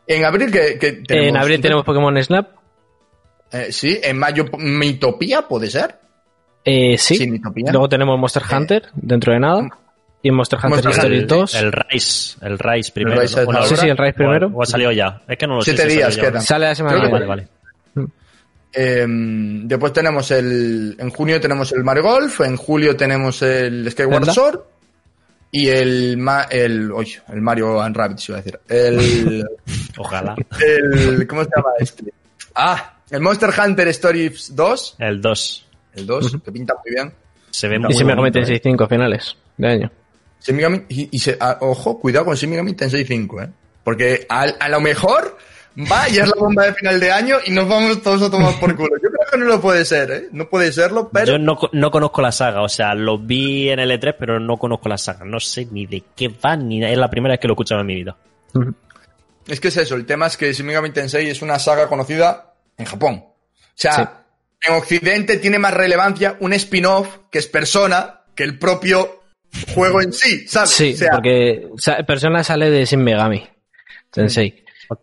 En 0.04 0.24
abril 0.24 0.50
que, 0.50 0.78
que 0.78 0.92
tenemos... 0.92 1.28
En 1.28 1.36
abril 1.38 1.60
tenemos 1.60 1.84
Pokémon 1.84 2.22
Snap. 2.22 2.50
Eh, 3.52 3.68
sí, 3.70 3.98
en 4.02 4.18
mayo 4.18 4.44
Mitopía, 4.58 5.42
¿puede 5.48 5.70
ser? 5.70 5.96
Eh, 6.64 6.98
sí. 6.98 7.16
Sí. 7.16 7.40
Luego 7.70 7.88
tenemos 7.88 8.18
Monster 8.18 8.42
Hunter 8.52 8.88
dentro 8.94 9.32
de 9.32 9.38
nada. 9.40 9.68
Y 10.24 10.30
Monster 10.30 10.56
Hunter 10.58 10.70
Monster 10.70 10.92
Story 10.92 11.16
el, 11.18 11.26
2. 11.26 11.54
el 11.56 11.72
Rise, 11.72 12.36
el 12.42 12.58
Rise 12.58 12.92
primero. 12.92 13.20
Rise 13.20 13.44
¿no? 13.44 13.62
Sí, 13.64 13.76
sí, 13.76 13.88
el 13.88 13.96
Rise 13.96 14.10
O- 14.12 14.14
primero. 14.14 14.50
O, 14.54 14.62
ha 14.62 14.66
salido 14.66 14.92
ya. 14.92 15.22
Es 15.28 15.36
que 15.36 15.46
no 15.48 15.56
lo 15.56 15.62
sé. 15.62 15.72
Siete 15.74 15.90
si 15.90 15.96
días 15.96 16.16
quedan. 16.16 16.42
Sale 16.42 16.66
la 16.66 16.74
semana 16.74 16.96
Creo 16.98 17.06
que 17.08 17.12
Vale, 17.12 17.26
vale. 17.26 17.48
Eh, 18.74 19.04
después 19.08 19.92
tenemos 19.92 20.30
el. 20.30 20.96
En 20.98 21.10
junio 21.10 21.40
tenemos 21.40 21.72
el 21.72 21.84
Mario 21.84 22.04
Golf, 22.04 22.40
en 22.40 22.56
julio 22.56 22.96
tenemos 22.96 23.42
el 23.42 23.90
Skyward 23.90 24.20
¿Verdad? 24.20 24.32
Sword 24.32 24.60
y 25.50 25.68
el. 25.68 26.16
Ma- 26.16 26.44
el 26.50 26.90
oye, 26.90 27.20
el 27.28 27.42
Mario 27.42 27.80
and 27.82 27.94
Rabbids, 27.94 28.28
iba 28.30 28.38
a 28.38 28.42
decir. 28.42 28.58
El. 28.68 29.44
Ojalá. 29.98 30.34
el 30.66 31.26
¿Cómo 31.26 31.44
se 31.44 31.50
llama 31.54 31.68
este? 31.80 32.14
Ah, 32.54 32.94
el 33.10 33.20
Monster 33.20 33.50
Hunter 33.58 33.88
Stories 33.88 34.54
2. 34.56 34.96
El 35.00 35.20
2. 35.20 35.66
El 35.94 36.06
2, 36.06 36.36
que 36.42 36.52
pinta 36.52 36.74
muy 36.82 36.94
bien. 36.94 37.12
Se 37.50 37.68
ve 37.68 37.76
Y 37.76 37.78
muy 37.80 37.92
se 37.92 38.04
me 38.04 38.16
cometen 38.16 38.44
¿eh? 38.44 38.62
6-5 38.62 38.88
finales 38.88 39.36
de 39.58 39.68
año. 39.68 39.90
Shin 40.44 40.56
Megami- 40.58 40.84
y, 40.88 41.08
y 41.12 41.18
se- 41.18 41.38
ojo, 41.60 41.98
cuidado 42.00 42.26
con 42.26 42.34
Shin 42.36 42.50
Megami 42.50 42.74
Tensei 42.74 43.04
5, 43.04 43.42
¿eh? 43.42 43.48
Porque 43.84 44.26
a, 44.28 44.42
a 44.42 44.68
lo 44.68 44.80
mejor 44.80 45.36
va 45.90 46.08
y 46.08 46.18
es 46.18 46.28
la 46.28 46.34
bomba 46.38 46.64
de 46.66 46.74
final 46.74 47.00
de 47.00 47.10
año 47.10 47.36
y 47.46 47.50
nos 47.50 47.68
vamos 47.68 48.02
todos 48.02 48.22
a 48.22 48.30
tomar 48.30 48.58
por 48.60 48.76
culo. 48.76 48.90
Yo 49.02 49.08
creo 49.10 49.26
que 49.30 49.38
no 49.38 49.44
lo 49.46 49.60
puede 49.60 49.84
ser, 49.84 50.10
¿eh? 50.10 50.28
No 50.32 50.48
puede 50.48 50.72
serlo, 50.72 51.08
pero. 51.12 51.32
Yo 51.32 51.38
no, 51.38 51.58
no 51.72 51.90
conozco 51.90 52.20
la 52.22 52.32
saga, 52.32 52.62
o 52.62 52.68
sea, 52.68 52.94
lo 52.94 53.18
vi 53.18 53.70
en 53.70 53.78
el 53.80 53.90
E3, 53.90 54.16
pero 54.18 54.38
no 54.38 54.56
conozco 54.58 54.88
la 54.88 54.98
saga. 54.98 55.24
No 55.24 55.40
sé 55.40 55.66
ni 55.70 55.86
de 55.86 56.02
qué 56.14 56.28
va, 56.28 56.56
ni. 56.56 56.84
Es 56.84 56.98
la 56.98 57.10
primera 57.10 57.32
vez 57.32 57.40
que 57.40 57.48
lo 57.48 57.52
he 57.52 57.56
escuchado 57.56 57.80
en 57.80 57.86
mi 57.86 57.94
vida. 57.96 58.16
Es 59.46 59.60
que 59.60 59.68
es 59.68 59.76
eso, 59.76 59.94
el 59.96 60.06
tema 60.06 60.26
es 60.26 60.36
que 60.36 60.52
Shin 60.52 60.66
Megami 60.66 60.90
Tensei 60.90 61.28
es 61.28 61.42
una 61.42 61.58
saga 61.58 61.88
conocida 61.88 62.54
en 62.78 62.84
Japón. 62.86 63.14
O 63.24 63.34
sea, 63.74 63.92
Sí. 64.60 64.68
en 64.70 64.74
Occidente 64.76 65.38
tiene 65.38 65.58
más 65.58 65.74
relevancia 65.74 66.36
un 66.40 66.52
spin-off 66.52 67.18
que 67.30 67.38
es 67.38 67.46
Persona 67.48 68.20
que 68.36 68.44
el 68.44 68.58
propio 68.58 69.21
juego 69.74 70.00
en 70.02 70.12
sí, 70.12 70.46
¿sabes? 70.46 70.70
Sí, 70.70 70.92
O 70.92 70.96
sea, 70.96 71.12
porque 71.12 71.68
Persona 72.06 72.42
sale 72.44 72.70
de 72.70 72.86
Sin 72.86 73.02
Megami. 73.02 73.42
Tensei. 74.10 74.62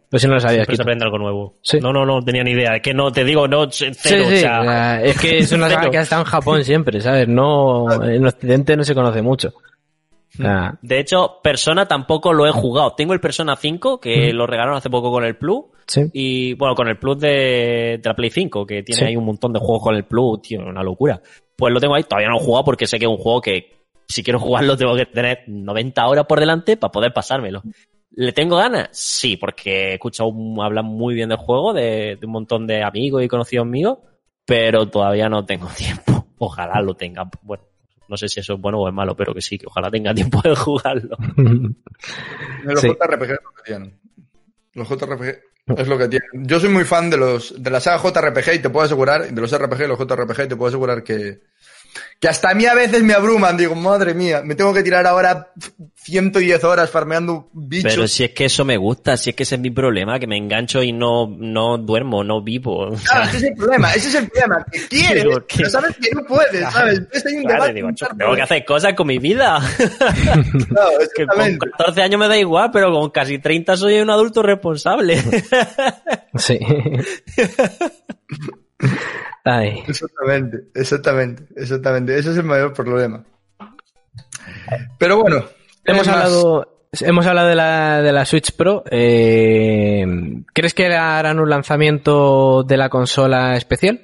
Pues 0.09 0.21
si 0.21 0.27
no 0.27 0.35
lo 0.35 0.39
sabías. 0.39 0.57
Siempre 0.67 0.75
se 0.75 0.81
aprende 0.83 1.03
algo 1.05 1.17
nuevo. 1.17 1.57
Sí. 1.63 1.79
No, 1.81 1.91
no, 1.91 2.05
no 2.05 2.21
tenía 2.23 2.43
ni 2.43 2.51
idea. 2.51 2.75
Es 2.75 2.81
que 2.83 2.93
no, 2.93 3.11
te 3.11 3.23
digo, 3.23 3.47
no, 3.47 3.67
cero, 3.71 3.93
Sí, 3.97 4.09
sí, 4.09 4.15
o 4.15 4.29
sea, 4.37 4.61
o 4.61 4.63
sea, 4.63 5.03
es 5.03 5.19
que 5.19 5.39
es 5.39 5.51
una 5.51 5.67
saga 5.69 5.89
que 5.89 5.97
ha 5.97 6.01
estado 6.01 6.21
en 6.21 6.27
Japón 6.27 6.63
siempre, 6.63 7.01
¿sabes? 7.01 7.27
No, 7.27 7.87
en 8.03 8.25
Occidente 8.25 8.77
no 8.77 8.83
se 8.83 8.93
conoce 8.93 9.21
mucho. 9.23 9.51
Sea, 10.29 10.77
De 10.83 10.99
hecho, 10.99 11.39
Persona 11.43 11.87
tampoco 11.87 12.33
lo 12.33 12.45
he 12.45 12.51
jugado. 12.51 12.93
Tengo 12.93 13.13
el 13.13 13.19
Persona 13.19 13.55
5, 13.55 13.99
que 13.99 14.31
lo 14.31 14.45
regalaron 14.45 14.77
hace 14.77 14.91
poco 14.91 15.09
con 15.11 15.23
el 15.23 15.37
Plus. 15.37 15.63
sí. 15.87 16.01
Y 16.13 16.53
bueno, 16.53 16.75
con 16.75 16.87
el 16.87 16.99
Plus 16.99 17.17
de, 17.19 17.99
de 17.99 18.01
la 18.03 18.13
Play 18.13 18.29
5, 18.29 18.65
que 18.67 18.83
tiene 18.83 18.99
Sí. 18.99 19.05
ahí 19.05 19.15
un 19.15 19.25
montón 19.25 19.53
de 19.53 19.59
juegos 19.59 19.81
con 19.81 19.95
el 19.95 20.03
Plus, 20.03 20.41
tío, 20.43 20.59
una 20.59 20.83
locura. 20.83 21.19
Pues 21.55 21.73
lo 21.73 21.79
tengo 21.79 21.95
ahí, 21.95 22.03
todavía 22.03 22.27
no 22.27 22.35
lo 22.35 22.41
he 22.41 22.45
jugado 22.45 22.63
porque 22.65 22.85
sé 22.85 22.99
que 22.99 23.05
es 23.05 23.11
un 23.11 23.17
juego 23.17 23.41
que 23.41 23.78
si 24.09 24.23
quiero 24.23 24.39
jugarlo 24.39 24.75
tengo 24.75 24.95
que 24.95 25.05
tener 25.05 25.43
90 25.47 26.05
horas 26.07 26.25
por 26.25 26.39
delante 26.39 26.75
para 26.75 26.91
poder 26.91 27.13
pasármelo. 27.13 27.61
¿Le 28.11 28.33
tengo 28.33 28.57
ganas? 28.57 28.89
Sí, 28.91 29.37
porque 29.37 29.91
he 29.91 29.93
escuchado 29.93 30.29
un- 30.29 30.59
hablar 30.61 30.83
muy 30.83 31.13
bien 31.13 31.29
del 31.29 31.37
juego, 31.37 31.73
de, 31.73 32.17
de 32.19 32.25
un 32.25 32.31
montón 32.31 32.65
de 32.67 32.83
amigos 32.83 33.23
y 33.23 33.27
conocidos 33.27 33.67
míos, 33.67 33.99
pero 34.45 34.87
todavía 34.89 35.29
no 35.29 35.45
tengo 35.45 35.67
tiempo. 35.77 36.27
Ojalá 36.39 36.81
lo 36.81 36.95
tenga. 36.95 37.29
Bueno, 37.43 37.63
no 38.07 38.17
sé 38.17 38.27
si 38.27 38.39
eso 38.39 38.55
es 38.55 38.59
bueno 38.59 38.79
o 38.79 38.87
es 38.87 38.93
malo, 38.93 39.15
pero 39.15 39.33
que 39.33 39.41
sí, 39.41 39.57
que 39.59 39.67
ojalá 39.67 39.91
tenga 39.91 40.13
tiempo 40.13 40.41
de 40.41 40.55
jugarlo. 40.55 41.15
Los 42.63 42.81
Sí. 42.81 42.87
JRPG 42.89 43.23
es 43.31 43.39
lo 43.43 43.51
que 43.55 43.63
tienen. 43.65 43.99
Los 44.73 44.87
JRPG 44.89 45.39
es 45.77 45.87
lo 45.87 45.97
que 45.97 46.07
tienen. 46.07 46.29
Yo 46.33 46.59
soy 46.59 46.69
muy 46.69 46.83
fan 46.83 47.09
de 47.09 47.17
los 47.17 47.61
de 47.61 47.69
la 47.69 47.79
saga 47.79 47.99
JRPG 48.01 48.55
y 48.55 48.59
te 48.59 48.69
puedo 48.69 48.85
asegurar, 48.85 49.29
de 49.31 49.39
los 49.41 49.55
RPG 49.55 49.83
y 49.83 49.87
los 49.87 49.99
JRPG, 49.99 50.45
y 50.45 50.47
te 50.47 50.55
puedo 50.55 50.69
asegurar 50.69 51.03
que, 51.03 51.41
que 52.19 52.27
hasta 52.27 52.49
a 52.49 52.53
mí 52.53 52.65
a 52.65 52.73
veces 52.73 53.01
me 53.03 53.13
abruman. 53.13 53.55
Digo, 53.55 53.75
madre 53.75 54.13
mía, 54.13 54.41
me 54.43 54.55
tengo 54.55 54.73
que 54.73 54.83
tirar 54.83 55.07
ahora 55.07 55.51
110 55.95 56.63
horas 56.63 56.89
farmeando 56.89 57.49
bichos. 57.53 57.93
Pero 57.93 58.07
si 58.07 58.25
es 58.25 58.31
que 58.31 58.45
eso 58.45 58.65
me 58.65 58.77
gusta, 58.77 59.15
si 59.15 59.29
es 59.29 59.35
que 59.35 59.43
ese 59.43 59.55
es 59.55 59.61
mi 59.61 59.71
problema, 59.71 60.19
que 60.19 60.27
me 60.27 60.37
engancho 60.37 60.83
y 60.83 60.91
no, 60.91 61.27
no 61.27 61.77
duermo, 61.77 62.23
no 62.23 62.41
vivo. 62.41 62.89
Claro, 63.05 63.25
ese 63.29 63.37
es 63.37 63.43
el 63.43 63.55
problema, 63.55 63.93
ese 63.93 64.07
es 64.09 64.15
el 64.15 64.29
problema. 64.29 64.65
Que 64.71 64.79
quieres, 64.89 65.25
¿qué? 65.47 65.57
pero 65.57 65.69
sabes 65.69 65.95
que 65.97 66.11
no 66.13 66.23
puedes, 66.25 66.73
¿sabes? 66.73 67.01
Hay 67.25 67.35
un 67.35 67.43
claro, 67.43 67.63
debate 67.63 67.73
digo, 67.73 67.89
interno. 67.89 68.17
tengo 68.17 68.35
que 68.35 68.41
hacer 68.41 68.65
cosas 68.65 68.93
con 68.93 69.07
mi 69.07 69.17
vida. 69.17 69.59
Claro, 70.69 70.91
que 71.15 71.25
con 71.25 71.39
exactamente. 71.39 71.69
14 71.77 72.01
años 72.01 72.19
me 72.19 72.27
da 72.27 72.37
igual, 72.37 72.69
pero 72.71 72.91
con 72.91 73.09
casi 73.09 73.39
30 73.39 73.77
soy 73.77 73.99
un 73.99 74.09
adulto 74.09 74.41
responsable. 74.43 75.21
Sí. 76.35 76.59
Ay. 79.45 79.83
Exactamente, 79.87 80.57
exactamente, 80.75 81.43
exactamente. 81.55 82.17
Ese 82.17 82.31
es 82.31 82.37
el 82.37 82.43
mayor 82.43 82.73
problema. 82.73 83.23
Pero 84.97 85.21
bueno, 85.21 85.43
Hemos 85.89 86.07
hablado, 86.07 86.67
hemos 87.01 87.25
hablado 87.25 87.47
de 87.47 87.55
la, 87.55 88.01
de 88.01 88.11
la 88.11 88.25
Switch 88.25 88.51
Pro. 88.55 88.83
Eh, 88.89 90.05
¿Crees 90.53 90.73
que 90.73 90.87
harán 90.87 91.39
un 91.39 91.49
lanzamiento 91.49 92.63
de 92.63 92.77
la 92.77 92.89
consola 92.89 93.55
especial? 93.55 94.01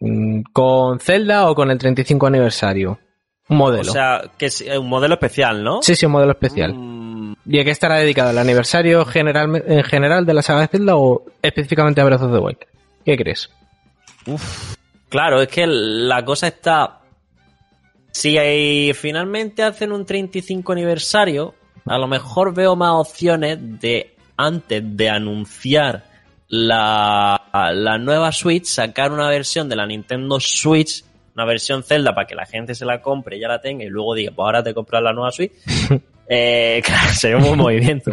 Mm, 0.00 0.42
¿Con 0.52 0.98
Zelda 1.00 1.48
o 1.48 1.54
con 1.54 1.70
el 1.70 1.78
35 1.78 2.26
aniversario? 2.26 2.98
Un 3.48 3.56
modelo. 3.56 3.90
O 3.90 3.92
sea, 3.92 4.22
que 4.36 4.46
es 4.46 4.64
un 4.78 4.88
modelo 4.88 5.14
especial, 5.14 5.62
¿no? 5.62 5.82
sí, 5.82 5.94
sí, 5.94 6.06
un 6.06 6.12
modelo 6.12 6.32
especial. 6.32 6.74
Mm, 6.74 7.34
¿Y 7.46 7.60
a 7.60 7.64
qué 7.64 7.70
estará 7.70 7.96
dedicado? 7.96 8.30
¿Al 8.30 8.38
aniversario 8.38 9.04
general, 9.04 9.62
en 9.66 9.82
general 9.84 10.26
de 10.26 10.34
la 10.34 10.42
saga 10.42 10.60
de 10.62 10.68
Zelda 10.68 10.96
o 10.96 11.24
específicamente 11.42 12.00
a 12.00 12.04
Breath 12.04 12.22
of 12.22 12.32
the 12.32 12.38
Wild? 12.38 12.58
¿Qué 13.04 13.16
crees? 13.16 13.50
Claro, 15.08 15.42
es 15.42 15.48
que 15.48 15.66
la 15.66 16.24
cosa 16.24 16.48
está. 16.48 17.00
Si 18.10 18.36
hay- 18.38 18.92
finalmente 18.94 19.62
hacen 19.62 19.92
un 19.92 20.04
35 20.06 20.72
aniversario, 20.72 21.54
a 21.86 21.98
lo 21.98 22.06
mejor 22.06 22.54
veo 22.54 22.76
más 22.76 22.92
opciones 22.94 23.58
de 23.80 24.14
antes 24.36 24.82
de 24.96 25.10
anunciar 25.10 26.04
la, 26.48 27.40
la 27.74 27.98
nueva 27.98 28.32
Switch, 28.32 28.66
sacar 28.66 29.12
una 29.12 29.28
versión 29.28 29.68
de 29.68 29.76
la 29.76 29.86
Nintendo 29.86 30.38
Switch, 30.40 31.04
una 31.34 31.46
versión 31.46 31.82
Zelda 31.82 32.14
para 32.14 32.26
que 32.26 32.34
la 32.34 32.44
gente 32.44 32.74
se 32.74 32.84
la 32.84 33.00
compre 33.00 33.36
y 33.36 33.40
ya 33.40 33.48
la 33.48 33.60
tenga 33.60 33.84
y 33.84 33.88
luego 33.88 34.14
diga, 34.14 34.32
pues 34.34 34.44
ahora 34.44 34.62
te 34.62 34.74
compras 34.74 35.02
la 35.02 35.12
nueva 35.12 35.30
Switch. 35.30 35.52
eh, 36.28 36.82
claro, 36.84 37.10
sería 37.14 37.36
un 37.38 37.44
buen 37.44 37.58
movimiento. 37.58 38.12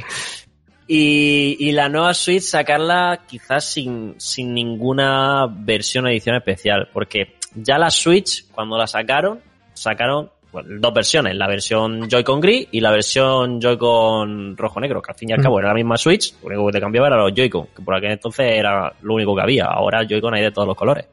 Y, 0.92 1.56
y 1.60 1.72
la 1.72 1.88
nueva 1.88 2.16
Switch 2.16 2.42
sacarla 2.42 3.22
quizás 3.28 3.64
sin, 3.64 4.16
sin 4.18 4.56
ninguna 4.56 5.46
versión 5.48 6.08
edición 6.08 6.36
especial, 6.36 6.90
porque 6.92 7.36
ya 7.54 7.78
la 7.78 7.92
Switch, 7.92 8.50
cuando 8.50 8.76
la 8.76 8.88
sacaron, 8.88 9.40
sacaron 9.74 10.32
bueno, 10.52 10.70
dos 10.80 10.92
versiones, 10.92 11.36
la 11.36 11.48
versión 11.48 12.10
Joy-Con 12.10 12.40
gris 12.40 12.70
y 12.72 12.80
la 12.80 12.90
versión 12.90 13.62
Joy-Con 13.62 14.58
rojo-negro, 14.58 15.00
que 15.00 15.12
al 15.12 15.18
fin 15.18 15.30
y 15.30 15.34
al 15.34 15.44
cabo 15.44 15.60
era 15.60 15.68
la 15.68 15.76
misma 15.76 15.96
Switch, 15.96 16.34
lo 16.42 16.48
único 16.48 16.66
que 16.66 16.72
te 16.72 16.80
cambiaba 16.80 17.06
era 17.06 17.18
los 17.18 17.34
Joy-Con, 17.36 17.68
que 17.68 17.84
por 17.84 17.96
aquel 17.96 18.14
entonces 18.14 18.48
era 18.52 18.92
lo 19.04 19.14
único 19.14 19.36
que 19.36 19.44
había, 19.44 19.66
ahora 19.66 20.08
Joy-Con 20.08 20.34
hay 20.34 20.42
de 20.42 20.52
todos 20.52 20.68
los 20.68 20.76
colores. 20.76 21.06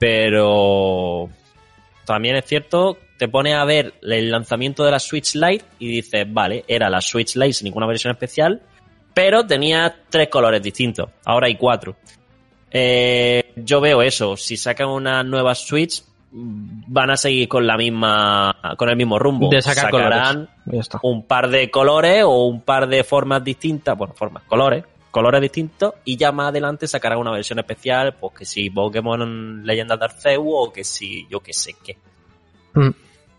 Pero 0.00 1.30
también 2.04 2.34
es 2.34 2.44
cierto, 2.44 2.98
te 3.18 3.28
pones 3.28 3.54
a 3.54 3.64
ver 3.64 3.94
el 4.02 4.32
lanzamiento 4.32 4.84
de 4.84 4.90
la 4.90 4.98
Switch 4.98 5.36
Lite 5.36 5.64
y 5.78 5.86
dices, 5.86 6.26
vale, 6.28 6.64
era 6.66 6.90
la 6.90 7.00
Switch 7.00 7.36
Lite 7.36 7.52
sin 7.52 7.66
ninguna 7.66 7.86
versión 7.86 8.10
especial, 8.10 8.60
pero 9.16 9.46
tenía 9.46 9.96
tres 10.10 10.28
colores 10.28 10.60
distintos. 10.60 11.08
Ahora 11.24 11.46
hay 11.46 11.56
cuatro. 11.56 11.96
Eh, 12.70 13.52
yo 13.56 13.80
veo 13.80 14.02
eso. 14.02 14.36
Si 14.36 14.58
sacan 14.58 14.88
una 14.88 15.22
nueva 15.22 15.54
Switch, 15.54 16.02
van 16.30 17.10
a 17.10 17.16
seguir 17.16 17.48
con 17.48 17.66
la 17.66 17.78
misma, 17.78 18.54
con 18.76 18.90
el 18.90 18.96
mismo 18.96 19.18
rumbo. 19.18 19.48
De 19.48 19.62
sacar 19.62 19.86
Sacarán 19.86 20.50
colores. 20.66 20.88
Un 21.02 21.22
par 21.26 21.48
de 21.48 21.70
colores 21.70 22.24
o 22.24 22.44
un 22.46 22.60
par 22.60 22.88
de 22.88 23.04
formas 23.04 23.42
distintas, 23.42 23.96
bueno, 23.96 24.12
formas, 24.14 24.42
colores, 24.42 24.84
colores 25.10 25.40
distintos, 25.40 25.94
y 26.04 26.18
ya 26.18 26.30
más 26.30 26.48
adelante 26.50 26.86
sacarán 26.86 27.18
una 27.18 27.30
versión 27.30 27.58
especial, 27.58 28.16
pues 28.20 28.34
que 28.34 28.44
si 28.44 28.68
Pokémon 28.68 29.64
Leyenda 29.64 29.96
de 29.96 30.04
Arceus 30.04 30.44
o 30.46 30.70
que 30.70 30.84
si 30.84 31.26
yo 31.30 31.40
que 31.40 31.54
sé 31.54 31.74
qué. 31.82 31.96
Mm. 32.74 32.90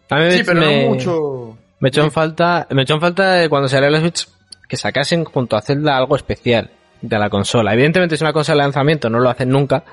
A 0.10 0.16
mí 0.16 0.32
Sí, 0.32 0.38
me- 0.40 0.44
pero 0.46 0.60
me, 0.60 0.84
no 0.86 0.90
mucho. 0.96 1.58
me 1.82 1.90
echó 1.90 2.02
en 2.02 2.12
falta, 2.12 2.66
me 2.72 2.82
echó 2.82 2.96
en 2.96 3.02
falta 3.02 3.48
cuando 3.48 3.68
salió 3.68 3.92
la 3.92 4.00
Switch 4.00 4.28
que 4.68 4.78
sacasen 4.78 5.24
junto 5.24 5.56
a 5.56 5.62
Zelda 5.62 5.98
algo 5.98 6.16
especial 6.16 6.72
de 7.02 7.20
la 7.20 7.30
consola. 7.30 7.74
Evidentemente 7.74 8.16
es 8.16 8.22
una 8.22 8.34
consola 8.34 8.64
de 8.64 8.68
lanzamiento, 8.68 9.10
no 9.10 9.20
lo 9.20 9.30
hacen 9.30 9.50
nunca, 9.50 9.84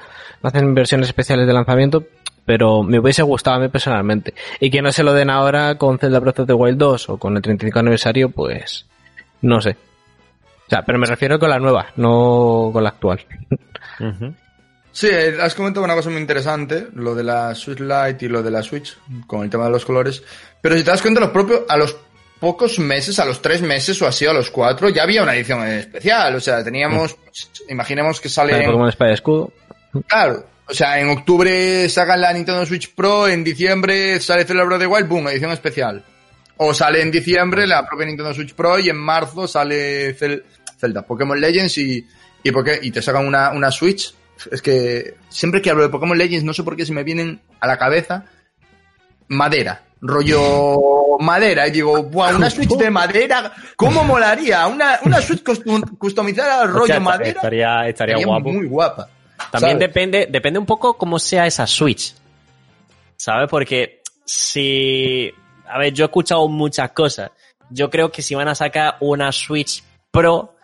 no 0.42 0.48
hacen 0.48 0.74
versiones 0.74 1.08
especiales 1.08 1.46
de 1.46 1.52
lanzamiento, 1.52 2.04
pero 2.44 2.82
me 2.82 2.98
hubiese 2.98 3.22
gustado 3.22 3.56
a 3.56 3.60
mí 3.60 3.68
personalmente. 3.68 4.34
Y 4.60 4.70
que 4.70 4.82
no 4.82 4.92
se 4.92 5.02
lo 5.02 5.12
den 5.12 5.30
ahora 5.30 5.76
con 5.76 5.98
Zelda 5.98 6.20
Breath 6.20 6.40
of 6.40 6.46
the 6.46 6.54
Wild 6.54 6.78
2 6.78 7.08
o 7.10 7.18
con 7.18 7.36
el 7.36 7.42
35 7.42 7.78
aniversario, 7.78 8.30
pues 8.30 8.86
no 9.42 9.60
sé. 9.60 9.76
O 10.66 10.70
sea, 10.70 10.82
pero 10.82 10.98
me 10.98 11.06
refiero 11.06 11.38
con 11.38 11.50
la 11.50 11.58
nueva, 11.58 11.88
no 11.96 12.70
con 12.72 12.82
la 12.82 12.90
actual. 12.90 13.20
Sí, 14.92 15.08
eh, 15.10 15.36
has 15.40 15.54
comentado 15.54 15.84
una 15.84 15.94
cosa 15.94 16.08
muy 16.08 16.20
interesante, 16.20 16.86
lo 16.94 17.14
de 17.14 17.24
la 17.24 17.54
Switch 17.54 17.80
Lite 17.80 18.26
y 18.26 18.28
lo 18.28 18.42
de 18.42 18.50
la 18.50 18.62
Switch, 18.62 18.96
con 19.26 19.42
el 19.42 19.50
tema 19.50 19.64
de 19.64 19.70
los 19.70 19.84
colores. 19.84 20.22
Pero 20.60 20.76
si 20.76 20.84
te 20.84 20.90
das 20.90 21.02
cuenta, 21.02 21.20
los 21.20 21.30
propios, 21.30 21.62
a 21.68 21.76
los 21.76 21.96
pocos 22.40 22.78
meses, 22.78 23.18
a 23.18 23.24
los 23.24 23.40
tres 23.40 23.62
meses 23.62 24.00
o 24.02 24.06
así, 24.06 24.26
a 24.26 24.32
los 24.32 24.50
cuatro, 24.50 24.88
ya 24.88 25.02
había 25.02 25.22
una 25.22 25.34
edición 25.34 25.66
especial. 25.66 26.34
O 26.34 26.40
sea, 26.40 26.62
teníamos, 26.62 27.16
imaginemos 27.68 28.20
que 28.20 28.28
sale... 28.28 28.56
en- 28.58 28.66
Pokémon 28.66 28.88
Espada 28.88 29.12
Escudo. 29.12 29.52
Claro. 30.06 30.46
O 30.66 30.72
sea, 30.74 30.98
en 30.98 31.10
octubre 31.10 31.88
sacan 31.90 32.20
la 32.20 32.32
Nintendo 32.32 32.64
Switch 32.64 32.94
Pro, 32.94 33.28
en 33.28 33.44
diciembre 33.44 34.18
sale 34.20 34.42
of 34.42 34.78
the 34.78 34.86
Wild, 34.86 35.08
boom, 35.08 35.28
edición 35.28 35.50
especial. 35.52 36.02
O 36.56 36.72
sale 36.72 37.02
en 37.02 37.10
diciembre 37.10 37.66
la 37.66 37.86
propia 37.86 38.06
Nintendo 38.06 38.32
Switch 38.32 38.54
Pro 38.54 38.78
y 38.78 38.88
en 38.88 38.96
marzo 38.96 39.46
sale 39.46 40.16
Cel- 40.16 40.42
Zelda, 40.78 41.02
Pokémon 41.02 41.38
Legends 41.40 41.76
y, 41.78 42.06
y, 42.42 42.50
Poké- 42.50 42.78
y 42.82 42.90
te 42.90 43.02
sacan 43.02 43.26
una, 43.26 43.50
una 43.50 43.70
Switch. 43.70 44.14
Es 44.50 44.62
que 44.62 45.14
siempre 45.28 45.60
que 45.60 45.70
hablo 45.70 45.82
de 45.82 45.88
Pokémon 45.90 46.16
Legends, 46.16 46.44
no 46.44 46.54
sé 46.54 46.62
por 46.62 46.76
qué 46.76 46.86
se 46.86 46.92
me 46.92 47.04
vienen 47.04 47.40
a 47.60 47.66
la 47.66 47.76
cabeza 47.78 48.24
madera, 49.28 49.82
rollo 50.06 51.18
madera. 51.18 51.66
Y 51.68 51.70
digo, 51.72 52.02
¡buah, 52.02 52.34
una 52.36 52.50
Switch 52.50 52.70
de 52.76 52.90
madera! 52.90 53.52
¿Cómo 53.76 54.04
molaría? 54.04 54.66
Una, 54.66 54.98
una 55.04 55.20
Switch 55.20 55.42
custom- 55.42 55.96
customizada 55.98 56.66
rollo 56.66 57.00
madera. 57.00 57.30
Estaría, 57.40 57.88
estaría 57.88 58.14
Estaría 58.16 58.26
guapo. 58.26 58.52
muy 58.52 58.66
guapa. 58.66 59.08
También 59.50 59.72
¿sabes? 59.76 59.88
depende, 59.88 60.28
depende 60.30 60.58
un 60.58 60.66
poco 60.66 60.96
cómo 60.96 61.18
sea 61.18 61.46
esa 61.46 61.66
Switch. 61.66 62.14
¿Sabes? 63.16 63.48
Porque 63.48 64.02
si. 64.24 65.32
A 65.66 65.78
ver, 65.78 65.92
yo 65.92 66.04
he 66.04 66.06
escuchado 66.06 66.46
muchas 66.48 66.90
cosas. 66.90 67.30
Yo 67.70 67.88
creo 67.90 68.12
que 68.12 68.20
si 68.22 68.34
van 68.34 68.48
a 68.48 68.54
sacar 68.54 68.96
una 69.00 69.32
Switch 69.32 69.82
Pro, 70.10 70.54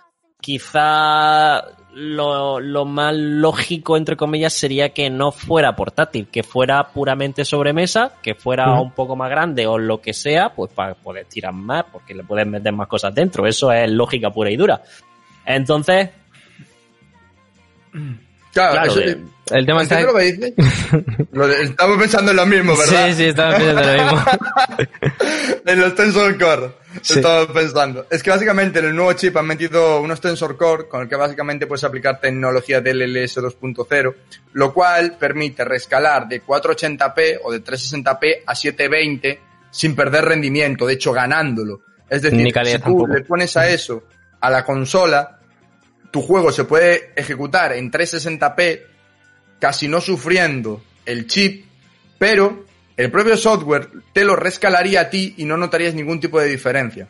quizá 0.40 1.62
lo, 1.94 2.60
lo 2.60 2.84
más 2.84 3.14
lógico, 3.14 3.96
entre 3.96 4.16
comillas, 4.16 4.52
sería 4.52 4.90
que 4.90 5.10
no 5.10 5.32
fuera 5.32 5.74
portátil, 5.74 6.28
que 6.28 6.42
fuera 6.42 6.92
puramente 6.92 7.44
sobremesa, 7.44 8.12
que 8.22 8.34
fuera 8.34 8.80
un 8.80 8.92
poco 8.92 9.16
más 9.16 9.30
grande 9.30 9.66
o 9.66 9.78
lo 9.78 10.00
que 10.00 10.12
sea, 10.12 10.54
pues 10.54 10.72
para 10.72 10.94
poder 10.94 11.26
tirar 11.26 11.52
más, 11.52 11.84
porque 11.92 12.14
le 12.14 12.24
puedes 12.24 12.46
meter 12.46 12.72
más 12.72 12.88
cosas 12.88 13.14
dentro. 13.14 13.46
Eso 13.46 13.72
es 13.72 13.90
lógica 13.90 14.30
pura 14.30 14.50
y 14.50 14.56
dura. 14.56 14.82
Entonces, 15.44 16.10
Claro, 18.52 18.72
claro, 18.72 18.90
eso- 18.92 19.00
eh, 19.00 19.18
El 19.50 19.66
tema 19.66 19.82
está... 19.82 20.00
¿Entiendes 20.00 20.12
lo 20.12 20.18
que 20.18 21.44
dice? 21.44 21.62
Estamos 21.62 21.98
pensando 21.98 22.30
en 22.30 22.36
lo 22.36 22.46
mismo, 22.46 22.76
¿verdad? 22.76 23.08
Sí, 23.08 23.14
sí, 23.14 23.24
estaba 23.24 23.56
pensando 23.56 23.82
lo 23.82 24.02
mismo. 24.04 24.24
en 25.66 25.80
los 25.80 25.94
Tensor 25.94 26.38
Core. 26.38 26.70
Sí. 27.02 27.14
Estamos 27.18 27.46
pensando. 27.48 28.06
Es 28.10 28.22
que 28.22 28.30
básicamente 28.30 28.80
en 28.80 28.86
el 28.86 28.96
nuevo 28.96 29.12
chip 29.12 29.36
han 29.36 29.46
metido 29.46 30.00
unos 30.00 30.20
Tensor 30.20 30.56
Core 30.56 30.88
con 30.88 31.02
el 31.02 31.08
que 31.08 31.16
básicamente 31.16 31.66
puedes 31.66 31.84
aplicar 31.84 32.20
tecnología 32.20 32.80
DLLS 32.80 33.38
2.0, 33.38 34.14
lo 34.54 34.74
cual 34.74 35.16
permite 35.18 35.64
rescalar 35.64 36.26
de 36.28 36.42
480p 36.42 37.40
o 37.44 37.52
de 37.52 37.62
360p 37.62 38.42
a 38.46 38.54
720 38.54 39.40
sin 39.70 39.94
perder 39.94 40.24
rendimiento, 40.24 40.86
de 40.86 40.94
hecho 40.94 41.12
ganándolo. 41.12 41.82
Es 42.08 42.22
decir, 42.22 42.44
si 42.44 42.52
tú 42.52 42.80
tampoco. 42.80 43.06
le 43.08 43.20
pones 43.22 43.56
a 43.56 43.68
eso 43.68 44.02
a 44.40 44.50
la 44.50 44.64
consola, 44.64 45.38
tu 46.10 46.22
juego 46.22 46.52
se 46.52 46.64
puede 46.64 47.12
ejecutar 47.16 47.72
en 47.72 47.90
360p 47.90 48.82
casi 49.58 49.88
no 49.88 50.00
sufriendo 50.00 50.82
el 51.06 51.26
chip, 51.26 51.66
pero 52.18 52.64
el 52.96 53.10
propio 53.10 53.36
software 53.36 53.88
te 54.12 54.24
lo 54.24 54.36
rescalaría 54.36 55.02
a 55.02 55.10
ti 55.10 55.34
y 55.38 55.44
no 55.44 55.56
notarías 55.56 55.94
ningún 55.94 56.20
tipo 56.20 56.40
de 56.40 56.48
diferencia. 56.48 57.08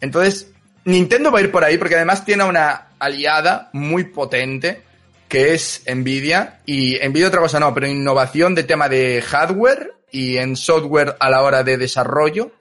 Entonces, 0.00 0.52
Nintendo 0.84 1.30
va 1.30 1.40
a 1.40 1.42
ir 1.42 1.50
por 1.50 1.64
ahí 1.64 1.78
porque 1.78 1.96
además 1.96 2.24
tiene 2.24 2.44
una 2.44 2.88
aliada 2.98 3.70
muy 3.72 4.04
potente 4.04 4.82
que 5.28 5.54
es 5.54 5.82
Nvidia 5.86 6.60
y 6.64 6.98
Nvidia 7.06 7.28
otra 7.28 7.40
cosa 7.40 7.60
no, 7.60 7.74
pero 7.74 7.86
innovación 7.86 8.54
de 8.54 8.64
tema 8.64 8.88
de 8.88 9.22
hardware 9.22 9.92
y 10.10 10.38
en 10.38 10.56
software 10.56 11.16
a 11.20 11.28
la 11.28 11.42
hora 11.42 11.62
de 11.62 11.76
desarrollo 11.76 12.52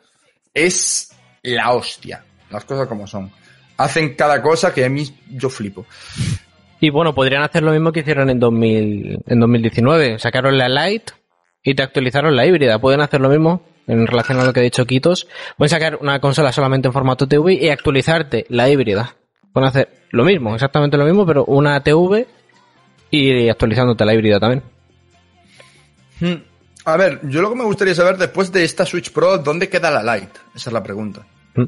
es 0.54 1.12
la 1.44 1.72
hostia, 1.72 2.26
las 2.50 2.66
cosas 2.66 2.88
como 2.88 3.08
son. 3.08 3.32
Hacen 3.78 4.16
cada 4.16 4.42
cosa 4.42 4.74
que 4.74 4.86
a 4.86 4.90
mí 4.90 5.06
yo 5.30 5.50
flipo. 5.50 5.86
Y 6.80 6.90
bueno, 6.90 7.14
podrían 7.14 7.44
hacer 7.44 7.64
lo 7.64 7.72
mismo 7.72 7.92
que 7.92 8.02
hicieron 8.02 8.30
en, 8.30 8.40
2000, 8.40 9.24
en 9.26 9.40
2019. 9.40 10.20
Sacaron 10.20 10.58
la 10.58 10.70
Lite 10.70 11.14
y 11.64 11.76
te 11.76 11.84
actualizaron 11.84 12.36
la 12.36 12.46
híbrida. 12.46 12.80
Pueden 12.80 13.02
hacer 13.02 13.22
lo 13.22 13.30
mismo 13.30 13.64
en 13.88 14.06
relación 14.06 14.40
a 14.40 14.44
lo 14.44 14.54
que 14.54 14.60
ha 14.60 14.64
dicho 14.64 14.86
Kitos. 14.86 15.28
Pueden 15.58 15.70
sacar 15.70 15.98
una 16.02 16.20
consola 16.20 16.52
solamente 16.52 16.88
en 16.88 16.94
formato 16.94 17.28
TV 17.28 17.54
y 17.54 17.70
actualizarte 17.70 18.46
la 18.50 18.70
híbrida. 18.70 19.16
Pueden 19.54 19.70
hacer 19.70 19.90
lo 20.12 20.24
mismo, 20.24 20.54
exactamente 20.54 20.98
lo 20.98 21.06
mismo, 21.06 21.26
pero 21.26 21.46
una 21.46 21.82
TV 21.82 22.28
y 23.10 23.50
actualizándote 23.50 24.06
la 24.06 24.14
híbrida 24.14 24.40
también. 24.40 24.64
Hmm. 26.20 26.44
A 26.86 26.96
ver, 26.96 27.20
yo 27.24 27.42
lo 27.42 27.50
que 27.50 27.56
me 27.56 27.64
gustaría 27.66 27.94
saber 27.94 28.18
después 28.18 28.52
de 28.52 28.64
esta 28.64 28.86
Switch 28.86 29.12
Pro, 29.12 29.38
¿dónde 29.40 29.68
queda 29.68 29.92
la 29.92 30.16
Lite? 30.16 30.40
Esa 30.56 30.70
es 30.70 30.74
la 30.74 30.82
pregunta. 30.82 31.26
Mm. 31.56 31.64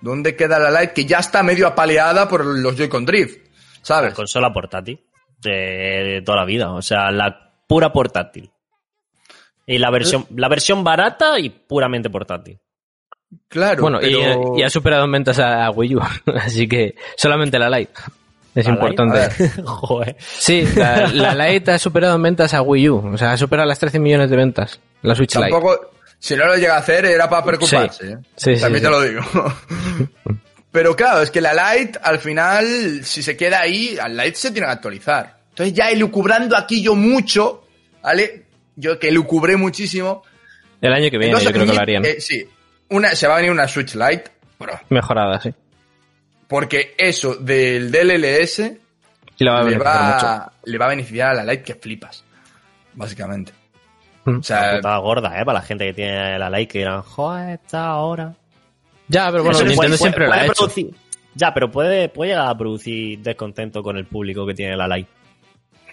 ¿Dónde 0.00 0.36
queda 0.36 0.58
la 0.58 0.80
Lite 0.80 0.92
que 0.94 1.04
ya 1.04 1.18
está 1.18 1.42
medio 1.42 1.66
apaleada 1.66 2.28
por 2.28 2.44
los 2.44 2.76
Joy-Con 2.76 3.04
Drift? 3.04 3.38
¿Sabes? 3.82 4.12
consola 4.14 4.52
portátil 4.52 5.00
de, 5.40 5.50
de 5.50 6.22
toda 6.24 6.38
la 6.38 6.44
vida, 6.44 6.72
o 6.72 6.82
sea, 6.82 7.10
la 7.10 7.52
pura 7.66 7.92
portátil. 7.92 8.50
Y 9.66 9.78
la 9.78 9.90
versión, 9.90 10.26
la 10.36 10.48
versión 10.48 10.82
barata 10.82 11.38
y 11.38 11.50
puramente 11.50 12.08
portátil. 12.10 12.58
Claro. 13.48 13.82
bueno, 13.82 13.98
y- 14.00 14.14
pero- 14.14 14.52
y, 14.56 14.62
ha 14.62 14.70
superado 14.70 15.04
en 15.04 15.12
ventas 15.12 15.38
a, 15.38 15.66
a 15.66 15.70
Wii 15.70 15.96
U. 15.96 16.00
Así 16.36 16.66
que 16.66 16.94
solamente 17.16 17.58
la 17.58 17.68
Lite. 17.68 17.92
Es 18.54 18.66
La 18.66 18.72
importante. 18.72 19.28
Lite. 19.38 19.62
Joder. 19.66 20.16
Sí, 20.18 20.66
la, 20.74 21.06
la 21.08 21.34
Lite 21.50 21.72
ha 21.72 21.78
superado 21.78 22.16
en 22.16 22.22
ventas 22.22 22.54
a 22.54 22.62
Wii 22.62 22.88
U. 22.88 23.10
O 23.14 23.18
sea, 23.18 23.32
ha 23.32 23.36
superado 23.36 23.68
las 23.68 23.78
13 23.78 23.98
millones 23.98 24.30
de 24.30 24.36
ventas. 24.36 24.80
La 25.02 25.14
Switch 25.14 25.36
Lite. 25.36 25.50
Si 26.18 26.34
no 26.36 26.46
lo 26.46 26.56
llega 26.56 26.74
a 26.74 26.78
hacer, 26.78 27.04
era 27.06 27.28
para 27.28 27.44
preocuparse. 27.44 28.12
¿eh? 28.12 28.16
Sí, 28.36 28.56
sí, 28.56 28.60
También 28.60 28.84
sí. 28.84 28.86
te 28.86 28.90
lo 28.90 29.00
digo. 29.02 29.22
Pero 30.72 30.94
claro, 30.96 31.22
es 31.22 31.30
que 31.30 31.40
la 31.40 31.54
Lite, 31.76 31.98
al 32.02 32.18
final, 32.18 33.00
si 33.04 33.22
se 33.22 33.36
queda 33.36 33.60
ahí, 33.60 33.96
al 34.00 34.16
Lite 34.16 34.34
se 34.34 34.50
tiene 34.50 34.66
que 34.66 34.72
actualizar. 34.72 35.38
Entonces 35.50 35.74
ya 35.74 35.90
elucubrando 35.90 36.56
aquí 36.56 36.82
yo 36.82 36.94
mucho, 36.94 37.64
¿vale? 38.02 38.44
Yo 38.76 38.98
que 38.98 39.08
elucubré 39.08 39.56
muchísimo. 39.56 40.22
El 40.80 40.92
año 40.92 41.10
que 41.10 41.18
viene 41.18 41.26
Entonces, 41.26 41.48
yo 41.48 41.52
creo 41.52 41.66
que 41.66 41.72
lo 41.74 41.80
harían. 41.80 42.04
eh, 42.04 42.20
sí, 42.20 42.46
una, 42.90 43.14
se 43.14 43.26
va 43.26 43.34
a 43.34 43.36
venir 43.38 43.50
una 43.50 43.66
Switch 43.66 43.94
Lite 43.94 44.24
Pro. 44.58 44.78
Mejorada, 44.90 45.40
sí. 45.40 45.52
Porque 46.46 46.94
eso 46.98 47.34
del 47.34 47.90
DLLS 47.90 48.62
la 49.38 49.52
va 49.52 49.58
a 49.60 49.62
le, 49.64 49.70
mucho. 49.76 49.84
va, 49.84 50.52
le 50.64 50.78
va 50.78 50.84
a 50.86 50.88
beneficiar 50.88 51.30
a 51.30 51.34
la 51.34 51.44
Lite 51.52 51.62
que 51.64 51.74
flipas. 51.74 52.24
Básicamente. 52.94 53.52
Mm. 54.32 54.38
O 54.38 54.42
sea, 54.42 54.76
Putada 54.76 54.98
gorda, 54.98 55.40
¿eh? 55.40 55.44
Para 55.44 55.58
la 55.60 55.64
gente 55.64 55.86
que 55.86 55.92
tiene 55.94 56.38
la 56.38 56.50
Lite 56.50 56.68
que 56.68 56.78
dirán, 56.80 57.02
joder, 57.02 57.50
esta 57.60 57.86
ahora. 57.86 58.34
Ya, 59.08 59.30
pero 59.30 59.42
bueno, 59.44 59.58
Nintendo 59.60 59.76
puede- 59.76 59.96
siempre 59.98 60.26
puede 60.26 60.36
la 60.36 60.42
ha 60.42 60.46
hecho. 60.46 60.54
producir- 60.68 60.94
Ya, 61.34 61.54
pero 61.54 61.70
puede, 61.70 62.08
puede 62.08 62.30
llegar 62.32 62.48
a 62.48 62.58
producir 62.58 63.20
descontento 63.20 63.82
con 63.82 63.96
el 63.96 64.06
público 64.06 64.44
que 64.46 64.54
tiene 64.54 64.76
la 64.76 64.88
Lite. 64.88 65.08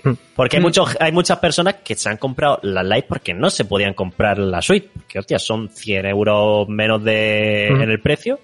Hmm. 0.03 0.13
Porque 0.35 0.57
hay, 0.57 0.61
muchos, 0.63 0.95
hay 0.99 1.11
muchas 1.11 1.39
personas 1.39 1.75
que 1.83 1.95
se 1.95 2.09
han 2.09 2.17
comprado 2.17 2.59
la 2.63 2.83
Lite 2.83 3.07
porque 3.07 3.33
no 3.33 3.49
se 3.49 3.65
podían 3.65 3.93
comprar 3.93 4.37
la 4.37 4.61
Switch. 4.61 4.89
Que, 5.07 5.19
hostia, 5.19 5.39
son 5.39 5.69
100 5.69 6.05
euros 6.05 6.67
menos 6.69 7.03
de, 7.03 7.69
Mm. 7.71 7.81
en 7.81 7.89
el 7.89 8.01
precio. 8.01 8.39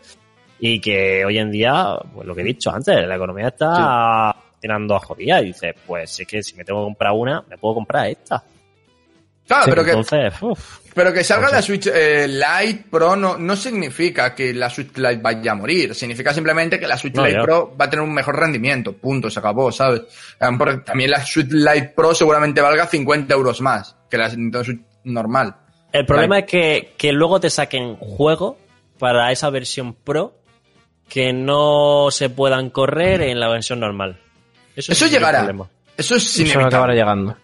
Y 0.59 0.79
que 0.79 1.25
hoy 1.25 1.37
en 1.39 1.51
día, 1.51 1.97
pues 2.13 2.27
lo 2.27 2.33
que 2.35 2.41
he 2.41 2.45
dicho 2.45 2.71
antes, 2.71 3.07
la 3.07 3.15
economía 3.15 3.47
está 3.47 4.35
tirando 4.59 4.95
a 4.95 4.99
jodida. 4.99 5.41
Y 5.41 5.45
dices, 5.47 5.73
pues 5.85 6.19
es 6.19 6.27
que 6.27 6.41
si 6.43 6.55
me 6.55 6.63
tengo 6.63 6.81
que 6.81 6.85
comprar 6.85 7.13
una, 7.13 7.43
me 7.49 7.57
puedo 7.57 7.75
comprar 7.75 8.07
esta. 8.09 8.43
Claro, 9.47 9.63
Sí, 9.65 9.69
pero 9.71 9.83
que, 9.83 9.91
Entonces, 9.91 10.33
uf, 10.41 10.77
Pero 10.93 11.13
que 11.13 11.23
salga 11.23 11.47
O 11.47 11.49
sea- 11.49 11.57
la 11.59 11.61
Switch 11.61 11.87
eh, 11.87 12.27
Lite 12.27 12.85
Pro 12.89 13.15
no, 13.15 13.37
no 13.37 13.55
significa 13.55 14.35
que 14.35 14.53
la 14.53 14.69
Switch 14.69 14.95
Lite 14.97 15.17
vaya 15.21 15.51
a 15.53 15.55
morir. 15.55 15.95
Significa 15.95 16.33
simplemente 16.33 16.79
que 16.79 16.87
la 16.87 16.97
Switch 16.97 17.15
No, 17.15 17.23
Lite 17.25 17.37
ya. 17.37 17.43
Pro 17.43 17.75
va 17.79 17.85
a 17.85 17.89
tener 17.89 18.03
un 18.03 18.13
mejor 18.13 18.37
rendimiento. 18.37 18.93
Punto, 18.93 19.29
se 19.29 19.39
acabó, 19.39 19.71
¿sabes? 19.71 20.01
Porque 20.57 20.77
También 20.79 21.11
la 21.11 21.25
Switch 21.25 21.49
Lite 21.51 21.93
Pro 21.95 22.13
seguramente 22.13 22.59
valga 22.61 22.87
50 22.87 23.33
euros 23.33 23.61
más 23.61 23.95
que 24.09 24.17
la 24.17 24.27
Nintendo 24.29 24.63
Switch 24.63 24.81
normal. 25.05 25.55
El 25.93 26.05
problema 26.05 26.39
es 26.39 26.45
que, 26.45 26.93
que 26.97 27.11
luego 27.11 27.39
te 27.39 27.49
saquen 27.49 27.95
juegos 27.97 28.55
para 28.99 29.31
esa 29.31 29.49
versión 29.49 29.93
Pro 29.93 30.35
que 31.09 31.33
no 31.33 32.07
se 32.11 32.29
puedan 32.29 32.69
correr 32.69 33.21
en 33.23 33.39
la 33.39 33.49
versión 33.49 33.79
normal. 33.81 34.19
Eso, 34.75 34.93
sí 34.95 35.05
que 35.05 35.11
llegará. 35.11 35.49
Eso 35.97 36.15
es 36.15 36.23
Eso 36.39 36.59
acabará 36.59 36.93
inevitable. 36.93 36.95
llegando. 36.95 37.37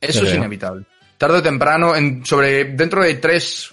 Eso 0.00 0.18
es 0.22 0.28
creo. 0.28 0.36
inevitable. 0.36 0.84
Tarde 1.18 1.38
o 1.38 1.42
temprano, 1.42 1.94
sobre, 2.24 2.64
dentro 2.64 3.02
de 3.02 3.14
tres 3.14 3.72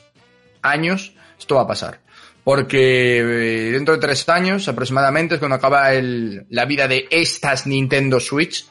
años, 0.62 1.14
esto 1.38 1.56
va 1.56 1.62
a 1.62 1.68
pasar. 1.68 2.00
Porque 2.44 3.20
eh, 3.20 3.72
dentro 3.72 3.96
de 3.96 4.02
tres 4.02 4.28
años 4.30 4.68
aproximadamente 4.68 5.36
es 5.36 5.39
cuando 5.39 5.56
acaba 5.56 5.92
la 5.92 6.66
vida 6.66 6.88
de 6.88 7.08
estas 7.10 7.68
Nintendo 7.68 8.20
Switch. 8.20 8.66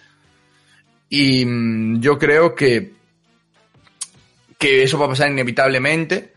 Y 1.08 1.44
mm, 1.44 2.00
yo 2.00 2.18
creo 2.18 2.54
que, 2.54 2.92
que 4.58 4.82
eso 4.82 4.98
va 4.98 5.06
a 5.06 5.10
pasar 5.10 5.30
inevitablemente. 5.30 6.34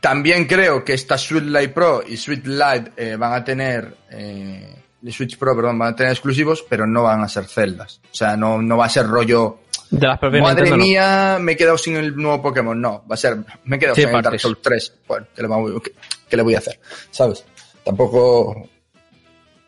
También 0.00 0.46
creo 0.46 0.82
que 0.82 0.94
esta 0.94 1.18
Switch 1.18 1.44
Lite 1.44 1.68
Pro 1.68 2.02
y 2.06 2.16
Switch 2.16 2.44
Lite 2.44 2.92
eh, 2.96 3.16
van 3.16 3.34
a 3.34 3.44
tener, 3.44 3.96
eh, 4.10 4.74
Switch 5.10 5.36
Pro, 5.36 5.54
perdón, 5.54 5.78
van 5.78 5.92
a 5.92 5.96
tener 5.96 6.12
exclusivos, 6.12 6.64
pero 6.66 6.86
no 6.86 7.02
van 7.02 7.22
a 7.22 7.28
ser 7.28 7.44
celdas. 7.44 8.00
O 8.10 8.14
sea, 8.14 8.34
no, 8.36 8.62
no 8.62 8.78
va 8.78 8.86
a 8.86 8.88
ser 8.88 9.06
rollo, 9.06 9.60
De 9.90 10.06
las 10.06 10.18
propias 10.18 10.42
Madre 10.42 10.62
Nintendo, 10.62 10.76
no. 10.76 10.82
mía, 10.84 11.38
me 11.40 11.52
he 11.52 11.56
quedado 11.56 11.76
sin 11.76 11.96
el 11.96 12.14
nuevo 12.16 12.40
Pokémon. 12.42 12.80
No, 12.80 13.04
va 13.10 13.14
a 13.14 13.18
ser, 13.18 13.36
me 13.64 13.76
he 13.76 13.78
quedado 13.78 13.96
Sí, 13.96 14.02
sin 14.02 14.08
el 14.08 14.12
Dark 14.14 14.24
partes. 14.24 14.42
Souls 14.42 14.58
3. 14.62 14.94
Bueno, 15.08 15.26
¿qué 15.34 15.42
le, 15.42 15.48
vamos- 15.48 15.82
qué- 15.82 15.92
qué 16.28 16.36
le 16.36 16.42
voy 16.42 16.54
a 16.54 16.58
hacer? 16.58 16.78
¿Sabes? 17.10 17.44
Tampoco, 17.84 18.50
o 18.50 18.68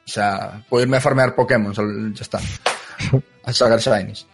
sea, 0.04 0.62
puedo 0.68 0.82
irme 0.84 0.98
a 0.98 1.00
farmear 1.00 1.34
Pokémon, 1.34 2.14
ya 2.14 2.22
está. 2.22 2.38
A 3.44 3.52
sacar 3.52 3.80
Shinies. 3.80 4.26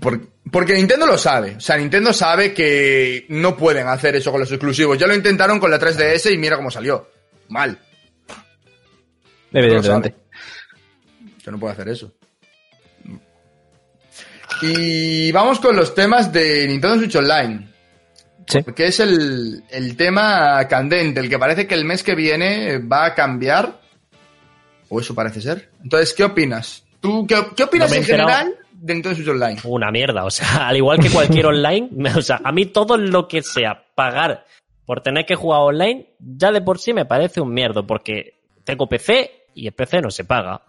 Por- 0.00 0.26
porque 0.50 0.74
Nintendo 0.74 1.06
lo 1.06 1.18
sabe. 1.18 1.56
O 1.56 1.60
sea, 1.60 1.76
Nintendo 1.76 2.12
sabe 2.14 2.54
que 2.54 3.26
no 3.28 3.56
pueden 3.56 3.88
hacer 3.88 4.16
eso 4.16 4.30
con 4.30 4.40
los 4.40 4.50
exclusivos. 4.50 4.96
Ya 4.96 5.06
lo 5.06 5.14
intentaron 5.14 5.58
con 5.60 5.70
la 5.70 5.78
3DS 5.78 6.32
y 6.32 6.38
mira 6.38 6.56
cómo 6.56 6.70
salió. 6.70 7.10
Mal. 7.48 7.78
Evidentemente. 9.52 10.14
Que 11.44 11.50
no 11.50 11.58
puede 11.58 11.72
hacer 11.74 11.88
eso. 11.88 12.12
Y 14.62 15.30
vamos 15.32 15.60
con 15.60 15.76
los 15.76 15.94
temas 15.94 16.32
de 16.32 16.66
Nintendo 16.66 16.96
Switch 16.98 17.16
Online. 17.16 17.68
Sí. 18.46 18.60
Que 18.74 18.86
es 18.86 19.00
el, 19.00 19.62
el 19.70 19.96
tema 19.96 20.66
candente, 20.68 21.20
el 21.20 21.28
que 21.28 21.38
parece 21.38 21.66
que 21.66 21.74
el 21.74 21.84
mes 21.84 22.02
que 22.02 22.14
viene 22.14 22.78
va 22.78 23.06
a 23.06 23.14
cambiar. 23.14 23.80
O 24.88 25.00
eso 25.00 25.14
parece 25.14 25.40
ser. 25.42 25.70
Entonces, 25.82 26.14
¿qué 26.14 26.24
opinas? 26.24 26.82
¿Tú 27.00 27.26
qué, 27.26 27.36
qué 27.54 27.64
opinas 27.64 27.90
No 27.90 27.96
en 27.96 28.04
general 28.04 28.54
de 28.72 28.94
Nintendo 28.94 29.14
Switch 29.16 29.28
Online? 29.28 29.60
Una 29.64 29.90
mierda, 29.90 30.24
o 30.24 30.30
sea, 30.30 30.68
al 30.68 30.76
igual 30.76 30.98
que 30.98 31.10
cualquier 31.10 31.46
online, 31.54 31.88
me- 31.92 32.14
o 32.14 32.22
sea, 32.22 32.40
a 32.42 32.50
mí 32.52 32.66
todo 32.66 32.96
lo 32.96 33.28
que 33.28 33.42
sea 33.42 33.84
pagar 33.94 34.46
por 34.86 35.02
tener 35.02 35.26
que 35.26 35.34
jugar 35.34 35.60
online, 35.60 36.14
ya 36.18 36.50
de 36.50 36.62
por 36.62 36.78
sí 36.78 36.94
me 36.94 37.04
parece 37.04 37.42
un 37.42 37.52
mierdo, 37.52 37.86
porque 37.86 38.40
tengo 38.64 38.88
PC 38.88 39.30
y 39.54 39.66
el 39.66 39.74
PC 39.74 40.00
no 40.00 40.10
se 40.10 40.24
paga. 40.24 40.62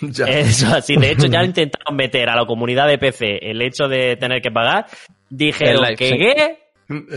Ya. 0.00 0.26
Eso 0.26 0.66
así, 0.74 0.96
de 0.96 1.12
hecho 1.12 1.26
ya 1.26 1.42
intentaron 1.44 1.96
meter 1.96 2.28
a 2.28 2.36
la 2.36 2.46
comunidad 2.46 2.86
de 2.88 2.98
PC 2.98 3.38
el 3.50 3.62
hecho 3.62 3.88
de 3.88 4.16
tener 4.16 4.42
que 4.42 4.50
pagar, 4.50 4.86
dijeron 5.30 5.82
live, 5.84 5.96
que 5.96 6.08
sí. 6.10 6.18
¿qué? 6.18 6.58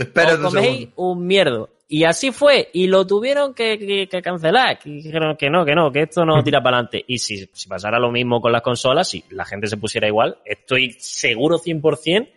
Espera 0.00 0.34
os 0.34 0.40
coméis 0.40 0.88
un 0.96 1.26
mierdo. 1.26 1.68
Y 1.92 2.04
así 2.04 2.30
fue, 2.30 2.68
y 2.72 2.86
lo 2.86 3.04
tuvieron 3.04 3.52
que, 3.52 3.76
que- 3.78 4.08
que 4.08 4.22
cancelar, 4.22 4.78
que 4.78 4.90
dijeron 4.90 5.36
que 5.36 5.50
no, 5.50 5.64
que 5.64 5.74
no, 5.74 5.90
que 5.90 6.02
esto 6.02 6.24
no 6.24 6.40
tira 6.44 6.62
para 6.62 6.76
adelante. 6.78 7.04
Y 7.06 7.18
si, 7.18 7.48
si 7.52 7.68
pasara 7.68 7.98
lo 7.98 8.10
mismo 8.12 8.40
con 8.40 8.52
las 8.52 8.62
consolas, 8.62 9.08
si 9.08 9.24
la 9.30 9.44
gente 9.44 9.66
se 9.66 9.76
pusiera 9.76 10.06
igual, 10.06 10.38
estoy 10.44 10.92
seguro 10.98 11.58
100% 11.58 12.28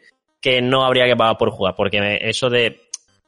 que 0.41 0.61
no 0.61 0.83
habría 0.83 1.05
que 1.05 1.15
pagar 1.15 1.37
por 1.37 1.51
jugar, 1.51 1.75
porque 1.75 2.17
eso 2.21 2.49
de, 2.49 2.81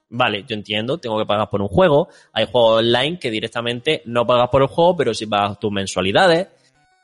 vale, 0.10 0.44
yo 0.48 0.56
entiendo, 0.56 0.98
tengo 0.98 1.18
que 1.20 1.26
pagar 1.26 1.50
por 1.50 1.62
un 1.62 1.68
juego, 1.70 2.10
hay 2.34 2.46
juegos 2.52 2.80
online 2.80 3.20
que 3.20 3.30
directamente 3.32 4.02
no 4.06 4.26
pagas 4.26 4.50
por 4.50 4.64
el 4.64 4.68
juego, 4.68 4.98
pero 4.98 5.14
si 5.14 5.26
pagas 5.28 5.60
tus 5.60 5.72
mensualidades, 5.72 6.48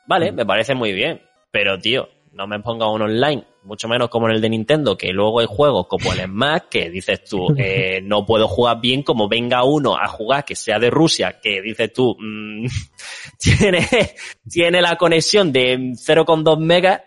vale, 0.06 0.32
me 0.32 0.46
parece 0.46 0.74
muy 0.74 0.92
bien, 0.92 1.22
pero 1.50 1.78
tío, 1.78 2.08
no 2.32 2.46
me 2.46 2.60
ponga 2.60 2.90
un 2.90 3.02
online, 3.02 3.44
mucho 3.64 3.88
menos 3.88 4.08
como 4.08 4.28
en 4.28 4.36
el 4.36 4.40
de 4.40 4.48
Nintendo, 4.48 4.96
que 4.96 5.12
luego 5.12 5.40
hay 5.40 5.46
juegos 5.48 5.86
como 5.86 6.12
el 6.12 6.20
Smash, 6.20 6.62
que 6.70 6.90
dices 6.90 7.24
tú, 7.24 7.54
eh, 7.58 8.00
no 8.02 8.24
puedo 8.24 8.48
jugar 8.48 8.80
bien 8.80 9.02
como 9.02 9.28
venga 9.28 9.64
uno 9.64 9.96
a 9.96 10.08
jugar 10.08 10.44
que 10.44 10.56
sea 10.56 10.78
de 10.78 10.90
Rusia, 10.90 11.38
que 11.42 11.60
dices 11.60 11.92
tú, 11.92 12.16
mm, 12.18 12.66
tiene, 13.38 13.86
tiene 14.50 14.80
la 14.80 14.96
conexión 14.96 15.52
de 15.52 15.76
0,2 15.76 16.58
megas, 16.58 17.02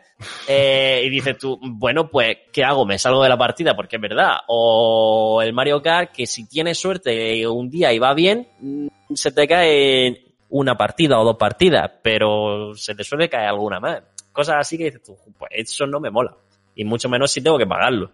eh, 0.48 1.04
y 1.06 1.10
dices 1.10 1.38
tú, 1.38 1.60
bueno, 1.62 2.10
pues, 2.10 2.38
¿qué 2.54 2.64
hago? 2.64 2.86
¿Me 2.86 2.98
salgo 2.98 3.22
de 3.22 3.28
la 3.30 3.38
partida? 3.38 3.76
Porque 3.76 3.98
es 3.98 4.02
verdad. 4.02 4.38
O 4.48 5.42
el 5.42 5.52
Mario 5.52 5.82
Kart, 5.82 6.14
que 6.14 6.26
si 6.26 6.48
tienes 6.48 6.78
suerte 6.78 7.46
un 7.46 7.70
día 7.70 7.92
y 7.92 8.00
va 8.00 8.14
bien, 8.14 8.48
mm, 8.62 8.88
se 9.14 9.34
te 9.34 9.46
cae 9.46 10.25
una 10.58 10.76
partida 10.78 11.20
o 11.20 11.26
dos 11.26 11.36
partidas, 11.38 11.92
pero 12.02 12.74
se 12.76 12.96
te 12.96 13.04
suele 13.04 13.28
caer 13.28 13.50
alguna 13.50 13.80
más. 13.80 14.02
Cosas 14.32 14.56
así 14.60 14.78
que 14.78 14.86
dices 14.86 15.04
tú, 15.04 15.18
pues 15.38 15.52
eso 15.54 15.86
no 15.86 16.00
me 16.00 16.10
mola. 16.10 16.34
Y 16.76 16.84
mucho 16.86 17.10
menos 17.10 17.32
si 17.32 17.42
tengo 17.42 17.58
que 17.58 17.66
pagarlo. 17.68 18.12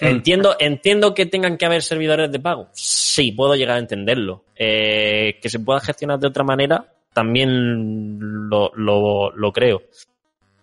Entiendo, 0.00 0.56
entiendo 0.58 1.14
que 1.14 1.26
tengan 1.26 1.56
que 1.56 1.66
haber 1.66 1.82
servidores 1.82 2.30
de 2.30 2.40
pago. 2.40 2.68
Sí, 2.72 3.32
puedo 3.32 3.54
llegar 3.54 3.76
a 3.76 3.80
entenderlo. 3.80 4.44
Eh, 4.56 5.38
que 5.42 5.48
se 5.48 5.60
pueda 5.60 5.80
gestionar 5.80 6.18
de 6.18 6.26
otra 6.28 6.44
manera, 6.44 6.86
también 7.12 8.18
lo, 8.48 8.70
lo, 8.74 9.30
lo 9.30 9.52
creo. 9.52 9.82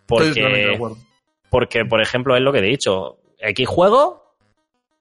Porque, 0.07 0.77
porque, 1.49 1.85
por 1.85 2.01
ejemplo, 2.01 2.35
es 2.35 2.41
lo 2.41 2.51
que 2.53 2.59
he 2.59 2.63
dicho. 2.63 3.17
X 3.39 3.67
juego, 3.67 4.33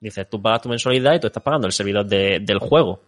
dices, 0.01 0.29
tú 0.29 0.41
pagas 0.43 0.63
tu 0.63 0.69
mensualidad 0.69 1.15
y 1.15 1.21
tú 1.21 1.27
estás 1.29 1.43
pagando 1.43 1.67
el 1.67 1.73
servidor 1.73 2.05
de- 2.07 2.41
del 2.41 2.59
juego. 2.59 3.01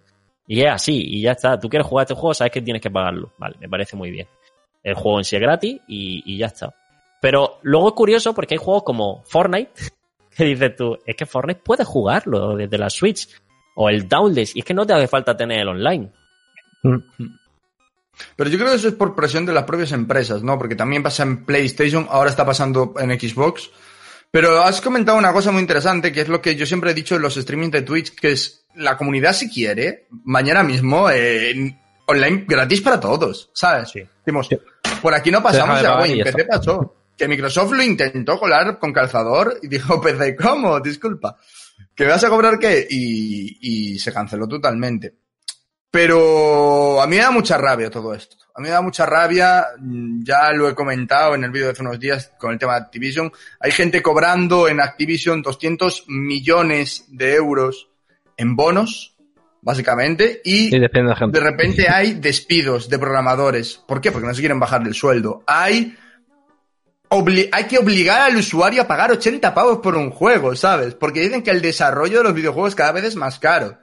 Y 0.48 0.62
es 0.62 0.72
así, 0.72 1.04
y 1.06 1.20
ya 1.20 1.32
está. 1.32 1.60
Tú 1.60 1.68
quieres 1.68 1.86
jugar 1.86 2.04
este 2.04 2.14
juego, 2.14 2.32
sabes 2.32 2.52
que 2.52 2.62
tienes 2.62 2.82
que 2.82 2.90
pagarlo. 2.90 3.32
Vale, 3.38 3.56
me 3.60 3.68
parece 3.68 3.96
muy 3.96 4.10
bien. 4.10 4.26
El 4.82 4.94
juego 4.94 5.18
en 5.18 5.24
sí 5.24 5.36
es 5.36 5.42
gratis 5.42 5.78
y, 5.86 6.22
y 6.24 6.38
ya 6.38 6.46
está. 6.46 6.74
Pero 7.20 7.58
luego 7.62 7.88
es 7.88 7.94
curioso 7.94 8.34
porque 8.34 8.54
hay 8.54 8.58
juegos 8.58 8.82
como 8.82 9.22
Fortnite, 9.24 9.72
que 10.36 10.44
dices 10.44 10.74
tú, 10.74 10.96
es 11.04 11.14
que 11.14 11.26
Fortnite 11.26 11.60
puedes 11.62 11.86
jugarlo 11.86 12.56
desde 12.56 12.78
la 12.78 12.90
Switch. 12.90 13.28
O 13.80 13.88
el 13.88 14.08
Downless, 14.08 14.56
y 14.56 14.58
es 14.58 14.64
que 14.64 14.74
no 14.74 14.84
te 14.84 14.92
hace 14.92 15.06
falta 15.06 15.36
tener 15.36 15.60
el 15.60 15.68
online. 15.68 16.10
Pero 16.82 18.50
yo 18.50 18.58
creo 18.58 18.70
que 18.70 18.76
eso 18.76 18.88
es 18.88 18.94
por 18.94 19.14
presión 19.14 19.46
de 19.46 19.52
las 19.52 19.62
propias 19.64 19.92
empresas, 19.92 20.42
¿no? 20.42 20.58
Porque 20.58 20.74
también 20.74 21.02
pasa 21.02 21.22
en 21.22 21.44
PlayStation, 21.44 22.06
ahora 22.10 22.30
está 22.30 22.44
pasando 22.44 22.94
en 22.98 23.10
Xbox. 23.10 23.70
Pero 24.30 24.62
has 24.62 24.80
comentado 24.80 25.16
una 25.16 25.32
cosa 25.32 25.50
muy 25.50 25.62
interesante, 25.62 26.12
que 26.12 26.20
es 26.20 26.28
lo 26.28 26.42
que 26.42 26.54
yo 26.54 26.66
siempre 26.66 26.90
he 26.90 26.94
dicho 26.94 27.16
en 27.16 27.22
los 27.22 27.34
streamings 27.34 27.72
de 27.72 27.82
Twitch, 27.82 28.14
que 28.14 28.32
es 28.32 28.66
la 28.74 28.96
comunidad 28.96 29.32
si 29.32 29.48
quiere, 29.50 30.06
mañana 30.24 30.62
mismo, 30.62 31.10
eh, 31.10 31.74
online 32.06 32.44
gratis 32.46 32.80
para 32.80 33.00
todos, 33.00 33.50
¿sabes? 33.54 33.90
Sí. 33.90 34.02
Decimos, 34.24 34.48
por 35.00 35.14
aquí 35.14 35.30
no 35.30 35.42
pasamos 35.42 35.80
ya, 35.80 35.88
pagar 35.88 35.98
güey, 35.98 36.10
y 36.10 36.12
en 36.12 36.18
ya 36.18 36.32
PC 36.32 36.44
pasó. 36.44 36.94
Que 37.16 37.26
Microsoft 37.26 37.72
lo 37.72 37.82
intentó 37.82 38.38
colar 38.38 38.78
con 38.78 38.92
calzador 38.92 39.58
y 39.62 39.68
dijo, 39.68 40.00
PC, 40.02 40.36
¿cómo? 40.36 40.78
Disculpa. 40.80 41.36
¿Que 41.94 42.06
vas 42.06 42.22
a 42.22 42.28
cobrar 42.28 42.58
qué? 42.58 42.86
Y, 42.88 43.94
y 43.94 43.98
se 43.98 44.12
canceló 44.12 44.46
totalmente. 44.46 45.14
Pero 45.90 47.00
a 47.00 47.06
mí 47.06 47.16
me 47.16 47.22
da 47.22 47.30
mucha 47.30 47.56
rabia 47.56 47.90
todo 47.90 48.14
esto. 48.14 48.36
A 48.54 48.60
mí 48.60 48.64
me 48.64 48.70
da 48.74 48.80
mucha 48.82 49.06
rabia, 49.06 49.66
mm, 49.78 50.22
ya 50.24 50.52
lo 50.52 50.68
he 50.68 50.74
comentado 50.74 51.34
en 51.34 51.44
el 51.44 51.50
vídeo 51.50 51.66
de 51.66 51.72
hace 51.72 51.82
unos 51.82 51.98
días 52.00 52.32
con 52.38 52.52
el 52.52 52.58
tema 52.58 52.74
de 52.74 52.80
Activision. 52.80 53.32
Hay 53.60 53.70
gente 53.70 54.02
cobrando 54.02 54.68
en 54.68 54.80
Activision 54.80 55.42
200 55.42 56.04
millones 56.08 57.04
de 57.08 57.34
euros 57.36 57.88
en 58.36 58.54
bonos, 58.56 59.16
básicamente, 59.62 60.40
y 60.44 60.70
de 61.32 61.40
repente 61.40 61.88
hay 61.88 62.14
despidos 62.14 62.88
de 62.88 62.98
programadores. 62.98 63.76
¿Por 63.86 64.00
qué? 64.00 64.10
Porque 64.12 64.26
no 64.28 64.34
se 64.34 64.40
quieren 64.40 64.60
bajar 64.60 64.82
del 64.82 64.94
sueldo. 64.94 65.42
Hay, 65.46 65.96
obli- 67.10 67.48
hay 67.52 67.64
que 67.64 67.78
obligar 67.78 68.22
al 68.22 68.36
usuario 68.36 68.82
a 68.82 68.86
pagar 68.88 69.10
80 69.12 69.54
pavos 69.54 69.78
por 69.78 69.96
un 69.96 70.10
juego, 70.10 70.54
¿sabes? 70.56 70.94
Porque 70.94 71.20
dicen 71.20 71.42
que 71.42 71.50
el 71.50 71.62
desarrollo 71.62 72.18
de 72.18 72.24
los 72.24 72.34
videojuegos 72.34 72.74
cada 72.74 72.92
vez 72.92 73.04
es 73.04 73.16
más 73.16 73.38
caro. 73.38 73.78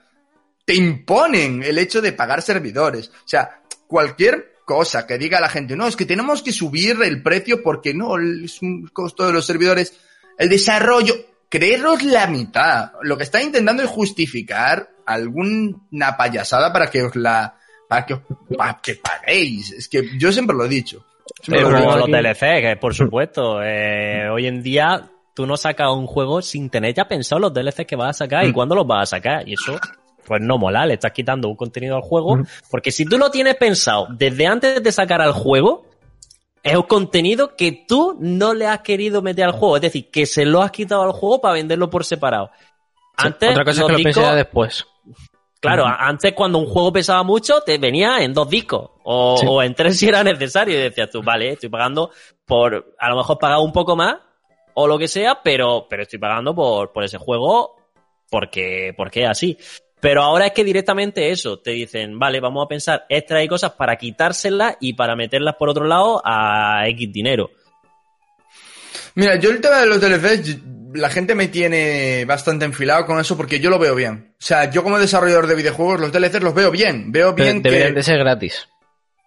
Te 0.65 0.75
imponen 0.75 1.61
el 1.63 1.77
hecho 1.77 2.01
de 2.01 2.11
pagar 2.11 2.41
servidores. 2.41 3.09
O 3.09 3.27
sea, 3.27 3.61
cualquier 3.87 4.55
cosa 4.65 5.05
que 5.05 5.17
diga 5.19 5.39
la 5.39 5.47
gente, 5.49 5.75
no, 5.75 5.87
es 5.87 5.95
que 5.95 6.05
tenemos 6.05 6.41
que 6.41 6.51
subir 6.51 6.97
el 7.03 7.21
precio 7.21 7.61
porque 7.61 7.93
no, 7.93 8.17
es 8.19 8.61
un 8.63 8.87
costo 8.87 9.25
de 9.27 9.33
los 9.33 9.45
servidores. 9.45 9.93
El 10.39 10.49
desarrollo, 10.49 11.13
creeros 11.49 12.01
la 12.03 12.25
mitad. 12.27 12.91
Lo 13.03 13.15
que 13.15 13.23
está 13.23 13.41
intentando 13.43 13.83
es 13.83 13.89
justificar 13.89 14.89
alguna 15.05 16.17
payasada 16.17 16.73
para 16.73 16.89
que 16.89 17.03
os 17.03 17.15
la, 17.15 17.57
para 17.87 18.05
que, 18.05 18.13
os- 18.15 18.21
para 18.57 18.79
que 18.81 18.95
paguéis. 18.95 19.71
Es 19.71 19.87
que 19.87 20.17
yo 20.17 20.31
siempre 20.31 20.55
lo 20.55 20.65
he 20.65 20.69
dicho. 20.69 21.05
Siempre 21.41 21.63
Pero 21.65 21.69
lo 21.71 21.77
he 21.77 21.81
como 21.81 21.95
dicho. 21.97 22.07
los 22.07 22.17
DLC, 22.23 22.39
que 22.61 22.77
por 22.79 22.93
supuesto, 22.95 23.61
eh, 23.63 24.29
hoy 24.29 24.47
en 24.47 24.61
día 24.63 25.09
tú 25.35 25.45
no 25.45 25.57
sacas 25.57 25.89
un 25.91 26.07
juego 26.07 26.41
sin 26.41 26.69
tener 26.69 26.93
ya 26.95 27.07
pensado 27.07 27.39
los 27.39 27.53
DLC 27.53 27.85
que 27.85 27.95
vas 27.95 28.09
a 28.21 28.25
sacar 28.25 28.45
y 28.45 28.49
Mm. 28.49 28.53
cuándo 28.53 28.75
los 28.75 28.87
vas 28.87 29.03
a 29.13 29.17
sacar. 29.17 29.47
Y 29.47 29.53
eso, 29.53 29.79
pues 30.25 30.41
no 30.41 30.57
mola, 30.57 30.85
le 30.85 30.95
estás 30.95 31.11
quitando 31.11 31.47
un 31.47 31.55
contenido 31.55 31.95
al 31.95 32.01
juego. 32.01 32.39
Porque 32.71 32.91
si 32.91 33.05
tú 33.05 33.17
lo 33.17 33.29
tienes 33.31 33.55
pensado 33.55 34.07
desde 34.09 34.47
antes 34.47 34.81
de 34.83 34.91
sacar 34.91 35.21
al 35.21 35.31
juego, 35.33 35.85
es 36.63 36.75
un 36.75 36.83
contenido 36.83 37.55
que 37.55 37.85
tú 37.87 38.17
no 38.19 38.53
le 38.53 38.65
has 38.67 38.79
querido 38.79 39.21
meter 39.21 39.45
al 39.45 39.51
juego. 39.51 39.75
Es 39.75 39.83
decir, 39.83 40.09
que 40.09 40.25
se 40.25 40.45
lo 40.45 40.61
has 40.63 40.71
quitado 40.71 41.03
al 41.03 41.11
juego 41.11 41.39
para 41.41 41.53
venderlo 41.53 41.89
por 41.89 42.03
separado. 42.03 42.49
Sí, 42.57 43.27
Antes, 43.27 43.51
Otra 43.51 43.63
cosa 43.65 43.81
es 43.81 43.85
que 43.87 43.91
lo 43.93 43.97
discos- 43.99 44.35
después. 44.35 44.85
Claro, 45.61 45.85
antes 45.87 46.33
cuando 46.33 46.59
un 46.59 46.67
juego 46.67 46.93
pesaba 46.93 47.23
mucho, 47.23 47.61
te 47.61 47.79
venía 47.79 48.19
en 48.19 48.33
dos 48.33 48.47
discos. 48.49 48.91
O, 49.03 49.35
Sí. 49.37 49.47
o 49.49 49.63
en 49.63 49.73
tres 49.73 49.97
si 49.97 50.07
era 50.07 50.23
necesario. 50.23 50.75
Y 50.77 50.81
decías 50.81 51.09
tú, 51.09 51.23
vale, 51.23 51.51
estoy 51.53 51.69
pagando 51.69 52.11
por, 52.45 52.93
a 52.99 53.09
lo 53.09 53.15
mejor 53.15 53.39
pagado 53.39 53.63
un 53.63 53.71
poco 53.71 53.95
más, 53.95 54.17
o 54.75 54.85
lo 54.87 54.97
que 54.99 55.07
sea, 55.07 55.41
pero, 55.43 55.87
pero 55.89 56.03
estoy 56.03 56.19
pagando 56.19 56.53
por, 56.53 56.91
por 56.91 57.03
ese 57.03 57.17
juego 57.17 57.77
porque, 58.29 58.93
porque 58.95 59.25
así. 59.25 59.57
Pero 59.99 60.21
ahora 60.21 60.47
es 60.47 60.51
que 60.53 60.63
directamente 60.63 61.31
eso, 61.31 61.59
te 61.59 61.71
dicen, 61.71 62.19
vale, 62.19 62.39
vamos 62.39 62.65
a 62.65 62.67
pensar 62.67 63.05
extras 63.09 63.43
y 63.43 63.47
cosas 63.47 63.71
para 63.71 63.95
quitárselas 63.95 64.77
y 64.79 64.93
para 64.93 65.15
meterlas 65.15 65.55
por 65.55 65.69
otro 65.69 65.85
lado 65.85 66.21
a 66.23 66.87
X 66.89 67.11
dinero. 67.11 67.49
Mira, 69.15 69.35
yo 69.37 69.49
el 69.49 69.61
tema 69.61 69.79
de 69.79 69.85
los 69.87 70.01
DLCs, 70.01 70.57
la 70.93 71.09
gente 71.09 71.35
me 71.35 71.47
tiene 71.47 72.25
bastante 72.25 72.65
enfilado 72.65 73.05
con 73.05 73.19
eso 73.19 73.37
porque 73.37 73.59
yo 73.59 73.69
lo 73.69 73.79
veo 73.79 73.95
bien. 73.95 74.33
O 74.33 74.41
sea, 74.45 74.69
yo 74.69 74.83
como 74.83 74.99
desarrollador 74.99 75.47
de 75.47 75.55
videojuegos, 75.55 76.01
los 76.01 76.11
DLCs 76.11 76.43
los 76.43 76.53
veo 76.53 76.69
bien. 76.69 77.11
Veo 77.11 77.33
Pero 77.33 77.45
bien 77.45 77.63
que... 77.63 77.69
deberían 77.69 77.95
de 77.95 78.03
ser 78.03 78.19
gratis. 78.19 78.67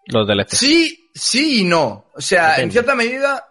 Los 0.07 0.27
DLC. 0.27 0.51
Sí, 0.51 1.11
sí 1.15 1.61
y 1.61 1.65
no. 1.65 2.07
O 2.15 2.21
sea, 2.21 2.51
Depende. 2.51 2.63
en 2.63 2.73
cierta 2.73 2.95
medida, 2.95 3.49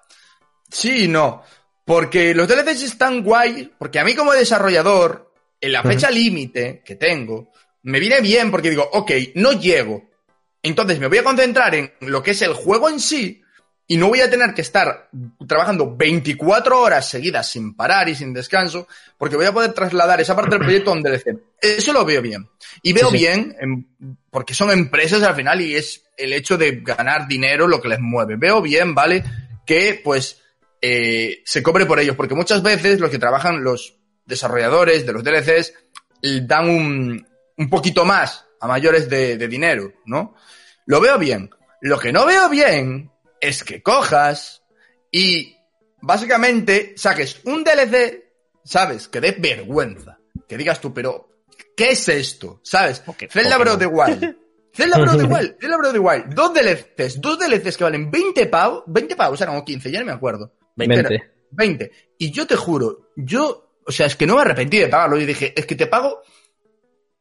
sí 0.70 1.06
y 1.06 1.08
no. 1.08 1.44
Porque 1.86 2.34
los 2.36 2.48
DLCs 2.48 2.84
están 2.84 3.24
guay, 3.24 3.72
porque 3.78 4.00
a 4.00 4.04
mí 4.04 4.14
como 4.16 4.34
desarrollador, 4.34 5.27
en 5.62 5.72
la 5.72 5.84
fecha 5.84 6.10
límite 6.12 6.82
que 6.86 6.96
tengo, 6.96 7.52
me 7.84 8.00
viene 8.00 8.22
bien 8.22 8.52
porque 8.52 8.70
digo, 8.70 8.88
ok, 8.92 9.12
no 9.36 9.54
llego. 9.54 10.10
Entonces 10.64 11.00
me 11.00 11.08
voy 11.08 11.18
a 11.20 11.24
concentrar 11.24 11.74
en 11.76 11.92
lo 12.02 12.22
que 12.22 12.32
es 12.32 12.42
el 12.42 12.54
juego 12.54 12.90
en 12.90 13.00
sí 13.00 13.42
y 13.90 13.96
no 13.96 14.10
voy 14.10 14.20
a 14.20 14.30
tener 14.30 14.54
que 14.54 14.62
estar 14.62 15.10
trabajando 15.48 15.96
24 15.96 16.82
horas 16.82 17.10
seguidas 17.10 17.50
sin 17.50 17.74
parar 17.74 18.10
y 18.10 18.16
sin 18.16 18.34
descanso, 18.34 18.86
porque 19.18 19.38
voy 19.38 19.46
a 19.46 19.54
poder 19.54 19.72
trasladar 19.72 20.20
esa 20.20 20.36
parte 20.36 20.52
del 20.58 20.60
proyecto 20.66 20.92
a 20.92 20.94
un 20.94 21.02
DLC. 21.04 21.38
Eso 21.62 21.94
lo 21.94 22.04
veo 22.04 22.22
bien. 22.22 22.50
Y 22.82 22.92
veo 22.92 23.10
Sí, 23.10 23.18
sí. 23.18 23.24
bien, 23.24 23.56
en- 23.62 23.88
porque 24.30 24.54
son 24.54 24.72
empresas 24.72 25.24
al 25.24 25.36
final 25.36 25.62
y 25.62 25.76
es 25.76 26.04
el 26.18 26.34
hecho 26.34 26.58
de 26.58 26.82
ganar 26.82 27.28
dinero 27.30 27.66
lo 27.68 27.80
que 27.82 27.88
les 27.88 28.00
mueve. 28.02 28.36
Veo 28.36 28.62
bien, 28.62 28.94
¿vale? 28.94 29.24
Que 29.66 30.02
pues 30.04 30.42
eh, 30.82 31.42
se 31.46 31.64
cobre 31.64 31.86
por 31.86 32.00
ellos, 32.00 32.16
porque 32.18 32.36
muchas 32.36 32.62
veces 32.62 33.00
los 33.00 33.10
que 33.10 33.20
trabajan, 33.20 33.64
los 33.64 33.96
desarrolladores 34.28 35.06
de 35.06 35.14
los 35.14 35.24
DLCs, 35.24 35.74
dan 36.44 36.70
un, 36.70 37.28
un 37.58 37.70
poquito 37.70 38.06
más 38.06 38.46
a 38.60 38.68
mayores 38.68 39.10
de, 39.10 39.38
de 39.38 39.48
dinero, 39.48 39.94
¿no? 40.06 40.36
Lo 40.86 41.00
veo 41.02 41.18
bien. 41.18 41.50
Lo 41.82 41.98
que 42.00 42.12
no 42.12 42.26
veo 42.26 42.50
bien 42.50 43.12
es 43.40 43.64
que 43.64 43.82
cojas 43.82 44.64
y 45.12 45.56
básicamente 46.02 46.94
saques 46.98 47.42
un 47.46 47.64
DLC, 47.64 48.24
¿sabes? 48.64 49.08
Que 49.08 49.22
dé 49.22 49.32
vergüenza. 49.38 50.18
Que 50.48 50.58
digas 50.58 50.80
tú, 50.82 50.94
pero, 50.94 51.30
¿qué 51.76 51.92
es 51.92 52.08
esto? 52.10 52.60
¿Sabes? 52.64 53.04
Poké- 53.06 53.30
Zelda 53.30 53.58
Breath 53.58 53.74
of 53.74 53.80
the 53.80 53.86
Wild. 53.88 54.36
Zelda 54.74 54.98
Breath 54.98 55.16
of 55.16 55.22
the 55.22 55.28
Wild. 55.28 55.56
Zelda 55.60 55.78
Breath 55.78 55.90
of 55.90 55.94
the 55.94 56.00
Wild. 56.00 56.34
Dos 56.34 56.54
DLCs. 56.54 57.22
Dos 57.22 57.38
DLCs 57.40 57.78
que 57.78 57.84
valen 57.84 58.10
20 58.10 58.46
pavos. 58.48 58.84
20 58.88 59.16
pavos, 59.16 59.42
eran 59.42 59.56
como 59.56 59.66
15, 59.66 59.92
ya 59.92 60.00
no 60.00 60.06
me 60.06 60.12
acuerdo. 60.14 60.54
20. 60.76 60.94
20. 61.52 61.92
Y 62.20 62.32
yo 62.32 62.46
te 62.48 62.56
juro, 62.56 63.10
yo, 63.16 63.67
o 63.88 63.92
sea, 63.92 64.06
es 64.06 64.16
que 64.16 64.28
no 64.28 64.36
me 64.36 64.42
arrepentí 64.42 64.80
de 64.80 64.90
pagarlo. 64.90 65.20
Y 65.20 65.26
dije, 65.26 65.54
es 65.56 65.66
que 65.66 65.76
te 65.76 65.88
pago. 65.88 66.22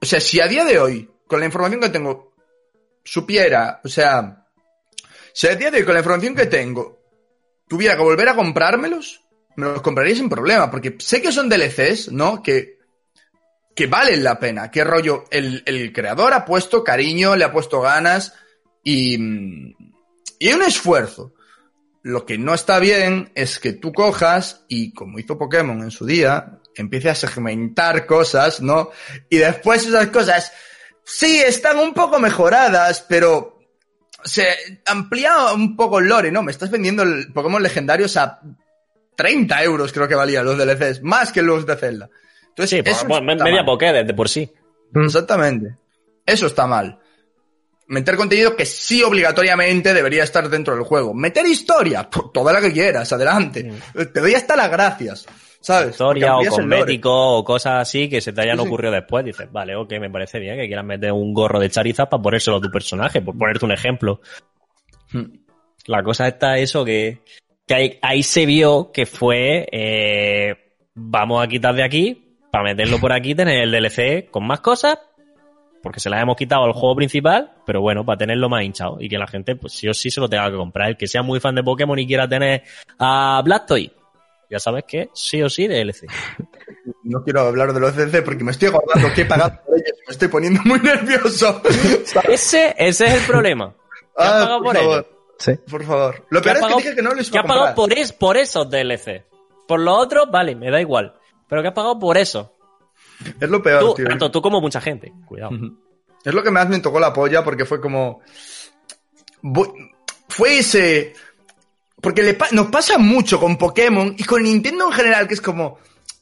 O 0.01 0.05
sea, 0.05 0.21
si 0.21 0.41
a 0.41 0.49
día 0.49 0.65
de 0.65 0.79
hoy, 0.79 1.09
con 1.27 1.41
la 1.41 1.47
información 1.47 1.81
que 1.81 1.89
tengo, 1.89 2.35
supiera, 3.05 3.81
o 3.85 3.89
sea, 3.89 4.47
si 5.33 5.47
a 5.47 5.55
día 5.55 5.71
de 5.71 5.79
hoy, 5.79 5.85
con 5.85 5.95
la 5.95 6.01
información 6.01 6.35
que 6.35 6.47
tengo, 6.47 7.01
tuviera 7.69 7.97
que 7.97 8.03
volver 8.03 8.29
a 8.29 8.35
comprármelos, 8.35 9.23
me 9.57 9.67
los 9.67 9.81
compraría 9.81 10.17
sin 10.17 10.29
problema, 10.29 10.71
porque 10.71 10.97
sé 10.99 11.23
que 11.23 11.33
son 11.33 11.49
DLCs, 11.49 12.11
¿no? 12.13 12.43
Que, 12.43 12.79
que 13.75 13.87
valen 13.87 14.25
la 14.25 14.39
pena. 14.39 14.71
Que 14.71 14.85
rollo, 14.85 15.25
el, 15.31 15.63
el 15.67 15.93
creador 15.93 16.35
ha 16.35 16.45
puesto 16.45 16.83
cariño, 16.83 17.37
le 17.37 17.45
ha 17.45 17.53
puesto 17.53 17.81
ganas 17.81 18.35
y, 18.83 19.15
y 20.39 20.53
un 20.53 20.63
esfuerzo. 20.63 21.33
Lo 22.07 22.25
que 22.25 22.39
no 22.39 22.55
está 22.55 22.79
bien 22.79 23.33
es 23.35 23.59
que 23.59 23.73
tú 23.73 23.93
cojas 23.93 24.65
y, 24.69 24.95
como 24.95 25.19
hizo 25.19 25.37
Pokémon 25.37 25.83
en 25.83 25.91
su 25.91 26.07
día, 26.07 26.61
empiece 26.77 27.11
a 27.11 27.17
segmentar 27.17 28.07
cosas, 28.07 28.61
¿no? 28.61 28.91
Y 29.29 29.39
después 29.39 29.85
esas 29.85 30.07
cosas, 30.07 30.53
sí, 31.05 31.41
están 31.41 31.81
un 31.81 31.93
poco 31.93 32.21
mejoradas, 32.21 33.05
pero 33.09 33.59
se 34.23 34.47
amplía 34.87 35.53
un 35.53 35.75
poco 35.75 35.99
el 35.99 36.07
lore, 36.07 36.31
¿no? 36.31 36.45
Me 36.45 36.53
estás 36.53 36.71
vendiendo 36.71 37.03
el 37.03 37.33
Pokémon 37.33 37.61
legendarios 37.61 38.17
a 38.17 38.41
30 39.17 39.65
euros, 39.65 39.93
creo 39.93 40.07
que 40.07 40.15
valían 40.15 40.45
los 40.45 40.57
DLCs, 40.57 41.03
más 41.03 41.33
que 41.33 41.43
los 41.43 41.67
de 41.67 41.75
Zelda. 41.75 42.09
Entonces, 42.51 42.71
Sí, 42.71 42.83
pues, 42.85 42.99
eso 42.99 43.07
está 43.09 43.21
media 43.21 43.45
mal. 43.57 43.65
poké 43.65 43.93
desde 43.93 44.15
por 44.15 44.29
sí. 44.29 44.49
Exactamente. 44.95 45.77
Eso 46.25 46.47
está 46.47 46.69
mal. 46.69 47.01
Meter 47.89 48.17
contenido 48.17 48.57
que 48.57 48.67
sí 48.67 49.03
obligatoriamente 49.03 49.95
debería 49.95 50.25
estar 50.25 50.49
dentro 50.49 50.75
del 50.75 50.85
juego. 50.85 51.15
Meter 51.15 51.47
historia, 51.47 52.09
toda 52.33 52.53
la 52.53 52.61
que 52.61 52.73
quieras, 52.73 53.13
adelante. 53.13 53.73
Te 54.13 54.21
doy 54.21 54.35
hasta 54.35 54.57
las 54.57 54.71
gracias, 54.71 55.27
¿sabes? 55.61 55.91
Historia 55.91 56.37
o 56.37 56.45
cosmético 56.45 57.39
o 57.39 57.45
cosas 57.45 57.83
así 57.83 58.09
que 58.09 58.21
se 58.21 58.33
te 58.33 58.41
hayan 58.41 58.57
Sí, 58.57 58.63
sí. 58.63 58.69
ocurrido 58.69 58.93
después. 58.93 59.25
Dices, 59.25 59.51
vale, 59.53 59.77
ok, 59.77 59.93
me 60.01 60.11
parece 60.11 60.41
bien 60.41 60.57
que 60.57 60.67
quieras 60.67 60.85
meter 60.85 61.13
un 61.13 61.33
gorro 61.33 61.61
de 61.61 61.71
Charizard 61.71 62.09
para 62.09 62.23
ponérselo 62.23 62.57
a 62.57 62.61
tu 62.61 62.71
personaje, 62.71 63.21
por 63.21 63.39
ponerte 63.39 63.65
un 63.65 63.73
ejemplo. 63.73 64.21
Hmm. 65.13 65.25
La 65.87 66.03
cosa 66.03 66.27
está 66.27 66.59
eso 66.59 66.85
que, 66.85 67.21
que 67.67 67.75
ahí, 67.75 67.99
ahí 68.03 68.23
se 68.25 68.47
vio 68.47 68.91
que 68.93 69.07
fue 69.07 69.69
eh, 69.71 70.57
vamos 70.95 71.45
a 71.45 71.47
quitar 71.47 71.75
de 71.75 71.85
aquí 71.85 72.23
para 72.51 72.65
meterlo 72.65 72.99
por 72.99 73.13
aquí, 73.13 73.35
tener 73.35 73.63
el 73.63 73.71
DLC 73.71 74.31
con 74.31 74.47
más 74.47 74.61
cosas, 74.61 74.99
porque 75.87 76.01
se 76.01 76.11
las 76.11 76.21
hemos 76.21 76.35
quitado 76.37 76.65
al 76.65 76.73
juego 76.73 76.97
principal, 76.97 77.53
pero 77.65 77.81
bueno, 77.81 78.05
para 78.05 78.19
tenerlo 78.19 78.49
más 78.49 78.65
hinchado 78.65 78.97
y 78.99 79.09
que 79.09 79.19
la 79.19 79.29
gente 79.29 79.55
pues 79.55 79.73
sí 79.73 79.87
o 79.87 79.95
sí 79.95 80.11
se 80.11 80.21
lo 80.21 80.29
tenga 80.29 80.51
que 80.51 80.57
comprar. 80.57 80.89
El 80.89 80.97
que 80.97 81.07
sea 81.07 81.23
muy 81.23 81.39
fan 81.39 81.55
de 81.55 81.63
Pokémon 81.63 81.97
y 81.97 82.09
quiera 82.09 82.29
tener 82.29 82.65
a 82.99 83.41
Blastoise, 83.45 83.93
ya 84.51 84.59
sabes 84.59 84.83
que 84.83 85.11
sí 85.15 85.41
o 85.45 85.49
sí 85.49 85.69
DLC. 85.69 86.07
No 87.05 87.23
quiero 87.23 87.43
hablar 87.43 87.73
de 87.73 87.79
los 87.79 87.93
CC 87.95 88.21
porque 88.23 88.43
me 88.43 88.51
estoy 88.51 88.67
acordando 88.69 89.15
que 89.15 89.21
he 89.21 89.25
pagado 89.27 89.61
por 89.65 89.77
ellos 89.77 89.93
y 89.97 90.07
me 90.09 90.13
estoy 90.13 90.27
poniendo 90.27 90.61
muy 90.65 90.81
nervioso. 90.81 91.63
Ese, 92.29 92.75
ese 92.77 93.07
es 93.07 93.15
el 93.15 93.21
problema. 93.29 93.73
¿Qué 94.17 94.25
has 94.25 94.29
Ah, 94.29 94.41
pagado 94.41 94.59
por 94.59 94.75
por 94.75 94.77
favor? 94.83 95.09
Sí. 95.39 95.53
por 95.71 95.85
favor. 95.85 96.27
Lo 96.31 96.43
¿Qué 96.43 96.51
has 96.51 96.59
peor 96.59 96.71
es 96.71 96.77
que 96.77 96.83
dije 96.83 96.97
que 96.97 97.03
no 97.03 97.15
les 97.15 97.31
¿Qué 97.31 97.37
iba 97.37 97.45
has 97.45 97.45
a 97.45 97.55
pagado 97.55 97.75
por, 97.77 97.93
es, 97.93 98.13
por 98.13 98.37
esos 98.37 98.69
DLC? 98.69 99.25
Por 99.69 99.79
los 99.79 99.97
otros, 99.99 100.29
vale, 100.33 100.57
me 100.57 100.69
da 100.69 100.81
igual. 100.81 101.15
Pero 101.49 101.63
¿qué 101.63 101.69
has 101.69 101.75
pagado 101.75 101.97
por 101.97 102.17
eso? 102.19 102.56
Es 103.41 103.49
lo 103.49 103.63
peor, 103.63 103.81
Tú, 103.81 103.95
tío. 103.95 104.07
tanto 104.09 104.31
tú 104.31 104.41
como 104.43 104.61
mucha 104.61 104.81
gente. 104.81 105.13
Cuidado. 105.27 105.51
Es 106.25 106.35
lo 106.35 106.43
que 106.43 106.51
más 106.51 106.69
me 106.69 106.81
tocó 106.81 106.99
la 107.01 107.13
polla 107.13 107.43
porque 107.45 107.65
fue 107.65 107.81
como... 107.81 108.21
fue 110.29 110.59
ese... 110.59 111.15
Porque 112.01 112.23
le 112.23 112.35
pa- 112.35 112.49
nos 112.53 112.67
pasa 112.69 112.99
mucho 112.99 113.41
con 113.41 113.57
Pokémon 113.57 114.15
y 114.19 114.25
con 114.25 114.43
Nintendo 114.43 114.87
en 114.87 114.93
general, 114.93 115.27
que 115.27 115.35
es 115.35 115.41
como, 115.41 115.79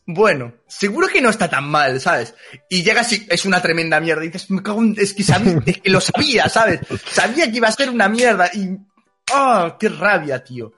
bueno, 0.07 0.53
seguro 0.67 1.09
que 1.09 1.21
no 1.21 1.31
está 1.31 1.51
tan 1.51 1.69
mal, 1.69 2.01
¿sabes? 2.01 2.35
Y 2.71 2.83
llegas 2.85 3.13
y 3.13 3.27
es 3.29 3.45
una 3.45 3.61
tremenda 3.61 3.99
mierda. 4.01 4.25
Y 4.25 4.29
dices, 4.29 4.51
me 4.51 4.63
cago 4.63 4.81
en- 4.81 4.95
es 4.99 5.13
que, 5.15 5.23
sabía, 5.25 5.61
es 5.67 5.81
que 5.81 5.91
lo 5.91 6.01
sabía, 6.01 6.49
¿sabes? 6.49 6.81
Sabía 7.11 7.51
que 7.51 7.57
iba 7.57 7.69
a 7.69 7.73
ser 7.73 7.91
una 7.91 8.09
mierda 8.09 8.51
y... 8.55 8.77
¡Ah! 9.33 9.77
¡Qué 9.81 9.89
rabia, 9.89 10.45
tío! 10.45 10.73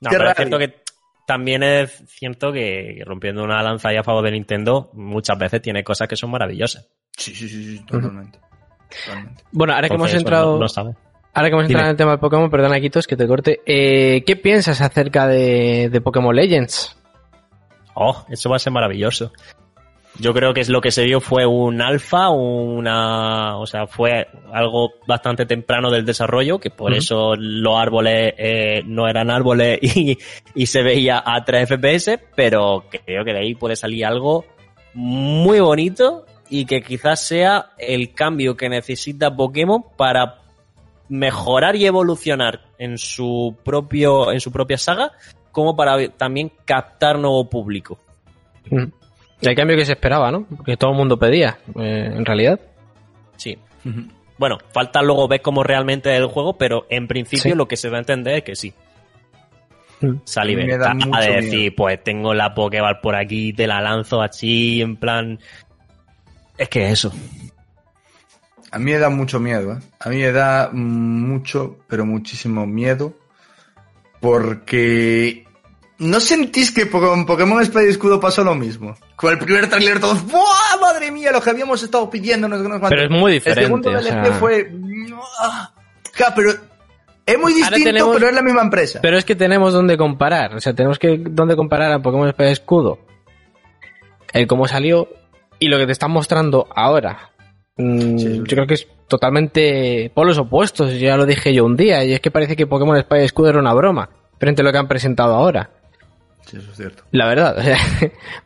No, 0.00 0.10
Qué 0.10 0.16
pero 0.16 0.30
es 0.30 0.36
rabia. 0.36 0.48
cierto 0.48 0.58
que 0.58 0.81
también 1.26 1.62
es 1.62 2.02
cierto 2.06 2.52
que 2.52 3.02
rompiendo 3.04 3.42
una 3.42 3.62
lanza 3.62 3.88
ahí 3.88 3.96
a 3.96 4.02
favor 4.02 4.24
de 4.24 4.32
Nintendo, 4.32 4.90
muchas 4.94 5.38
veces 5.38 5.62
tiene 5.62 5.84
cosas 5.84 6.08
que 6.08 6.16
son 6.16 6.30
maravillosas. 6.30 6.88
Sí, 7.16 7.34
sí, 7.34 7.48
sí, 7.48 7.76
sí, 7.76 7.84
totalmente. 7.84 8.38
Totalmente. 9.04 9.44
Bueno, 9.52 9.74
ahora 9.74 9.88
que 9.88 9.94
hemos 9.94 10.14
entrado... 10.14 10.54
No, 10.54 10.60
no 10.60 10.68
sabe. 10.68 10.94
Ahora 11.34 11.48
que 11.48 11.54
hemos 11.54 11.68
Dime. 11.68 11.78
entrado 11.78 11.86
en 11.86 11.90
el 11.90 11.96
tema 11.96 12.10
del 12.12 12.20
Pokémon, 12.20 12.50
perdona, 12.50 12.80
Quitos, 12.80 13.06
que 13.06 13.16
te 13.16 13.26
corte. 13.26 13.60
Eh, 13.64 14.22
¿Qué 14.26 14.36
piensas 14.36 14.80
acerca 14.80 15.26
de, 15.26 15.88
de 15.90 16.00
Pokémon 16.00 16.34
Legends? 16.34 16.96
Oh, 17.94 18.24
eso 18.28 18.50
va 18.50 18.56
a 18.56 18.58
ser 18.58 18.72
maravilloso. 18.72 19.32
Yo 20.18 20.34
creo 20.34 20.52
que 20.52 20.60
es 20.60 20.68
lo 20.68 20.80
que 20.80 20.90
se 20.90 21.04
vio 21.04 21.20
fue 21.20 21.46
un 21.46 21.80
alfa, 21.80 22.28
una, 22.28 23.56
o 23.56 23.66
sea, 23.66 23.86
fue 23.86 24.28
algo 24.52 24.92
bastante 25.06 25.46
temprano 25.46 25.90
del 25.90 26.04
desarrollo, 26.04 26.58
que 26.58 26.68
por 26.68 26.92
eso 26.92 27.34
los 27.36 27.78
árboles 27.78 28.34
eh, 28.36 28.82
no 28.84 29.08
eran 29.08 29.30
árboles 29.30 29.78
y, 29.96 30.18
y 30.54 30.66
se 30.66 30.82
veía 30.82 31.22
a 31.24 31.42
3 31.44 31.68
FPS, 31.68 32.18
pero 32.34 32.84
creo 32.90 33.24
que 33.24 33.32
de 33.32 33.38
ahí 33.38 33.54
puede 33.54 33.74
salir 33.74 34.04
algo 34.04 34.44
muy 34.94 35.60
bonito 35.60 36.26
y 36.50 36.66
que 36.66 36.82
quizás 36.82 37.26
sea 37.26 37.70
el 37.78 38.12
cambio 38.12 38.56
que 38.56 38.68
necesita 38.68 39.34
Pokémon 39.34 39.82
para 39.96 40.40
mejorar 41.08 41.76
y 41.76 41.86
evolucionar 41.86 42.60
en 42.78 42.98
su 42.98 43.56
propio, 43.64 44.30
en 44.32 44.40
su 44.40 44.52
propia 44.52 44.76
saga, 44.76 45.12
como 45.50 45.74
para 45.74 46.08
también 46.10 46.52
captar 46.64 47.18
nuevo 47.18 47.48
público. 47.48 47.98
El 49.42 49.54
cambio 49.56 49.76
que 49.76 49.84
se 49.84 49.92
esperaba, 49.92 50.30
¿no? 50.30 50.46
Que 50.64 50.76
todo 50.76 50.90
el 50.92 50.96
mundo 50.96 51.18
pedía, 51.18 51.58
eh, 51.78 52.10
en 52.14 52.24
realidad. 52.24 52.60
Sí. 53.36 53.58
Bueno, 54.38 54.58
falta 54.72 55.02
luego 55.02 55.26
ver 55.28 55.42
cómo 55.42 55.62
realmente 55.62 56.10
es 56.12 56.18
el 56.20 56.26
juego, 56.26 56.56
pero 56.56 56.86
en 56.90 57.06
principio 57.08 57.52
Sí. 57.52 57.56
lo 57.56 57.66
que 57.66 57.76
se 57.76 57.88
va 57.90 57.96
a 57.96 58.00
entender 58.00 58.34
es 58.36 58.42
que 58.44 58.54
sí. 58.56 58.72
Mm. 60.00 60.14
Salir 60.24 60.58
A 60.60 61.20
decir, 61.20 61.58
miedo. 61.60 61.74
pues 61.76 62.02
tengo 62.02 62.34
la 62.34 62.54
Pokéball 62.54 63.00
por 63.00 63.14
aquí, 63.14 63.52
te 63.52 63.66
la 63.66 63.80
lanzo 63.80 64.20
así, 64.22 64.80
en 64.82 64.96
plan. 64.96 65.38
Es 66.58 66.68
que 66.68 66.90
eso. 66.90 67.12
A 68.72 68.78
mí 68.78 68.90
me 68.92 68.98
da 68.98 69.10
mucho 69.10 69.38
miedo, 69.38 69.74
¿eh? 69.74 69.78
A 70.00 70.08
mí 70.08 70.16
me 70.16 70.32
da 70.32 70.70
mucho, 70.72 71.78
pero 71.88 72.04
muchísimo 72.06 72.66
miedo. 72.66 73.14
Porque... 74.20 75.44
¿No 76.02 76.20
sentís 76.20 76.72
que 76.72 76.88
con 76.90 77.24
Pokémon 77.26 77.62
Espada 77.62 77.86
y 77.86 77.90
Escudo 77.90 78.18
pasó 78.20 78.42
lo 78.44 78.54
mismo? 78.54 78.96
Con 79.16 79.32
el 79.32 79.38
primer 79.38 79.68
trailer 79.68 80.00
todos, 80.00 80.24
¡buah! 80.26 80.80
¡Madre 80.80 81.10
mía! 81.10 81.30
Lo 81.32 81.40
que 81.40 81.50
habíamos 81.50 81.82
estado 81.82 82.08
pidiendo. 82.10 82.48
No 82.48 82.56
sé 82.56 82.62
qué, 82.62 82.68
no 82.68 82.74
sé 82.74 82.80
cuánto". 82.80 82.96
Pero 82.96 83.04
es 83.04 83.10
muy 83.10 83.32
diferente, 83.32 83.60
El 83.60 83.66
segundo 83.66 83.88
o 83.88 83.92
DLC 83.92 84.08
sea- 84.08 84.24
fue... 84.34 84.70
Ja, 86.14 86.32
pero... 86.34 86.50
Es 87.24 87.38
muy 87.38 87.52
distinto, 87.52 87.84
tenemos- 87.84 88.14
pero 88.16 88.28
es 88.28 88.34
la 88.34 88.42
misma 88.42 88.62
empresa. 88.62 88.98
Pero 89.00 89.16
es 89.16 89.24
que 89.24 89.36
tenemos 89.36 89.72
donde 89.72 89.96
comparar. 89.96 90.54
O 90.56 90.60
sea, 90.60 90.74
tenemos 90.74 90.98
que 90.98 91.18
donde 91.18 91.54
comparar 91.54 91.92
a 91.92 92.02
Pokémon 92.02 92.28
Espada 92.28 92.48
y 92.50 92.52
Escudo. 92.52 92.98
El 94.32 94.46
cómo 94.48 94.66
salió 94.66 95.08
y 95.60 95.68
lo 95.68 95.78
que 95.78 95.86
te 95.86 95.92
están 95.92 96.10
mostrando 96.10 96.66
ahora. 96.74 97.30
Mm, 97.76 98.18
Sí, 98.18 98.26
sí. 98.26 98.36
yo 98.38 98.44
creo 98.44 98.66
que 98.66 98.74
es 98.74 98.88
totalmente 99.06 100.10
polos 100.14 100.36
opuestos. 100.38 100.98
Ya 100.98 101.16
lo 101.16 101.26
dije 101.26 101.54
yo 101.54 101.64
un 101.64 101.76
día. 101.76 102.02
Y 102.04 102.12
es 102.12 102.20
que 102.20 102.30
parece 102.32 102.56
que 102.56 102.66
Pokémon 102.66 102.96
Espada 102.96 103.22
y 103.22 103.24
Escudo 103.26 103.50
era 103.50 103.60
una 103.60 103.72
broma. 103.72 104.08
Frente 104.40 104.62
a 104.62 104.64
lo 104.64 104.72
que 104.72 104.78
han 104.78 104.88
presentado 104.88 105.34
ahora. 105.34 105.70
Sí, 106.46 106.56
eso 106.58 106.70
es 106.70 106.76
cierto. 106.76 107.04
La 107.12 107.26
verdad, 107.26 107.56
o 107.58 107.62
sea, 107.62 107.76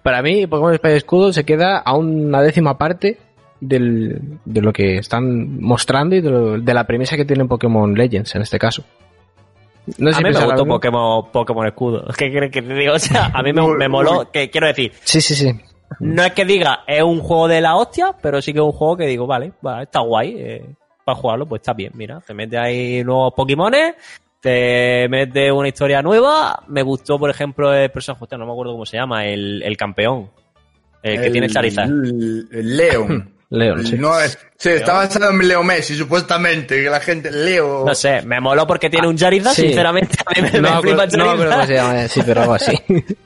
para 0.03 0.23
mí 0.23 0.47
Pokémon 0.47 0.73
Espada 0.75 0.95
y 0.95 0.97
Escudo 0.99 1.33
se 1.33 1.45
queda 1.45 1.79
a 1.79 1.95
una 1.97 2.43
décima 2.43 2.77
parte 2.79 3.19
del, 3.61 4.21
de 4.45 4.61
lo 4.63 4.73
que 4.73 4.99
están 4.99 5.61
mostrando 5.61 6.15
y 6.17 6.21
de, 6.21 6.31
lo- 6.31 6.59
de 6.61 6.75
la 6.75 6.85
premisa 6.87 7.17
que 7.17 7.25
tiene 7.25 7.45
Pokémon 7.47 7.95
Legends 7.95 8.35
en 8.35 8.43
este 8.43 8.59
caso. 8.59 8.85
No 9.99 10.11
sé 10.11 10.17
a 10.17 10.19
si 10.19 10.25
mí 10.25 10.31
me 10.31 10.45
gustó. 10.45 10.67
Pokémon, 10.67 11.31
Pokémon 11.33 11.67
Escudo. 11.67 12.05
¿Qué 12.19 12.31
quieres 12.31 12.51
que 12.51 12.61
te 12.63 12.75
diga? 12.75 12.93
O 12.93 12.99
sea, 12.99 13.31
a 13.33 13.43
mí 13.43 13.53
me, 13.53 13.63
me 13.77 13.89
moló. 13.89 14.31
Que, 14.31 14.51
quiero 14.51 14.67
decir, 14.67 14.93
Sí, 15.05 15.21
sí, 15.21 15.35
sí. 15.35 15.53
no 16.01 16.23
es 16.25 16.33
que 16.33 16.45
diga 16.45 16.81
es 16.87 17.03
un 17.03 17.21
juego 17.21 17.49
de 17.49 17.61
la 17.61 17.77
hostia, 17.77 18.15
pero 18.21 18.43
sí 18.43 18.53
que 18.53 18.59
es 18.59 18.65
un 18.65 18.73
juego 18.73 18.97
que 18.97 19.07
digo, 19.07 19.27
vale, 19.27 19.53
va, 19.65 19.83
está 19.85 20.01
guay. 20.01 20.35
eh, 20.39 20.65
para 21.05 21.17
jugarlo, 21.17 21.47
pues 21.47 21.61
está 21.61 21.73
bien. 21.73 21.93
Mira, 21.95 22.21
te 22.27 22.35
mete 22.35 22.59
ahí 22.59 23.05
nuevos 23.05 23.33
Pokémones, 23.37 23.95
te 24.41 25.09
mete 25.09 25.51
una 25.51 25.69
historia 25.69 26.03
nueva. 26.03 26.63
Me 26.69 26.83
gustó, 26.83 27.19
por 27.19 27.31
ejemplo, 27.31 27.73
el 27.75 27.91
personaje, 27.91 28.25
hostia, 28.25 28.39
no 28.39 28.47
me 28.47 28.53
acuerdo 28.53 28.73
cómo 28.73 28.87
se 28.87 28.97
llama, 28.97 29.27
el, 29.27 29.63
el 29.63 29.77
campeón. 29.77 30.31
El 31.03 31.21
que 31.23 31.31
tiene 31.31 31.49
Charizard. 31.49 31.89
El, 31.89 32.77
Leon. 32.77 33.33
Leon, 33.51 33.87
sí. 33.87 33.97
No 33.97 34.19
es, 34.19 34.37
sí, 34.57 34.71
está 34.71 34.95
basado 34.95 35.31
en 35.31 35.47
Leo 35.47 35.63
Messi, 35.63 35.95
supuestamente, 35.97 36.83
que 36.83 36.91
la 36.91 36.99
gente, 36.99 37.31
Leo... 37.31 37.85
No 37.87 37.95
sé, 37.95 38.23
me 38.23 38.41
moló 38.41 38.67
porque 38.67 38.91
tiene 38.91 39.07
un 39.07 39.17
Charizard, 39.17 39.55
sí. 39.55 39.63
sinceramente. 39.69 40.17
A 40.27 40.31
mí 40.41 40.49
me, 40.53 40.61
No, 40.61 40.75
me 40.77 40.81
flipa 40.81 41.05
acuerdo, 41.05 41.17
no 41.37 41.51
cómo 41.53 41.67
se 41.67 41.75
llama, 41.75 42.09
sí, 42.09 42.21
pero 42.27 42.41
algo 42.43 42.55
así. 42.55 42.73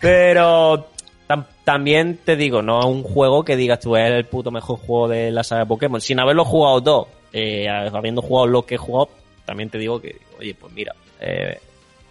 Pero 0.00 0.88
tam- 1.26 1.46
también 1.64 2.18
te 2.24 2.36
digo, 2.36 2.60
no 2.60 2.80
es 2.80 2.86
un 2.86 3.02
juego 3.02 3.44
que 3.44 3.56
digas 3.56 3.80
tú 3.80 3.96
es 3.96 4.10
el 4.10 4.24
puto 4.26 4.50
mejor 4.50 4.78
juego 4.78 5.08
de 5.08 5.30
la 5.30 5.42
saga 5.42 5.62
de 5.62 5.66
Pokémon. 5.68 6.00
Sin 6.00 6.20
haberlo 6.20 6.44
jugado 6.44 6.82
todo, 6.82 7.08
eh, 7.32 7.66
habiendo 7.68 8.20
jugado 8.20 8.46
lo 8.46 8.66
que 8.66 8.74
he 8.74 8.78
jugado, 8.78 9.08
también 9.44 9.70
te 9.70 9.78
digo 9.78 10.00
que, 10.00 10.20
oye, 10.38 10.54
pues 10.54 10.72
mira, 10.72 10.94
eh, 11.20 11.60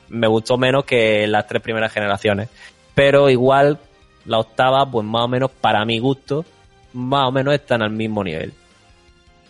me 0.09 0.27
gustó 0.27 0.57
menos 0.57 0.85
que 0.85 1.25
las 1.27 1.47
tres 1.47 1.61
primeras 1.61 1.91
generaciones. 1.91 2.49
Pero 2.95 3.29
igual, 3.29 3.79
la 4.25 4.39
octava, 4.39 4.89
pues 4.89 5.05
más 5.05 5.23
o 5.23 5.27
menos, 5.27 5.51
para 5.51 5.83
mi 5.85 5.99
gusto, 5.99 6.45
más 6.93 7.27
o 7.27 7.31
menos 7.31 7.53
están 7.55 7.81
al 7.81 7.89
mismo 7.91 8.23
nivel. 8.23 8.53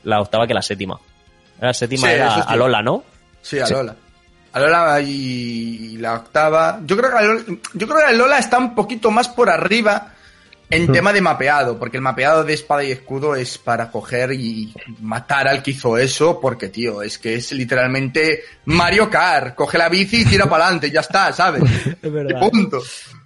La 0.03 0.21
octava 0.21 0.47
que 0.47 0.53
la 0.53 0.61
séptima. 0.61 0.99
La 1.59 1.73
séptima 1.73 2.07
Sí, 2.07 2.13
era 2.13 2.35
sí. 2.35 2.41
Alola, 2.47 2.81
¿no? 2.81 3.03
Sí, 3.41 3.59
a 3.59 3.65
Sí. 3.65 3.73
Lola. 3.73 3.95
A 4.53 4.59
Lola 4.59 5.01
y 5.01 5.97
la 5.97 6.13
octava. 6.15 6.79
Yo 6.85 6.95
creo 6.95 7.09
que 7.11 7.17
Alola, 7.17 7.43
yo 7.73 7.87
creo 7.87 7.99
que 7.99 8.05
Alola 8.05 8.37
está 8.37 8.57
un 8.57 8.75
poquito 8.75 9.11
más 9.11 9.27
por 9.27 9.49
arriba 9.49 10.12
en 10.75 10.91
tema 10.91 11.13
de 11.13 11.21
mapeado, 11.21 11.77
porque 11.77 11.97
el 11.97 12.03
mapeado 12.03 12.43
de 12.43 12.53
espada 12.53 12.83
y 12.83 12.91
escudo 12.91 13.35
es 13.35 13.57
para 13.57 13.91
coger 13.91 14.33
y 14.33 14.73
matar 15.01 15.47
al 15.47 15.61
que 15.61 15.71
hizo 15.71 15.97
eso, 15.97 16.39
porque 16.39 16.69
tío, 16.69 17.01
es 17.01 17.17
que 17.17 17.35
es 17.35 17.51
literalmente 17.51 18.43
Mario 18.65 19.09
Kart, 19.09 19.55
coge 19.55 19.77
la 19.77 19.89
bici 19.89 20.21
y 20.21 20.25
tira 20.25 20.49
para 20.49 20.65
adelante, 20.65 20.91
ya 20.91 21.01
está, 21.01 21.31
¿sabes? 21.31 21.63
Es 22.01 22.11
Y 22.29 22.33
punto. 22.33 22.81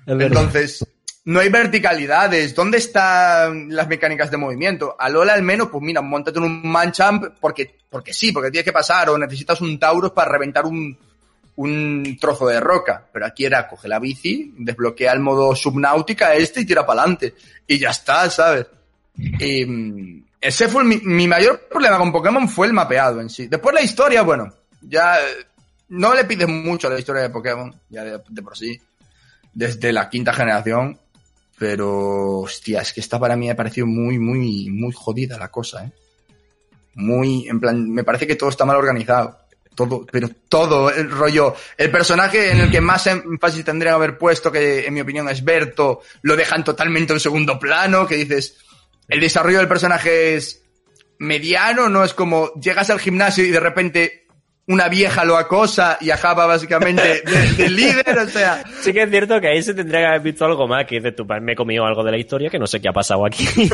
Entonces, 0.05 0.85
no 1.25 1.41
hay 1.41 1.49
verticalidades. 1.49 2.55
¿Dónde 2.55 2.77
están 2.77 3.67
las 3.69 3.87
mecánicas 3.87 4.31
de 4.31 4.37
movimiento? 4.37 4.95
A 4.97 5.09
Lola 5.09 5.33
al 5.33 5.43
menos, 5.43 5.67
pues 5.69 5.83
mira, 5.83 6.01
montate 6.01 6.39
en 6.39 6.45
un 6.45 6.65
Manchamp 6.65 7.37
porque, 7.39 7.79
porque 7.89 8.13
sí, 8.13 8.31
porque 8.31 8.49
tienes 8.49 8.65
que 8.65 8.71
pasar 8.71 9.09
o 9.09 9.17
necesitas 9.17 9.59
un 9.59 9.77
Tauros 9.77 10.11
para 10.11 10.31
reventar 10.31 10.65
un, 10.65 10.97
un 11.57 12.17
trozo 12.19 12.47
de 12.47 12.59
roca. 12.59 13.05
Pero 13.11 13.25
aquí 13.25 13.45
era, 13.45 13.67
coge 13.67 13.87
la 13.87 13.99
bici, 13.99 14.53
desbloquea 14.57 15.11
el 15.11 15.19
modo 15.19 15.55
subnáutica 15.55 16.33
este 16.33 16.61
y 16.61 16.65
tira 16.65 16.85
para 16.85 17.01
adelante. 17.01 17.35
Y 17.67 17.77
ya 17.77 17.89
está, 17.89 18.29
¿sabes? 18.29 18.65
Y, 19.17 19.65
mm, 19.65 20.23
ese 20.39 20.67
fue 20.67 20.83
mi, 20.83 20.97
mi 20.97 21.27
mayor 21.27 21.67
problema 21.69 21.97
con 21.97 22.11
Pokémon 22.11 22.47
fue 22.47 22.67
el 22.67 22.73
mapeado 22.73 23.19
en 23.19 23.29
sí. 23.29 23.47
Después 23.47 23.73
la 23.73 23.81
historia, 23.81 24.21
bueno, 24.21 24.53
ya 24.81 25.19
eh, 25.19 25.45
no 25.89 26.13
le 26.13 26.25
pides 26.25 26.47
mucho 26.47 26.87
a 26.87 26.91
la 26.91 26.99
historia 26.99 27.23
de 27.23 27.29
Pokémon, 27.29 27.73
ya 27.89 28.03
de, 28.03 28.21
de 28.27 28.41
por 28.41 28.57
sí, 28.57 28.79
desde 29.53 29.91
la 29.91 30.09
quinta 30.09 30.33
generación. 30.33 30.99
Pero, 31.57 32.41
hostia, 32.41 32.81
es 32.81 32.93
que 32.93 32.99
esta 32.99 33.19
para 33.19 33.35
mí 33.35 33.47
me 33.47 33.51
ha 33.51 33.55
parecido 33.55 33.87
muy, 33.87 34.19
muy, 34.19 34.69
muy 34.69 34.91
jodida 34.93 35.39
la 35.39 35.49
cosa, 35.49 35.85
¿eh? 35.85 35.91
Muy, 36.93 37.47
en 37.47 37.59
plan, 37.59 37.89
me 37.89 38.03
parece 38.03 38.27
que 38.27 38.35
todo 38.35 38.49
está 38.49 38.65
mal 38.65 38.75
organizado. 38.75 39.37
Todo, 39.77 40.07
pero 40.11 40.27
todo, 40.49 40.89
el 40.89 41.11
rollo, 41.11 41.53
el 41.77 41.91
personaje 41.91 42.49
en 42.49 42.61
el 42.61 42.71
que 42.71 42.81
más 42.81 43.05
énfasis 43.05 43.63
tendrían 43.63 43.93
que 43.93 43.95
haber 43.97 44.17
puesto, 44.17 44.51
que 44.51 44.87
en 44.87 44.93
mi 44.95 45.01
opinión 45.01 45.29
es 45.29 45.43
Berto, 45.43 46.01
lo 46.23 46.35
dejan 46.35 46.63
totalmente 46.63 47.13
en 47.13 47.19
segundo 47.19 47.59
plano, 47.59 48.07
que 48.07 48.15
dices, 48.15 48.57
el 49.07 49.19
desarrollo 49.19 49.59
del 49.59 49.67
personaje 49.67 50.33
es 50.33 50.63
mediano, 51.19 51.89
no 51.89 52.03
es 52.03 52.15
como 52.15 52.51
llegas 52.55 52.89
al 52.89 52.99
gimnasio 52.99 53.45
y 53.45 53.51
de 53.51 53.59
repente 53.59 54.25
una 54.65 54.89
vieja 54.89 55.23
lo 55.25 55.37
acosa 55.37 55.99
y 56.01 56.09
acaba 56.09 56.47
básicamente 56.47 57.21
de, 57.23 57.63
de 57.63 57.69
líder, 57.69 58.17
o 58.17 58.27
sea, 58.27 58.63
Sí 58.81 58.91
que 58.91 59.03
es 59.03 59.11
cierto 59.11 59.39
que 59.39 59.49
ahí 59.49 59.61
se 59.61 59.75
tendría 59.75 59.99
que 59.99 60.07
haber 60.07 60.21
visto 60.21 60.43
algo 60.43 60.67
más, 60.67 60.87
que 60.87 60.95
dices 60.95 61.15
tú, 61.15 61.27
"Pues 61.27 61.39
me 61.39 61.51
he 61.51 61.55
comido 61.55 61.85
algo 61.85 62.03
de 62.03 62.13
la 62.13 62.17
historia 62.17 62.49
que 62.49 62.57
no 62.57 62.65
sé 62.65 62.81
qué 62.81 62.89
ha 62.89 62.93
pasado 62.93 63.27
aquí. 63.27 63.47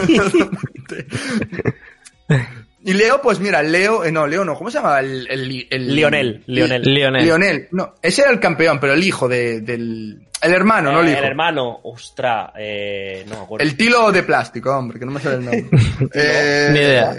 Y 2.86 2.94
Leo, 2.94 3.22
pues 3.22 3.40
mira, 3.40 3.64
Leo, 3.64 4.04
eh, 4.04 4.12
no, 4.12 4.28
Leo 4.28 4.44
no, 4.44 4.56
¿cómo 4.56 4.70
se 4.70 4.78
llama? 4.80 5.00
El, 5.00 5.26
el, 5.30 5.68
el- 5.70 5.96
Lionel, 5.96 6.44
Lionel. 6.48 6.82
Lionel. 6.82 7.24
Lionel, 7.24 7.68
no, 7.72 7.96
ese 8.02 8.24
era 8.24 8.32
el 8.32 8.40
campeón, 8.42 8.80
pero 8.80 8.94
el 8.94 9.04
hijo 9.04 9.30
de, 9.30 9.62
del, 9.62 10.28
el 10.42 10.54
hermano, 10.54 10.92
no 10.92 11.00
el 11.00 11.08
Eh, 11.08 11.12
hijo. 11.12 11.20
el 11.22 11.26
hermano, 11.28 11.80
ostras, 11.84 12.52
eh, 12.58 13.24
no 13.30 13.38
me 13.38 13.42
acuerdo. 13.44 13.64
El 13.66 13.78
tilo 13.78 14.12
de 14.12 14.24
plástico, 14.24 14.76
hombre, 14.78 15.00
que 15.00 15.06
no 15.06 15.12
me 15.14 15.22
sale 15.22 15.36
el 15.38 15.46
nombre. 15.46 15.70
Eh, 16.14 16.70
Ni 16.74 16.80
idea. 16.80 17.16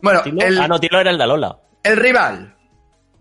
Bueno, 0.00 0.22
¿Tilo? 0.22 0.40
el, 0.46 0.58
Ah, 0.58 0.68
no, 0.68 0.80
Tilo 0.80 1.00
era 1.00 1.10
el 1.10 1.18
de 1.18 1.24
Alola. 1.24 1.56
el 1.82 1.96
rival 1.96 2.54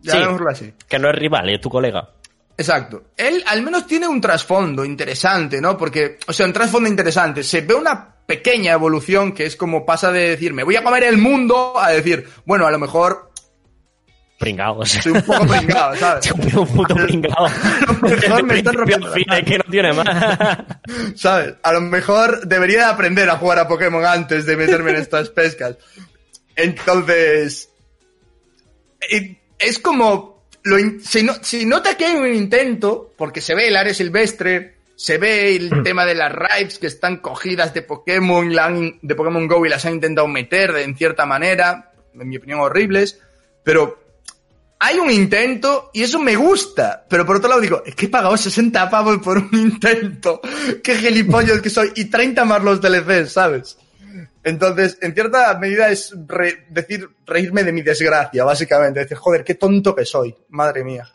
sí, 0.01 0.11
así. 0.49 0.73
Que 0.87 0.99
no 0.99 1.09
es 1.09 1.15
rival, 1.15 1.49
es 1.49 1.59
tu 1.59 1.69
colega. 1.69 2.09
Exacto. 2.57 3.03
Él 3.17 3.43
al 3.47 3.61
menos 3.61 3.85
tiene 3.85 4.07
un 4.07 4.21
trasfondo 4.21 4.85
interesante, 4.85 5.59
¿no? 5.59 5.75
Porque, 5.77 6.17
o 6.27 6.31
sea, 6.31 6.45
un 6.45 6.53
trasfondo 6.53 6.87
interesante. 6.87 7.43
Se 7.43 7.61
ve 7.61 7.73
una 7.73 8.14
pequeña 8.25 8.73
evolución 8.73 9.33
que 9.33 9.45
es 9.45 9.55
como 9.55 9.85
pasa 9.85 10.11
de 10.11 10.29
decir, 10.29 10.53
me 10.53 10.63
voy 10.63 10.75
a 10.75 10.83
comer 10.83 11.03
el 11.03 11.17
mundo, 11.17 11.79
a 11.79 11.91
decir, 11.91 12.27
bueno, 12.45 12.65
a 12.65 12.71
lo 12.71 12.79
mejor 12.79 13.31
pringado. 14.37 14.85
Soy 14.85 15.11
un 15.13 15.21
poco 15.21 15.47
pringado, 15.47 15.95
¿sabes? 15.99 16.31
un 16.31 16.67
puto 16.67 16.95
pringado. 16.95 17.45
A 17.45 17.95
lo 18.01 18.09
mejor 18.09 18.43
me 18.43 18.57
están 18.57 18.73
rompiendo. 18.75 19.15
Es 19.15 19.43
que 19.43 19.57
no 19.57 19.63
tiene 19.69 19.93
más. 19.93 20.07
¿Sabes? 21.15 21.55
A 21.63 21.73
lo 21.73 21.81
mejor 21.81 22.47
debería 22.47 22.89
aprender 22.89 23.29
a 23.29 23.37
jugar 23.37 23.59
a 23.59 23.67
Pokémon 23.67 24.05
antes 24.05 24.45
de 24.45 24.57
meterme 24.57 24.91
en 24.91 24.97
estas 24.97 25.29
pescas. 25.29 25.77
Entonces. 26.55 27.69
Es 29.59 29.79
como. 29.79 30.35
Lo, 30.63 30.77
se, 30.99 31.23
nota 31.65 31.95
que 31.95 32.05
hay 32.05 32.15
un 32.15 32.33
intento, 32.33 33.13
porque 33.15 33.39
se 33.39 33.53
ve 33.53 33.67
el 33.67 33.77
área 33.77 33.93
silvestre, 33.93 34.74
se 34.95 35.17
ve 35.17 35.55
el 35.55 35.71
tema 35.83 36.05
de 36.05 36.15
las 36.15 36.31
raids 36.31 36.79
que 36.79 36.87
están 36.87 37.17
cogidas 37.17 37.73
de 37.73 37.81
Pokémon, 37.81 38.49
de 39.01 39.15
Pokémon 39.15 39.47
Go 39.47 39.65
y 39.65 39.69
las 39.69 39.85
han 39.85 39.93
intentado 39.93 40.27
meter 40.27 40.73
de, 40.73 40.83
en 40.83 40.95
cierta 40.95 41.25
manera, 41.25 41.91
en 42.13 42.27
mi 42.27 42.37
opinión 42.37 42.59
horribles, 42.59 43.19
pero 43.63 44.05
hay 44.79 44.99
un 44.99 45.09
intento 45.09 45.89
y 45.93 46.03
eso 46.03 46.19
me 46.19 46.35
gusta. 46.35 47.05
Pero 47.09 47.25
por 47.25 47.37
otro 47.37 47.49
lado 47.49 47.61
digo, 47.61 47.83
es 47.85 47.95
que 47.95 48.05
he 48.05 48.09
pagado 48.09 48.37
60 48.37 48.89
pavos 48.89 49.17
por 49.19 49.37
un 49.37 49.49
intento. 49.53 50.41
Qué 50.83 50.95
gilipollas 50.95 51.61
que 51.61 51.69
soy. 51.69 51.91
Y 51.95 52.05
30 52.05 52.45
más 52.45 52.63
los 52.63 52.81
DLCs, 52.81 53.31
¿sabes? 53.31 53.77
Entonces, 54.43 54.99
en 55.01 55.13
cierta 55.13 55.57
medida 55.57 55.89
es 55.89 56.13
decir, 56.69 57.09
reírme 57.25 57.63
de 57.63 57.71
mi 57.71 57.81
desgracia, 57.81 58.43
básicamente. 58.43 58.99
Decir, 58.99 59.17
joder, 59.17 59.43
qué 59.43 59.55
tonto 59.55 59.95
que 59.95 60.05
soy. 60.05 60.35
Madre 60.49 60.83
mía. 60.83 61.09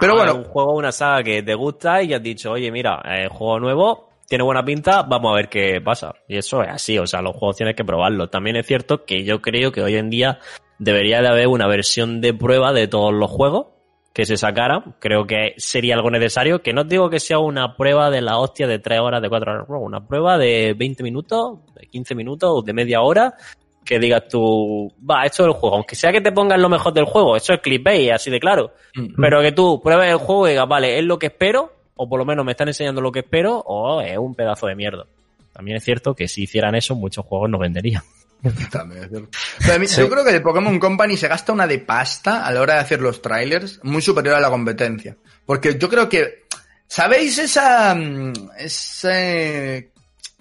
Pero 0.00 0.14
bueno. 0.16 0.34
Un 0.34 0.44
juego, 0.44 0.74
una 0.74 0.92
saga 0.92 1.22
que 1.22 1.42
te 1.42 1.54
gusta 1.54 2.02
y 2.02 2.12
has 2.12 2.22
dicho, 2.22 2.52
oye, 2.52 2.70
mira, 2.70 3.02
eh, 3.04 3.28
juego 3.28 3.60
nuevo, 3.60 4.10
tiene 4.28 4.44
buena 4.44 4.64
pinta, 4.64 5.02
vamos 5.02 5.32
a 5.32 5.36
ver 5.36 5.48
qué 5.48 5.80
pasa. 5.80 6.14
Y 6.28 6.36
eso 6.36 6.62
es 6.62 6.68
así, 6.68 6.98
o 6.98 7.06
sea, 7.06 7.22
los 7.22 7.36
juegos 7.36 7.56
tienes 7.56 7.74
que 7.74 7.84
probarlos. 7.84 8.30
También 8.30 8.56
es 8.56 8.66
cierto 8.66 9.04
que 9.04 9.24
yo 9.24 9.40
creo 9.40 9.72
que 9.72 9.82
hoy 9.82 9.96
en 9.96 10.10
día 10.10 10.38
debería 10.78 11.20
de 11.20 11.28
haber 11.28 11.48
una 11.48 11.66
versión 11.66 12.20
de 12.20 12.34
prueba 12.34 12.72
de 12.72 12.88
todos 12.88 13.12
los 13.12 13.30
juegos 13.30 13.66
que 14.12 14.24
se 14.24 14.36
sacara. 14.36 14.96
Creo 14.98 15.26
que 15.26 15.54
sería 15.56 15.94
algo 15.94 16.10
necesario. 16.10 16.62
Que 16.62 16.72
no 16.72 16.84
digo 16.84 17.10
que 17.10 17.20
sea 17.20 17.38
una 17.38 17.76
prueba 17.76 18.10
de 18.10 18.20
la 18.20 18.38
hostia 18.38 18.66
de 18.66 18.78
3 18.78 19.00
horas, 19.00 19.22
de 19.22 19.28
4 19.28 19.52
horas, 19.52 19.66
una 19.68 20.06
prueba 20.06 20.38
de 20.38 20.74
20 20.76 21.02
minutos, 21.02 21.58
de 21.74 21.86
15 21.86 22.14
minutos, 22.14 22.64
de 22.64 22.72
media 22.72 23.02
hora. 23.02 23.34
Que 23.84 23.98
digas 23.98 24.24
tú, 24.28 24.92
va, 25.08 25.24
esto 25.24 25.42
es 25.42 25.48
el 25.48 25.54
juego. 25.54 25.76
Aunque 25.76 25.96
sea 25.96 26.12
que 26.12 26.20
te 26.20 26.32
pongan 26.32 26.60
lo 26.60 26.68
mejor 26.68 26.92
del 26.92 27.06
juego, 27.06 27.36
eso 27.36 27.52
es 27.52 27.60
clickbait, 27.60 28.12
así 28.12 28.30
de 28.30 28.38
claro. 28.38 28.72
Mm. 28.94 29.20
Pero 29.20 29.40
que 29.42 29.52
tú 29.52 29.80
pruebes 29.82 30.10
el 30.10 30.18
juego 30.18 30.46
y 30.46 30.50
digas, 30.50 30.68
vale, 30.68 30.98
es 30.98 31.04
lo 31.04 31.18
que 31.18 31.26
espero, 31.26 31.72
o 31.96 32.08
por 32.08 32.18
lo 32.18 32.24
menos 32.24 32.44
me 32.44 32.52
están 32.52 32.68
enseñando 32.68 33.00
lo 33.00 33.10
que 33.10 33.20
espero, 33.20 33.58
o 33.58 34.00
es 34.00 34.16
un 34.18 34.34
pedazo 34.34 34.66
de 34.66 34.74
mierda. 34.74 35.06
También 35.52 35.78
es 35.78 35.84
cierto 35.84 36.14
que 36.14 36.28
si 36.28 36.44
hicieran 36.44 36.74
eso, 36.74 36.94
muchos 36.94 37.24
juegos 37.24 37.50
no 37.50 37.58
venderían. 37.58 38.02
Yo 38.42 40.08
creo 40.08 40.24
que 40.24 40.30
el 40.30 40.42
Pokémon 40.42 40.78
Company 40.78 41.16
se 41.16 41.28
gasta 41.28 41.52
una 41.52 41.66
de 41.66 41.78
pasta 41.78 42.46
a 42.46 42.52
la 42.52 42.60
hora 42.60 42.74
de 42.74 42.80
hacer 42.80 43.00
los 43.00 43.20
trailers 43.20 43.80
muy 43.82 44.00
superior 44.00 44.36
a 44.36 44.40
la 44.40 44.48
competencia. 44.48 45.16
Porque 45.44 45.78
yo 45.78 45.88
creo 45.88 46.08
que, 46.08 46.44
¿sabéis 46.86 47.38
esa, 47.38 47.94
mm, 47.94 48.32
ese, 48.58 49.89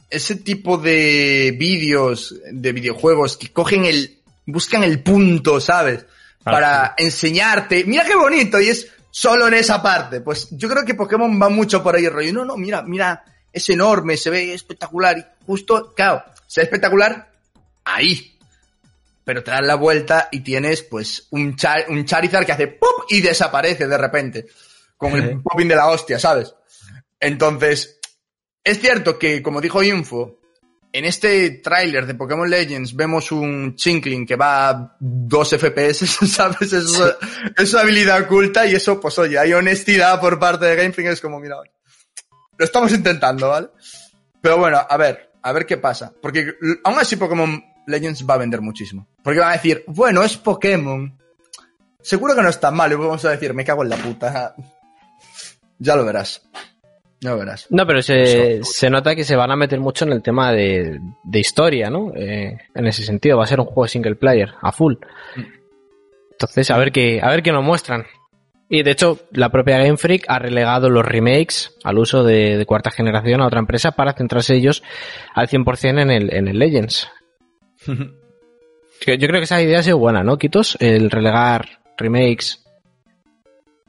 ese 0.10 0.36
tipo 0.36 0.78
de 0.78 1.55
vídeos, 1.57 2.36
de 2.51 2.72
videojuegos 2.72 3.38
que 3.38 3.51
cogen 3.51 3.86
el, 3.86 4.20
buscan 4.45 4.84
el 4.84 5.01
punto, 5.03 5.62
¿sabes? 5.62 6.05
Ah, 6.45 6.51
Para 6.51 6.95
enseñarte, 6.97 7.84
mira 7.86 8.05
qué 8.05 8.16
bonito, 8.16 8.60
y 8.60 8.70
es 8.70 8.88
solo 9.12 9.47
en 9.47 9.55
esa 9.55 9.82
parte. 9.82 10.22
Pues 10.22 10.47
yo 10.51 10.70
creo 10.70 10.86
que 10.86 10.95
Pokémon 10.95 11.39
va 11.41 11.49
mucho 11.49 11.84
por 11.84 11.95
ahí 11.95 12.05
el 12.05 12.14
rollo. 12.14 12.34
No, 12.34 12.45
no, 12.45 12.57
mira, 12.57 12.82
mira, 12.82 13.24
es 13.51 13.70
enorme, 13.70 14.18
se 14.18 14.30
ve 14.30 14.53
espectacular 14.53 15.18
y 15.18 15.26
justo, 15.45 15.93
claro, 15.95 16.24
se 16.47 16.62
ve 16.62 16.66
espectacular 16.66 17.32
ahí. 17.86 18.36
Pero 19.24 19.43
te 19.43 19.51
das 19.51 19.64
la 19.64 19.76
vuelta 19.76 20.28
y 20.32 20.39
tienes 20.39 20.82
pues 20.82 21.28
un, 21.32 21.55
un 21.89 22.05
Charizard 22.05 22.45
que 22.45 22.51
hace 22.51 22.68
¡pop! 22.68 23.05
y 23.10 23.22
desaparece 23.22 23.88
de 23.88 23.97
repente. 23.97 24.47
Con 24.97 25.14
el 25.16 25.39
popping 25.41 25.68
de 25.68 25.76
la 25.76 25.88
hostia, 25.88 26.20
¿sabes? 26.20 26.53
Entonces, 27.22 27.99
es 28.64 28.80
cierto 28.80 29.18
que, 29.18 29.41
como 29.41 29.62
dijo 29.62 29.84
Info, 29.84 30.39
en 30.91 31.05
este 31.05 31.51
tráiler 31.51 32.05
de 32.05 32.16
Pokémon 32.16 32.49
Legends 32.49 32.95
vemos 32.95 33.32
un 33.32 33.76
Chinkling 33.76 34.26
que 34.26 34.36
va 34.36 34.70
a 34.70 34.95
2 34.99 35.49
FPS, 35.57 36.05
¿sabes? 36.28 36.74
Es 36.74 37.74
una 37.74 37.82
habilidad 37.82 38.24
oculta 38.24 38.66
y 38.66 38.76
eso, 38.76 38.99
pues 38.99 39.18
oye, 39.20 39.38
hay 39.38 39.53
honestidad 39.53 40.20
por 40.20 40.39
parte 40.39 40.66
de 40.66 40.76
Game 40.76 40.91
Freak, 40.91 41.10
es 41.10 41.22
como, 41.22 41.39
mira, 41.39 41.57
lo 42.57 42.66
estamos 42.66 42.91
intentando, 42.91 43.49
¿vale? 43.49 43.70
Pero 44.41 44.57
bueno, 44.57 44.86
a 44.88 44.97
ver, 44.97 45.32
a 45.41 45.51
ver 45.51 45.66
qué 45.66 45.78
pasa. 45.78 46.14
Porque 46.22 46.55
aún 46.84 46.99
así 46.99 47.16
Pokémon 47.16 47.64
Legends 47.88 48.26
va 48.28 48.36
a 48.36 48.38
vender 48.38 48.62
muchísimo. 48.62 49.07
Porque 49.24 49.39
van 49.39 49.49
a 49.49 49.53
decir, 49.53 49.84
bueno, 49.88 50.24
es 50.24 50.38
Pokémon. 50.38 51.18
Seguro 52.01 52.36
que 52.36 52.41
no 52.41 52.49
está 52.49 52.72
mal, 52.72 52.91
y 52.91 52.95
vamos 52.95 53.24
a 53.26 53.32
decir, 53.32 53.53
me 53.53 53.66
cago 53.66 53.84
en 53.84 53.89
la 53.89 53.97
puta. 53.97 54.55
ya 55.80 55.95
lo 55.95 56.05
verás. 56.05 56.41
Lo 57.22 57.38
verás. 57.38 57.68
No, 57.70 57.86
pero 57.86 58.02
se, 58.02 58.62
nota 58.90 59.16
que 59.16 59.26
se 59.26 59.36
van 59.36 59.52
a 59.52 59.56
meter 59.56 59.80
mucho 59.80 60.06
en 60.06 60.14
el 60.14 60.22
tema 60.22 60.54
de, 60.54 61.00
historia, 61.34 61.90
¿no? 61.90 62.14
Eh, 62.16 62.58
en 62.74 62.88
ese 62.88 63.04
sentido, 63.04 63.38
va 63.38 63.44
a 63.44 63.48
ser 63.48 63.60
un 63.60 63.66
juego 63.66 63.88
single 63.88 64.16
player, 64.16 64.54
a 64.62 64.72
full. 64.72 64.96
Entonces, 66.32 66.72
a 66.72 66.78
ver 66.78 66.92
qué, 66.92 67.20
a 67.22 67.30
ver 67.30 67.44
qué 67.44 67.52
nos 67.52 67.64
muestran. 67.64 68.06
Y 68.70 68.84
de 68.84 68.92
hecho, 68.92 69.20
la 69.32 69.50
propia 69.50 69.80
Game 69.80 69.98
Freak 69.98 70.26
ha 70.28 70.40
relegado 70.40 70.90
los 70.90 71.04
remakes 71.04 71.76
al 71.84 71.98
uso 71.98 72.24
de, 72.24 72.64
cuarta 72.66 72.92
generación 72.92 73.42
a 73.42 73.48
otra 73.48 73.60
empresa 73.60 73.92
para 73.92 74.14
centrarse 74.14 74.56
ellos 74.56 74.84
al 75.34 75.48
100% 75.48 76.02
en 76.02 76.12
el, 76.12 76.34
en 76.34 76.48
el 76.48 76.60
Legends. 76.60 77.10
Yo 77.88 79.18
creo 79.18 79.40
que 79.40 79.44
esa 79.44 79.62
idea 79.62 79.80
ha 79.80 79.84
sido 79.84 79.98
buena, 79.98 80.24
¿no, 80.24 80.38
Quitos? 80.38 80.78
El 80.80 81.10
relegar 81.10 81.80
remakes 81.98 82.64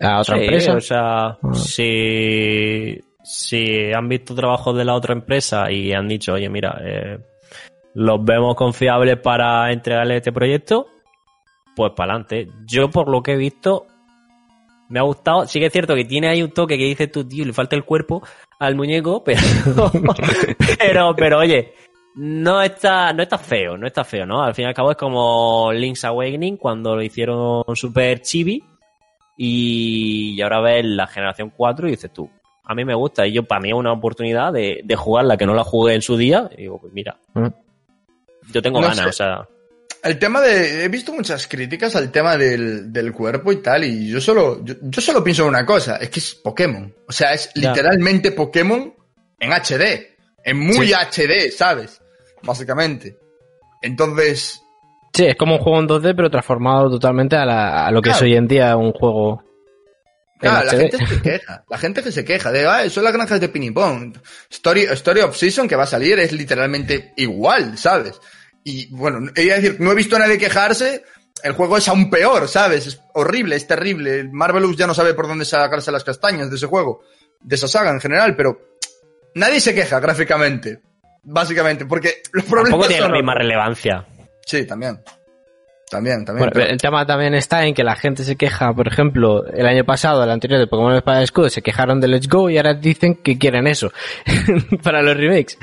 a 0.00 0.20
otra 0.20 0.38
empresa. 0.38 0.74
O 0.74 0.80
sea, 0.80 1.26
ah. 1.26 1.38
si, 1.54 2.98
si 3.22 3.92
han 3.92 4.08
visto 4.08 4.34
trabajos 4.34 4.76
de 4.76 4.84
la 4.84 4.94
otra 4.94 5.12
empresa 5.12 5.70
y 5.70 5.92
han 5.92 6.08
dicho, 6.08 6.32
oye, 6.32 6.48
mira, 6.48 6.78
eh, 6.82 7.18
los 7.94 8.24
vemos 8.24 8.54
confiables 8.54 9.18
para 9.18 9.72
entregarle 9.72 10.16
este 10.16 10.32
proyecto, 10.32 10.86
pues 11.76 11.92
para 11.96 12.14
adelante. 12.14 12.48
Yo, 12.66 12.90
por 12.90 13.08
lo 13.08 13.22
que 13.22 13.32
he 13.32 13.36
visto, 13.36 13.86
me 14.88 14.98
ha 15.00 15.02
gustado. 15.02 15.46
Sí 15.46 15.58
que 15.58 15.66
es 15.66 15.72
cierto 15.72 15.94
que 15.94 16.04
tiene 16.04 16.28
ahí 16.28 16.42
un 16.42 16.52
toque 16.52 16.76
que 16.76 16.84
dice 16.84 17.08
tú, 17.08 17.26
tío, 17.26 17.44
le 17.44 17.52
falta 17.52 17.76
el 17.76 17.84
cuerpo 17.84 18.22
al 18.58 18.76
muñeco, 18.76 19.24
pero, 20.78 21.14
pero, 21.16 21.38
oye, 21.38 21.72
no 22.16 22.60
está, 22.60 23.12
no 23.12 23.22
está 23.22 23.38
feo, 23.38 23.76
no 23.76 23.86
está 23.86 24.04
feo, 24.04 24.26
¿no? 24.26 24.42
Al 24.42 24.54
fin 24.54 24.64
y 24.64 24.68
al 24.68 24.74
cabo 24.74 24.90
es 24.90 24.96
como 24.96 25.72
Link's 25.72 26.04
Awakening 26.04 26.56
cuando 26.56 26.94
lo 26.94 27.02
hicieron 27.02 27.64
super 27.74 28.20
chibi 28.20 28.62
y 29.36 30.40
ahora 30.42 30.60
ves 30.60 30.84
la 30.84 31.06
generación 31.06 31.50
4 31.56 31.88
y 31.88 31.92
dices 31.92 32.12
tú, 32.12 32.28
a 32.70 32.74
mí 32.74 32.84
me 32.84 32.94
gusta 32.94 33.26
y 33.26 33.32
yo 33.32 33.42
para 33.42 33.60
mí 33.60 33.70
es 33.70 33.74
una 33.74 33.92
oportunidad 33.92 34.52
de, 34.52 34.82
de 34.84 34.96
jugarla 34.96 35.36
que 35.36 35.44
no 35.44 35.54
la 35.54 35.64
jugué 35.64 35.94
en 35.94 36.02
su 36.02 36.16
día 36.16 36.48
y 36.52 36.62
digo, 36.62 36.80
pues 36.80 36.92
mira, 36.92 37.18
mm. 37.34 37.48
yo 38.52 38.62
tengo 38.62 38.80
ganas, 38.80 39.06
o 39.06 39.12
sea... 39.12 39.48
El 40.02 40.18
tema 40.18 40.40
de. 40.40 40.84
He 40.84 40.88
visto 40.88 41.12
muchas 41.12 41.46
críticas 41.46 41.94
al 41.94 42.10
tema 42.10 42.38
del, 42.38 42.90
del 42.90 43.12
cuerpo 43.12 43.52
y 43.52 43.56
tal, 43.56 43.84
y 43.84 44.08
yo 44.08 44.18
solo, 44.18 44.64
yo, 44.64 45.00
solo 45.02 45.22
pienso 45.22 45.42
en 45.42 45.48
una 45.48 45.66
cosa, 45.66 45.96
es 45.96 46.08
que 46.08 46.20
es 46.20 46.34
Pokémon. 46.36 46.94
O 47.06 47.12
sea, 47.12 47.34
es 47.34 47.50
literalmente 47.54 48.32
Pokémon 48.32 48.94
en 49.38 49.52
HD. 49.52 50.16
En 50.42 50.58
muy 50.58 50.94
HD, 50.94 51.50
¿sabes? 51.54 52.00
Básicamente. 52.42 53.18
Entonces. 53.82 54.62
Sí, 55.12 55.26
es 55.26 55.36
como 55.36 55.56
un 55.56 55.60
juego 55.60 55.80
en 55.80 55.88
2D, 55.88 56.14
pero 56.16 56.30
transformado 56.30 56.88
totalmente 56.88 57.36
a, 57.36 57.90
lo 57.90 58.00
que 58.00 58.10
es 58.10 58.22
hoy 58.22 58.36
en 58.36 58.48
día 58.48 58.74
un 58.78 58.92
juego. 58.92 59.42
Claro, 60.40 60.64
la 60.64 60.72
gente 60.72 61.06
se 61.06 61.22
queja. 61.22 61.64
La 61.68 61.78
gente 61.78 62.02
que 62.02 62.12
se 62.12 62.24
queja 62.24 62.50
de, 62.50 62.66
ah, 62.66 62.88
son 62.88 63.04
las 63.04 63.12
granjas 63.12 63.40
de 63.40 63.48
Pinipón. 63.48 64.20
Story, 64.48 64.82
Story 64.84 65.20
of 65.20 65.36
Season 65.36 65.68
que 65.68 65.76
va 65.76 65.82
a 65.82 65.86
salir 65.86 66.18
es 66.18 66.32
literalmente 66.32 67.12
igual, 67.16 67.76
¿sabes? 67.76 68.18
Y 68.64 68.88
bueno, 68.94 69.28
a 69.28 69.40
decir, 69.40 69.76
no 69.80 69.92
he 69.92 69.94
visto 69.94 70.16
a 70.16 70.20
nadie 70.20 70.38
quejarse. 70.38 71.04
El 71.42 71.52
juego 71.52 71.76
es 71.76 71.88
aún 71.88 72.10
peor, 72.10 72.48
¿sabes? 72.48 72.86
Es 72.86 73.00
horrible, 73.14 73.56
es 73.56 73.66
terrible. 73.66 74.28
Marvelous 74.32 74.76
ya 74.76 74.86
no 74.86 74.94
sabe 74.94 75.14
por 75.14 75.28
dónde 75.28 75.44
sacarse 75.44 75.92
las 75.92 76.04
castañas 76.04 76.50
de 76.50 76.56
ese 76.56 76.66
juego, 76.66 77.02
de 77.40 77.56
esa 77.56 77.68
saga 77.68 77.90
en 77.90 78.00
general, 78.00 78.34
pero 78.36 78.76
nadie 79.34 79.60
se 79.60 79.74
queja 79.74 80.00
gráficamente, 80.00 80.80
básicamente, 81.22 81.86
porque 81.86 82.22
los 82.32 82.44
problemas 82.44 82.70
Tampoco 82.70 82.88
tiene 82.88 83.02
la 83.02 83.12
misma 83.12 83.34
relevancia. 83.34 84.06
Sí, 84.44 84.66
también. 84.66 85.00
También, 85.90 86.24
también. 86.24 86.50
El 86.56 86.78
tema 86.78 87.04
también 87.04 87.34
está 87.34 87.66
en 87.66 87.74
que 87.74 87.82
la 87.82 87.96
gente 87.96 88.22
se 88.22 88.36
queja, 88.36 88.72
por 88.72 88.86
ejemplo, 88.86 89.44
el 89.46 89.66
año 89.66 89.84
pasado, 89.84 90.22
el 90.22 90.30
anterior 90.30 90.60
de 90.60 90.68
Pokémon 90.68 90.94
Espada 90.94 91.20
Escudo, 91.22 91.48
se 91.48 91.62
quejaron 91.62 92.00
de 92.00 92.06
Let's 92.06 92.28
Go 92.28 92.48
y 92.48 92.56
ahora 92.58 92.74
dicen 92.74 93.16
que 93.16 93.36
quieren 93.38 93.66
eso 93.66 93.90
para 94.84 95.02
los 95.02 95.16
remakes. 95.16 95.58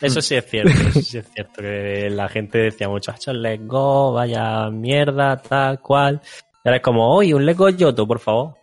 Eso, 0.00 0.22
sí 0.22 0.36
es 0.36 0.46
cierto, 0.48 0.70
eso 0.70 1.00
sí 1.02 1.18
es 1.18 1.28
cierto, 1.32 1.60
que 1.62 2.08
la 2.10 2.28
gente 2.28 2.58
decía 2.58 2.88
mucho, 2.88 3.12
Let's 3.32 3.66
Go, 3.66 4.12
vaya 4.12 4.70
mierda, 4.70 5.36
tal 5.36 5.80
cual. 5.80 6.20
Ahora 6.64 6.76
es 6.76 6.82
como, 6.82 7.12
oye, 7.16 7.34
un 7.34 7.44
Lego 7.44 7.68
Yoto, 7.68 8.06
por 8.06 8.20
favor. 8.20 8.54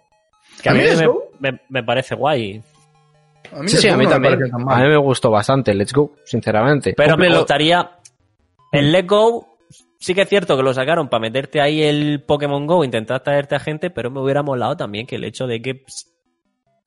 Que 0.63 0.69
a, 0.69 0.71
¿A 0.71 0.75
mí 0.75 0.81
mí 0.81 0.85
Let's 0.87 0.99
me, 1.01 1.07
Go? 1.07 1.23
me- 1.39 1.61
me 1.67 1.83
parece 1.83 2.15
guay. 2.15 2.61
A 3.51 3.59
mí 3.61 3.67
Sí, 3.67 3.77
sí, 3.77 3.89
a 3.89 3.97
mí 3.97 4.05
no 4.05 4.11
también. 4.11 4.39
A 4.69 4.77
mí 4.81 4.87
me 4.87 4.97
gustó 4.97 5.29
bastante 5.31 5.73
Let's 5.73 5.91
Go, 5.91 6.13
sinceramente. 6.23 6.93
Pero 6.95 7.15
Hombre, 7.15 7.27
me 7.27 7.33
lo- 7.33 7.39
gustaría. 7.41 7.91
El 8.71 8.91
Let 8.93 9.05
Go, 9.05 9.57
sí 9.99 10.13
que 10.15 10.21
es 10.21 10.29
cierto 10.29 10.55
que 10.57 10.63
lo 10.63 10.73
sacaron 10.73 11.09
para 11.09 11.21
meterte 11.21 11.61
ahí 11.61 11.83
el 11.83 12.23
Pokémon 12.25 12.65
Go, 12.65 12.83
intentar 12.83 13.21
traerte 13.21 13.55
a 13.55 13.59
gente, 13.59 13.89
pero 13.89 14.09
me 14.09 14.21
hubiera 14.21 14.41
molado 14.43 14.75
también 14.77 15.05
que 15.05 15.15
el 15.17 15.23
hecho 15.25 15.45
de 15.47 15.61
que 15.61 15.83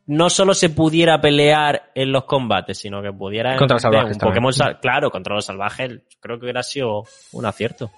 no 0.07 0.31
solo 0.31 0.55
se 0.55 0.71
pudiera 0.71 1.21
pelear 1.21 1.91
en 1.95 2.11
los 2.11 2.25
combates, 2.25 2.79
sino 2.79 3.01
que 3.03 3.13
pudiera. 3.13 3.57
Contra 3.57 3.77
en- 3.77 3.81
salvajes 3.81 4.13
un 4.15 4.19
también. 4.19 4.35
Pokémon 4.35 4.53
sal- 4.53 4.81
claro, 4.81 5.11
contra 5.11 5.35
los 5.35 5.45
salvajes, 5.45 6.01
creo 6.21 6.39
que 6.39 6.45
hubiera 6.47 6.63
sido 6.63 7.05
un 7.33 7.47
acierto. 7.47 7.91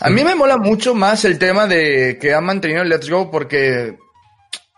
A 0.00 0.08
mí 0.08 0.22
me 0.22 0.36
mola 0.36 0.56
mucho 0.56 0.94
más 0.94 1.24
el 1.24 1.38
tema 1.38 1.66
de 1.66 2.16
que 2.20 2.32
han 2.32 2.44
mantenido 2.44 2.82
el 2.82 2.88
Let's 2.88 3.10
Go 3.10 3.28
porque, 3.30 3.96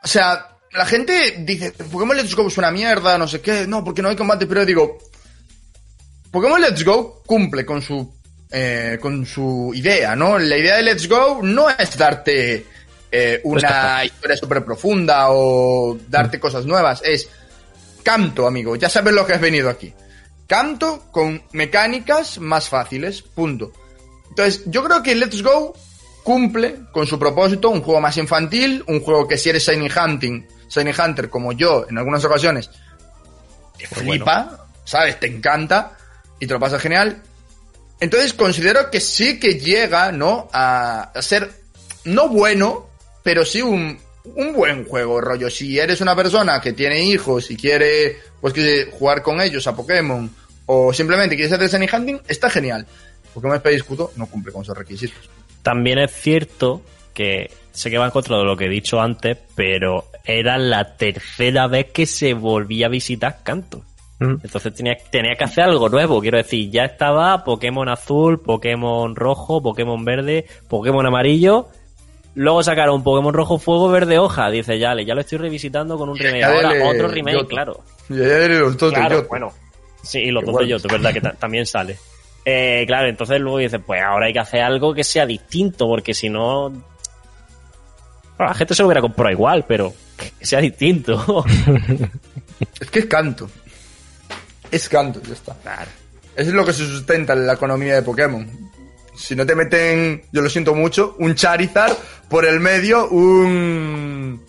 o 0.03 0.07
sea, 0.07 0.47
la 0.73 0.87
gente 0.87 1.37
dice, 1.41 1.73
Pokémon 1.93 2.17
Let's 2.17 2.35
Go 2.35 2.47
es 2.47 2.57
una 2.57 2.71
mierda, 2.71 3.19
no 3.19 3.29
sé 3.29 3.43
qué, 3.43 3.67
no, 3.67 3.85
porque 3.85 4.01
no 4.01 4.09
hay 4.09 4.17
combate, 4.17 4.47
pero 4.47 4.65
digo, 4.65 4.97
Pokémon 6.31 6.61
Let's 6.61 6.83
Go 6.85 7.23
cumple 7.27 7.67
con 7.67 7.83
su, 7.83 8.11
eh, 8.53 8.99
con 9.01 9.25
su 9.25 9.73
idea, 9.75 10.15
¿no? 10.15 10.39
La 10.39 10.59
idea 10.59 10.77
de 10.77 10.83
Let's 10.83 11.09
Go 11.09 11.41
no 11.43 11.71
es 11.71 11.97
darte 11.97 12.67
eh, 13.11 13.41
una 13.45 14.05
historia 14.05 14.37
súper 14.37 14.65
profunda 14.65 15.27
o 15.31 15.99
darte 16.09 16.39
cosas 16.39 16.67
nuevas, 16.67 17.03
es 17.05 17.29
canto, 18.03 18.47
amigo, 18.47 18.77
ya 18.77 18.89
sabes 18.89 19.15
lo 19.15 19.27
que 19.27 19.33
has 19.35 19.41
venido 19.41 19.71
aquí. 19.71 19.93
Canto 20.47 21.05
con 21.11 21.43
mecánicas 21.53 22.39
más 22.39 22.69
fáciles, 22.69 23.23
punto. 23.23 23.73
Entonces, 24.29 24.65
yo 24.67 24.85
creo 24.85 25.03
que 25.03 25.15
Let's 25.15 25.43
Go 25.43 25.75
cumple 26.23 26.81
con 26.93 27.07
su 27.07 27.19
propósito, 27.19 27.71
un 27.71 27.83
juego 27.83 28.01
más 28.01 28.17
infantil, 28.17 28.85
un 28.87 29.01
juego 29.01 29.27
que 29.27 29.39
si 29.39 29.51
eres 29.51 29.67
Shiny 29.67 29.89
Hunting, 29.91 30.47
Shiny 30.69 30.93
Hunter 30.93 31.29
como 31.29 31.53
yo 31.53 31.87
en 31.89 31.99
algunas 31.99 32.25
ocasiones, 32.25 32.71
te 33.79 33.89
Pues 33.89 34.01
flipa, 34.03 34.67
¿sabes? 34.85 35.19
Te 35.19 35.27
encanta 35.27 35.93
y 36.39 36.47
te 36.47 36.55
lo 36.55 36.61
pasas 36.61 36.81
genial. 36.81 37.23
Entonces 38.03 38.35
considero 38.35 38.91
que 38.91 38.99
sí 38.99 39.39
que 39.39 39.61
llega, 39.61 40.11
¿no? 40.11 40.49
A, 40.53 41.13
ser, 41.21 41.53
no 42.05 42.29
bueno, 42.29 42.89
pero 43.23 43.45
sí 43.45 43.63
un, 43.63 43.97
un 44.25 44.53
buen 44.53 44.85
juego, 44.87 45.21
rollo. 45.21 45.49
Si 45.49 45.79
eres 45.79 46.01
una 46.01 46.17
persona 46.17 46.61
que 46.61 46.73
tiene 46.73 47.01
hijos 47.01 47.49
y 47.53 47.57
quiere, 47.57 48.17
pues, 48.41 48.53
que 48.55 48.91
jugar 48.91 49.23
con 49.23 49.41
ellos 49.41 49.69
a 49.69 49.77
Pokémon, 49.77 50.29
o 50.67 50.93
simplemente 50.93 51.37
quieres 51.37 51.53
hacer 51.53 51.71
Shiny 51.71 51.87
Hunting, 51.97 52.19
está 52.27 52.51
genial. 52.51 52.85
Pokémon 53.35 53.63
y 53.65 53.69
Escudo 53.69 54.11
no 54.17 54.27
cumple 54.27 54.51
con 54.51 54.63
esos 54.63 54.77
requisitos. 54.77 55.31
También 55.63 56.01
es 56.01 56.11
cierto 56.11 56.83
que 57.15 57.53
sé 57.71 57.89
que 57.89 57.99
va 57.99 58.07
en 58.07 58.11
contra 58.11 58.37
de 58.37 58.43
lo 58.43 58.57
que 58.57 58.65
he 58.65 58.69
dicho 58.69 59.01
antes, 59.01 59.39
pero 59.55 60.11
era 60.25 60.59
la 60.59 60.97
tercera 60.97 61.69
vez 61.69 61.93
que 61.93 62.07
se 62.07 62.35
volvía 62.35 62.87
a 62.87 62.89
visitar 62.89 63.45
Canto. 63.45 63.85
Entonces 64.43 64.75
tenía, 64.75 64.97
tenía 65.11 65.35
que 65.37 65.45
hacer 65.45 65.65
algo 65.65 65.89
nuevo. 65.89 66.21
Quiero 66.21 66.39
decir, 66.39 66.71
ya 66.71 66.85
estaba 66.85 67.45
Pokémon 67.45 67.89
azul, 67.89 68.41
Pokémon 68.41 69.15
rojo, 69.17 69.63
Pokémon 69.63 70.05
verde, 70.05 70.47
Pokémon 70.69 71.05
amarillo. 71.07 71.69
Luego 72.35 72.63
sacaron 72.63 73.03
Pokémon 73.03 73.35
rojo, 73.35 73.59
fuego, 73.59 73.89
verde, 73.89 74.19
hoja. 74.19 74.49
Dice, 74.51 74.79
ya, 74.79 74.95
ya 75.05 75.15
lo 75.15 75.21
estoy 75.21 75.39
revisitando 75.39 75.99
con 75.99 76.09
un 76.09 76.17
Y 76.17 76.21
remake. 76.21 76.45
Ahora 76.45 76.73
otro 76.91 77.09
remake, 77.09 77.35
Yoto. 77.37 77.49
claro. 77.49 77.81
Y 78.09 78.15
ayer 78.15 78.51
los 78.53 78.77
dos 78.77 78.93
Claro, 78.93 79.17
Yoto. 79.17 79.29
bueno. 79.29 79.53
Sí, 80.03 80.19
y 80.21 80.31
los 80.31 80.45
dos 80.45 80.67
Yoto, 80.67 80.87
es 80.89 80.93
verdad 80.93 81.13
que 81.13 81.21
ta- 81.21 81.35
también 81.35 81.67
sale. 81.67 81.97
Eh, 82.45 82.85
claro, 82.87 83.09
entonces 83.09 83.39
luego 83.41 83.59
dices, 83.59 83.81
pues 83.87 84.03
ahora 84.03 84.27
hay 84.27 84.33
que 84.33 84.41
hacer 84.41 84.63
algo 84.63 84.93
que 84.95 85.05
sea 85.05 85.27
distinto, 85.27 85.87
porque 85.87 86.13
si 86.15 86.29
no. 86.29 86.71
Bueno, 88.39 88.49
la 88.51 88.55
gente 88.55 88.75
se 88.75 88.83
lo 88.83 88.89
hubiera 88.89 89.01
comprado 89.01 89.31
igual, 89.31 89.65
pero 89.69 89.93
que 90.39 90.45
sea 90.47 90.61
distinto. 90.61 91.45
Es 92.81 92.91
que 92.91 93.01
es 93.01 93.07
canto. 93.07 93.49
Es 94.73 94.89
canto, 94.89 95.21
ya 95.23 95.35
está. 95.35 95.55
Eso 96.35 96.49
es 96.49 96.55
lo 96.55 96.65
que 96.65 96.73
se 96.73 96.87
sustenta 96.87 97.35
en 97.35 97.47
la 97.47 97.53
economía 97.53 97.95
de 97.95 98.03
Pokémon. 98.03 98.49
Si 99.15 99.37
no 99.37 99.45
te 99.45 99.55
meten, 99.55 100.23
yo 100.33 100.41
lo 100.41 100.49
siento 100.49 100.75
mucho, 100.75 101.15
un 101.19 101.35
Charizard 101.35 101.95
por 102.29 102.47
el 102.47 102.59
medio, 102.59 103.09
un. 103.11 104.43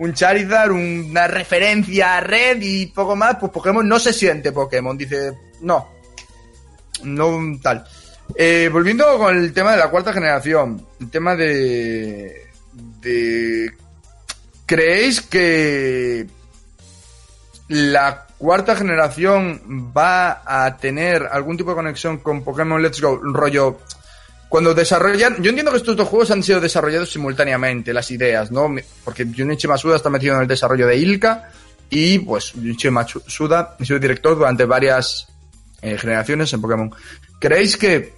Un 0.00 0.14
Charizard, 0.14 0.72
una 0.72 1.28
referencia 1.28 2.16
a 2.16 2.20
red 2.20 2.58
y 2.60 2.86
poco 2.86 3.16
más, 3.16 3.36
pues 3.36 3.50
Pokémon 3.52 3.88
no 3.88 3.98
se 3.98 4.12
siente 4.12 4.52
Pokémon. 4.52 4.98
Dice, 4.98 5.32
no. 5.60 5.88
No 7.04 7.58
tal. 7.62 7.84
Eh, 8.34 8.68
volviendo 8.72 9.16
con 9.16 9.36
el 9.36 9.52
tema 9.52 9.72
de 9.72 9.78
la 9.78 9.90
cuarta 9.90 10.12
generación, 10.12 10.84
el 11.00 11.08
tema 11.08 11.36
de. 11.36 12.48
de. 13.00 13.72
¿Creéis 14.66 15.20
que 15.20 16.26
la 17.68 18.27
cuarta 18.38 18.76
generación 18.76 19.92
va 19.96 20.42
a 20.46 20.76
tener 20.76 21.28
algún 21.30 21.56
tipo 21.56 21.70
de 21.70 21.76
conexión 21.76 22.18
con 22.18 22.42
Pokémon 22.42 22.80
Let's 22.80 23.00
Go, 23.00 23.20
rollo. 23.22 23.80
Cuando 24.48 24.72
desarrollan, 24.72 25.42
yo 25.42 25.50
entiendo 25.50 25.70
que 25.72 25.76
estos 25.76 25.96
dos 25.96 26.08
juegos 26.08 26.30
han 26.30 26.42
sido 26.42 26.60
desarrollados 26.60 27.10
simultáneamente, 27.10 27.92
las 27.92 28.10
ideas, 28.10 28.50
¿no? 28.50 28.74
Porque 29.04 29.26
Junichi 29.26 29.68
Masuda 29.68 29.96
está 29.96 30.08
metido 30.08 30.36
en 30.36 30.42
el 30.42 30.48
desarrollo 30.48 30.86
de 30.86 30.96
Ilka 30.96 31.50
y 31.90 32.20
pues 32.20 32.52
Junichi 32.52 32.88
Masuda 32.88 33.76
ha 33.78 33.84
sido 33.84 33.98
director 33.98 34.38
durante 34.38 34.64
varias 34.64 35.28
eh, 35.82 35.98
generaciones 35.98 36.50
en 36.54 36.62
Pokémon. 36.62 36.90
¿Creéis 37.38 37.76
que 37.76 38.14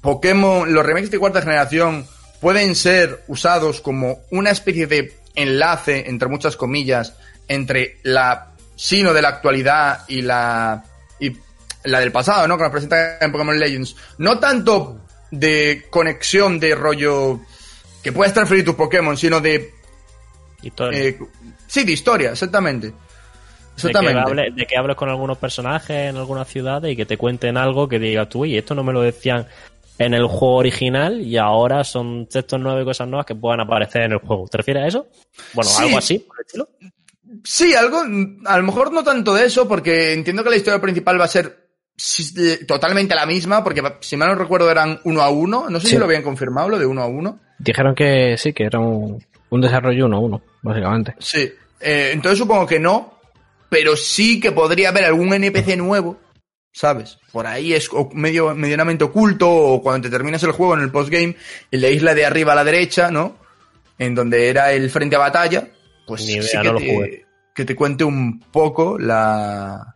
Pokémon, 0.00 0.72
los 0.72 0.84
remakes 0.84 1.10
de 1.10 1.18
cuarta 1.18 1.42
generación 1.42 2.06
pueden 2.40 2.74
ser 2.74 3.22
usados 3.28 3.80
como 3.80 4.20
una 4.30 4.50
especie 4.50 4.86
de 4.86 5.16
enlace, 5.36 6.08
entre 6.08 6.28
muchas 6.28 6.56
comillas, 6.56 7.14
entre 7.48 7.98
la 8.02 8.53
sino 8.76 9.12
de 9.12 9.22
la 9.22 9.28
actualidad 9.28 10.00
y 10.08 10.22
la 10.22 10.84
y 11.20 11.36
la 11.84 12.00
del 12.00 12.12
pasado, 12.12 12.48
¿no? 12.48 12.56
Que 12.56 12.62
nos 12.64 12.72
presenta 12.72 13.18
en 13.20 13.30
Pokémon 13.32 13.58
Legends. 13.58 13.96
No 14.18 14.38
tanto 14.38 15.00
de 15.30 15.86
conexión 15.90 16.58
de 16.60 16.74
rollo 16.74 17.40
que 18.02 18.12
puedas 18.12 18.32
transferir 18.34 18.64
tus 18.64 18.74
Pokémon, 18.74 19.16
sino 19.16 19.40
de 19.40 19.72
Historia. 20.62 20.98
eh, 20.98 21.18
sí, 21.66 21.84
de 21.84 21.92
historia, 21.92 22.30
exactamente. 22.30 22.86
de, 22.88 22.92
que 22.92 23.88
Exactamente. 23.88 24.50
de 24.52 24.66
que 24.66 24.76
hables 24.76 24.96
con 24.96 25.08
algunos 25.08 25.36
personajes 25.38 26.08
en 26.10 26.16
algunas 26.16 26.48
ciudades 26.48 26.92
y 26.92 26.96
que 26.96 27.04
te 27.06 27.16
cuenten 27.18 27.56
algo 27.56 27.88
que 27.88 27.98
digas 27.98 28.28
tú, 28.28 28.44
y 28.44 28.56
esto 28.56 28.74
no 28.74 28.82
me 28.84 28.92
lo 28.92 29.02
decían 29.02 29.46
en 29.98 30.14
el 30.14 30.26
juego 30.26 30.56
original 30.56 31.20
y 31.20 31.36
ahora 31.36 31.84
son 31.84 32.26
textos 32.26 32.58
nuevos 32.60 32.82
y 32.82 32.84
cosas 32.84 33.08
nuevas 33.08 33.26
que 33.26 33.34
puedan 33.34 33.60
aparecer 33.60 34.02
en 34.02 34.12
el 34.12 34.18
juego. 34.18 34.46
¿Te 34.48 34.58
refieres 34.58 34.84
a 34.84 34.86
eso? 34.86 35.06
Bueno, 35.52 35.70
Sí. 35.70 35.82
algo 35.84 35.98
así, 35.98 36.18
por 36.20 36.36
el 36.38 36.46
estilo. 36.46 36.68
Sí, 37.44 37.74
algo, 37.74 38.02
a 38.46 38.56
lo 38.56 38.62
mejor 38.64 38.92
no 38.92 39.04
tanto 39.04 39.34
de 39.34 39.44
eso, 39.46 39.68
porque 39.68 40.12
entiendo 40.14 40.42
que 40.42 40.50
la 40.50 40.56
historia 40.56 40.80
principal 40.80 41.20
va 41.20 41.26
a 41.26 41.28
ser 41.28 41.68
totalmente 42.66 43.14
la 43.14 43.26
misma, 43.26 43.62
porque 43.62 43.82
si 44.00 44.16
mal 44.16 44.28
no 44.30 44.34
recuerdo 44.34 44.70
eran 44.70 44.98
uno 45.04 45.20
a 45.22 45.28
uno, 45.28 45.66
no 45.68 45.78
sé 45.78 45.86
Sí. 45.86 45.92
si 45.92 45.98
lo 45.98 46.06
habían 46.06 46.22
confirmado, 46.22 46.68
lo 46.70 46.78
de 46.78 46.86
uno 46.86 47.02
a 47.02 47.06
uno. 47.06 47.40
Dijeron 47.58 47.94
que 47.94 48.36
sí, 48.38 48.52
que 48.52 48.64
era 48.64 48.78
un, 48.80 49.24
un 49.50 49.60
desarrollo 49.60 50.06
uno 50.06 50.16
a 50.16 50.20
uno, 50.20 50.42
básicamente. 50.62 51.14
Sí, 51.20 51.52
eh, 51.80 52.10
entonces 52.12 52.38
supongo 52.38 52.66
que 52.66 52.80
no, 52.80 53.20
pero 53.68 53.94
sí 53.96 54.40
que 54.40 54.50
podría 54.52 54.88
haber 54.88 55.04
algún 55.04 55.32
NPC 55.32 55.76
nuevo, 55.76 56.18
¿sabes? 56.72 57.18
Por 57.30 57.46
ahí 57.46 57.74
es 57.74 57.88
medio, 58.12 58.54
medianamente 58.54 59.04
oculto, 59.04 59.48
o 59.48 59.82
cuando 59.82 60.08
te 60.08 60.16
terminas 60.16 60.42
el 60.42 60.52
juego 60.52 60.74
en 60.74 60.80
el 60.80 60.90
postgame, 60.90 61.36
en 61.70 61.80
la 61.80 61.88
isla 61.88 62.14
de 62.14 62.24
arriba 62.26 62.52
a 62.52 62.56
la 62.56 62.64
derecha, 62.64 63.10
¿no? 63.10 63.36
En 63.98 64.14
donde 64.14 64.48
era 64.48 64.72
el 64.72 64.90
frente 64.90 65.14
a 65.14 65.20
batalla, 65.20 65.68
pues 66.06 66.24
Ni 66.26 66.32
idea, 66.32 66.42
sí 66.42 66.58
que, 66.58 66.64
no 66.64 66.72
lo 66.72 66.80
jugué. 66.80 67.23
Que 67.54 67.64
te 67.64 67.76
cuente 67.76 68.04
un 68.04 68.40
poco 68.40 68.98
la... 68.98 69.94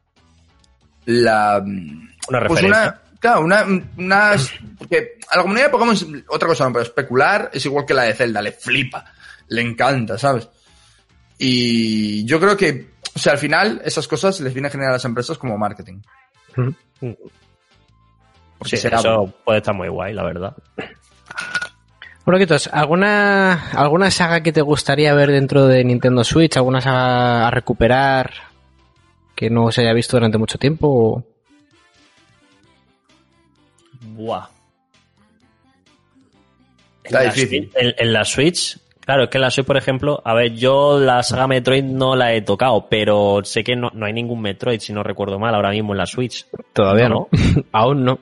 La... 1.07 1.63
Una 1.63 2.47
Pues 2.47 2.63
referencia. 2.63 2.67
una... 2.69 3.03
Claro, 3.19 3.41
una, 3.41 3.67
unas... 3.97 4.53
Porque 4.79 5.19
a 5.29 5.37
la 5.37 5.43
comunidad 5.43 5.67
de 5.67 5.73
Pokémon, 5.73 5.95
es 5.95 6.07
otra 6.29 6.49
cosa 6.49 6.65
no, 6.65 6.73
pero 6.73 6.85
especular 6.85 7.51
es 7.53 7.67
igual 7.67 7.85
que 7.85 7.95
la 7.95 8.05
de 8.05 8.15
Zelda, 8.15 8.41
le 8.41 8.53
flipa, 8.53 9.05
le 9.49 9.63
encanta, 9.63 10.17
¿sabes? 10.17 10.49
Y 11.37 12.25
yo 12.25 12.39
creo 12.39 12.57
que, 12.57 12.91
o 13.15 13.19
sea, 13.19 13.33
al 13.33 13.39
final 13.39 13.81
esas 13.85 14.07
cosas 14.07 14.39
les 14.41 14.53
viene 14.53 14.69
a 14.69 14.71
generar 14.71 14.91
a 14.91 14.95
las 14.95 15.05
empresas 15.05 15.37
como 15.37 15.59
marketing. 15.59 16.01
Porque 18.59 18.77
Sí, 18.77 18.89
eso 18.89 19.33
puede 19.45 19.59
estar 19.59 19.75
muy 19.75 19.89
guay, 19.89 20.15
la 20.15 20.25
verdad. 20.25 20.57
Bueno, 22.29 22.41
Quitos, 22.41 22.69
¿alguna, 22.75 23.71
¿alguna 23.71 24.11
saga 24.11 24.43
que 24.43 24.53
te 24.53 24.61
gustaría 24.61 25.15
ver 25.15 25.31
dentro 25.31 25.67
de 25.67 25.83
Nintendo 25.83 26.23
Switch? 26.25 26.59
¿Alguna 26.59 26.83
saga 26.83 27.49
a 27.49 27.51
recuperar 27.51 28.31
que 29.35 29.49
no 29.49 29.73
se 29.73 29.81
haya 29.81 29.95
visto 29.95 30.19
durante 30.19 30.37
mucho 30.37 30.59
tiempo? 30.59 31.25
Buah. 34.15 34.47
Está 37.03 37.21
En 37.21 37.25
la 37.29 37.33
difícil. 37.33 37.71
Switch- 37.71 37.77
En, 37.77 37.95
en 37.97 38.13
la 38.13 38.25
Switch, 38.27 38.79
claro, 39.01 39.23
es 39.25 39.31
que 39.31 39.39
en 39.39 39.43
la 39.43 39.51
Switch, 39.51 39.67
por 39.67 39.79
ejemplo, 39.79 40.21
a 40.23 40.35
ver, 40.35 40.53
yo 40.53 41.01
la 41.01 41.23
saga 41.23 41.47
Metroid 41.49 41.83
no 41.85 42.15
la 42.15 42.35
he 42.35 42.43
tocado, 42.43 42.89
pero 42.91 43.41
sé 43.43 43.65
que 43.65 43.75
no, 43.75 43.89
no 43.95 44.05
hay 44.05 44.13
ningún 44.13 44.43
Metroid, 44.43 44.81
si 44.81 44.93
no 44.93 45.03
recuerdo 45.03 45.39
mal, 45.39 45.55
ahora 45.55 45.71
mismo 45.71 45.95
en 45.95 45.99
la 45.99 46.05
Switch. 46.05 46.45
Todavía 46.75 47.09
No, 47.09 47.29
no. 47.33 47.63
Aún 47.73 48.05
no. 48.05 48.19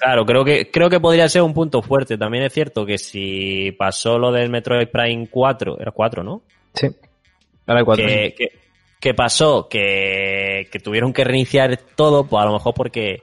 Claro, 0.00 0.24
creo 0.26 0.44
que, 0.44 0.70
creo 0.70 0.90
que 0.90 1.00
podría 1.00 1.28
ser 1.28 1.42
un 1.42 1.54
punto 1.54 1.82
fuerte. 1.82 2.18
También 2.18 2.44
es 2.44 2.52
cierto 2.52 2.84
que 2.84 2.98
si 2.98 3.72
pasó 3.72 4.18
lo 4.18 4.30
del 4.32 4.50
Metroid 4.50 4.88
Prime 4.88 5.28
4, 5.30 5.78
era 5.80 5.90
4, 5.90 6.22
¿no? 6.22 6.42
Sí. 6.74 6.88
Ahora 7.66 7.80
hay 7.80 7.84
cuatro. 7.84 8.06
que, 8.06 8.34
que, 8.36 8.48
que 9.00 9.14
pasó 9.14 9.68
que, 9.68 10.68
que 10.70 10.78
tuvieron 10.78 11.12
que 11.12 11.24
reiniciar 11.24 11.76
todo, 11.94 12.26
pues 12.26 12.42
a 12.42 12.46
lo 12.46 12.52
mejor 12.52 12.74
porque 12.74 13.22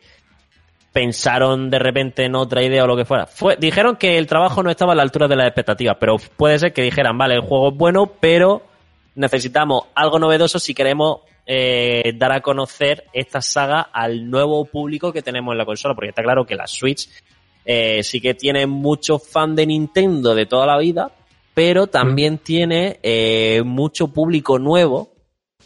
pensaron 0.91 1.69
de 1.69 1.80
repente 1.80 2.24
en 2.24 2.36
otra 2.36 2.63
idea 2.63 2.84
o 2.84 2.88
lo 2.88 2.95
que 2.95 3.05
fuera. 3.05 3.26
Fue, 3.26 3.57
dijeron 3.57 3.95
que 3.95 4.17
el 4.17 4.28
trabajo 4.28 4.61
no 4.61 4.69
estaba 4.69 4.93
a 4.93 4.95
la 4.95 5.01
altura 5.01 5.28
de 5.28 5.36
las 5.36 5.47
expectativas, 5.47 5.97
pero 5.99 6.17
puede 6.38 6.59
ser 6.59 6.71
que 6.71 6.84
dijeran, 6.84 7.17
vale, 7.17 7.36
el 7.36 7.41
juego 7.41 7.69
es 7.69 7.76
bueno, 7.76 8.11
pero 8.19 8.61
necesitamos 9.15 9.86
algo 9.95 10.19
novedoso 10.19 10.59
si 10.59 10.74
queremos 10.74 11.21
eh, 11.46 12.14
dar 12.16 12.32
a 12.32 12.41
conocer 12.41 13.06
esta 13.14 13.41
saga 13.41 13.82
al 13.82 14.30
nuevo 14.30 14.66
público 14.66 15.12
que 15.12 15.22
tenemos 15.22 15.54
en 15.54 15.58
la 15.58 15.66
consola, 15.66 15.96
porque 15.96 16.10
está 16.10 16.24
claro 16.24 16.46
que 16.46 16.56
la 16.56 16.68
Switch 16.68 17.10
eh, 17.66 18.04
sí 18.04 18.20
que 18.20 18.34
tiene 18.34 18.68
mucho 18.68 19.20
fan 19.20 19.56
de 19.56 19.66
Nintendo 19.66 20.36
de 20.36 20.46
toda 20.46 20.66
la 20.66 20.78
vida, 20.78 21.12
pero 21.54 21.88
también 21.88 22.39
tiene 22.39 23.00
eh, 23.04 23.62
mucho 23.64 24.08
público 24.08 24.60
nuevo, 24.60 25.14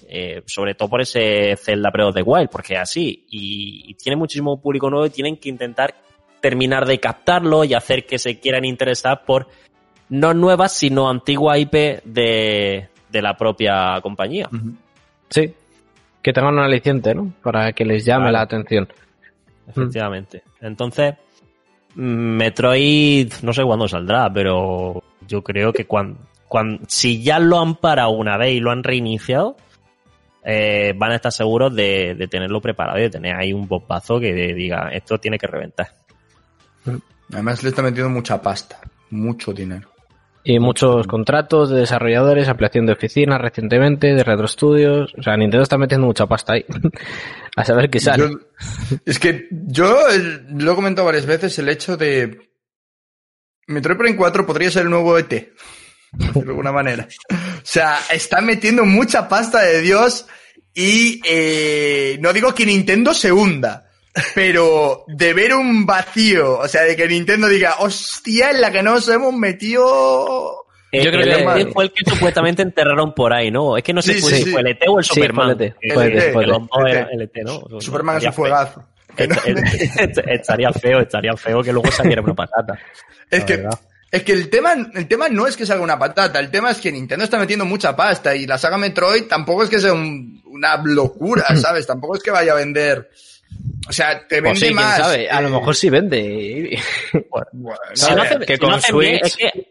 eh, 0.08 0.44
sobre 0.46 0.76
todo 0.76 0.90
por 0.90 1.02
ese 1.02 1.56
Zelda 1.58 1.90
Breath 1.92 2.10
of 2.10 2.16
the 2.16 2.22
Wild, 2.22 2.50
porque 2.50 2.74
es 2.74 2.80
así, 2.80 3.26
y, 3.30 3.84
y 3.88 3.94
tiene 3.96 4.16
muchísimo 4.16 4.62
público 4.62 4.90
nuevo 4.90 5.06
y 5.06 5.12
tienen 5.12 5.38
que 5.38 5.50
intentar 5.50 5.96
terminar 6.40 6.86
de 6.86 7.00
captarlo 7.00 7.64
y 7.64 7.74
hacer 7.74 8.06
que 8.06 8.20
se 8.20 8.40
quieran 8.40 8.66
interesar 8.66 9.26
por 9.26 9.48
no 10.10 10.34
nuevas, 10.34 10.74
sino 10.74 11.10
antigua 11.10 11.58
IP 11.58 12.04
de, 12.04 12.90
de 13.10 13.22
la 13.22 13.36
propia 13.36 14.00
compañía. 14.02 14.50
Sí. 15.30 15.54
Que 16.28 16.34
tengan 16.34 16.56
un 16.56 16.60
aliciente, 16.60 17.16
¿no? 17.16 17.32
Para 17.42 17.72
que 17.72 17.86
les 17.86 18.04
llame 18.04 18.24
Claro. 18.24 18.34
la 18.34 18.42
atención. 18.42 18.90
Efectivamente. 19.66 20.44
Entonces, 20.60 21.16
Metroid, 21.96 23.32
no 23.44 23.54
sé 23.54 23.64
cuándo 23.64 23.88
saldrá, 23.88 24.30
pero 24.34 25.02
yo 25.26 25.42
creo 25.42 25.72
que 25.72 25.86
cuando, 25.86 26.20
si 26.90 27.24
ya 27.24 27.40
lo 27.40 27.62
han 27.62 27.76
parado 27.76 28.10
una 28.10 28.36
vez 28.36 28.56
y 28.56 28.60
lo 28.60 28.72
han 28.72 28.84
reiniciado, 28.84 29.56
eh, 30.44 30.94
van 30.98 31.14
a 31.14 31.16
estar 31.16 31.32
seguros 31.32 31.74
de, 31.74 32.14
de 32.16 32.28
tenerlo 32.28 32.60
preparado 32.60 33.00
y 33.00 33.04
de 33.04 33.10
tener 33.10 33.34
ahí 33.34 33.54
un 33.54 33.66
bombazo 33.66 34.20
que 34.20 34.34
diga, 34.34 34.90
esto 34.92 35.18
tiene 35.20 35.38
que 35.38 35.48
reventar. 35.48 35.88
Además 37.32 37.64
le 37.64 37.70
está 37.70 37.82
metiendo 37.82 38.10
mucha 38.10 38.42
pasta. 38.42 38.82
Mucho 39.12 39.54
dinero. 39.54 39.88
Y 40.50 40.60
muchos 40.60 41.08
contratos 41.08 41.70
de 41.70 41.80
desarrolladores, 41.82 42.48
ampliación 42.48 42.86
de 42.86 42.94
oficinas 42.94 43.42
recientemente, 43.42 44.14
de 44.14 44.24
Retro 44.24 44.48
Studios. 44.48 45.14
O 45.18 45.22
sea, 45.22 45.36
Nintendo 45.36 45.64
está 45.64 45.78
metiendo 45.78 46.08
mucha 46.08 46.26
pasta 46.26 46.54
ahí. 46.54 46.64
a 47.58 47.66
saber 47.66 47.90
qué 47.90 48.00
sale. 48.00 48.30
Yo- 48.30 48.40
es 49.06 49.20
que 49.20 49.48
yo 49.52 50.10
eh, 50.10 50.44
lo 50.54 50.72
he 50.72 50.76
comentado 50.76 51.06
varias 51.06 51.26
veces 51.26 51.60
el 51.60 51.68
hecho 51.68 51.98
de 51.98 52.50
Metroid 53.68 53.98
Prime 53.98 54.16
4 54.16 54.46
podría 54.46 54.72
ser 54.72 54.84
el 54.84 54.90
nuevo 54.90 55.18
ET. 55.18 55.30
De 55.30 55.52
alguna 56.40 56.72
manera. 56.72 57.08
O 57.30 57.36
sea, 57.64 57.98
está 58.14 58.40
metiendo 58.40 58.86
mucha 58.86 59.28
pasta 59.28 59.62
de 59.64 59.82
Dios 59.82 60.28
y 60.74 61.20
eh, 61.26 62.18
no 62.22 62.32
digo 62.32 62.56
que 62.56 62.66
Nintendo 62.66 63.14
se 63.14 63.34
hunda, 63.34 63.87
pero 64.36 65.04
de 65.08 65.34
ver 65.34 65.54
un 65.54 65.86
vacío, 65.86 66.60
o 66.60 66.68
sea, 66.68 66.84
de 66.84 66.96
que 66.96 67.08
Nintendo 67.08 67.48
diga, 67.48 67.76
hostia, 67.80 68.52
en 68.52 68.62
la 68.62 68.72
que 68.72 68.82
nos 68.84 69.08
hemos 69.10 69.34
metido... 69.34 70.64
Eh, 70.92 71.04
Yo 71.04 71.12
creo 71.12 71.22
el 71.24 71.46
que- 71.56 71.62
ET 71.62 71.74
fue 71.74 71.84
el 71.86 71.92
que 71.92 72.10
supuestamente 72.10 72.62
enterraron 72.62 73.14
por 73.14 73.34
ahí, 73.34 73.52
¿no? 73.52 73.76
Es 73.78 73.84
que 73.84 73.94
no 73.94 74.02
sé 74.02 74.14
Sí, 74.14 74.22
fue 74.22 74.30
sí, 74.32 74.38
si 74.38 74.44
sí. 74.46 74.52
fue 74.52 74.62
el 74.62 74.68
ET 74.68 74.84
o 74.88 75.00
el 75.00 75.04
Superman. 75.06 75.50
el 75.60 75.74
el 75.82 75.92
el 75.92 77.30
el. 77.34 77.82
Superman 77.82 78.18
es 78.18 78.24
un 78.24 78.30
Estaría 78.30 78.32
feo. 78.32 78.34
fuegazo. 78.34 78.88
No- 79.18 80.32
Estaría 80.32 80.72
feo, 80.72 81.00
estaría 81.02 81.36
feo 81.36 81.62
que 81.64 81.74
luego 81.74 81.92
saliera 81.92 82.22
una 82.22 82.34
patata. 82.36 82.80
Es 83.30 83.44
que, 83.44 83.58
verdad. 83.58 83.80
es 84.12 84.24
que 84.24 84.32
el 84.32 84.50
tema, 84.50 84.74
el 84.94 85.08
tema 85.08 85.28
no 85.28 85.46
es 85.48 85.58
que 85.58 85.66
salga 85.66 85.84
una 85.84 86.00
patata, 86.00 86.40
el 86.40 86.50
tema 86.52 86.72
es 86.72 86.78
que 86.78 86.92
Nintendo 86.92 87.26
está 87.26 87.38
metiendo 87.38 87.66
mucha 87.66 87.96
pasta 87.96 88.34
y 88.36 88.46
la 88.48 88.58
saga 88.58 88.78
Metroid 88.78 89.24
tampoco 89.24 89.64
es 89.64 89.70
que 89.70 89.80
sea 89.80 89.92
un- 89.94 90.42
una 90.46 90.78
locura, 90.84 91.44
¿sabes? 91.58 91.86
Tampoco 91.86 92.16
es 92.16 92.24
que 92.24 92.32
vaya 92.32 92.54
a 92.54 92.56
vender. 92.56 93.10
O 93.90 93.94
sea, 93.94 94.28
te 94.28 94.40
O 94.40 94.42
vende 94.42 94.60
sí, 94.60 94.66
quién 94.66 94.76
más. 94.76 94.98
sabe. 94.98 95.30
A 95.30 95.42
lo 95.42 95.48
eh, 95.48 95.52
mejor 95.52 95.76
sí 95.76 95.90
vende. 95.90 96.78
bueno, 97.30 97.48
Si 97.94 98.06
a 98.12 98.16
no 98.16 98.24
ver, 98.24 98.34
hace- 98.34 98.46
que 98.46 98.54
si 98.56 98.60
con 98.60 98.82
Switch- 98.82 99.20
es 99.24 99.38
que 99.38 99.70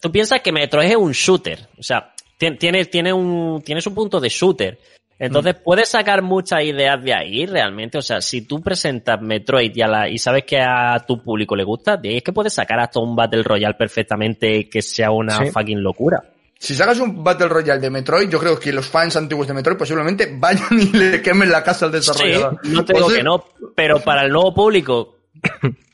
tú 0.00 0.12
piensas 0.12 0.40
que 0.40 0.52
Metroid 0.52 0.90
es 0.90 0.96
un 0.96 1.12
shooter. 1.12 1.58
O 1.78 1.82
sea, 1.82 2.12
tien- 2.38 2.58
tiene, 2.58 2.84
tiene, 2.86 3.12
un, 3.12 3.62
tiene 3.64 3.80
su 3.80 3.94
punto 3.94 4.20
de 4.20 4.28
shooter. 4.28 4.78
Entonces, 5.18 5.56
Mm. 5.56 5.62
puedes 5.64 5.88
sacar 5.88 6.22
muchas 6.22 6.62
ideas 6.64 7.02
de 7.02 7.12
ahí 7.14 7.44
realmente. 7.46 7.98
O 7.98 8.02
sea, 8.02 8.20
si 8.22 8.42
tú 8.42 8.60
presentas 8.62 9.20
Metroid 9.20 9.70
y, 9.74 9.82
a 9.82 9.86
la- 9.88 10.08
y 10.08 10.16
sabes 10.18 10.44
que 10.44 10.58
a 10.60 10.98
tu 11.06 11.22
público 11.22 11.54
le 11.56 11.64
gusta, 11.64 11.96
de 11.98 12.08
ahí 12.10 12.16
es 12.18 12.22
que 12.22 12.32
puedes 12.32 12.52
sacar 12.54 12.80
hasta 12.80 13.00
un 13.00 13.14
Battle 13.16 13.42
Royale 13.42 13.74
perfectamente 13.74 14.68
que 14.68 14.80
sea 14.82 15.10
una 15.10 15.38
Sí. 15.44 15.50
fucking 15.50 15.82
locura. 15.82 16.22
Si 16.62 16.74
sacas 16.74 17.00
un 17.00 17.24
Battle 17.24 17.48
Royale 17.48 17.80
de 17.80 17.88
Metroid, 17.88 18.28
yo 18.28 18.38
creo 18.38 18.58
que 18.60 18.70
los 18.70 18.86
fans 18.86 19.16
antiguos 19.16 19.46
de 19.48 19.54
Metroid 19.54 19.78
posiblemente 19.78 20.28
vayan 20.38 20.78
y 20.78 20.92
le 20.94 21.22
quemen 21.22 21.50
la 21.50 21.64
casa 21.64 21.86
al 21.86 21.92
Sí, 21.92 21.96
desarrollador. 21.98 22.58
no 22.64 22.84
te 22.84 22.92
O 22.92 22.96
digo 22.96 23.08
sea, 23.08 23.18
que 23.18 23.24
no, 23.24 23.44
pero 23.74 23.98
para 24.00 24.24
el 24.26 24.30
nuevo 24.30 24.52
público, 24.52 25.16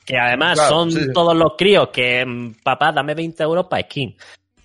que 0.05 0.19
además 0.19 0.55
Claro, 0.59 0.69
son 0.75 0.91
sí. 0.91 1.13
todos 1.15 1.37
los 1.37 1.53
críos 1.57 1.91
que, 1.93 2.27
mm, 2.27 2.55
papá, 2.65 2.91
dame 2.91 3.15
20 3.15 3.45
euros 3.45 3.67
para 3.71 3.85
skin. 3.85 4.17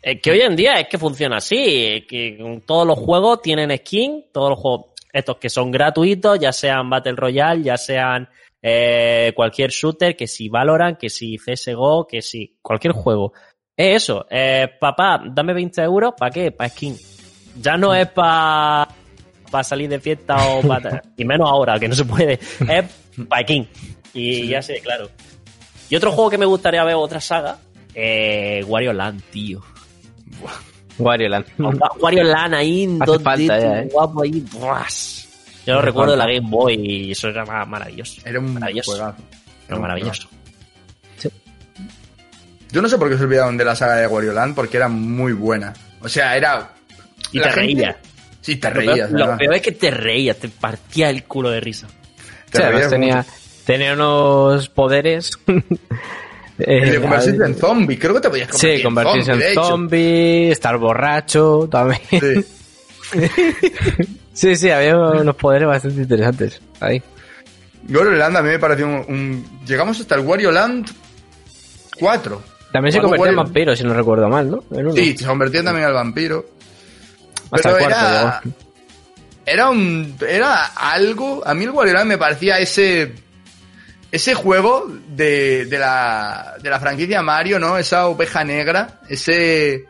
Eh, 0.02 0.20
que 0.20 0.32
hoy 0.32 0.42
en 0.42 0.56
día 0.56 0.80
es 0.80 0.88
que 0.88 0.98
funciona 0.98 1.38
así, 1.38 1.56
eh, 1.64 2.08
que 2.08 2.62
todos 2.66 2.88
los 2.88 2.98
juegos 2.98 3.40
tienen 3.44 3.70
skin, 3.78 4.26
todos 4.34 4.50
los 4.50 4.60
juegos, 4.60 4.86
estos 5.14 5.38
que 5.38 5.50
son 5.52 5.70
gratuitos, 5.70 6.40
ya 6.40 6.52
sean 6.52 6.90
Battle 6.90 7.14
Royale, 7.16 7.62
ya 7.62 7.78
sean 7.78 8.28
eh, 8.64 9.32
cualquier 9.36 9.70
shooter, 9.70 10.16
que 10.16 10.26
si 10.26 10.50
Valorant, 10.50 10.98
que 10.98 11.10
si 11.12 11.38
CSGO, 11.38 12.08
que 12.08 12.24
si 12.24 12.56
cualquier 12.62 12.94
juego. 12.94 13.34
Es 13.82 14.04
eso, 14.04 14.26
eh, 14.30 14.68
papá, 14.80 15.22
dame 15.26 15.54
20 15.54 15.82
euros, 15.82 16.14
¿para 16.18 16.30
qué? 16.32 16.52
Para 16.52 16.70
skin. 16.70 16.96
Ya 17.60 17.78
no 17.78 17.94
es 17.96 18.08
para 18.10 18.88
para 19.50 19.64
salir 19.66 19.90
de 19.90 20.00
fiesta 20.00 20.36
o 20.48 20.62
para... 20.62 21.02
y 21.18 21.26
menos 21.26 21.50
ahora, 21.50 21.78
que 21.80 21.88
no 21.90 21.96
se 21.96 22.06
puede. 22.06 22.34
Es 22.34 22.86
para 23.28 23.42
skin. 23.44 23.68
Y 24.14 24.48
ya 24.48 24.62
sé, 24.62 24.80
claro. 24.82 25.10
Y 25.90 25.96
otro 25.96 26.12
juego 26.12 26.30
que 26.30 26.38
me 26.38 26.46
gustaría 26.46 26.84
ver, 26.84 26.96
otra 26.96 27.20
saga, 27.20 27.58
eh, 27.96 28.64
Wario 28.68 28.94
Land, 28.94 29.22
tío. 29.32 29.62
Wario 30.98 31.30
Land. 31.30 31.46
Wa- 31.58 31.92
Wario 32.00 32.24
Land 32.24 32.54
ahí, 32.54 32.86
2D, 32.88 33.22
falta 33.24 33.60
ya, 33.60 33.80
¿eh? 33.82 33.90
guapo 33.92 34.22
ahí. 34.24 34.44
¡buas! 34.54 35.28
Yo 35.66 35.74
lo 35.76 35.82
recuerdo 35.82 36.12
de 36.14 36.18
la. 36.18 36.26
Game 36.28 36.48
Boy 36.50 36.76
y 36.76 37.12
eso 37.12 37.30
era 37.30 37.46
ma- 37.46 37.66
maravilloso. 37.66 38.22
Era 38.26 38.40
un 38.40 38.54
maravilloso. 38.54 38.92
juegazo. 38.92 39.24
Era 39.68 39.80
maravilloso. 39.80 40.30
Yo 42.72 42.82
no 42.82 42.88
sé 42.90 42.98
por 42.98 43.10
qué 43.10 43.18
se 43.18 43.24
olvidaron 43.24 43.58
de 43.58 43.66
la 43.66 43.76
saga 43.76 43.96
de 43.96 44.08
Wario 44.08 44.34
Land, 44.34 44.56
porque 44.56 44.78
era 44.78 44.88
muy 44.88 45.34
buena. 45.34 45.74
O 46.02 46.08
sea, 46.10 46.36
era... 46.38 46.70
Y 47.32 47.38
la 47.40 47.44
te 47.46 47.50
gente- 47.52 47.62
reías. 47.76 47.96
Sí, 48.42 48.56
te 48.56 48.70
Lo 48.70 48.74
peor, 48.80 48.86
reías, 48.94 49.12
lo 49.12 49.38
peor 49.38 49.54
es 49.56 49.62
que 49.62 49.72
te 49.74 49.92
reías, 49.92 50.38
te 50.38 50.50
partía 50.50 51.10
el 51.10 51.24
culo 51.26 51.52
de 51.52 51.60
risa. 51.60 51.88
Te 52.50 52.58
además 52.64 52.74
reías 52.74 52.90
tenía, 52.92 53.26
tenía 53.66 53.94
unos 53.94 54.68
poderes. 54.70 55.30
El 55.46 55.56
de 56.92 56.96
Eh, 56.98 57.00
convertirse 57.02 57.44
en 57.46 57.56
zombie, 57.56 58.00
creo 58.00 58.14
que 58.16 58.22
te 58.22 58.30
podías 58.30 58.48
convertir 58.50 58.78
Sí, 58.78 58.84
convertirse 58.84 59.32
zombie, 59.32 59.44
de 59.46 59.50
en 59.50 59.56
zombie, 59.56 60.52
estar 60.52 60.78
borracho 60.78 61.68
también. 61.72 62.02
Sí. 62.10 62.46
Sí, 64.34 64.56
sí, 64.56 64.70
había 64.72 64.98
unos 64.98 65.36
poderes 65.36 65.68
bastante 65.68 66.02
interesantes 66.02 66.62
ahí. 66.80 67.04
Wario 67.90 68.12
Land 68.12 68.38
a 68.38 68.42
mí 68.42 68.50
me 68.50 68.60
pareció 68.60 68.88
un, 68.88 68.94
un- 69.08 69.60
Llegamos 69.68 70.00
hasta 70.00 70.16
el 70.16 70.22
Wario 70.22 70.52
Land 70.52 70.90
4. 72.00 72.42
También 72.72 72.94
se 72.94 73.00
Cuando 73.00 73.18
convirtió 73.18 73.30
en 73.30 73.36
vampiro, 73.36 73.76
si 73.76 73.84
no 73.84 73.94
recuerdo 73.94 74.30
mal, 74.30 74.50
¿no? 74.50 74.64
En 74.72 74.86
uno. 74.88 74.96
Sí, 74.96 75.18
se 75.18 75.26
convertía 75.26 75.64
también 75.64 75.88
al 75.88 75.94
vampiro. 75.94 76.46
Hasta 77.52 77.70
Pero 77.70 77.78
el 77.78 77.84
cuarto 77.84 78.08
era... 78.08 78.42
Era 79.46 79.70
un... 79.70 80.16
Era 80.28 80.66
algo... 80.68 81.42
A 81.46 81.54
mí 81.54 81.66
el 81.66 81.94
Land 81.94 82.08
me 82.08 82.18
parecía 82.18 82.60
ese... 82.60 83.14
Ese 84.12 84.34
juego 84.34 84.88
de, 85.10 85.66
de, 85.66 85.80
la, 85.80 86.56
de 86.62 86.70
la 86.70 86.80
franquicia 86.82 87.22
Mario, 87.22 87.60
¿no? 87.60 87.78
Esa 87.78 88.08
oveja 88.08 88.44
negra, 88.44 89.00
ese 89.08 89.86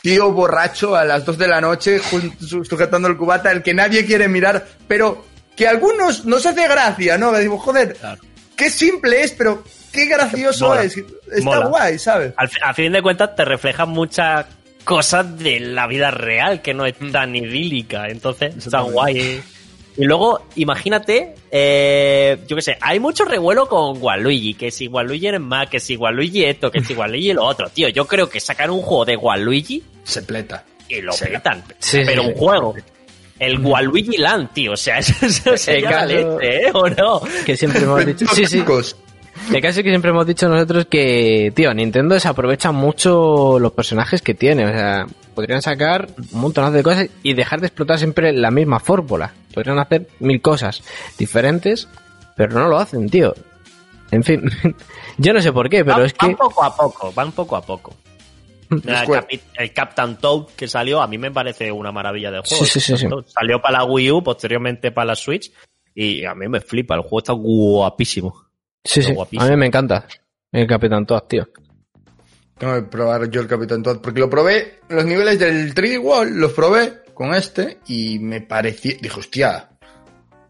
tío 0.00 0.32
borracho 0.32 0.96
a 0.96 1.04
las 1.04 1.26
2 1.26 1.36
de 1.36 1.48
la 1.48 1.60
noche 1.60 2.00
sujetando 2.00 3.08
el 3.08 3.16
cubata, 3.18 3.52
el 3.52 3.62
que 3.62 3.74
nadie 3.74 4.06
quiere 4.06 4.28
mirar, 4.28 4.66
pero 4.88 5.26
que 5.54 5.66
a 5.66 5.70
algunos 5.70 6.24
nos 6.24 6.46
hace 6.46 6.66
gracia, 6.68 7.18
¿no? 7.18 7.36
Digo, 7.36 7.58
joder, 7.58 7.96
Claro. 7.96 8.22
qué 8.56 8.70
simple 8.70 9.22
es, 9.22 9.32
pero 9.32 9.62
qué 9.96 10.06
gracioso 10.06 10.68
Mola, 10.68 10.84
es. 10.84 10.96
Está 10.96 11.44
mola. 11.44 11.66
guay, 11.66 11.98
¿sabes? 11.98 12.32
Al, 12.36 12.50
a 12.62 12.74
fin 12.74 12.92
de 12.92 13.02
cuentas 13.02 13.34
te 13.34 13.44
refleja 13.44 13.84
muchas 13.86 14.46
cosas 14.84 15.36
de 15.38 15.58
la 15.58 15.86
vida 15.88 16.12
real 16.12 16.62
que 16.62 16.72
no 16.74 16.86
es 16.86 16.94
Mm. 17.00 17.10
tan 17.10 17.34
idílica. 17.34 18.06
Entonces, 18.08 18.54
está 18.56 18.80
guay. 18.82 19.18
eh. 19.18 19.42
Y 19.98 20.04
luego, 20.04 20.46
imagínate, 20.56 21.34
eh, 21.50 22.38
yo 22.46 22.54
qué 22.54 22.60
sé, 22.62 22.76
hay 22.82 23.00
mucho 23.00 23.24
revuelo 23.24 23.66
con 23.66 23.96
Waluigi, 24.00 24.52
que 24.54 24.70
si 24.70 24.88
Waluigi 24.88 25.26
eres 25.28 25.40
más, 25.40 25.68
que 25.70 25.80
si 25.80 25.96
Waluigi 25.96 26.44
esto, 26.44 26.70
que 26.70 26.84
si 26.84 26.92
Waluigi 26.94 27.32
lo 27.32 27.44
otro. 27.44 27.70
Tío, 27.70 27.88
yo 27.88 28.06
creo 28.06 28.28
que 28.28 28.38
sacar 28.38 28.70
un 28.70 28.82
juego 28.82 29.06
de 29.06 29.16
Waluigi 29.16 29.82
Se 30.04 30.20
pleta. 30.22 30.64
y 30.88 31.00
lo 31.00 31.12
Sí. 31.12 31.24
petan. 31.24 31.64
Sí, 31.78 32.02
pero 32.04 32.22
sí, 32.22 32.28
un 32.28 32.34
sí. 32.34 32.38
juego. 32.38 32.74
El 33.38 33.58
Waluigi 33.58 34.18
Land, 34.18 34.52
tío. 34.52 34.72
O 34.72 34.76
sea, 34.76 34.98
eso, 35.00 35.14
eso 35.26 35.56
sería 35.56 35.90
la 35.90 35.96
caso- 36.02 36.38
leche, 36.40 36.66
¿eh? 36.66 36.70
¿O 36.74 36.88
no? 36.90 37.22
Que 37.46 37.56
siempre 37.56 37.82
hemos 37.82 38.04
dicho. 38.06 38.26
Sí, 38.34 38.46
sí. 38.46 38.62
El 39.52 39.62
caso 39.62 39.80
es 39.80 39.84
que 39.84 39.90
siempre 39.90 40.10
hemos 40.10 40.26
dicho 40.26 40.48
nosotros 40.48 40.86
que, 40.86 41.52
tío, 41.54 41.72
Nintendo 41.72 42.14
desaprovecha 42.14 42.72
mucho 42.72 43.58
los 43.58 43.72
personajes 43.72 44.22
que 44.22 44.34
tiene. 44.34 44.66
O 44.66 44.70
sea, 44.70 45.06
podrían 45.34 45.62
sacar 45.62 46.08
un 46.32 46.40
montón 46.40 46.72
de 46.72 46.82
cosas 46.82 47.08
y 47.22 47.34
dejar 47.34 47.60
de 47.60 47.68
explotar 47.68 47.98
siempre 47.98 48.32
la 48.32 48.50
misma 48.50 48.80
fórmula. 48.80 49.32
Podrían 49.54 49.78
hacer 49.78 50.08
mil 50.18 50.40
cosas 50.40 50.82
diferentes, 51.18 51.88
pero 52.36 52.58
no 52.58 52.68
lo 52.68 52.78
hacen, 52.78 53.08
tío. 53.08 53.34
En 54.10 54.22
fin, 54.22 54.42
yo 55.18 55.32
no 55.32 55.40
sé 55.40 55.52
por 55.52 55.68
qué, 55.68 55.84
pero 55.84 55.98
van, 55.98 56.06
es 56.06 56.14
que... 56.14 56.26
van 56.26 56.36
poco 56.36 56.64
a 56.64 56.76
poco, 56.76 57.12
van 57.12 57.32
poco 57.32 57.56
a 57.56 57.62
poco. 57.62 57.94
Mira, 58.68 59.04
el, 59.54 59.72
Captain 59.72 60.16
Toad 60.16 60.46
que 60.56 60.66
salió, 60.66 61.00
a 61.00 61.06
mí 61.06 61.18
me 61.18 61.30
parece 61.30 61.70
una 61.70 61.92
maravilla 61.92 62.30
del 62.30 62.42
juego. 62.42 62.64
Sí, 62.64 62.80
sí, 62.80 62.96
sí, 62.96 62.96
sí. 62.96 63.06
Salió 63.26 63.60
para 63.60 63.78
la 63.78 63.84
Wii 63.84 64.10
U, 64.10 64.22
posteriormente 64.24 64.90
para 64.90 65.06
la 65.06 65.14
Switch, 65.14 65.52
y 65.94 66.24
a 66.24 66.34
mí 66.34 66.48
me 66.48 66.60
flipa, 66.60 66.94
el 66.94 67.02
juego 67.02 67.18
está 67.18 67.32
guapísimo. 67.32 68.45
Sí, 68.86 69.02
sí, 69.02 69.14
a 69.38 69.44
mí 69.46 69.56
me 69.56 69.66
encanta 69.66 70.06
el 70.52 70.66
Capitán 70.66 71.04
Toad, 71.06 71.22
tío. 71.24 71.48
Tengo 72.58 72.74
que 72.76 72.82
probar 72.82 73.28
yo 73.28 73.42
el 73.42 73.46
Capitán 73.48 73.82
Toad, 73.82 73.98
porque 74.00 74.20
lo 74.20 74.30
probé, 74.30 74.80
los 74.88 75.04
niveles 75.04 75.38
del 75.38 75.74
3D 75.74 76.00
Wall 76.02 76.38
los 76.38 76.52
probé 76.52 77.02
con 77.12 77.34
este 77.34 77.80
y 77.88 78.18
me 78.18 78.40
pareció, 78.40 78.94
dije, 79.00 79.18
hostia, 79.20 79.68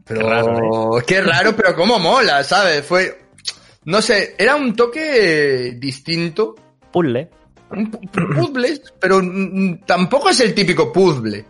pero 0.05 0.21
Qué 0.21 0.27
raro, 0.29 1.03
qué 1.07 1.21
raro, 1.21 1.57
pero 1.57 1.75
cómo 1.75 1.99
mola, 1.99 2.45
¿sabes? 2.45 2.85
Fue, 2.85 3.27
no 3.87 4.01
sé, 4.01 4.37
era 4.39 4.55
un 4.55 4.77
toque 4.77 5.75
distinto, 5.79 6.55
Puzzle. 6.93 7.29
un 7.71 7.91
pu- 7.91 8.01
pu- 8.13 8.35
puzzles, 8.37 8.83
pero 9.01 9.21
tampoco 9.85 10.29
es 10.31 10.41
el 10.41 10.55
típico 10.55 10.93
puzzle, 10.93 11.45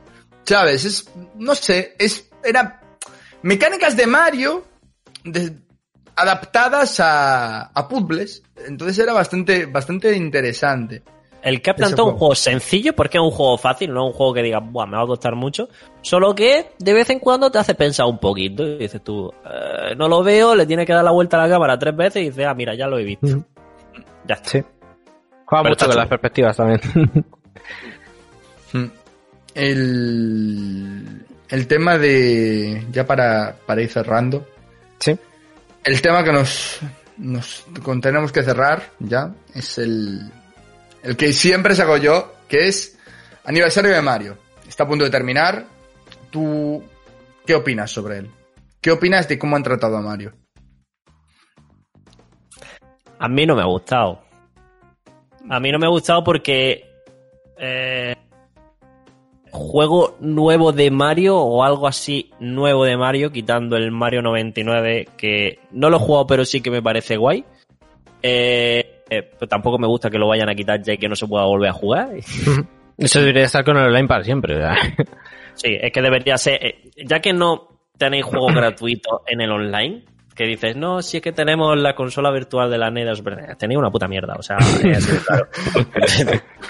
¿sabes? 0.44 0.84
Es, 0.86 1.10
no 1.34 1.54
sé, 1.54 1.96
es, 1.98 2.30
era 2.42 2.80
mecánicas 3.42 3.94
de 3.94 4.06
Mario 4.06 4.64
de- 5.24 5.52
adaptadas 6.16 6.98
a, 7.00 7.62
a 7.66 7.88
puzzles, 7.88 8.42
entonces 8.66 8.98
era 8.98 9.12
bastante, 9.12 9.66
bastante 9.66 10.16
interesante. 10.16 11.02
El 11.42 11.62
Toad 11.62 11.80
es 11.80 11.92
un 11.92 12.16
juego. 12.16 12.34
sencillo 12.34 12.92
porque 12.96 13.18
es 13.18 13.22
un 13.22 13.30
juego 13.30 13.56
fácil, 13.56 13.94
no 13.94 14.04
es 14.04 14.12
un 14.12 14.16
juego 14.16 14.34
que 14.34 14.42
digas, 14.42 14.62
Buah, 14.64 14.86
me 14.86 14.96
va 14.96 15.04
a 15.04 15.06
costar 15.06 15.36
mucho. 15.36 15.68
Solo 16.02 16.34
que 16.34 16.72
de 16.76 16.92
vez 16.92 17.08
en 17.10 17.20
cuando 17.20 17.52
te 17.52 17.58
hace 17.58 17.74
pensar 17.76 18.06
un 18.06 18.18
poquito. 18.18 18.66
Y 18.66 18.78
dices 18.78 19.00
tú, 19.04 19.32
"Eh, 19.44 19.94
no 19.96 20.08
lo 20.08 20.24
veo, 20.24 20.56
le 20.56 20.66
tienes 20.66 20.86
que 20.86 20.92
dar 20.92 21.04
la 21.04 21.12
vuelta 21.12 21.40
a 21.40 21.46
la 21.46 21.52
cámara 21.54 21.78
tres 21.78 21.94
veces 21.94 22.22
y 22.22 22.24
dices, 22.30 22.46
ah, 22.46 22.54
mira, 22.54 22.74
ya 22.74 22.88
lo 22.88 22.98
he 22.98 23.04
visto. 23.04 23.44
Ya 24.26 24.34
está. 24.34 24.48
Sí. 24.48 24.64
Juega 25.44 25.62
Pero 25.62 25.74
mucho 25.74 25.86
con 25.86 25.96
las 25.96 26.08
perspectivas 26.08 26.56
también. 26.56 26.80
Mm. 28.72 28.86
El, 29.54 31.24
el 31.48 31.66
tema 31.68 31.96
de, 31.96 32.84
ya 32.90 33.06
para, 33.06 33.54
para 33.64 33.82
ir 33.82 33.88
cerrando, 33.90 34.44
sí. 34.98 35.16
El 35.86 36.02
tema 36.02 36.24
que 36.24 36.32
nos, 36.32 36.80
nos 37.16 37.64
tenemos 38.02 38.32
que 38.32 38.42
cerrar 38.42 38.90
ya 38.98 39.32
es 39.54 39.78
el, 39.78 40.20
el 41.02 41.16
que 41.16 41.32
siempre 41.32 41.76
saco 41.76 41.96
yo, 41.96 42.34
que 42.48 42.66
es 42.66 42.98
aniversario 43.44 43.92
de 43.92 44.02
Mario. 44.02 44.36
Está 44.68 44.82
a 44.82 44.88
punto 44.88 45.04
de 45.04 45.10
terminar. 45.10 45.64
¿Tú 46.30 46.82
qué 47.46 47.54
opinas 47.54 47.90
sobre 47.90 48.18
él? 48.18 48.30
¿Qué 48.80 48.90
opinas 48.90 49.28
de 49.28 49.38
cómo 49.38 49.54
han 49.54 49.62
tratado 49.62 49.96
a 49.96 50.02
Mario? 50.02 50.34
A 53.18 53.28
mí 53.28 53.46
no 53.46 53.54
me 53.54 53.62
ha 53.62 53.66
gustado. 53.66 54.22
A 55.48 55.60
mí 55.60 55.70
no 55.70 55.78
me 55.78 55.86
ha 55.86 55.90
gustado 55.90 56.24
porque 56.24 56.84
eh, 57.58 58.16
juego 59.56 60.16
nuevo 60.20 60.72
de 60.72 60.90
Mario 60.90 61.38
o 61.38 61.64
algo 61.64 61.88
así 61.88 62.30
nuevo 62.38 62.84
de 62.84 62.96
Mario, 62.96 63.32
quitando 63.32 63.76
el 63.76 63.90
Mario 63.90 64.22
99, 64.22 65.08
que 65.16 65.58
no 65.72 65.90
lo 65.90 65.96
he 65.96 66.00
jugado 66.00 66.26
pero 66.26 66.44
sí 66.44 66.60
que 66.60 66.70
me 66.70 66.82
parece 66.82 67.16
guay. 67.16 67.44
Eh, 68.22 69.02
eh, 69.10 69.22
pero 69.38 69.48
tampoco 69.48 69.78
me 69.78 69.86
gusta 69.86 70.10
que 70.10 70.18
lo 70.18 70.28
vayan 70.28 70.48
a 70.48 70.54
quitar 70.54 70.82
ya 70.82 70.96
que 70.96 71.08
no 71.08 71.16
se 71.16 71.26
pueda 71.26 71.44
volver 71.44 71.70
a 71.70 71.74
jugar. 71.74 72.10
Eso 72.98 73.20
debería 73.20 73.44
estar 73.44 73.64
con 73.64 73.76
el 73.76 73.86
online 73.86 74.08
para 74.08 74.24
siempre. 74.24 74.54
¿verdad? 74.54 74.76
Sí, 75.54 75.74
es 75.80 75.90
que 75.90 76.02
debería 76.02 76.36
ser. 76.36 76.62
eh, 76.62 76.90
ya 77.06 77.20
que 77.20 77.32
no 77.32 77.80
tenéis 77.96 78.26
juegos 78.26 78.52
gratuitos 78.54 79.22
en 79.26 79.40
el 79.40 79.50
online, 79.50 80.04
que 80.34 80.44
dices, 80.44 80.76
no, 80.76 81.00
si 81.00 81.16
es 81.16 81.22
que 81.22 81.32
tenemos 81.32 81.78
la 81.78 81.94
consola 81.94 82.30
virtual 82.30 82.70
de 82.70 82.76
la 82.76 82.90
NED, 82.90 83.08
es 83.08 83.22
verdad, 83.22 83.56
tenéis 83.56 83.78
una 83.78 83.90
puta 83.90 84.06
mierda. 84.06 84.34
O 84.38 84.42
sea, 84.42 84.56
así 84.94 85.16
claro. 85.26 85.48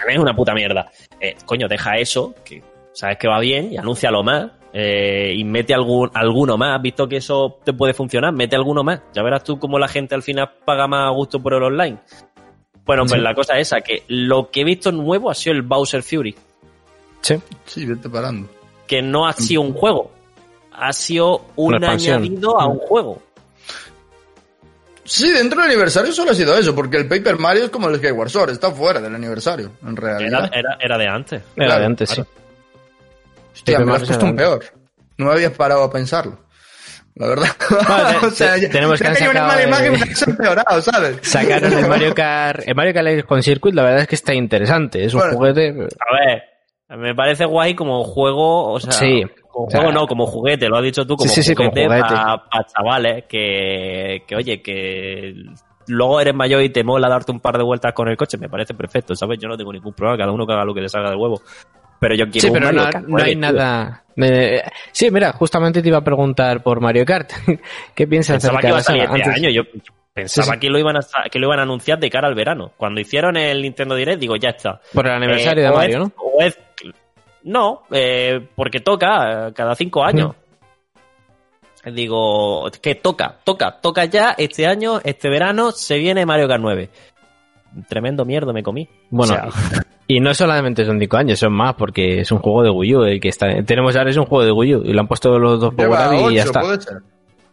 tenéis 0.01 0.21
una 0.21 0.37
puta 0.37 0.55
mierda. 0.55 0.89
Eh, 1.21 1.35
coño, 1.45 1.67
deja 1.67 1.97
eso, 1.97 2.33
que 2.45 2.63
sabes 2.97 3.19
que 3.19 3.29
va 3.29 3.39
bien, 3.39 3.73
y 3.73 3.77
anúncialo 3.77 4.23
más. 4.25 4.51
eh, 4.79 5.33
y 5.35 5.43
mete 5.45 5.73
algún, 5.73 6.11
alguno 6.13 6.59
más. 6.59 6.77
Has 6.77 6.83
visto 6.83 7.09
que 7.09 7.17
eso 7.17 7.61
te 7.65 7.73
puede 7.73 7.95
funcionar, 7.95 8.33
mete 8.35 8.57
alguno 8.57 8.83
más. 8.85 9.01
Ya 9.15 9.23
verás 9.23 9.43
tú 9.43 9.59
cómo 9.59 9.79
la 9.79 9.89
gente 9.89 10.15
al 10.15 10.23
final 10.23 10.51
paga 10.67 10.87
más 10.87 11.07
a 11.09 11.11
gusto 11.13 11.41
por 11.43 11.55
el 11.55 11.63
online. 11.63 11.97
Bueno, 12.85 13.03
pues 13.05 13.13
Sí. 13.13 13.21
la 13.21 13.35
cosa 13.35 13.55
es 13.59 13.69
esa, 13.69 13.81
que 13.81 14.03
lo 14.09 14.51
que 14.51 14.61
he 14.61 14.65
visto 14.65 14.93
nuevo 14.93 15.31
ha 15.31 15.35
sido 15.35 15.55
el 15.57 15.63
Bowser 15.63 16.03
Fury 16.03 16.35
Sí. 17.23 17.37
Sí, 17.65 17.87
vete 17.87 18.09
parando. 18.11 18.49
que 18.87 19.01
no 19.03 19.27
ha 19.27 19.33
sido 19.33 19.63
un 19.63 19.73
juego, 19.73 20.11
ha 20.73 20.93
sido 20.93 21.47
un 21.57 21.83
añadido 21.83 22.61
a 22.61 22.67
un 22.67 22.79
juego. 22.79 23.23
Sí, 25.05 25.31
dentro 25.33 25.63
del 25.63 25.71
aniversario 25.71 26.13
solo 26.13 26.33
ha 26.33 26.35
sido 26.35 26.57
eso, 26.57 26.75
porque 26.75 26.97
el 26.99 27.09
Paper 27.09 27.39
Mario 27.39 27.65
es 27.65 27.71
como 27.71 27.89
el 27.89 27.97
Skyward 27.97 28.29
Sword, 28.31 28.51
está 28.51 28.71
fuera 28.73 29.01
del 29.01 29.15
aniversario, 29.15 29.71
en 29.83 29.93
Era, 29.97 30.01
realidad. 30.19 30.51
era, 30.53 30.77
era 30.81 30.99
de 30.99 31.09
antes. 31.09 31.43
Era 31.57 31.67
Claro, 31.67 31.81
de 31.81 31.87
antes, 31.87 32.13
claro. 32.15 32.29
Hostia, 33.57 33.79
me 33.81 33.87
lo 33.87 33.95
has 33.95 34.05
puesto 34.05 34.25
un 34.25 34.37
peor. 34.37 34.65
No 35.19 35.27
me 35.27 35.33
habías 35.33 35.53
parado 35.53 35.83
a 35.85 35.91
pensarlo. 35.91 36.39
La 37.15 37.29
verdad. 37.29 37.49
Vale, 37.89 38.17
o 38.27 38.31
sea, 38.31 38.57
ya- 38.59 38.69
tenemos 38.69 39.01
ya 39.01 39.13
que 39.15 39.25
han 39.25 39.31
una 39.31 39.41
mala 39.47 39.63
sacado, 39.63 39.87
imagen 39.87 39.93
me 40.27 40.33
empeorado, 40.33 40.83
¿sabes? 40.83 41.19
Sacaron 41.23 41.73
el 41.73 41.87
Mario 41.89 42.15
Kart, 42.15 42.61
el 42.67 42.75
Mario 42.75 42.93
Kart 42.93 43.25
con 43.27 43.43
Circuit, 43.43 43.75
la 43.75 43.83
verdad 43.85 44.03
es 44.03 44.09
que 44.09 44.15
está 44.17 44.35
interesante. 44.35 45.03
Es 45.05 45.15
un 45.15 45.21
Bueno. 45.21 45.37
juguete. 45.39 45.69
A 45.71 46.15
ver, 46.15 46.99
me 47.01 47.15
parece 47.15 47.47
guay 47.47 47.75
como 47.75 48.05
juego, 48.05 48.71
o 48.71 48.79
sea, 48.81 48.93
Sí. 48.93 49.23
como 49.51 49.67
O 49.67 49.71
sea, 49.71 49.81
juego 49.81 49.95
no, 49.95 50.07
como 50.07 50.27
juguete, 50.27 50.69
lo 50.69 50.77
has 50.77 50.83
dicho 50.85 51.07
tú, 51.07 51.17
como 51.17 51.31
Sí, 51.31 51.37
sí, 51.43 51.49
sí, 51.51 51.55
como 51.55 51.71
juguete, 51.71 51.89
juguete. 51.89 52.07
para 52.15 52.43
chavales 52.67 53.25
que, 53.27 54.23
que, 54.29 54.37
oye, 54.37 54.61
que 54.61 55.33
luego 55.89 56.21
eres 56.21 56.35
mayor 56.35 56.63
y 56.63 56.69
te 56.69 56.85
mola 56.85 57.09
darte 57.09 57.33
un 57.33 57.41
par 57.41 57.57
de 57.57 57.65
vueltas 57.65 57.95
con 57.95 58.09
el 58.09 58.17
coche, 58.19 58.37
me 58.37 58.51
parece 58.51 58.75
perfecto, 58.75 59.15
¿sabes? 59.15 59.39
Yo 59.41 59.49
no 59.49 59.57
tengo 59.57 59.73
ningún 59.73 59.95
problema, 59.95 60.19
cada 60.19 60.33
uno 60.33 60.47
que 60.47 60.53
haga 60.53 60.65
lo 60.67 60.75
que 60.75 60.83
le 60.83 60.89
salga 60.91 61.09
de 61.11 61.17
huevo. 61.17 61.41
Pero 62.01 62.15
yo 62.15 62.25
quiero 62.27 62.41
Sí, 62.41 62.47
un 62.49 62.53
pero 62.55 62.67
Mario 62.67 62.81
no, 62.83 62.91
Kart 62.91 63.07
no 63.07 63.17
hay 63.19 63.35
9, 63.37 63.53
tío. 63.53 63.63
nada. 63.63 64.05
eh, 64.17 64.63
sí, 64.93 65.11
mira, 65.11 65.33
justamente 65.33 65.81
te 65.83 65.89
iba 65.89 65.99
a 65.99 66.05
preguntar 66.05 66.63
por 66.63 66.81
Mario 66.81 67.05
Kart. 67.05 67.31
¿Qué 67.95 68.07
piensas 68.07 68.35
Pensaba 68.37 68.59
que 68.61 68.67
de 68.67 68.69
iba 68.71 68.77
la 68.77 68.81
a 68.81 68.85
salir 68.85 69.03
saga? 69.07 69.17
este 69.19 69.29
Antes- 69.31 69.43
año. 69.45 69.51
Yo 69.51 69.63
pensaba 70.13 70.47
Sí, 70.47 70.53
sí. 70.55 70.59
Que, 70.61 70.71
lo 70.71 70.79
iban 70.79 70.97
a, 70.97 71.01
que 71.31 71.39
lo 71.39 71.47
iban 71.47 71.59
a 71.59 71.63
anunciar 71.63 71.99
de 71.99 72.11
cara 72.11 72.29
al 72.29 72.35
verano. 72.35 72.73
Cuando 72.77 73.01
hicieron 73.01 73.37
el 73.37 73.63
Nintendo 73.63 73.95
Direct, 73.95 74.21
digo, 74.21 74.37
ya 74.37 74.51
está. 74.51 74.81
Por 74.93 75.07
el 75.07 75.13
aniversario 75.13 75.63
Eh, 75.63 75.67
de 75.67 75.71
o 75.71 75.75
Mario, 75.77 75.99
¿no? 76.01 76.13
o 76.17 76.43
es- 76.43 76.59
no, 77.45 77.83
eh, 77.93 78.41
porque 78.57 78.81
toca 78.81 79.49
eh, 79.49 79.53
cada 79.55 79.75
cinco 79.75 80.03
años. 80.05 80.35
Digo, 81.85 82.69
que 82.83 82.97
toca, 82.97 83.37
toca, 83.45 83.79
toca 83.81 84.07
ya 84.07 84.35
este 84.37 84.67
año, 84.67 85.01
este 85.05 85.29
verano, 85.31 85.71
se 85.71 85.99
viene 85.99 86.27
Mario 86.27 86.49
Kart 86.49 86.61
9. 86.61 86.91
Tremendo 87.89 88.25
mierdo 88.25 88.53
me 88.53 88.63
comí. 88.63 88.89
Bueno, 89.11 89.35
O 89.35 89.51
sea, 89.51 89.83
y 90.09 90.21
no 90.21 90.33
solamente 90.35 90.85
son 90.85 90.99
5 91.01 91.17
años, 91.17 91.39
son 91.39 91.53
más, 91.53 91.75
porque 91.75 92.21
es 92.21 92.31
un 92.33 92.39
juego 92.39 92.63
de 92.63 92.71
Wii 92.71 92.95
U. 92.97 93.03
El 93.05 93.21
que 93.21 93.29
está, 93.29 93.47
tenemos 93.65 93.97
ahora 93.97 94.11
es 94.11 94.17
un 94.17 94.27
juego 94.27 94.45
de 94.45 94.53
Wii 94.53 94.75
U 94.77 94.83
y 94.85 94.93
lo 94.93 95.01
han 95.01 95.09
puesto 95.09 95.39
los 95.39 95.61
dos 95.61 95.75
Power 95.75 95.91
Up 96.25 96.31
y 96.31 96.35
ya 96.37 96.45
8, 96.45 96.75
está. 96.75 97.01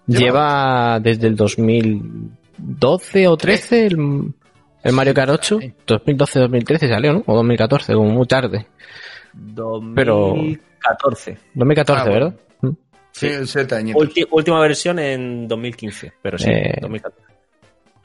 Lleva 0.06 1.00
desde 1.02 1.28
el 1.28 1.36
2012 1.36 3.28
o 3.28 3.38
13 3.38 3.86
el, 3.88 4.34
el 4.84 4.94
Mario 4.94 5.14
Kart 5.14 5.32
8. 5.32 5.60
2012-2013 5.88 6.90
salió, 6.90 7.14
¿no? 7.14 7.24
O 7.26 7.36
2014, 7.36 7.94
como 7.94 8.10
muy 8.10 8.28
tarde. 8.28 8.68
Pero- 9.96 10.18
2014. 10.36 11.38
2014, 11.54 12.02
Ah, 12.02 12.04
bueno. 12.10 12.26
¿verdad? 12.26 12.40
Mm. 12.62 12.70
Sí, 13.12 13.30
siete 13.46 13.76
añitos. 13.76 14.02
Ulti- 14.02 14.28
última 14.32 14.60
versión 14.60 15.00
en 15.00 15.48
2015, 15.48 16.14
pero 16.22 16.38
sí, 16.38 16.50
Eh, 16.50 16.74
2014. 16.82 17.24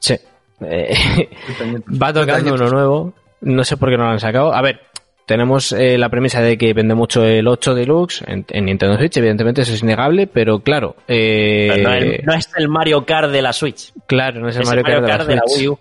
Sí. 0.01 0.15
Eh, 0.60 1.28
va 2.02 2.12
tocando 2.12 2.55
uno 2.55 2.68
nuevo. 2.68 3.14
No 3.40 3.64
sé 3.64 3.76
por 3.76 3.90
qué 3.90 3.97
no 3.97 4.05
lo 4.05 4.10
han 4.10 4.20
sacado. 4.20 4.52
A 4.52 4.60
ver, 4.62 4.80
tenemos 5.26 5.72
eh, 5.72 5.97
la 5.98 6.09
premisa 6.09 6.40
de 6.40 6.59
que 6.59 6.72
vende 6.72 6.94
mucho 6.94 7.24
el 7.24 7.47
8 7.47 7.74
Deluxe 7.74 8.24
en, 8.26 8.44
en 8.48 8.64
Nintendo 8.64 8.97
Switch, 8.97 9.16
evidentemente 9.18 9.62
eso 9.62 9.74
es 9.74 9.82
innegable, 9.82 10.26
pero 10.26 10.60
claro, 10.60 10.97
eh, 11.06 11.68
Pero 11.74 11.89
no, 11.89 11.94
el- 11.94 12.22
no 12.24 12.35
es 12.35 12.51
el 12.56 12.68
Mario 12.68 13.05
Kart 13.06 13.30
de 13.30 13.43
la 13.43 13.52
Switch. 13.52 13.93
claro, 14.06 14.40
no 14.40 14.48
es 14.48 14.56
el 14.56 14.62
Es 14.62 14.68
Mario, 14.68 14.80
el 14.86 14.93
Mario 14.93 15.06
Kart 15.06 15.18
Kart 15.18 15.28
de 15.28 15.35
de 15.35 15.36
la, 15.36 15.43
Switch, 15.47 15.59
Wii 15.59 15.68
U. 15.68 15.78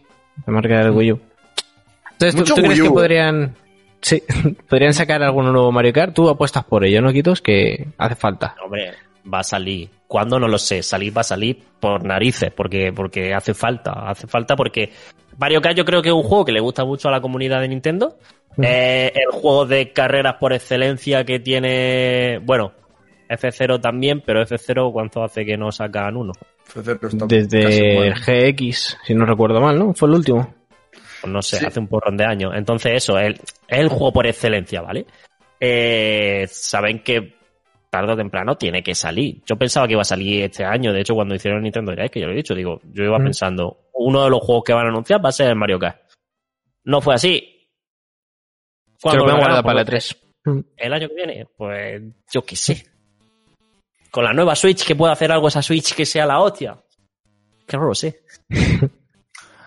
el 0.48 0.54
Mario 0.54 0.70
Kart 0.70 0.84
del 0.84 0.92
Wii 0.96 1.12
U. 1.14 1.20
Entonces, 2.12 2.44
¿tú, 2.44 2.56
crees 2.56 2.80
Wii 2.80 2.88
que 2.88 2.94
podrían, 2.94 3.56
sí, 4.02 4.24
podrían 4.70 4.94
sacar 4.94 5.24
algún 5.24 5.52
nuevo 5.52 5.72
Mario 5.72 5.94
Kart? 5.94 6.14
Tú 6.14 6.30
apuestas 6.30 6.64
por 6.66 6.84
ello, 6.86 7.02
¿no, 7.02 7.12
Quitos? 7.14 7.42
Que 7.42 7.88
hace 7.98 8.16
falta. 8.16 8.56
Hombre, 8.64 8.92
va 9.32 9.40
a 9.40 9.44
salir. 9.44 9.90
¿Cuándo? 10.08 10.40
No 10.40 10.48
lo 10.48 10.58
sé. 10.58 10.82
Salir 10.84 11.16
va 11.16 11.22
a 11.22 11.26
salir 11.26 11.62
por 11.80 12.04
narices, 12.06 12.52
porque, 12.52 12.92
porque 12.94 13.34
hace 13.34 13.54
falta. 13.54 13.92
Hace 14.10 14.28
falta 14.28 14.56
porque 14.56 14.92
Mario 15.38 15.62
Kart 15.62 15.76
yo 15.78 15.86
creo 15.86 16.02
que 16.02 16.10
es 16.10 16.16
un 16.16 16.24
juego 16.24 16.46
que 16.46 16.52
le 16.52 16.60
gusta 16.62 16.86
mucho 16.86 17.10
a 17.10 17.12
la 17.12 17.22
comunidad 17.22 17.62
de 17.62 17.68
Nintendo. 17.68 18.18
Eh, 18.62 19.12
el 19.14 19.32
juego 19.40 19.66
de 19.66 19.92
carreras 19.92 20.36
por 20.40 20.52
excelencia 20.52 21.24
que 21.24 21.40
tiene, 21.40 22.40
bueno, 22.44 22.72
F0 23.30 23.80
también, 23.80 24.24
pero 24.26 24.42
F0 24.42 24.92
¿cuánto 24.92 25.24
hace 25.24 25.46
que 25.46 25.58
no 25.58 25.72
sacan 25.72 26.16
uno? 26.18 26.32
Desde 27.28 28.08
el. 28.08 28.14
GX, 28.16 28.98
si 29.06 29.14
no 29.14 29.26
recuerdo 29.26 29.62
mal, 29.62 29.78
¿no? 29.78 29.94
Fue 29.94 30.10
el 30.10 30.16
último. 30.16 30.54
Pues 31.22 31.34
no 31.34 31.42
sé, 31.42 31.58
Sí. 31.58 31.66
hace 31.66 31.80
un 31.80 31.88
porrón 31.88 32.18
de 32.18 32.26
años. 32.26 32.54
Entonces, 32.56 32.94
eso, 32.96 33.18
es, 33.20 33.40
es 33.68 33.80
el 33.80 33.90
juego 33.90 34.12
por 34.14 34.28
excelencia, 34.28 34.82
¿vale? 34.82 35.06
Eh, 35.60 36.48
saben 36.50 37.04
que 37.04 37.37
tarde 37.90 38.14
o 38.14 38.18
temprano 38.18 38.58
tiene 38.58 38.84
que 38.84 38.94
salir. 38.96 39.42
Yo 39.46 39.56
pensaba 39.56 39.88
que 39.88 39.94
iba 39.94 40.02
a 40.02 40.06
salir 40.06 40.44
este 40.44 40.66
año, 40.66 40.92
de 40.94 41.02
hecho, 41.02 41.14
cuando 41.16 41.36
hicieron 41.36 41.58
el 41.60 41.64
Nintendo 41.64 41.92
Direct, 41.92 42.14
que 42.14 42.20
yo 42.20 42.28
lo 42.28 42.34
he 42.34 42.38
dicho, 42.38 42.54
digo, 42.56 42.82
yo 42.92 43.04
iba 43.04 43.18
Mm. 43.20 43.24
pensando, 43.24 43.90
uno 43.94 44.24
de 44.24 44.30
los 44.30 44.40
juegos 44.42 44.64
que 44.66 44.74
van 44.74 44.86
a 44.86 44.90
anunciar 44.90 45.24
va 45.24 45.30
a 45.30 45.34
ser 45.34 45.48
el 45.50 45.56
Mario 45.56 45.80
Kart. 45.80 46.00
No 46.84 47.02
fue 47.02 47.16
así. 47.16 47.70
Se 48.86 49.02
¿Cuándo 49.02 49.26
lo 49.28 49.38
guardar 49.38 49.64
para 49.64 49.80
la 49.80 49.86
Pues, 49.86 50.16
3. 50.44 50.64
¿El 50.78 50.94
año 50.94 51.08
que 51.10 51.16
viene? 51.16 51.46
Pues 51.58 52.02
yo 52.34 52.42
qué 52.44 52.56
sé. 52.56 52.86
Con 54.10 54.24
la 54.24 54.34
nueva 54.34 54.56
Switch, 54.56 54.86
que 54.86 54.96
pueda 54.96 55.12
hacer 55.14 55.32
algo 55.32 55.48
esa 55.50 55.62
Switch 55.62 55.94
que 55.94 56.06
sea 56.06 56.26
la 56.26 56.40
hostia. 56.40 56.78
Que 57.68 57.78
no 57.78 57.84
lo 57.86 57.94
sé. 57.94 58.22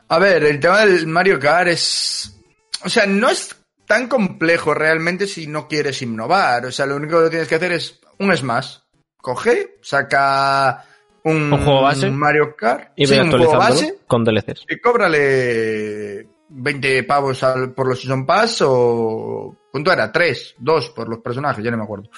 A 0.08 0.18
ver, 0.18 0.42
el 0.44 0.58
tema 0.58 0.84
del 0.84 1.06
Mario 1.06 1.38
Kart 1.38 1.68
es. 1.68 2.36
O 2.84 2.88
sea, 2.88 3.06
no 3.06 3.28
es 3.28 3.54
tan 3.86 4.08
complejo 4.08 4.72
realmente 4.74 5.26
si 5.26 5.46
no 5.46 5.68
quieres 5.68 6.00
innovar. 6.02 6.64
O 6.66 6.72
sea, 6.72 6.86
lo 6.86 6.96
único 6.96 7.22
que 7.22 7.30
tienes 7.30 7.46
que 7.48 7.54
hacer 7.56 7.72
es 7.72 8.00
un 8.20 8.36
Smash. 8.36 8.76
Coge, 9.16 9.78
saca 9.82 10.84
un, 11.24 11.52
Un 11.52 11.64
juego 11.64 11.82
base. 11.82 12.10
Mario 12.10 12.54
Kart, 12.56 12.92
Y 12.96 13.06
sí, 13.06 13.14
ve 13.14 13.22
un 13.22 13.30
juego 13.30 13.56
base, 13.58 13.98
con 14.06 14.24
DLCs. 14.24 14.64
y 14.68 14.78
cóbrale 14.80 16.26
20 16.48 17.02
pavos 17.04 17.42
al- 17.42 17.72
por 17.72 17.86
los 17.88 18.00
Season 18.00 18.24
Pass 18.24 18.62
o... 18.66 19.56
¿Cuánto 19.70 19.92
era? 19.92 20.10
¿Tres? 20.10 20.54
¿Dos 20.58 20.90
por 20.90 21.08
los 21.08 21.18
personajes? 21.20 21.62
Ya 21.62 21.70
no 21.70 21.76
me 21.76 21.84
acuerdo. 21.84 22.10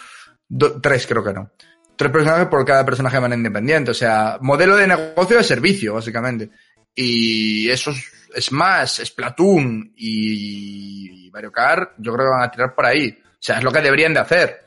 Do- 0.48 0.80
tres 0.80 1.06
creo 1.06 1.22
que 1.24 1.32
no. 1.32 1.50
Tres 1.96 2.10
personajes 2.10 2.46
por 2.46 2.64
cada 2.64 2.84
personaje 2.84 3.16
de 3.16 3.20
manera 3.20 3.36
independiente. 3.38 3.90
O 3.90 3.94
sea, 3.94 4.38
modelo 4.40 4.76
de 4.76 4.86
negocio 4.86 5.36
de 5.36 5.44
servicio, 5.44 5.94
básicamente. 5.94 6.50
Y 6.94 7.68
eso 7.68 7.90
es, 7.90 8.12
es 8.34 8.52
más, 8.52 9.02
Splatoon 9.04 9.92
y 9.96 11.30
Mario 11.32 11.52
Kart, 11.52 11.92
yo 11.98 12.12
creo 12.14 12.26
que 12.26 12.30
van 12.30 12.42
a 12.44 12.50
tirar 12.50 12.74
por 12.74 12.86
ahí. 12.86 13.18
O 13.22 13.36
sea, 13.38 13.58
es 13.58 13.64
lo 13.64 13.70
que 13.72 13.80
deberían 13.82 14.14
de 14.14 14.20
hacer. 14.20 14.62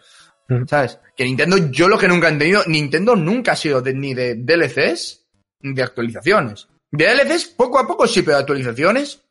¿Sabes? 0.67 0.99
Que 1.15 1.23
Nintendo, 1.25 1.57
yo 1.71 1.87
lo 1.87 1.97
que 1.97 2.07
nunca 2.07 2.27
he 2.27 2.31
entendido, 2.31 2.63
Nintendo 2.67 3.15
nunca 3.15 3.53
ha 3.53 3.55
sido 3.55 3.81
de- 3.81 3.93
ni 3.93 4.13
de 4.13 4.35
DLCs 4.35 5.25
ni 5.61 5.73
de 5.73 5.83
actualizaciones. 5.83 6.67
De 6.91 7.05
DLCs, 7.05 7.45
poco 7.47 7.79
a 7.79 7.87
poco 7.87 8.07
sí, 8.07 8.21
pero 8.21 8.37
de 8.37 8.41
actualizaciones. 8.41 9.21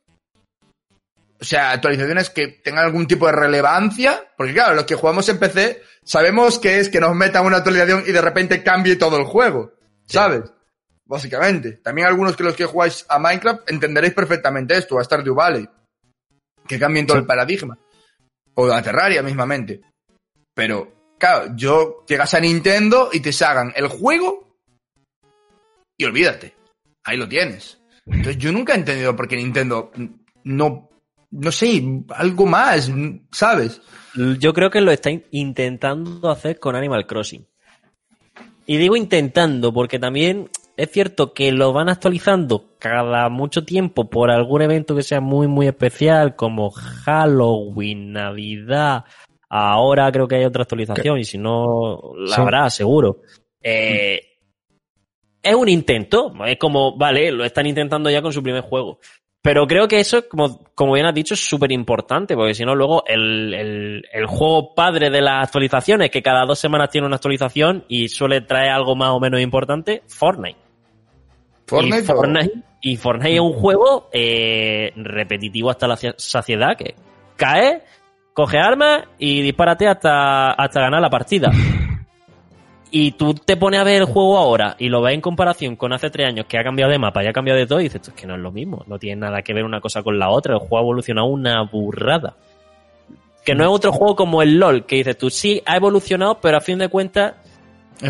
O 1.40 1.44
sea, 1.44 1.72
actualizaciones 1.72 2.30
que 2.30 2.48
tengan 2.48 2.84
algún 2.84 3.06
tipo 3.06 3.26
de 3.26 3.32
relevancia. 3.32 4.32
Porque 4.36 4.54
claro, 4.54 4.74
los 4.74 4.84
que 4.84 4.94
jugamos 4.94 5.28
en 5.28 5.38
PC 5.38 5.82
sabemos 6.02 6.58
que 6.58 6.78
es 6.78 6.88
que 6.88 7.00
nos 7.00 7.14
metan 7.14 7.44
una 7.44 7.58
actualización 7.58 8.04
y 8.06 8.12
de 8.12 8.20
repente 8.20 8.62
cambie 8.62 8.96
todo 8.96 9.16
el 9.18 9.24
juego. 9.24 9.72
¿Sabes? 10.06 10.42
Básicamente. 11.06 11.72
También 11.78 12.06
algunos 12.08 12.36
que 12.36 12.44
los 12.44 12.54
que 12.56 12.64
jugáis 12.64 13.04
a 13.08 13.18
Minecraft 13.18 13.70
entenderéis 13.70 14.14
perfectamente 14.14 14.76
esto, 14.76 14.98
a 14.98 15.04
Stardew 15.04 15.34
Valley. 15.34 15.68
Que 16.66 16.78
cambien 16.78 17.06
todo 17.06 17.18
Sí. 17.18 17.20
el 17.22 17.26
paradigma. 17.26 17.78
O 18.54 18.70
a 18.72 18.82
Terraria 18.82 19.22
mismamente. 19.22 19.82
Pero, 20.54 21.03
claro, 21.24 21.52
yo 21.56 22.04
llegas 22.06 22.34
a 22.34 22.40
Nintendo 22.40 23.08
y 23.12 23.20
te 23.20 23.32
sacan 23.32 23.72
el 23.76 23.88
juego 23.88 24.56
y 25.96 26.04
olvídate. 26.04 26.54
Ahí 27.04 27.16
lo 27.16 27.28
tienes. 27.28 27.80
Entonces 28.06 28.36
yo 28.38 28.52
nunca 28.52 28.74
he 28.74 28.78
entendido 28.78 29.16
por 29.16 29.26
qué 29.28 29.36
Nintendo 29.36 29.90
no, 30.44 30.90
no 31.30 31.52
sé, 31.52 31.82
algo 32.10 32.46
más, 32.46 32.90
¿sabes? 33.32 33.80
Yo 34.38 34.52
creo 34.52 34.70
que 34.70 34.80
lo 34.80 34.90
está 34.92 35.10
in- 35.10 35.24
intentando 35.30 36.30
hacer 36.30 36.58
con 36.58 36.76
Animal 36.76 37.06
Crossing. 37.06 37.46
Y 38.66 38.76
digo 38.76 38.96
intentando 38.96 39.72
porque 39.72 39.98
también 39.98 40.50
es 40.76 40.90
cierto 40.90 41.32
que 41.34 41.52
lo 41.52 41.72
van 41.72 41.88
actualizando 41.88 42.76
cada 42.78 43.28
mucho 43.28 43.64
tiempo 43.64 44.10
por 44.10 44.30
algún 44.30 44.62
evento 44.62 44.96
que 44.96 45.02
sea 45.02 45.20
muy 45.20 45.46
muy 45.46 45.66
especial 45.68 46.34
como 46.36 46.70
Halloween, 46.70 48.12
Navidad. 48.12 49.04
Ahora 49.48 50.10
creo 50.10 50.26
que 50.26 50.36
hay 50.36 50.44
otra 50.44 50.62
actualización 50.62 51.18
y 51.18 51.24
si 51.24 51.38
no 51.38 52.12
la 52.16 52.34
Sí. 52.34 52.40
habrá 52.40 52.70
seguro. 52.70 53.18
Eh, 53.62 54.20
es 55.42 55.54
un 55.54 55.68
intento, 55.68 56.32
es 56.46 56.58
como, 56.58 56.96
vale, 56.96 57.30
lo 57.30 57.44
están 57.44 57.66
intentando 57.66 58.10
ya 58.10 58.22
con 58.22 58.32
su 58.32 58.42
primer 58.42 58.62
juego. 58.62 58.98
Pero 59.42 59.66
creo 59.66 59.86
que 59.86 60.00
eso, 60.00 60.26
como, 60.26 60.64
como 60.74 60.94
bien 60.94 61.04
has 61.04 61.14
dicho, 61.14 61.34
es 61.34 61.46
súper 61.46 61.70
importante, 61.70 62.34
porque 62.34 62.54
si 62.54 62.64
no, 62.64 62.74
luego 62.74 63.04
el, 63.06 63.52
el, 63.52 64.02
el 64.10 64.26
juego 64.26 64.74
padre 64.74 65.10
de 65.10 65.20
las 65.20 65.44
actualizaciones, 65.44 66.10
que 66.10 66.22
cada 66.22 66.46
dos 66.46 66.58
semanas 66.58 66.88
tiene 66.88 67.06
una 67.06 67.16
actualización 67.16 67.84
y 67.86 68.08
suele 68.08 68.40
traer 68.40 68.70
algo 68.70 68.96
más 68.96 69.10
o 69.10 69.20
menos 69.20 69.42
importante, 69.42 70.02
Fortnite. 70.06 70.58
Fortnite, 71.66 71.98
y 71.98 72.06
Fortnite, 72.06 72.52
y 72.80 72.96
Fortnite 72.96 73.34
es 73.34 73.40
un 73.40 73.52
juego 73.52 74.08
eh, 74.12 74.92
repetitivo 74.96 75.68
hasta 75.70 75.88
la 75.88 75.96
saciedad, 76.16 76.76
que 76.76 76.94
cae, 77.36 77.82
coge 78.34 78.58
armas 78.58 79.04
y 79.18 79.40
dispárate 79.40 79.86
hasta, 79.88 80.50
hasta 80.50 80.80
ganar 80.80 81.00
la 81.00 81.08
partida. 81.08 81.50
Y 82.90 83.12
tú 83.12 83.34
te 83.34 83.56
pones 83.56 83.80
a 83.80 83.84
ver 83.84 84.02
el 84.02 84.04
juego 84.04 84.36
ahora 84.36 84.76
y 84.78 84.88
lo 84.88 85.02
ves 85.02 85.14
en 85.14 85.20
comparación 85.20 85.76
con 85.76 85.92
hace 85.92 86.10
tres 86.10 86.28
años 86.28 86.46
que 86.46 86.58
ha 86.58 86.62
cambiado 86.62 86.92
de 86.92 86.98
mapa 86.98 87.24
y 87.24 87.26
ha 87.26 87.32
cambiado 87.32 87.58
de 87.58 87.66
todo 87.66 87.80
y 87.80 87.84
dices, 87.84 88.02
"Esto 88.02 88.10
es 88.10 88.16
que 88.20 88.26
no 88.26 88.34
es 88.34 88.40
lo 88.40 88.52
mismo, 88.52 88.84
no 88.86 88.98
tiene 88.98 89.20
nada 89.20 89.42
que 89.42 89.54
ver 89.54 89.64
una 89.64 89.80
cosa 89.80 90.02
con 90.02 90.18
la 90.18 90.30
otra, 90.30 90.54
el 90.54 90.60
juego 90.60 90.78
ha 90.78 90.82
evolucionado 90.82 91.26
una 91.26 91.62
burrada. 91.62 92.34
Que 93.44 93.54
no 93.54 93.64
es 93.64 93.70
otro 93.70 93.92
juego 93.92 94.16
como 94.16 94.42
el 94.42 94.58
LOL, 94.58 94.84
que 94.84 94.96
dices 94.96 95.18
tú, 95.18 95.28
sí, 95.30 95.62
ha 95.66 95.76
evolucionado, 95.76 96.38
pero 96.40 96.56
a 96.56 96.60
fin 96.60 96.78
de 96.78 96.88
cuentas 96.88 97.34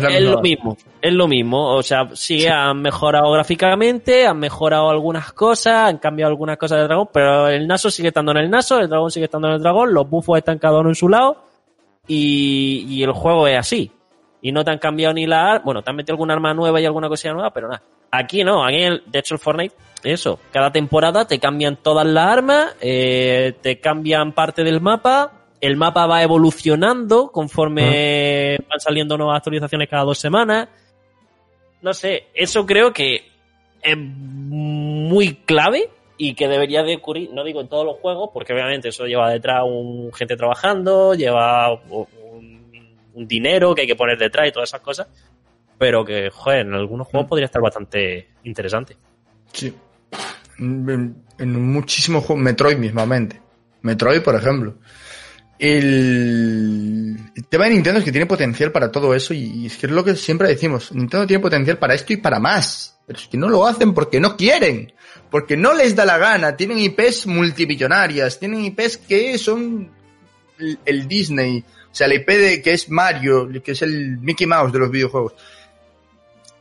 es 0.09 0.21
lo 0.21 0.41
mismo, 0.41 0.77
es 1.01 1.13
lo 1.13 1.27
mismo. 1.27 1.75
O 1.75 1.83
sea, 1.83 2.09
sí, 2.13 2.45
han 2.47 2.81
mejorado 2.81 3.31
gráficamente, 3.31 4.25
han 4.27 4.39
mejorado 4.39 4.89
algunas 4.89 5.31
cosas, 5.33 5.89
han 5.89 5.97
cambiado 5.99 6.29
algunas 6.31 6.57
cosas 6.57 6.79
del 6.79 6.87
dragón, 6.87 7.09
pero 7.13 7.47
el 7.47 7.67
Naso 7.67 7.89
sigue 7.91 8.09
estando 8.09 8.31
en 8.31 8.37
el 8.39 8.49
Naso, 8.49 8.79
el 8.79 8.89
dragón 8.89 9.11
sigue 9.11 9.25
estando 9.25 9.47
en 9.47 9.55
el 9.55 9.61
dragón, 9.61 9.93
los 9.93 10.09
buffos 10.09 10.37
están 10.37 10.57
cada 10.59 10.79
uno 10.79 10.89
en 10.89 10.95
su 10.95 11.07
lado 11.09 11.43
y, 12.07 12.85
y 12.89 13.03
el 13.03 13.11
juego 13.11 13.47
es 13.47 13.57
así. 13.57 13.91
Y 14.41 14.51
no 14.51 14.63
te 14.63 14.71
han 14.71 14.77
cambiado 14.77 15.13
ni 15.13 15.25
la 15.25 15.53
ar- 15.53 15.63
bueno, 15.63 15.81
te 15.81 15.89
han 15.89 15.95
metido 15.95 16.13
alguna 16.13 16.33
arma 16.35 16.53
nueva 16.53 16.79
y 16.79 16.85
alguna 16.85 17.07
cosilla 17.09 17.33
nueva, 17.33 17.51
pero 17.51 17.67
nada. 17.67 17.81
Aquí 18.11 18.43
no, 18.43 18.63
aquí 18.65 18.77
el- 18.83 19.03
de 19.07 19.19
hecho 19.19 19.35
el 19.35 19.39
Fortnite, 19.39 19.75
eso, 20.03 20.39
cada 20.51 20.71
temporada 20.71 21.25
te 21.25 21.39
cambian 21.39 21.77
todas 21.77 22.05
las 22.05 22.27
armas, 22.27 22.75
eh, 22.79 23.55
te 23.61 23.79
cambian 23.79 24.33
parte 24.33 24.63
del 24.63 24.81
mapa, 24.81 25.31
el 25.65 25.77
mapa 25.77 26.05
va 26.05 26.21
evolucionando 26.23 27.31
conforme 27.31 28.57
van 28.69 28.79
saliendo 28.79 29.17
nuevas 29.17 29.37
actualizaciones 29.37 29.89
cada 29.89 30.03
dos 30.03 30.17
semanas. 30.17 30.67
No 31.81 31.93
sé, 31.93 32.27
eso 32.33 32.65
creo 32.65 32.93
que 32.93 33.27
es 33.81 33.97
muy 33.97 35.35
clave 35.45 35.89
y 36.17 36.33
que 36.33 36.47
debería 36.47 36.83
de 36.83 36.95
ocurrir, 36.95 37.31
no 37.33 37.43
digo 37.43 37.61
en 37.61 37.67
todos 37.67 37.85
los 37.85 37.97
juegos, 37.97 38.29
porque 38.33 38.53
obviamente 38.53 38.89
eso 38.89 39.05
lleva 39.05 39.29
detrás 39.29 39.63
un 39.65 40.11
gente 40.13 40.35
trabajando, 40.35 41.13
lleva 41.13 41.73
un, 41.73 42.97
un 43.13 43.27
dinero 43.27 43.75
que 43.75 43.81
hay 43.81 43.87
que 43.87 43.95
poner 43.95 44.17
detrás 44.17 44.47
y 44.47 44.51
todas 44.51 44.69
esas 44.69 44.81
cosas, 44.81 45.07
pero 45.77 46.05
que, 46.05 46.29
joder, 46.29 46.67
en 46.67 46.73
algunos 46.73 47.07
juegos 47.07 47.27
podría 47.27 47.45
estar 47.45 47.61
bastante 47.61 48.29
interesante. 48.43 48.95
Sí. 49.51 49.73
En, 50.57 51.23
en 51.37 51.71
muchísimos 51.71 52.23
juegos, 52.23 52.43
Metroid 52.43 52.77
mismamente. 52.77 53.41
Metroid, 53.81 54.21
por 54.21 54.35
ejemplo. 54.35 54.75
El, 55.57 57.17
tema 57.49 57.65
de 57.65 57.71
Nintendo 57.71 57.99
es 57.99 58.05
que 58.05 58.11
tiene 58.11 58.25
potencial 58.25 58.71
para 58.71 58.91
todo 58.91 59.13
eso 59.13 59.33
y, 59.33 59.43
y 59.43 59.65
es 59.67 59.77
que 59.77 59.85
es 59.87 59.91
lo 59.91 60.03
que 60.03 60.15
siempre 60.15 60.47
decimos. 60.47 60.91
Nintendo 60.91 61.25
tiene 61.25 61.41
potencial 61.41 61.77
para 61.77 61.93
esto 61.93 62.13
y 62.13 62.17
para 62.17 62.39
más. 62.39 62.97
Pero 63.05 63.19
es 63.19 63.27
que 63.27 63.37
no 63.37 63.49
lo 63.49 63.65
hacen 63.67 63.93
porque 63.93 64.19
no 64.19 64.35
quieren. 64.35 64.93
Porque 65.29 65.55
no 65.55 65.73
les 65.73 65.95
da 65.95 66.05
la 66.05 66.17
gana. 66.17 66.57
Tienen 66.57 66.79
IPs 66.79 67.27
multimillonarias. 67.27 68.39
Tienen 68.39 68.65
IPs 68.65 68.97
que 68.97 69.37
son 69.37 69.91
el, 70.59 70.79
el 70.85 71.07
Disney. 71.07 71.63
O 71.91 71.95
sea, 71.95 72.07
la 72.07 72.15
IP 72.15 72.27
de, 72.27 72.61
que 72.61 72.73
es 72.73 72.89
Mario, 72.89 73.49
que 73.63 73.71
es 73.71 73.81
el 73.81 74.17
Mickey 74.17 74.47
Mouse 74.47 74.73
de 74.73 74.79
los 74.79 74.91
videojuegos. 74.91 75.33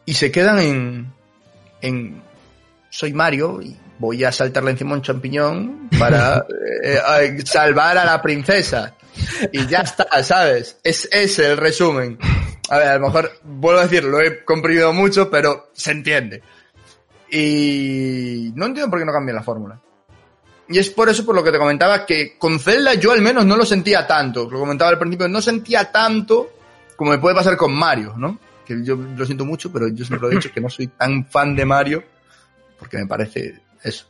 Y 0.06 0.14
se 0.14 0.30
quedan 0.30 0.58
en, 0.60 1.12
en 1.80 2.22
soy 2.90 3.12
Mario 3.12 3.60
y 3.60 3.76
voy 3.98 4.24
a 4.24 4.32
saltarle 4.32 4.72
encima 4.72 4.94
un 4.94 5.02
champiñón 5.02 5.88
para 5.98 6.44
eh, 6.82 7.42
salvar 7.44 7.98
a 7.98 8.04
la 8.04 8.20
princesa. 8.20 8.94
Y 9.52 9.66
ya 9.66 9.80
está, 9.80 10.22
¿sabes? 10.22 10.78
Es 10.82 11.08
ese 11.12 11.52
el 11.52 11.56
resumen. 11.56 12.18
A 12.68 12.78
ver, 12.78 12.88
a 12.88 12.98
lo 12.98 13.06
mejor, 13.06 13.30
vuelvo 13.44 13.80
a 13.80 13.84
decir, 13.84 14.04
lo 14.04 14.20
he 14.20 14.44
comprimido 14.44 14.92
mucho, 14.92 15.30
pero 15.30 15.70
se 15.72 15.92
entiende. 15.92 16.42
Y 17.30 18.52
no 18.54 18.66
entiendo 18.66 18.90
por 18.90 18.98
qué 18.98 19.04
no 19.04 19.12
cambian 19.12 19.36
la 19.36 19.42
fórmula. 19.42 19.80
Y 20.68 20.78
es 20.78 20.88
por 20.90 21.08
eso 21.08 21.24
por 21.26 21.34
lo 21.34 21.44
que 21.44 21.52
te 21.52 21.58
comentaba 21.58 22.06
que 22.06 22.38
con 22.38 22.58
Zelda 22.58 22.94
yo 22.94 23.12
al 23.12 23.20
menos 23.20 23.44
no 23.44 23.56
lo 23.56 23.66
sentía 23.66 24.06
tanto. 24.06 24.48
Lo 24.50 24.58
comentaba 24.58 24.90
al 24.90 24.98
principio, 24.98 25.28
no 25.28 25.42
sentía 25.42 25.92
tanto 25.92 26.50
como 26.96 27.10
me 27.10 27.18
puede 27.18 27.34
pasar 27.34 27.56
con 27.56 27.74
Mario, 27.74 28.14
¿no? 28.16 28.38
Que 28.64 28.82
yo 28.82 28.96
lo 28.96 29.26
siento 29.26 29.44
mucho, 29.44 29.70
pero 29.70 29.88
yo 29.88 30.04
siempre 30.04 30.20
lo 30.20 30.32
he 30.32 30.36
dicho 30.36 30.52
que 30.52 30.60
no 30.60 30.70
soy 30.70 30.86
tan 30.86 31.26
fan 31.26 31.54
de 31.54 31.66
Mario 31.66 32.04
porque 32.78 32.98
me 32.98 33.06
parece 33.06 33.60
eso. 33.84 34.06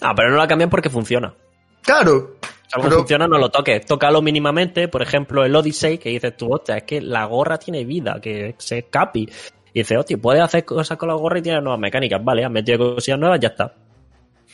Ah, 0.00 0.14
pero 0.14 0.30
no 0.30 0.36
la 0.36 0.46
cambian 0.48 0.70
porque 0.70 0.90
funciona. 0.90 1.34
Claro, 1.82 2.36
Si 2.42 2.74
algo 2.74 2.88
pero- 2.88 2.96
funciona, 2.98 3.26
no 3.26 3.38
lo 3.38 3.48
toques. 3.50 3.84
Tócalo 3.86 4.20
mínimamente. 4.22 4.88
Por 4.88 5.02
ejemplo, 5.02 5.44
el 5.44 5.54
Odyssey, 5.56 5.98
que 5.98 6.10
dices 6.10 6.36
tú, 6.36 6.52
hostia, 6.52 6.76
es 6.78 6.82
que 6.84 7.00
la 7.00 7.24
gorra 7.24 7.58
tiene 7.58 7.84
vida, 7.84 8.18
que 8.20 8.54
se 8.58 8.84
capi. 8.84 9.28
Y 9.72 9.80
dices, 9.80 9.98
hostia, 9.98 10.16
puedes 10.18 10.42
hacer 10.42 10.64
cosas 10.64 10.96
con 10.98 11.08
la 11.08 11.14
gorra 11.14 11.38
y 11.38 11.42
tienes 11.42 11.62
nuevas 11.62 11.80
mecánicas. 11.80 12.22
Vale, 12.24 12.44
has 12.44 12.50
metido 12.50 12.94
cosillas 12.94 13.18
nuevas, 13.18 13.40
ya 13.40 13.48
está. 13.48 13.74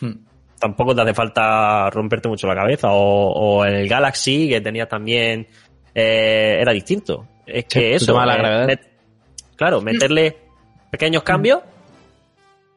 Hmm. 0.00 0.12
Tampoco 0.58 0.94
te 0.94 1.02
hace 1.02 1.14
falta 1.14 1.90
romperte 1.90 2.28
mucho 2.28 2.46
la 2.46 2.54
cabeza. 2.54 2.88
O, 2.92 3.32
o 3.32 3.64
el 3.64 3.88
Galaxy, 3.88 4.48
que 4.48 4.60
tenías 4.60 4.88
también. 4.88 5.46
eh, 5.94 6.58
era 6.60 6.72
distinto. 6.72 7.28
Es 7.46 7.66
que 7.66 7.98
Sí, 7.98 8.04
eso. 8.04 8.24
la 8.24 8.34
eh, 8.34 8.38
gravedad. 8.38 8.66
met- 8.68 8.88
claro, 9.56 9.80
meterle 9.80 10.36
pequeños 10.90 11.22
cambios, 11.22 11.60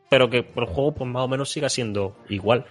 pero 0.10 0.30
que 0.30 0.38
el 0.38 0.66
juego, 0.66 0.94
pues 0.94 1.10
más 1.10 1.24
o 1.24 1.28
menos 1.28 1.52
siga 1.52 1.70
siendo 1.70 2.16
igual. 2.30 2.66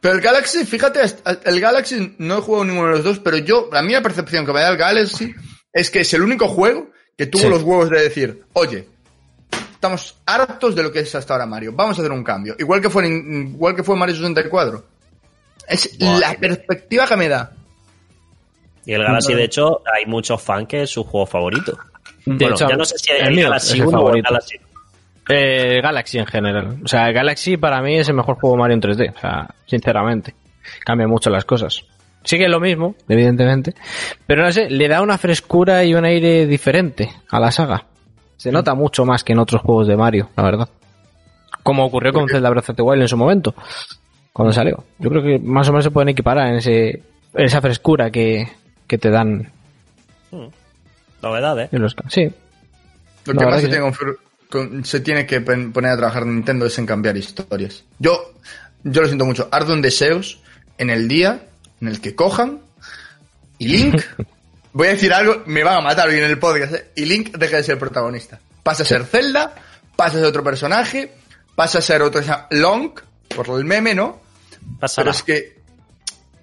Pero 0.00 0.14
el 0.14 0.20
Galaxy, 0.20 0.64
fíjate, 0.64 1.00
el 1.44 1.60
Galaxy 1.60 2.14
no 2.18 2.38
he 2.38 2.40
jugado 2.40 2.64
ninguno 2.64 2.88
de 2.88 2.94
los 2.94 3.04
dos, 3.04 3.18
pero 3.18 3.36
yo, 3.38 3.68
a 3.72 3.82
mí 3.82 3.92
la 3.92 4.00
percepción 4.02 4.46
que 4.46 4.52
me 4.52 4.60
da 4.60 4.70
el 4.70 4.76
Galaxy 4.76 5.34
es 5.72 5.90
que 5.90 6.00
es 6.00 6.14
el 6.14 6.22
único 6.22 6.46
juego 6.48 6.90
que 7.16 7.26
tuvo 7.26 7.42
Sí. 7.42 7.48
los 7.48 7.62
huevos 7.62 7.90
de 7.90 8.02
decir, 8.02 8.44
oye, 8.52 8.88
estamos 9.72 10.16
hartos 10.24 10.76
de 10.76 10.82
lo 10.84 10.92
que 10.92 11.00
es 11.00 11.14
hasta 11.14 11.34
ahora 11.34 11.46
Mario, 11.46 11.72
vamos 11.74 11.98
a 11.98 12.02
hacer 12.02 12.12
un 12.12 12.22
cambio. 12.22 12.54
Igual 12.58 12.80
que 12.80 12.90
fue, 12.90 13.06
en- 13.06 13.48
igual 13.54 13.74
que 13.74 13.82
fue 13.82 13.96
Mario 13.96 14.14
64. 14.14 14.84
Es 15.66 15.98
la 16.00 16.32
eh. 16.32 16.38
perspectiva 16.40 17.06
que 17.06 17.16
me 17.16 17.28
da. 17.28 17.52
Y 18.86 18.92
el 18.92 19.02
Galaxy, 19.02 19.34
de 19.34 19.44
hecho, 19.44 19.82
hay 19.92 20.06
muchos 20.06 20.40
fans 20.40 20.66
que 20.68 20.82
es 20.84 20.90
su 20.90 21.04
juego 21.04 21.26
favorito. 21.26 21.76
De 22.24 22.34
bueno, 22.36 22.54
hecho, 22.54 22.68
ya 22.68 22.76
no 22.76 22.84
sé 22.84 22.98
si 22.98 23.10
el 23.10 23.26
el, 23.36 23.42
Galaxy 23.42 23.68
es 23.74 23.74
el 23.80 23.86
1 23.86 24.00
o 24.00 24.14
el. 24.14 24.22
Galaxy. 24.22 24.56
Eh, 25.28 25.80
Galaxy 25.82 26.18
en 26.18 26.26
general. 26.26 26.78
O 26.84 26.88
sea, 26.88 27.10
Galaxy 27.12 27.56
para 27.56 27.82
mí 27.82 27.96
es 27.98 28.08
el 28.08 28.14
mejor 28.14 28.36
juego 28.36 28.56
Mario 28.56 28.74
en 28.74 28.80
3D. 28.82 29.14
O 29.16 29.18
sea, 29.20 29.48
sinceramente. 29.66 30.34
Cambia 30.84 31.06
mucho 31.06 31.30
las 31.30 31.44
cosas. 31.44 31.84
Sigue 32.24 32.48
lo 32.48 32.60
mismo, 32.60 32.94
evidentemente. 33.08 33.74
Pero 34.26 34.42
no 34.42 34.52
sé, 34.52 34.68
le 34.70 34.88
da 34.88 35.00
una 35.02 35.18
frescura 35.18 35.84
y 35.84 35.94
un 35.94 36.04
aire 36.04 36.46
diferente 36.46 37.10
a 37.30 37.40
la 37.40 37.50
saga. 37.50 37.84
Se 38.36 38.52
nota 38.52 38.74
mucho 38.74 39.04
más 39.04 39.24
que 39.24 39.32
en 39.32 39.38
otros 39.38 39.62
juegos 39.62 39.86
de 39.88 39.96
Mario, 39.96 40.28
la 40.36 40.42
verdad. 40.42 40.68
Como 41.62 41.84
ocurrió 41.84 42.12
con 42.12 42.28
Zelda 42.28 42.50
Breath 42.50 42.70
of 42.70 42.76
the 42.76 42.82
Wild 42.82 43.02
en 43.02 43.08
su 43.08 43.16
momento. 43.16 43.54
Cuando 44.32 44.52
salió. 44.52 44.84
Yo 44.98 45.10
creo 45.10 45.22
que 45.22 45.38
más 45.38 45.68
o 45.68 45.72
menos 45.72 45.84
se 45.84 45.90
pueden 45.90 46.10
equiparar 46.10 46.48
en 46.48 46.56
ese, 46.56 46.88
en 46.90 47.44
esa 47.44 47.60
frescura 47.60 48.10
que, 48.10 48.48
que 48.86 48.98
te 48.98 49.10
dan 49.10 49.50
Novedades. 51.22 51.72
en 51.72 51.82
los... 51.82 51.96
Sí. 52.08 52.30
Lo 53.26 53.34
que 53.34 53.44
más 53.44 53.60
se 53.60 53.68
que 53.70 53.80
con- 53.80 53.92
se 54.84 55.00
tiene 55.00 55.26
que 55.26 55.40
poner 55.40 55.90
a 55.92 55.96
trabajar 55.96 56.26
Nintendo 56.26 56.66
es 56.66 56.78
en 56.78 56.86
cambiar 56.86 57.16
historias. 57.16 57.84
Yo, 57.98 58.32
yo 58.84 59.02
lo 59.02 59.06
siento 59.06 59.24
mucho. 59.24 59.48
Ardo 59.50 59.74
en 59.74 59.82
deseos 59.82 60.40
en 60.78 60.90
el 60.90 61.08
día 61.08 61.46
en 61.80 61.88
el 61.88 62.00
que 62.00 62.14
cojan 62.14 62.60
y 63.58 63.68
Link, 63.68 64.02
voy 64.72 64.86
a 64.88 64.90
decir 64.90 65.12
algo, 65.12 65.42
me 65.46 65.64
van 65.64 65.78
a 65.78 65.80
matar 65.80 66.08
hoy 66.08 66.16
en 66.18 66.24
el 66.24 66.38
podcast, 66.38 66.74
¿eh? 66.74 66.90
y 66.96 67.04
Link 67.04 67.36
deja 67.36 67.56
de 67.56 67.64
ser 67.64 67.78
protagonista. 67.78 68.40
Pasa 68.62 68.82
a 68.82 68.86
ser 68.86 69.04
Zelda, 69.04 69.54
pasa 69.96 70.16
a 70.16 70.20
ser 70.20 70.28
otro 70.28 70.44
personaje, 70.44 71.12
pasa 71.54 71.78
a 71.78 71.82
ser 71.82 72.02
otro 72.02 72.22
Long, 72.50 72.92
por 73.34 73.48
el 73.58 73.64
meme, 73.64 73.94
¿no? 73.94 74.20
Pasará. 74.78 75.04
Pero 75.04 75.16
es 75.16 75.22
que 75.22 75.58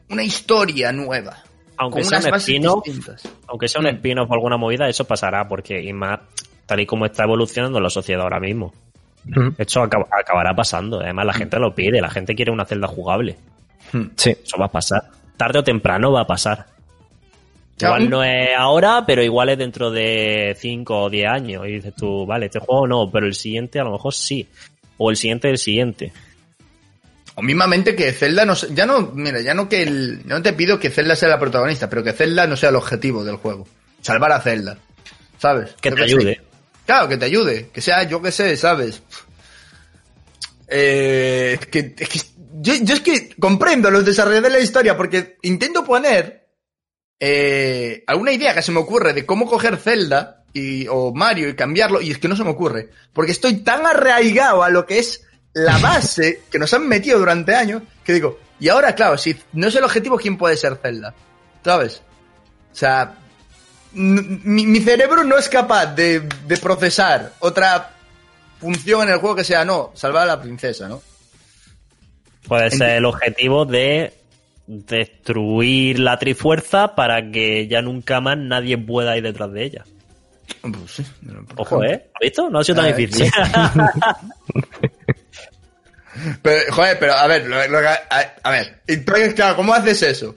una 0.09 0.23
historia 0.23 0.91
nueva. 0.91 1.43
Aunque 1.77 2.03
sea 2.03 2.19
un 2.19 2.33
distintas. 2.83 3.23
aunque 3.47 3.67
sea 3.67 3.81
un 3.81 3.87
Mm. 3.87 3.95
spin-off 3.95 4.31
o 4.31 4.33
alguna 4.33 4.57
movida, 4.57 4.87
eso 4.87 5.05
pasará, 5.05 5.47
porque 5.47 5.81
y 5.81 5.91
más 5.91 6.19
tal 6.65 6.79
y 6.79 6.85
como 6.85 7.05
está 7.05 7.23
evolucionando 7.23 7.79
la 7.79 7.89
sociedad 7.89 8.23
ahora 8.23 8.39
mismo. 8.39 8.73
Ujú. 9.29 9.53
Esto 9.57 9.83
acab- 9.83 10.07
acabará 10.11 10.53
pasando. 10.55 10.99
Además, 11.01 11.25
la 11.25 11.33
gente 11.33 11.57
lo 11.59 11.73
pide, 11.73 11.99
la 12.01 12.09
gente 12.09 12.35
quiere 12.35 12.51
una 12.51 12.65
celda 12.65 12.87
jugable. 12.87 13.37
Sí. 14.15 14.31
Eso 14.43 14.57
va 14.59 14.65
a 14.65 14.71
pasar. 14.71 15.03
Tarde 15.37 15.59
o 15.59 15.63
temprano 15.63 16.11
va 16.11 16.21
a 16.21 16.27
pasar. 16.27 16.65
Ya, 17.77 17.87
Igual 17.87 18.03
un- 18.03 18.09
no 18.09 18.23
es 18.23 18.49
ahora, 18.57 19.03
pero 19.05 19.21
igual 19.23 19.49
es 19.49 19.57
dentro 19.57 19.91
de 19.91 20.55
5 20.57 21.03
o 21.03 21.09
10 21.09 21.27
años. 21.29 21.67
Y 21.67 21.71
dices 21.73 21.93
tú, 21.95 22.25
vale, 22.25 22.45
este 22.45 22.59
juego 22.59 22.87
no, 22.87 23.09
pero 23.11 23.25
el 23.25 23.33
siguiente 23.33 23.79
a 23.79 23.83
lo 23.83 23.91
mejor 23.91 24.13
sí. 24.13 24.47
O 24.97 25.09
el 25.11 25.17
siguiente 25.17 25.49
del 25.49 25.57
siguiente. 25.57 26.13
O 27.35 27.41
mismamente 27.41 27.95
que 27.97 28.13
Zelda 28.13 28.45
no 28.45 28.53
ya 28.53 28.85
no, 28.85 29.11
mira, 29.13 29.41
ya 29.41 29.53
no 29.53 29.67
que 29.67 29.83
el, 29.83 30.25
no 30.25 30.41
te 30.41 30.53
pido 30.53 30.79
que 30.79 30.89
Zelda 30.89 31.17
sea 31.17 31.27
la 31.27 31.37
protagonista, 31.39 31.89
pero 31.89 32.01
que 32.01 32.13
Zelda 32.13 32.47
no 32.47 32.55
sea 32.55 32.69
el 32.69 32.77
objetivo 32.77 33.25
del 33.25 33.35
juego. 33.35 33.67
Salvar 34.01 34.31
a 34.31 34.39
Zelda. 34.39 34.77
¿Sabes? 35.37 35.75
Que 35.81 35.91
te 35.91 36.01
ayude. 36.03 36.41
Claro, 36.85 37.07
que 37.07 37.17
te 37.17 37.25
ayude. 37.25 37.69
Que 37.73 37.81
sea, 37.81 38.03
yo 38.03 38.21
qué 38.21 38.31
sé, 38.31 38.55
¿sabes? 38.57 39.01
Eh, 40.67 41.57
es 41.59 41.67
que, 41.67 41.95
es 41.97 42.09
que 42.09 42.19
yo, 42.61 42.73
yo 42.81 42.95
es 42.95 43.01
que 43.01 43.35
comprendo 43.39 43.91
los 43.91 44.05
desarrolladores 44.05 44.53
de 44.53 44.59
la 44.59 44.63
historia 44.63 44.97
porque 44.97 45.37
intento 45.43 45.83
poner 45.83 46.47
eh, 47.19 48.03
alguna 48.07 48.31
idea 48.31 48.53
que 48.53 48.61
se 48.61 48.71
me 48.71 48.79
ocurre 48.79 49.13
de 49.13 49.25
cómo 49.25 49.45
coger 49.45 49.77
Zelda 49.77 50.43
y, 50.53 50.87
o 50.87 51.13
Mario 51.13 51.49
y 51.49 51.55
cambiarlo 51.55 52.01
y 52.01 52.11
es 52.11 52.17
que 52.17 52.27
no 52.27 52.35
se 52.35 52.43
me 52.43 52.51
ocurre. 52.51 52.89
Porque 53.13 53.31
estoy 53.31 53.57
tan 53.57 53.85
arraigado 53.85 54.63
a 54.63 54.69
lo 54.69 54.85
que 54.85 54.99
es 54.99 55.25
la 55.53 55.77
base 55.79 56.43
que 56.51 56.59
nos 56.59 56.73
han 56.73 56.87
metido 56.87 57.19
durante 57.19 57.55
años 57.55 57.83
que 58.03 58.13
digo, 58.13 58.39
y 58.59 58.69
ahora 58.69 58.95
claro, 58.95 59.17
si 59.17 59.35
no 59.53 59.67
es 59.67 59.75
el 59.75 59.83
objetivo, 59.83 60.17
¿quién 60.17 60.37
puede 60.37 60.55
ser 60.55 60.77
Zelda? 60.81 61.13
¿Sabes? 61.63 62.01
O 62.71 62.75
sea, 62.75 63.17
mi, 63.95 64.65
mi 64.65 64.79
cerebro 64.81 65.23
no 65.23 65.37
es 65.37 65.49
capaz 65.49 65.87
de, 65.95 66.21
de 66.21 66.57
procesar 66.57 67.31
otra 67.39 67.91
función 68.59 69.03
en 69.07 69.13
el 69.13 69.19
juego 69.19 69.35
que 69.35 69.43
sea, 69.43 69.65
no, 69.65 69.91
salvar 69.95 70.23
a 70.23 70.25
la 70.27 70.41
princesa, 70.41 70.87
¿no? 70.87 71.01
Puede 72.47 72.69
ser 72.71 72.89
el 72.97 73.05
objetivo 73.05 73.65
de 73.65 74.13
destruir 74.67 75.99
la 75.99 76.17
trifuerza 76.19 76.95
para 76.95 77.31
que 77.31 77.67
ya 77.67 77.81
nunca 77.81 78.19
más 78.21 78.37
nadie 78.37 78.77
pueda 78.77 79.15
ir 79.17 79.23
detrás 79.23 79.51
de 79.51 79.63
ella. 79.63 79.83
Pues 80.61 80.91
sí, 80.91 81.05
Ojo. 81.55 81.83
¿eh? 81.83 82.05
¿Has 82.13 82.19
visto? 82.21 82.49
No 82.49 82.59
ha 82.59 82.63
sido 82.63 82.77
tan 82.81 82.87
Eh, 82.87 82.93
difícil. 82.93 83.31
Pero, 86.41 86.73
joder, 86.73 86.97
pero 86.97 87.13
a 87.13 87.27
ver, 87.27 87.45
lo- 87.45 87.67
lo 87.67 87.79
que- 87.81 87.87
a, 87.87 88.35
a 88.43 88.51
ver, 88.51 88.79
tú, 89.05 89.11
claro, 89.35 89.57
¿cómo 89.57 89.73
haces 89.73 90.01
eso? 90.01 90.33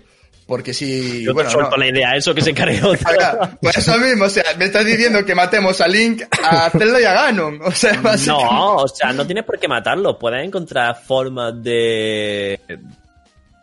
Porque 0.48 0.72
si, 0.72 1.22
Yo 1.22 1.34
bueno, 1.34 1.48
te 1.50 1.52
suelto 1.52 1.72
no. 1.72 1.76
la 1.76 1.88
idea, 1.88 2.16
eso 2.16 2.34
que 2.34 2.40
se 2.40 2.54
cargue 2.54 2.82
otro. 2.82 3.06
Acá, 3.06 3.58
pues 3.60 3.76
eso 3.76 3.98
mismo, 3.98 4.24
o 4.24 4.30
sea, 4.30 4.42
me 4.58 4.64
estás 4.64 4.84
diciendo 4.86 5.22
que 5.24 5.34
matemos 5.34 5.78
a 5.82 5.86
Link, 5.86 6.22
a 6.42 6.70
Zelda 6.70 6.98
y 7.00 7.04
a 7.04 7.12
Ganon, 7.12 7.60
o 7.62 7.70
sea, 7.70 8.00
básicamente. 8.00 8.50
No, 8.54 8.76
o 8.76 8.88
sea, 8.88 9.12
no 9.12 9.26
tienes 9.26 9.44
por 9.44 9.58
qué 9.58 9.68
matarlo. 9.68 10.18
Puedes 10.18 10.42
encontrar 10.44 10.96
formas 11.04 11.62
de. 11.62 12.58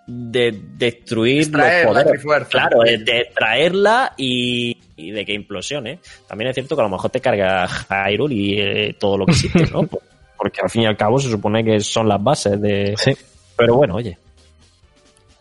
de 0.05 0.61
destruir 0.77 1.41
Extraer 1.41 1.85
los 1.85 1.95
la 1.95 2.01
poderes. 2.03 2.11
trifuerza. 2.21 2.49
Claro, 2.51 2.79
de 2.81 2.97
de 2.99 3.19
extraerla 3.21 4.13
y, 4.15 4.77
y 4.95 5.09
de 5.09 5.25
que 5.25 5.33
implosione. 5.33 5.99
También 6.27 6.49
es 6.51 6.53
cierto 6.53 6.75
que 6.75 6.81
a 6.81 6.85
lo 6.85 6.91
mejor 6.91 7.09
te 7.09 7.19
carga 7.19 7.67
Hyrule 7.67 8.35
y 8.35 8.59
eh, 8.61 8.95
todo 8.99 9.17
lo 9.17 9.25
que 9.25 9.31
existe, 9.31 9.65
¿no? 9.71 9.83
Por- 9.87 10.03
Porque 10.37 10.61
al 10.61 10.69
fin 10.69 10.83
y 10.83 10.85
al 10.85 10.97
cabo 10.97 11.19
se 11.19 11.29
supone 11.31 11.63
que 11.65 11.79
son 11.79 12.07
las 12.07 12.23
bases 12.23 12.61
de. 12.61 12.93
Sí. 12.95 13.17
Pero 13.57 13.75
bueno, 13.75 13.95
oye. 13.95 14.19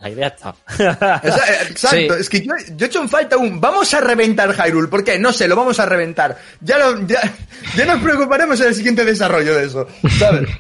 La 0.05 0.11
idea 0.11 0.27
está. 0.29 0.55
Eh, 1.25 1.69
Exacto, 1.71 1.89
Sí. 1.89 2.09
es 2.21 2.29
que 2.29 2.41
yo, 2.43 2.53
yo 2.77 2.85
he 2.85 2.89
hecho 2.89 3.01
en 3.01 3.09
falta 3.09 3.39
un. 3.39 3.59
Vamos 3.61 3.93
a 3.95 4.01
reventar 4.03 4.55
Hyrule, 4.55 4.89
¿por 4.89 5.03
qué? 5.03 5.19
No 5.19 5.33
sé, 5.33 5.49
lo 5.49 5.57
vamos 5.57 5.81
a 5.81 5.87
reventar. 5.87 6.37
Ya, 6.61 6.77
lo, 6.79 7.07
ya, 7.07 7.21
ya 7.75 7.87
nos 7.87 8.03
preocuparemos 8.03 8.61
en 8.61 8.67
el 8.69 8.75
siguiente 8.75 9.05
desarrollo 9.05 9.55
de 9.55 9.65
eso, 9.65 9.89
¿sabes? 10.19 10.49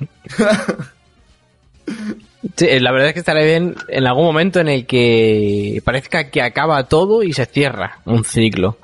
Sí, 2.56 2.78
la 2.80 2.92
verdad 2.92 3.08
es 3.08 3.14
que 3.14 3.20
estaría 3.20 3.44
bien 3.44 3.74
en 3.88 4.06
algún 4.06 4.24
momento 4.24 4.60
en 4.60 4.68
el 4.68 4.86
que 4.86 5.80
parezca 5.84 6.30
que 6.30 6.40
acaba 6.42 6.84
todo 6.88 7.22
y 7.22 7.32
se 7.32 7.46
cierra 7.46 7.98
un 8.04 8.24
ciclo. 8.24 8.78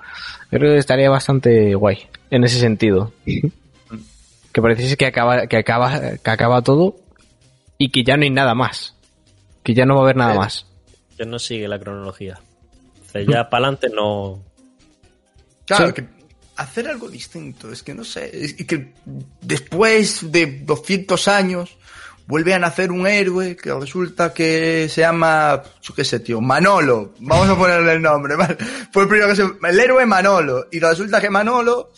Yo 0.51 0.59
creo 0.59 0.73
que 0.73 0.79
estaría 0.79 1.09
bastante 1.11 1.75
guay 1.75 2.07
en 2.31 2.45
ese 2.45 2.59
sentido. 2.59 3.13
Que 3.25 4.61
pareciese 4.63 4.97
que 4.97 5.07
acaba, 5.07 5.47
que 5.47 5.59
acaba, 5.59 6.01
que 6.23 6.31
acaba 6.31 6.63
todo 6.63 6.97
y 7.79 7.91
que 7.91 8.03
ya 8.03 8.17
no 8.17 8.25
hay 8.25 8.31
nada 8.31 8.55
más. 8.55 8.95
Que 9.63 9.75
ya 9.75 9.85
no 9.85 9.95
va 9.95 10.01
a 10.01 10.05
haber 10.05 10.17
nada 10.17 10.35
más. 10.35 10.67
que 11.17 11.27
no 11.27 11.39
sigue 11.39 11.69
la 11.69 11.79
cronología. 11.79 12.41
O 13.07 13.11
sea, 13.13 13.23
ya 13.23 13.51
para 13.51 13.67
adelante 13.67 13.89
no. 13.95 14.43
Claro, 15.67 15.89
Sí. 15.89 15.93
que 15.95 16.09
hacer 16.57 16.89
algo 16.89 17.09
distinto, 17.09 17.71
es 17.73 17.83
que 17.83 17.95
no 17.95 18.05
sé, 18.05 18.31
es 18.45 18.55
que 18.67 18.93
después 19.43 20.31
de 20.33 20.61
200 20.65 21.29
años 21.29 21.77
vuelve 22.27 22.55
a 22.55 22.59
nacer 22.59 22.93
un 22.93 23.07
héroe 23.07 23.57
que 23.57 23.73
resulta 23.75 24.33
que 24.33 24.89
se 24.89 25.01
llama, 25.03 25.63
yo 25.83 25.95
qué 25.95 26.05
sé, 26.05 26.21
tío, 26.21 26.41
Manolo, 26.41 27.15
vamos 27.21 27.49
a 27.49 27.57
ponerle 27.57 27.93
el 27.95 28.03
nombre, 28.03 28.37
¿vale? 28.37 28.57
Fue 28.93 29.03
el 29.05 29.09
primero 29.09 29.29
que 29.29 29.37
se, 29.37 29.43
el 29.43 29.81
héroe 29.81 30.07
Manolo, 30.07 30.67
y 30.71 30.79
resulta 30.81 31.21
que 31.21 31.31
Manolo 31.31 31.91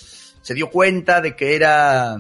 se 0.43 0.55
dio 0.55 0.71
cuenta 0.71 1.21
de 1.21 1.35
que 1.37 1.55
era, 1.55 2.17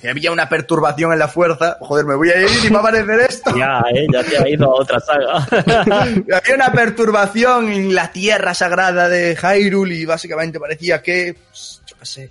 que 0.00 0.08
había 0.08 0.32
una 0.32 0.48
perturbación 0.48 1.12
en 1.12 1.18
la 1.18 1.28
fuerza, 1.28 1.76
joder, 1.80 2.06
me 2.06 2.14
voy 2.14 2.30
a 2.30 2.40
ir 2.40 2.48
y 2.64 2.68
va 2.70 2.78
a 2.78 2.82
aparecer 2.82 3.20
esto. 3.20 3.54
Ya, 3.56 3.82
eh, 3.94 4.06
ya 4.12 4.22
te 4.24 4.38
ha 4.38 4.48
ido 4.48 4.64
a 4.66 4.74
otra 4.80 4.98
saga. 5.00 5.46
Había 6.14 6.54
una 6.54 6.72
perturbación 6.72 7.70
en 7.70 7.94
la 7.94 8.10
tierra 8.10 8.54
sagrada 8.54 9.08
de 9.08 9.36
Hyrule 9.36 9.94
y 9.94 10.04
básicamente 10.06 10.58
parecía 10.58 11.02
que, 11.02 11.36
pues, 11.48 11.82
yo 11.86 11.96
qué 11.98 12.06
sé, 12.06 12.30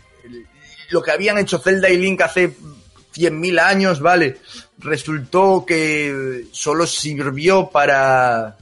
lo 0.90 1.04
que 1.04 1.12
habían 1.12 1.38
hecho 1.38 1.60
Zelda 1.60 1.90
y 1.90 1.98
Link 1.98 2.22
hace 2.22 2.50
100.000 3.16 3.60
años, 3.60 4.00
¿vale? 4.00 4.38
Resultó 4.80 5.64
que 5.68 6.46
solo 6.52 6.88
sirvió 6.88 7.70
para... 7.70 8.56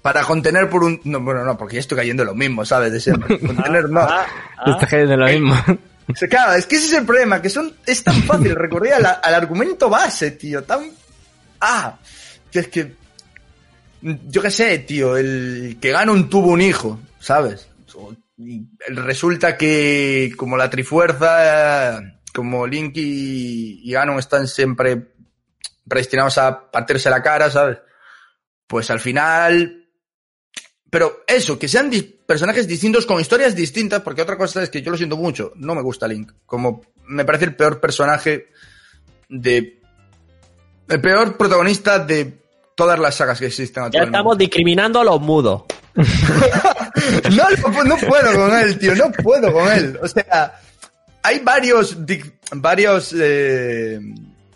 Para 0.00 0.22
contener 0.22 0.70
por 0.70 0.84
un... 0.84 1.00
No, 1.04 1.20
bueno, 1.20 1.44
no, 1.44 1.58
porque 1.58 1.74
ya 1.74 1.80
estoy 1.80 1.98
cayendo 1.98 2.22
en 2.22 2.28
lo 2.28 2.34
mismo, 2.34 2.64
¿sabes? 2.64 2.92
De 2.92 3.00
ser- 3.00 3.18
contener, 3.46 3.90
no. 3.90 4.00
Ah, 4.00 4.24
ah. 4.56 4.70
Está 4.70 4.86
cayendo 4.86 5.16
lo 5.18 5.26
mismo. 5.26 5.54
O 6.10 6.14
sea, 6.14 6.28
claro, 6.28 6.54
es 6.54 6.66
que 6.66 6.76
ese 6.76 6.86
es 6.86 6.92
el 6.94 7.04
problema, 7.06 7.42
que 7.42 7.50
son, 7.50 7.74
es 7.86 8.02
tan 8.02 8.22
fácil 8.22 8.54
recurrir 8.56 8.94
al, 8.94 9.06
al 9.06 9.34
argumento 9.34 9.88
base, 9.90 10.32
tío, 10.32 10.62
tan... 10.64 10.90
Ah, 11.60 11.98
que 12.50 12.60
es 12.60 12.68
que... 12.68 12.94
Yo 14.00 14.40
qué 14.40 14.50
sé, 14.50 14.78
tío, 14.78 15.16
el 15.16 15.76
que 15.80 15.90
gana 15.90 16.12
un 16.12 16.30
tuvo 16.30 16.48
un 16.52 16.60
hijo, 16.62 17.00
¿sabes? 17.18 17.68
Resulta 18.86 19.56
que 19.56 20.32
como 20.36 20.56
la 20.56 20.70
Trifuerza, 20.70 22.00
como 22.32 22.66
Link 22.66 22.92
y, 22.96 23.80
y 23.82 23.92
Ganon 23.92 24.20
están 24.20 24.46
siempre 24.46 25.08
predestinados 25.88 26.38
a 26.38 26.70
partirse 26.70 27.10
la 27.10 27.22
cara, 27.22 27.50
¿sabes? 27.50 27.78
Pues 28.66 28.90
al 28.90 29.00
final... 29.00 29.86
Pero 30.90 31.24
eso, 31.26 31.58
que 31.58 31.68
sean 31.68 31.90
dis- 31.90 32.14
personajes 32.28 32.68
distintos 32.68 33.06
con 33.06 33.18
historias 33.18 33.56
distintas, 33.56 34.02
porque 34.02 34.20
otra 34.20 34.36
cosa 34.36 34.62
es 34.62 34.68
que 34.68 34.82
yo 34.82 34.90
lo 34.90 34.98
siento 34.98 35.16
mucho, 35.16 35.50
no 35.56 35.74
me 35.74 35.80
gusta 35.80 36.06
Link. 36.06 36.30
Como 36.44 36.82
me 37.06 37.24
parece 37.24 37.46
el 37.46 37.56
peor 37.56 37.80
personaje 37.80 38.48
de... 39.30 39.80
El 40.90 41.00
peor 41.00 41.38
protagonista 41.38 41.98
de 42.00 42.42
todas 42.74 42.98
las 42.98 43.14
sagas 43.14 43.38
que 43.38 43.46
existen 43.46 43.84
Ya 43.84 43.86
actualmente. 43.86 44.18
estamos 44.18 44.36
discriminando 44.36 45.00
a 45.00 45.04
los 45.04 45.20
mudos. 45.22 45.62
No, 47.30 47.84
no, 47.84 47.96
puedo 47.96 48.34
con 48.34 48.58
él, 48.58 48.78
tío, 48.78 48.94
no 48.94 49.10
puedo 49.12 49.52
con 49.52 49.70
él. 49.72 49.98
O 50.02 50.08
sea, 50.08 50.60
hay 51.22 51.38
varios, 51.40 51.96
varios 52.52 53.14
eh, 53.16 54.00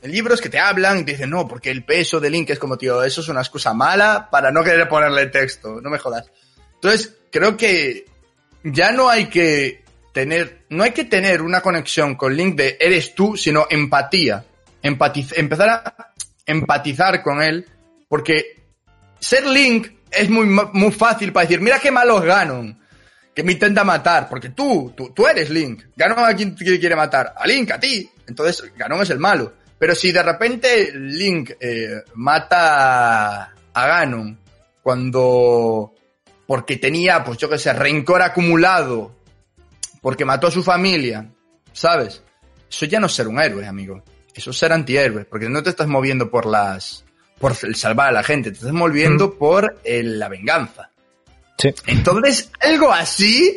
libros 0.03 0.41
que 0.41 0.49
te 0.49 0.59
hablan 0.59 0.99
y 0.99 1.05
te 1.05 1.13
dicen, 1.13 1.31
no, 1.31 1.47
porque 1.47 1.71
el 1.71 1.85
peso 1.85 2.19
de 2.19 2.31
Link 2.31 2.51
es 2.51 2.59
como, 2.59 2.77
tío, 2.77 3.03
eso 3.03 3.21
es 3.21 3.29
una 3.29 3.41
excusa 3.41 3.73
mala 3.73 4.29
para 4.31 4.51
no 4.51 4.65
querer 4.65 4.89
ponerle 4.89 5.27
texto, 5.27 5.81
no 5.81 5.89
me 5.89 5.99
jodas. 5.99 6.27
Entonces, 6.75 7.22
creo 7.33 7.57
que 7.57 8.05
ya 8.63 8.93
no 8.93 9.09
hay 9.09 9.27
que 9.27 9.83
tener, 10.13 10.67
no 10.69 10.85
hay 10.85 10.93
que 10.93 11.05
tener 11.05 11.43
una 11.43 11.61
conexión 11.61 12.15
con 12.15 12.37
Link 12.37 12.55
de 12.55 12.77
eres 12.79 13.15
tú, 13.15 13.37
sino 13.37 13.67
empatía. 13.69 14.45
Empatiz- 14.83 15.33
empezar 15.37 15.69
a 15.69 16.13
empatizar 16.47 17.23
con 17.23 17.43
él, 17.43 17.67
porque 18.09 18.61
ser 19.19 19.47
Link 19.47 19.89
es 20.11 20.29
muy, 20.29 20.47
muy 20.47 20.93
fácil 20.93 21.33
para 21.33 21.47
decir, 21.47 21.61
mira 21.61 21.79
qué 21.79 21.91
malos 21.91 22.23
Ganon, 22.23 22.79
que 23.35 23.43
me 23.43 23.53
intenta 23.53 23.83
matar, 23.85 24.29
porque 24.29 24.51
tú, 24.51 24.93
tú, 24.97 25.11
tú 25.15 25.27
eres 25.27 25.49
Link. 25.51 25.85
Ganon 25.97 26.19
a 26.19 26.35
quien 26.35 26.55
quiere 26.55 26.95
matar, 26.95 27.33
a 27.37 27.47
Link, 27.47 27.71
a 27.71 27.81
ti. 27.81 28.09
Entonces, 28.27 28.73
Ganon 28.77 29.03
es 29.03 29.11
el 29.11 29.19
malo. 29.19 29.55
Pero 29.79 29.95
si 29.95 30.13
de 30.13 30.23
repente 30.23 30.93
Link 30.95 31.53
eh, 31.59 32.03
mata 32.15 33.53
a 33.73 33.87
Ganon 33.87 34.39
cuando, 34.83 35.95
porque 36.53 36.77
tenía, 36.77 37.25
pues 37.25 37.39
yo 37.39 37.49
qué 37.49 37.57
sé, 37.57 37.73
rencor 37.73 38.21
acumulado, 38.21 39.17
porque 40.03 40.27
mató 40.27 40.49
a 40.49 40.51
su 40.51 40.63
familia, 40.63 41.31
¿sabes? 41.73 42.23
Eso 42.71 42.85
ya 42.85 43.01
no 43.01 43.07
es 43.07 43.15
ser 43.15 43.27
un 43.27 43.41
héroe, 43.41 43.67
amigo. 43.67 44.03
Eso 44.35 44.51
es 44.51 44.59
ser 44.59 44.71
antihéroe, 44.71 45.25
porque 45.25 45.49
no 45.49 45.63
te 45.63 45.71
estás 45.71 45.87
moviendo 45.89 46.31
por 46.31 46.45
las 46.45 47.07
por 47.39 47.55
el 47.63 47.75
salvar 47.75 48.09
a 48.09 48.13
la 48.13 48.23
gente, 48.23 48.51
te 48.51 48.59
estás 48.59 48.73
moviendo 48.73 49.39
por 49.39 49.81
el- 49.83 50.19
la 50.19 50.29
venganza. 50.29 50.91
Sí. 51.57 51.71
Entonces, 51.87 52.51
algo 52.61 52.93
así, 52.93 53.57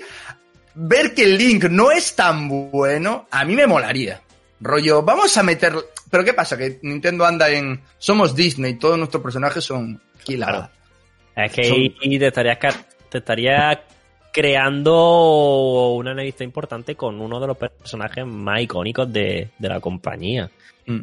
ver 0.76 1.14
que 1.14 1.24
el 1.26 1.38
Link 1.38 1.66
no 1.66 1.92
es 1.92 2.16
tan 2.16 2.48
bueno, 2.48 3.28
a 3.30 3.44
mí 3.44 3.58
me 3.58 3.68
molaría. 3.68 4.22
Rollo, 4.62 5.02
vamos 5.02 5.36
a 5.36 5.44
meter... 5.44 5.76
Pero 6.10 6.24
¿qué 6.24 6.34
pasa? 6.34 6.56
Que 6.58 6.80
Nintendo 6.82 7.26
anda 7.26 7.50
en... 7.50 7.82
Somos 7.98 8.34
Disney, 8.34 8.76
todos 8.76 8.98
nuestros 8.98 9.22
personajes 9.22 9.66
son... 9.66 10.02
Claro. 10.24 10.70
Es 11.36 11.52
que 11.52 11.64
Son- 11.66 11.78
ahí 11.78 12.20
te 12.20 12.28
estarías, 12.28 12.58
te 13.10 13.18
estarías 13.18 13.78
creando 14.32 15.94
una 15.96 16.12
entrevista 16.12 16.44
importante 16.44 16.96
con 16.96 17.20
uno 17.22 17.40
de 17.40 17.48
los 17.48 17.58
personajes 17.58 18.26
más 18.26 18.62
icónicos 18.62 19.12
de, 19.12 19.50
de 19.58 19.70
la 19.70 19.80
compañía. 19.80 20.50
Mm. 20.86 21.00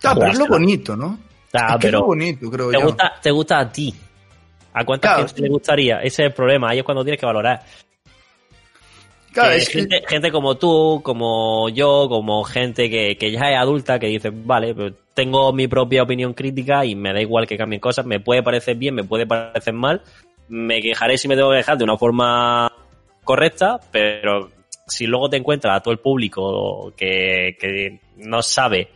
Claro, 0.00 0.16
pero 0.20 0.32
es 0.32 0.38
lo 0.38 0.46
bonito, 0.46 0.96
¿no? 0.96 1.18
Ah, 1.52 1.74
es 1.74 1.80
que 1.80 1.86
es 1.86 1.92
lo 1.92 2.04
bonito, 2.04 2.50
creo 2.50 2.70
te 2.70 2.78
yo. 2.78 2.84
gusta, 2.86 3.12
te 3.22 3.30
gusta 3.30 3.58
a 3.60 3.72
ti. 3.72 3.94
¿A 4.74 4.84
cuánta 4.84 5.08
Claro, 5.14 5.26
gente 5.26 5.42
le 5.42 5.48
gustaría? 5.48 5.96
Ese 6.00 6.22
es 6.24 6.28
el 6.28 6.34
problema. 6.34 6.68
Ahí 6.70 6.78
es 6.78 6.84
cuando 6.84 7.02
tienes 7.02 7.18
que 7.18 7.24
valorar. 7.26 7.62
Claro, 9.36 9.50
Que 9.50 9.56
es 9.58 9.68
que- 9.68 10.02
gente, 10.08 10.32
como 10.32 10.54
tú, 10.56 11.00
como 11.04 11.68
yo, 11.68 12.08
como 12.08 12.42
gente 12.42 12.88
que, 12.88 13.18
que 13.18 13.30
ya 13.30 13.50
es 13.50 13.58
adulta, 13.58 13.98
que 13.98 14.06
dice, 14.06 14.30
vale, 14.32 14.74
pues 14.74 14.94
tengo 15.12 15.52
mi 15.52 15.68
propia 15.68 16.02
opinión 16.02 16.32
crítica 16.32 16.86
y 16.86 16.94
me 16.94 17.12
da 17.12 17.20
igual 17.20 17.46
que 17.46 17.58
cambien 17.58 17.78
cosas, 17.80 18.06
me 18.06 18.18
puede 18.18 18.42
parecer 18.42 18.76
bien, 18.76 18.94
me 18.94 19.04
puede 19.04 19.26
parecer 19.26 19.74
mal, 19.74 20.00
me 20.48 20.80
quejaré 20.80 21.18
si 21.18 21.28
me 21.28 21.36
tengo 21.36 21.50
que 21.50 21.58
quejar 21.58 21.76
de 21.76 21.84
una 21.84 21.98
forma 21.98 22.72
correcta, 23.24 23.78
pero 23.90 24.48
si 24.86 25.06
luego 25.06 25.28
te 25.28 25.36
encuentras 25.36 25.76
a 25.76 25.80
todo 25.82 25.92
el 25.92 25.98
público 25.98 26.92
que, 26.96 27.56
que 27.60 28.00
no 28.16 28.40
sabe 28.40 28.88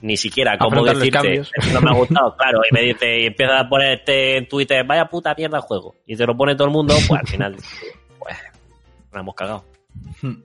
ni 0.00 0.16
siquiera 0.16 0.56
cómo 0.56 0.82
decirte 0.84 1.10
cambios. 1.10 1.50
"Esto 1.54 1.74
no 1.74 1.80
me 1.82 1.90
ha 1.90 1.94
gustado, 1.98 2.34
claro, 2.38 2.60
y 2.70 2.72
me 2.74 2.82
dice, 2.82 3.20
y 3.20 3.26
empieza 3.26 3.58
a 3.60 3.68
ponerte 3.68 4.38
en 4.38 4.48
Twitter, 4.48 4.82
vaya 4.86 5.04
puta 5.06 5.34
mierda 5.36 5.58
el 5.58 5.62
juego, 5.64 5.96
y 6.06 6.16
te 6.16 6.24
lo 6.24 6.34
pone 6.36 6.54
todo 6.54 6.68
el 6.68 6.72
mundo, 6.72 6.94
pues 7.06 7.20
al 7.20 7.26
final, 7.26 7.56
pues, 8.18 8.36
nos 9.12 9.20
hemos 9.20 9.34
cagado. 9.34 9.64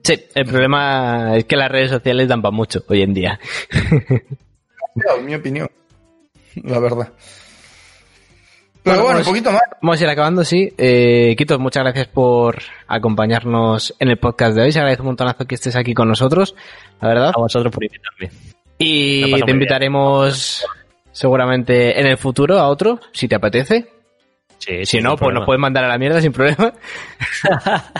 Sí, 0.02 0.20
el 0.34 0.46
problema 0.46 1.36
es 1.36 1.44
que 1.44 1.56
las 1.56 1.70
redes 1.70 1.90
sociales 1.90 2.26
dan 2.28 2.42
para 2.42 2.50
mucho 2.54 2.82
hoy 2.88 3.02
en 3.02 3.14
día. 3.14 3.38
Mi 5.22 5.34
opinión. 5.34 5.68
La 6.62 6.78
verdad. 6.78 7.12
Pero 8.82 8.96
bueno, 9.02 9.12
pues- 9.18 9.26
un 9.26 9.32
poquito 9.32 9.50
más. 9.52 9.62
Vamos 9.80 10.00
a 10.00 10.04
ir 10.04 10.10
acabando, 10.10 10.44
sí. 10.44 10.72
Eh, 10.76 11.34
Quito, 11.36 11.58
muchas 11.58 11.82
gracias 11.84 12.08
por 12.08 12.58
acompañarnos 12.86 13.94
en 13.98 14.08
el 14.10 14.18
podcast 14.18 14.54
de 14.56 14.62
hoy. 14.62 14.72
Se 14.72 14.78
agradece 14.78 15.02
un 15.02 15.06
montonazo 15.06 15.46
que 15.46 15.54
estés 15.54 15.76
aquí 15.76 15.94
con 15.94 16.08
nosotros, 16.08 16.54
la 17.00 17.08
verdad. 17.08 17.32
A 17.34 17.40
vosotros 17.40 17.72
por 17.72 17.84
invitarme. 17.84 18.30
Me 18.30 18.30
Y 18.78 19.42
te 19.42 19.50
invitaremos 19.50 20.64
seguramente 21.12 21.98
en 22.00 22.06
el 22.06 22.18
futuro 22.18 22.58
a 22.58 22.68
otro, 22.68 23.00
si 23.12 23.28
te 23.28 23.36
apetece. 23.36 23.88
Sí, 24.64 24.86
Si 24.86 25.00
no, 25.00 25.16
pues 25.16 25.34
nos 25.34 25.44
puedes 25.44 25.60
mandar 25.60 25.84
a 25.84 25.88
la 25.88 25.98
mierda 25.98 26.22
sin 26.22 26.32
problema. 26.32 26.72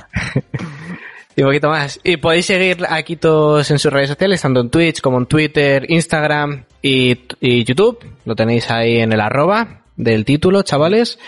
y 1.36 1.42
un 1.42 1.48
poquito 1.48 1.68
más. 1.68 2.00
Y 2.02 2.16
podéis 2.16 2.46
seguir 2.46 2.86
a 2.88 3.02
Quitos 3.02 3.70
en 3.70 3.78
sus 3.78 3.92
redes 3.92 4.08
sociales, 4.08 4.40
tanto 4.40 4.60
en 4.60 4.70
Twitch 4.70 5.02
como 5.02 5.18
en 5.18 5.26
Twitter, 5.26 5.84
Instagram 5.88 6.64
y, 6.80 7.20
y 7.40 7.64
YouTube. 7.64 7.98
Lo 8.24 8.34
tenéis 8.34 8.70
ahí 8.70 9.00
en 9.00 9.12
el 9.12 9.20
arroba 9.20 9.82
del 9.96 10.24
título, 10.24 10.62
chavales. 10.62 11.18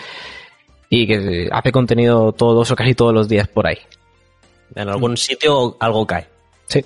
Y 0.89 1.05
que 1.05 1.49
hace 1.51 1.71
contenido 1.71 2.31
todos 2.31 2.71
o 2.71 2.75
casi 2.75 2.95
todos 2.95 3.13
los 3.13 3.27
días 3.27 3.47
por 3.47 3.67
ahí. 3.67 3.77
En 4.73 4.89
algún 4.89 5.17
sitio 5.17 5.77
algo 5.79 6.07
cae. 6.07 6.27
Sí. 6.67 6.83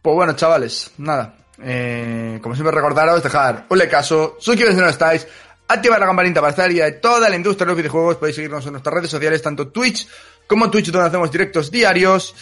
Pues 0.00 0.14
bueno, 0.16 0.32
chavales, 0.34 0.92
nada. 0.96 1.34
Eh, 1.62 2.38
como 2.40 2.54
siempre, 2.54 2.74
recordaros, 2.74 3.22
dejar 3.22 3.66
un 3.68 3.78
like 3.78 3.90
caso, 3.90 4.36
suscribiros 4.38 4.76
si 4.76 4.80
no 4.80 4.88
estáis, 4.88 5.26
activar 5.68 6.00
la 6.00 6.06
campanita 6.06 6.40
para 6.40 6.50
estar 6.50 6.72
de 6.72 6.92
toda 6.92 7.28
la 7.28 7.36
industria 7.36 7.66
de 7.66 7.70
los 7.70 7.76
videojuegos. 7.76 8.16
Podéis 8.16 8.36
seguirnos 8.36 8.66
en 8.66 8.72
nuestras 8.72 8.94
redes 8.94 9.10
sociales, 9.10 9.42
tanto 9.42 9.68
Twitch 9.68 10.08
como 10.46 10.70
Twitch, 10.70 10.90
donde 10.90 11.08
hacemos 11.08 11.30
directos 11.30 11.70
diarios, 11.70 12.34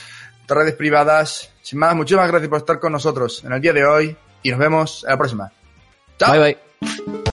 redes 0.47 0.75
privadas. 0.75 1.51
Sin 1.61 1.79
más, 1.79 1.95
muchísimas 1.95 2.29
gracias 2.29 2.49
por 2.49 2.59
estar 2.59 2.79
con 2.79 2.93
nosotros 2.93 3.43
en 3.45 3.53
el 3.53 3.61
día 3.61 3.73
de 3.73 3.85
hoy 3.85 4.17
y 4.43 4.51
nos 4.51 4.59
vemos 4.59 5.05
en 5.05 5.11
la 5.11 5.19
próxima. 5.19 5.53
Chao. 6.19 6.33
Bye 6.33 6.59
bye. 6.81 7.17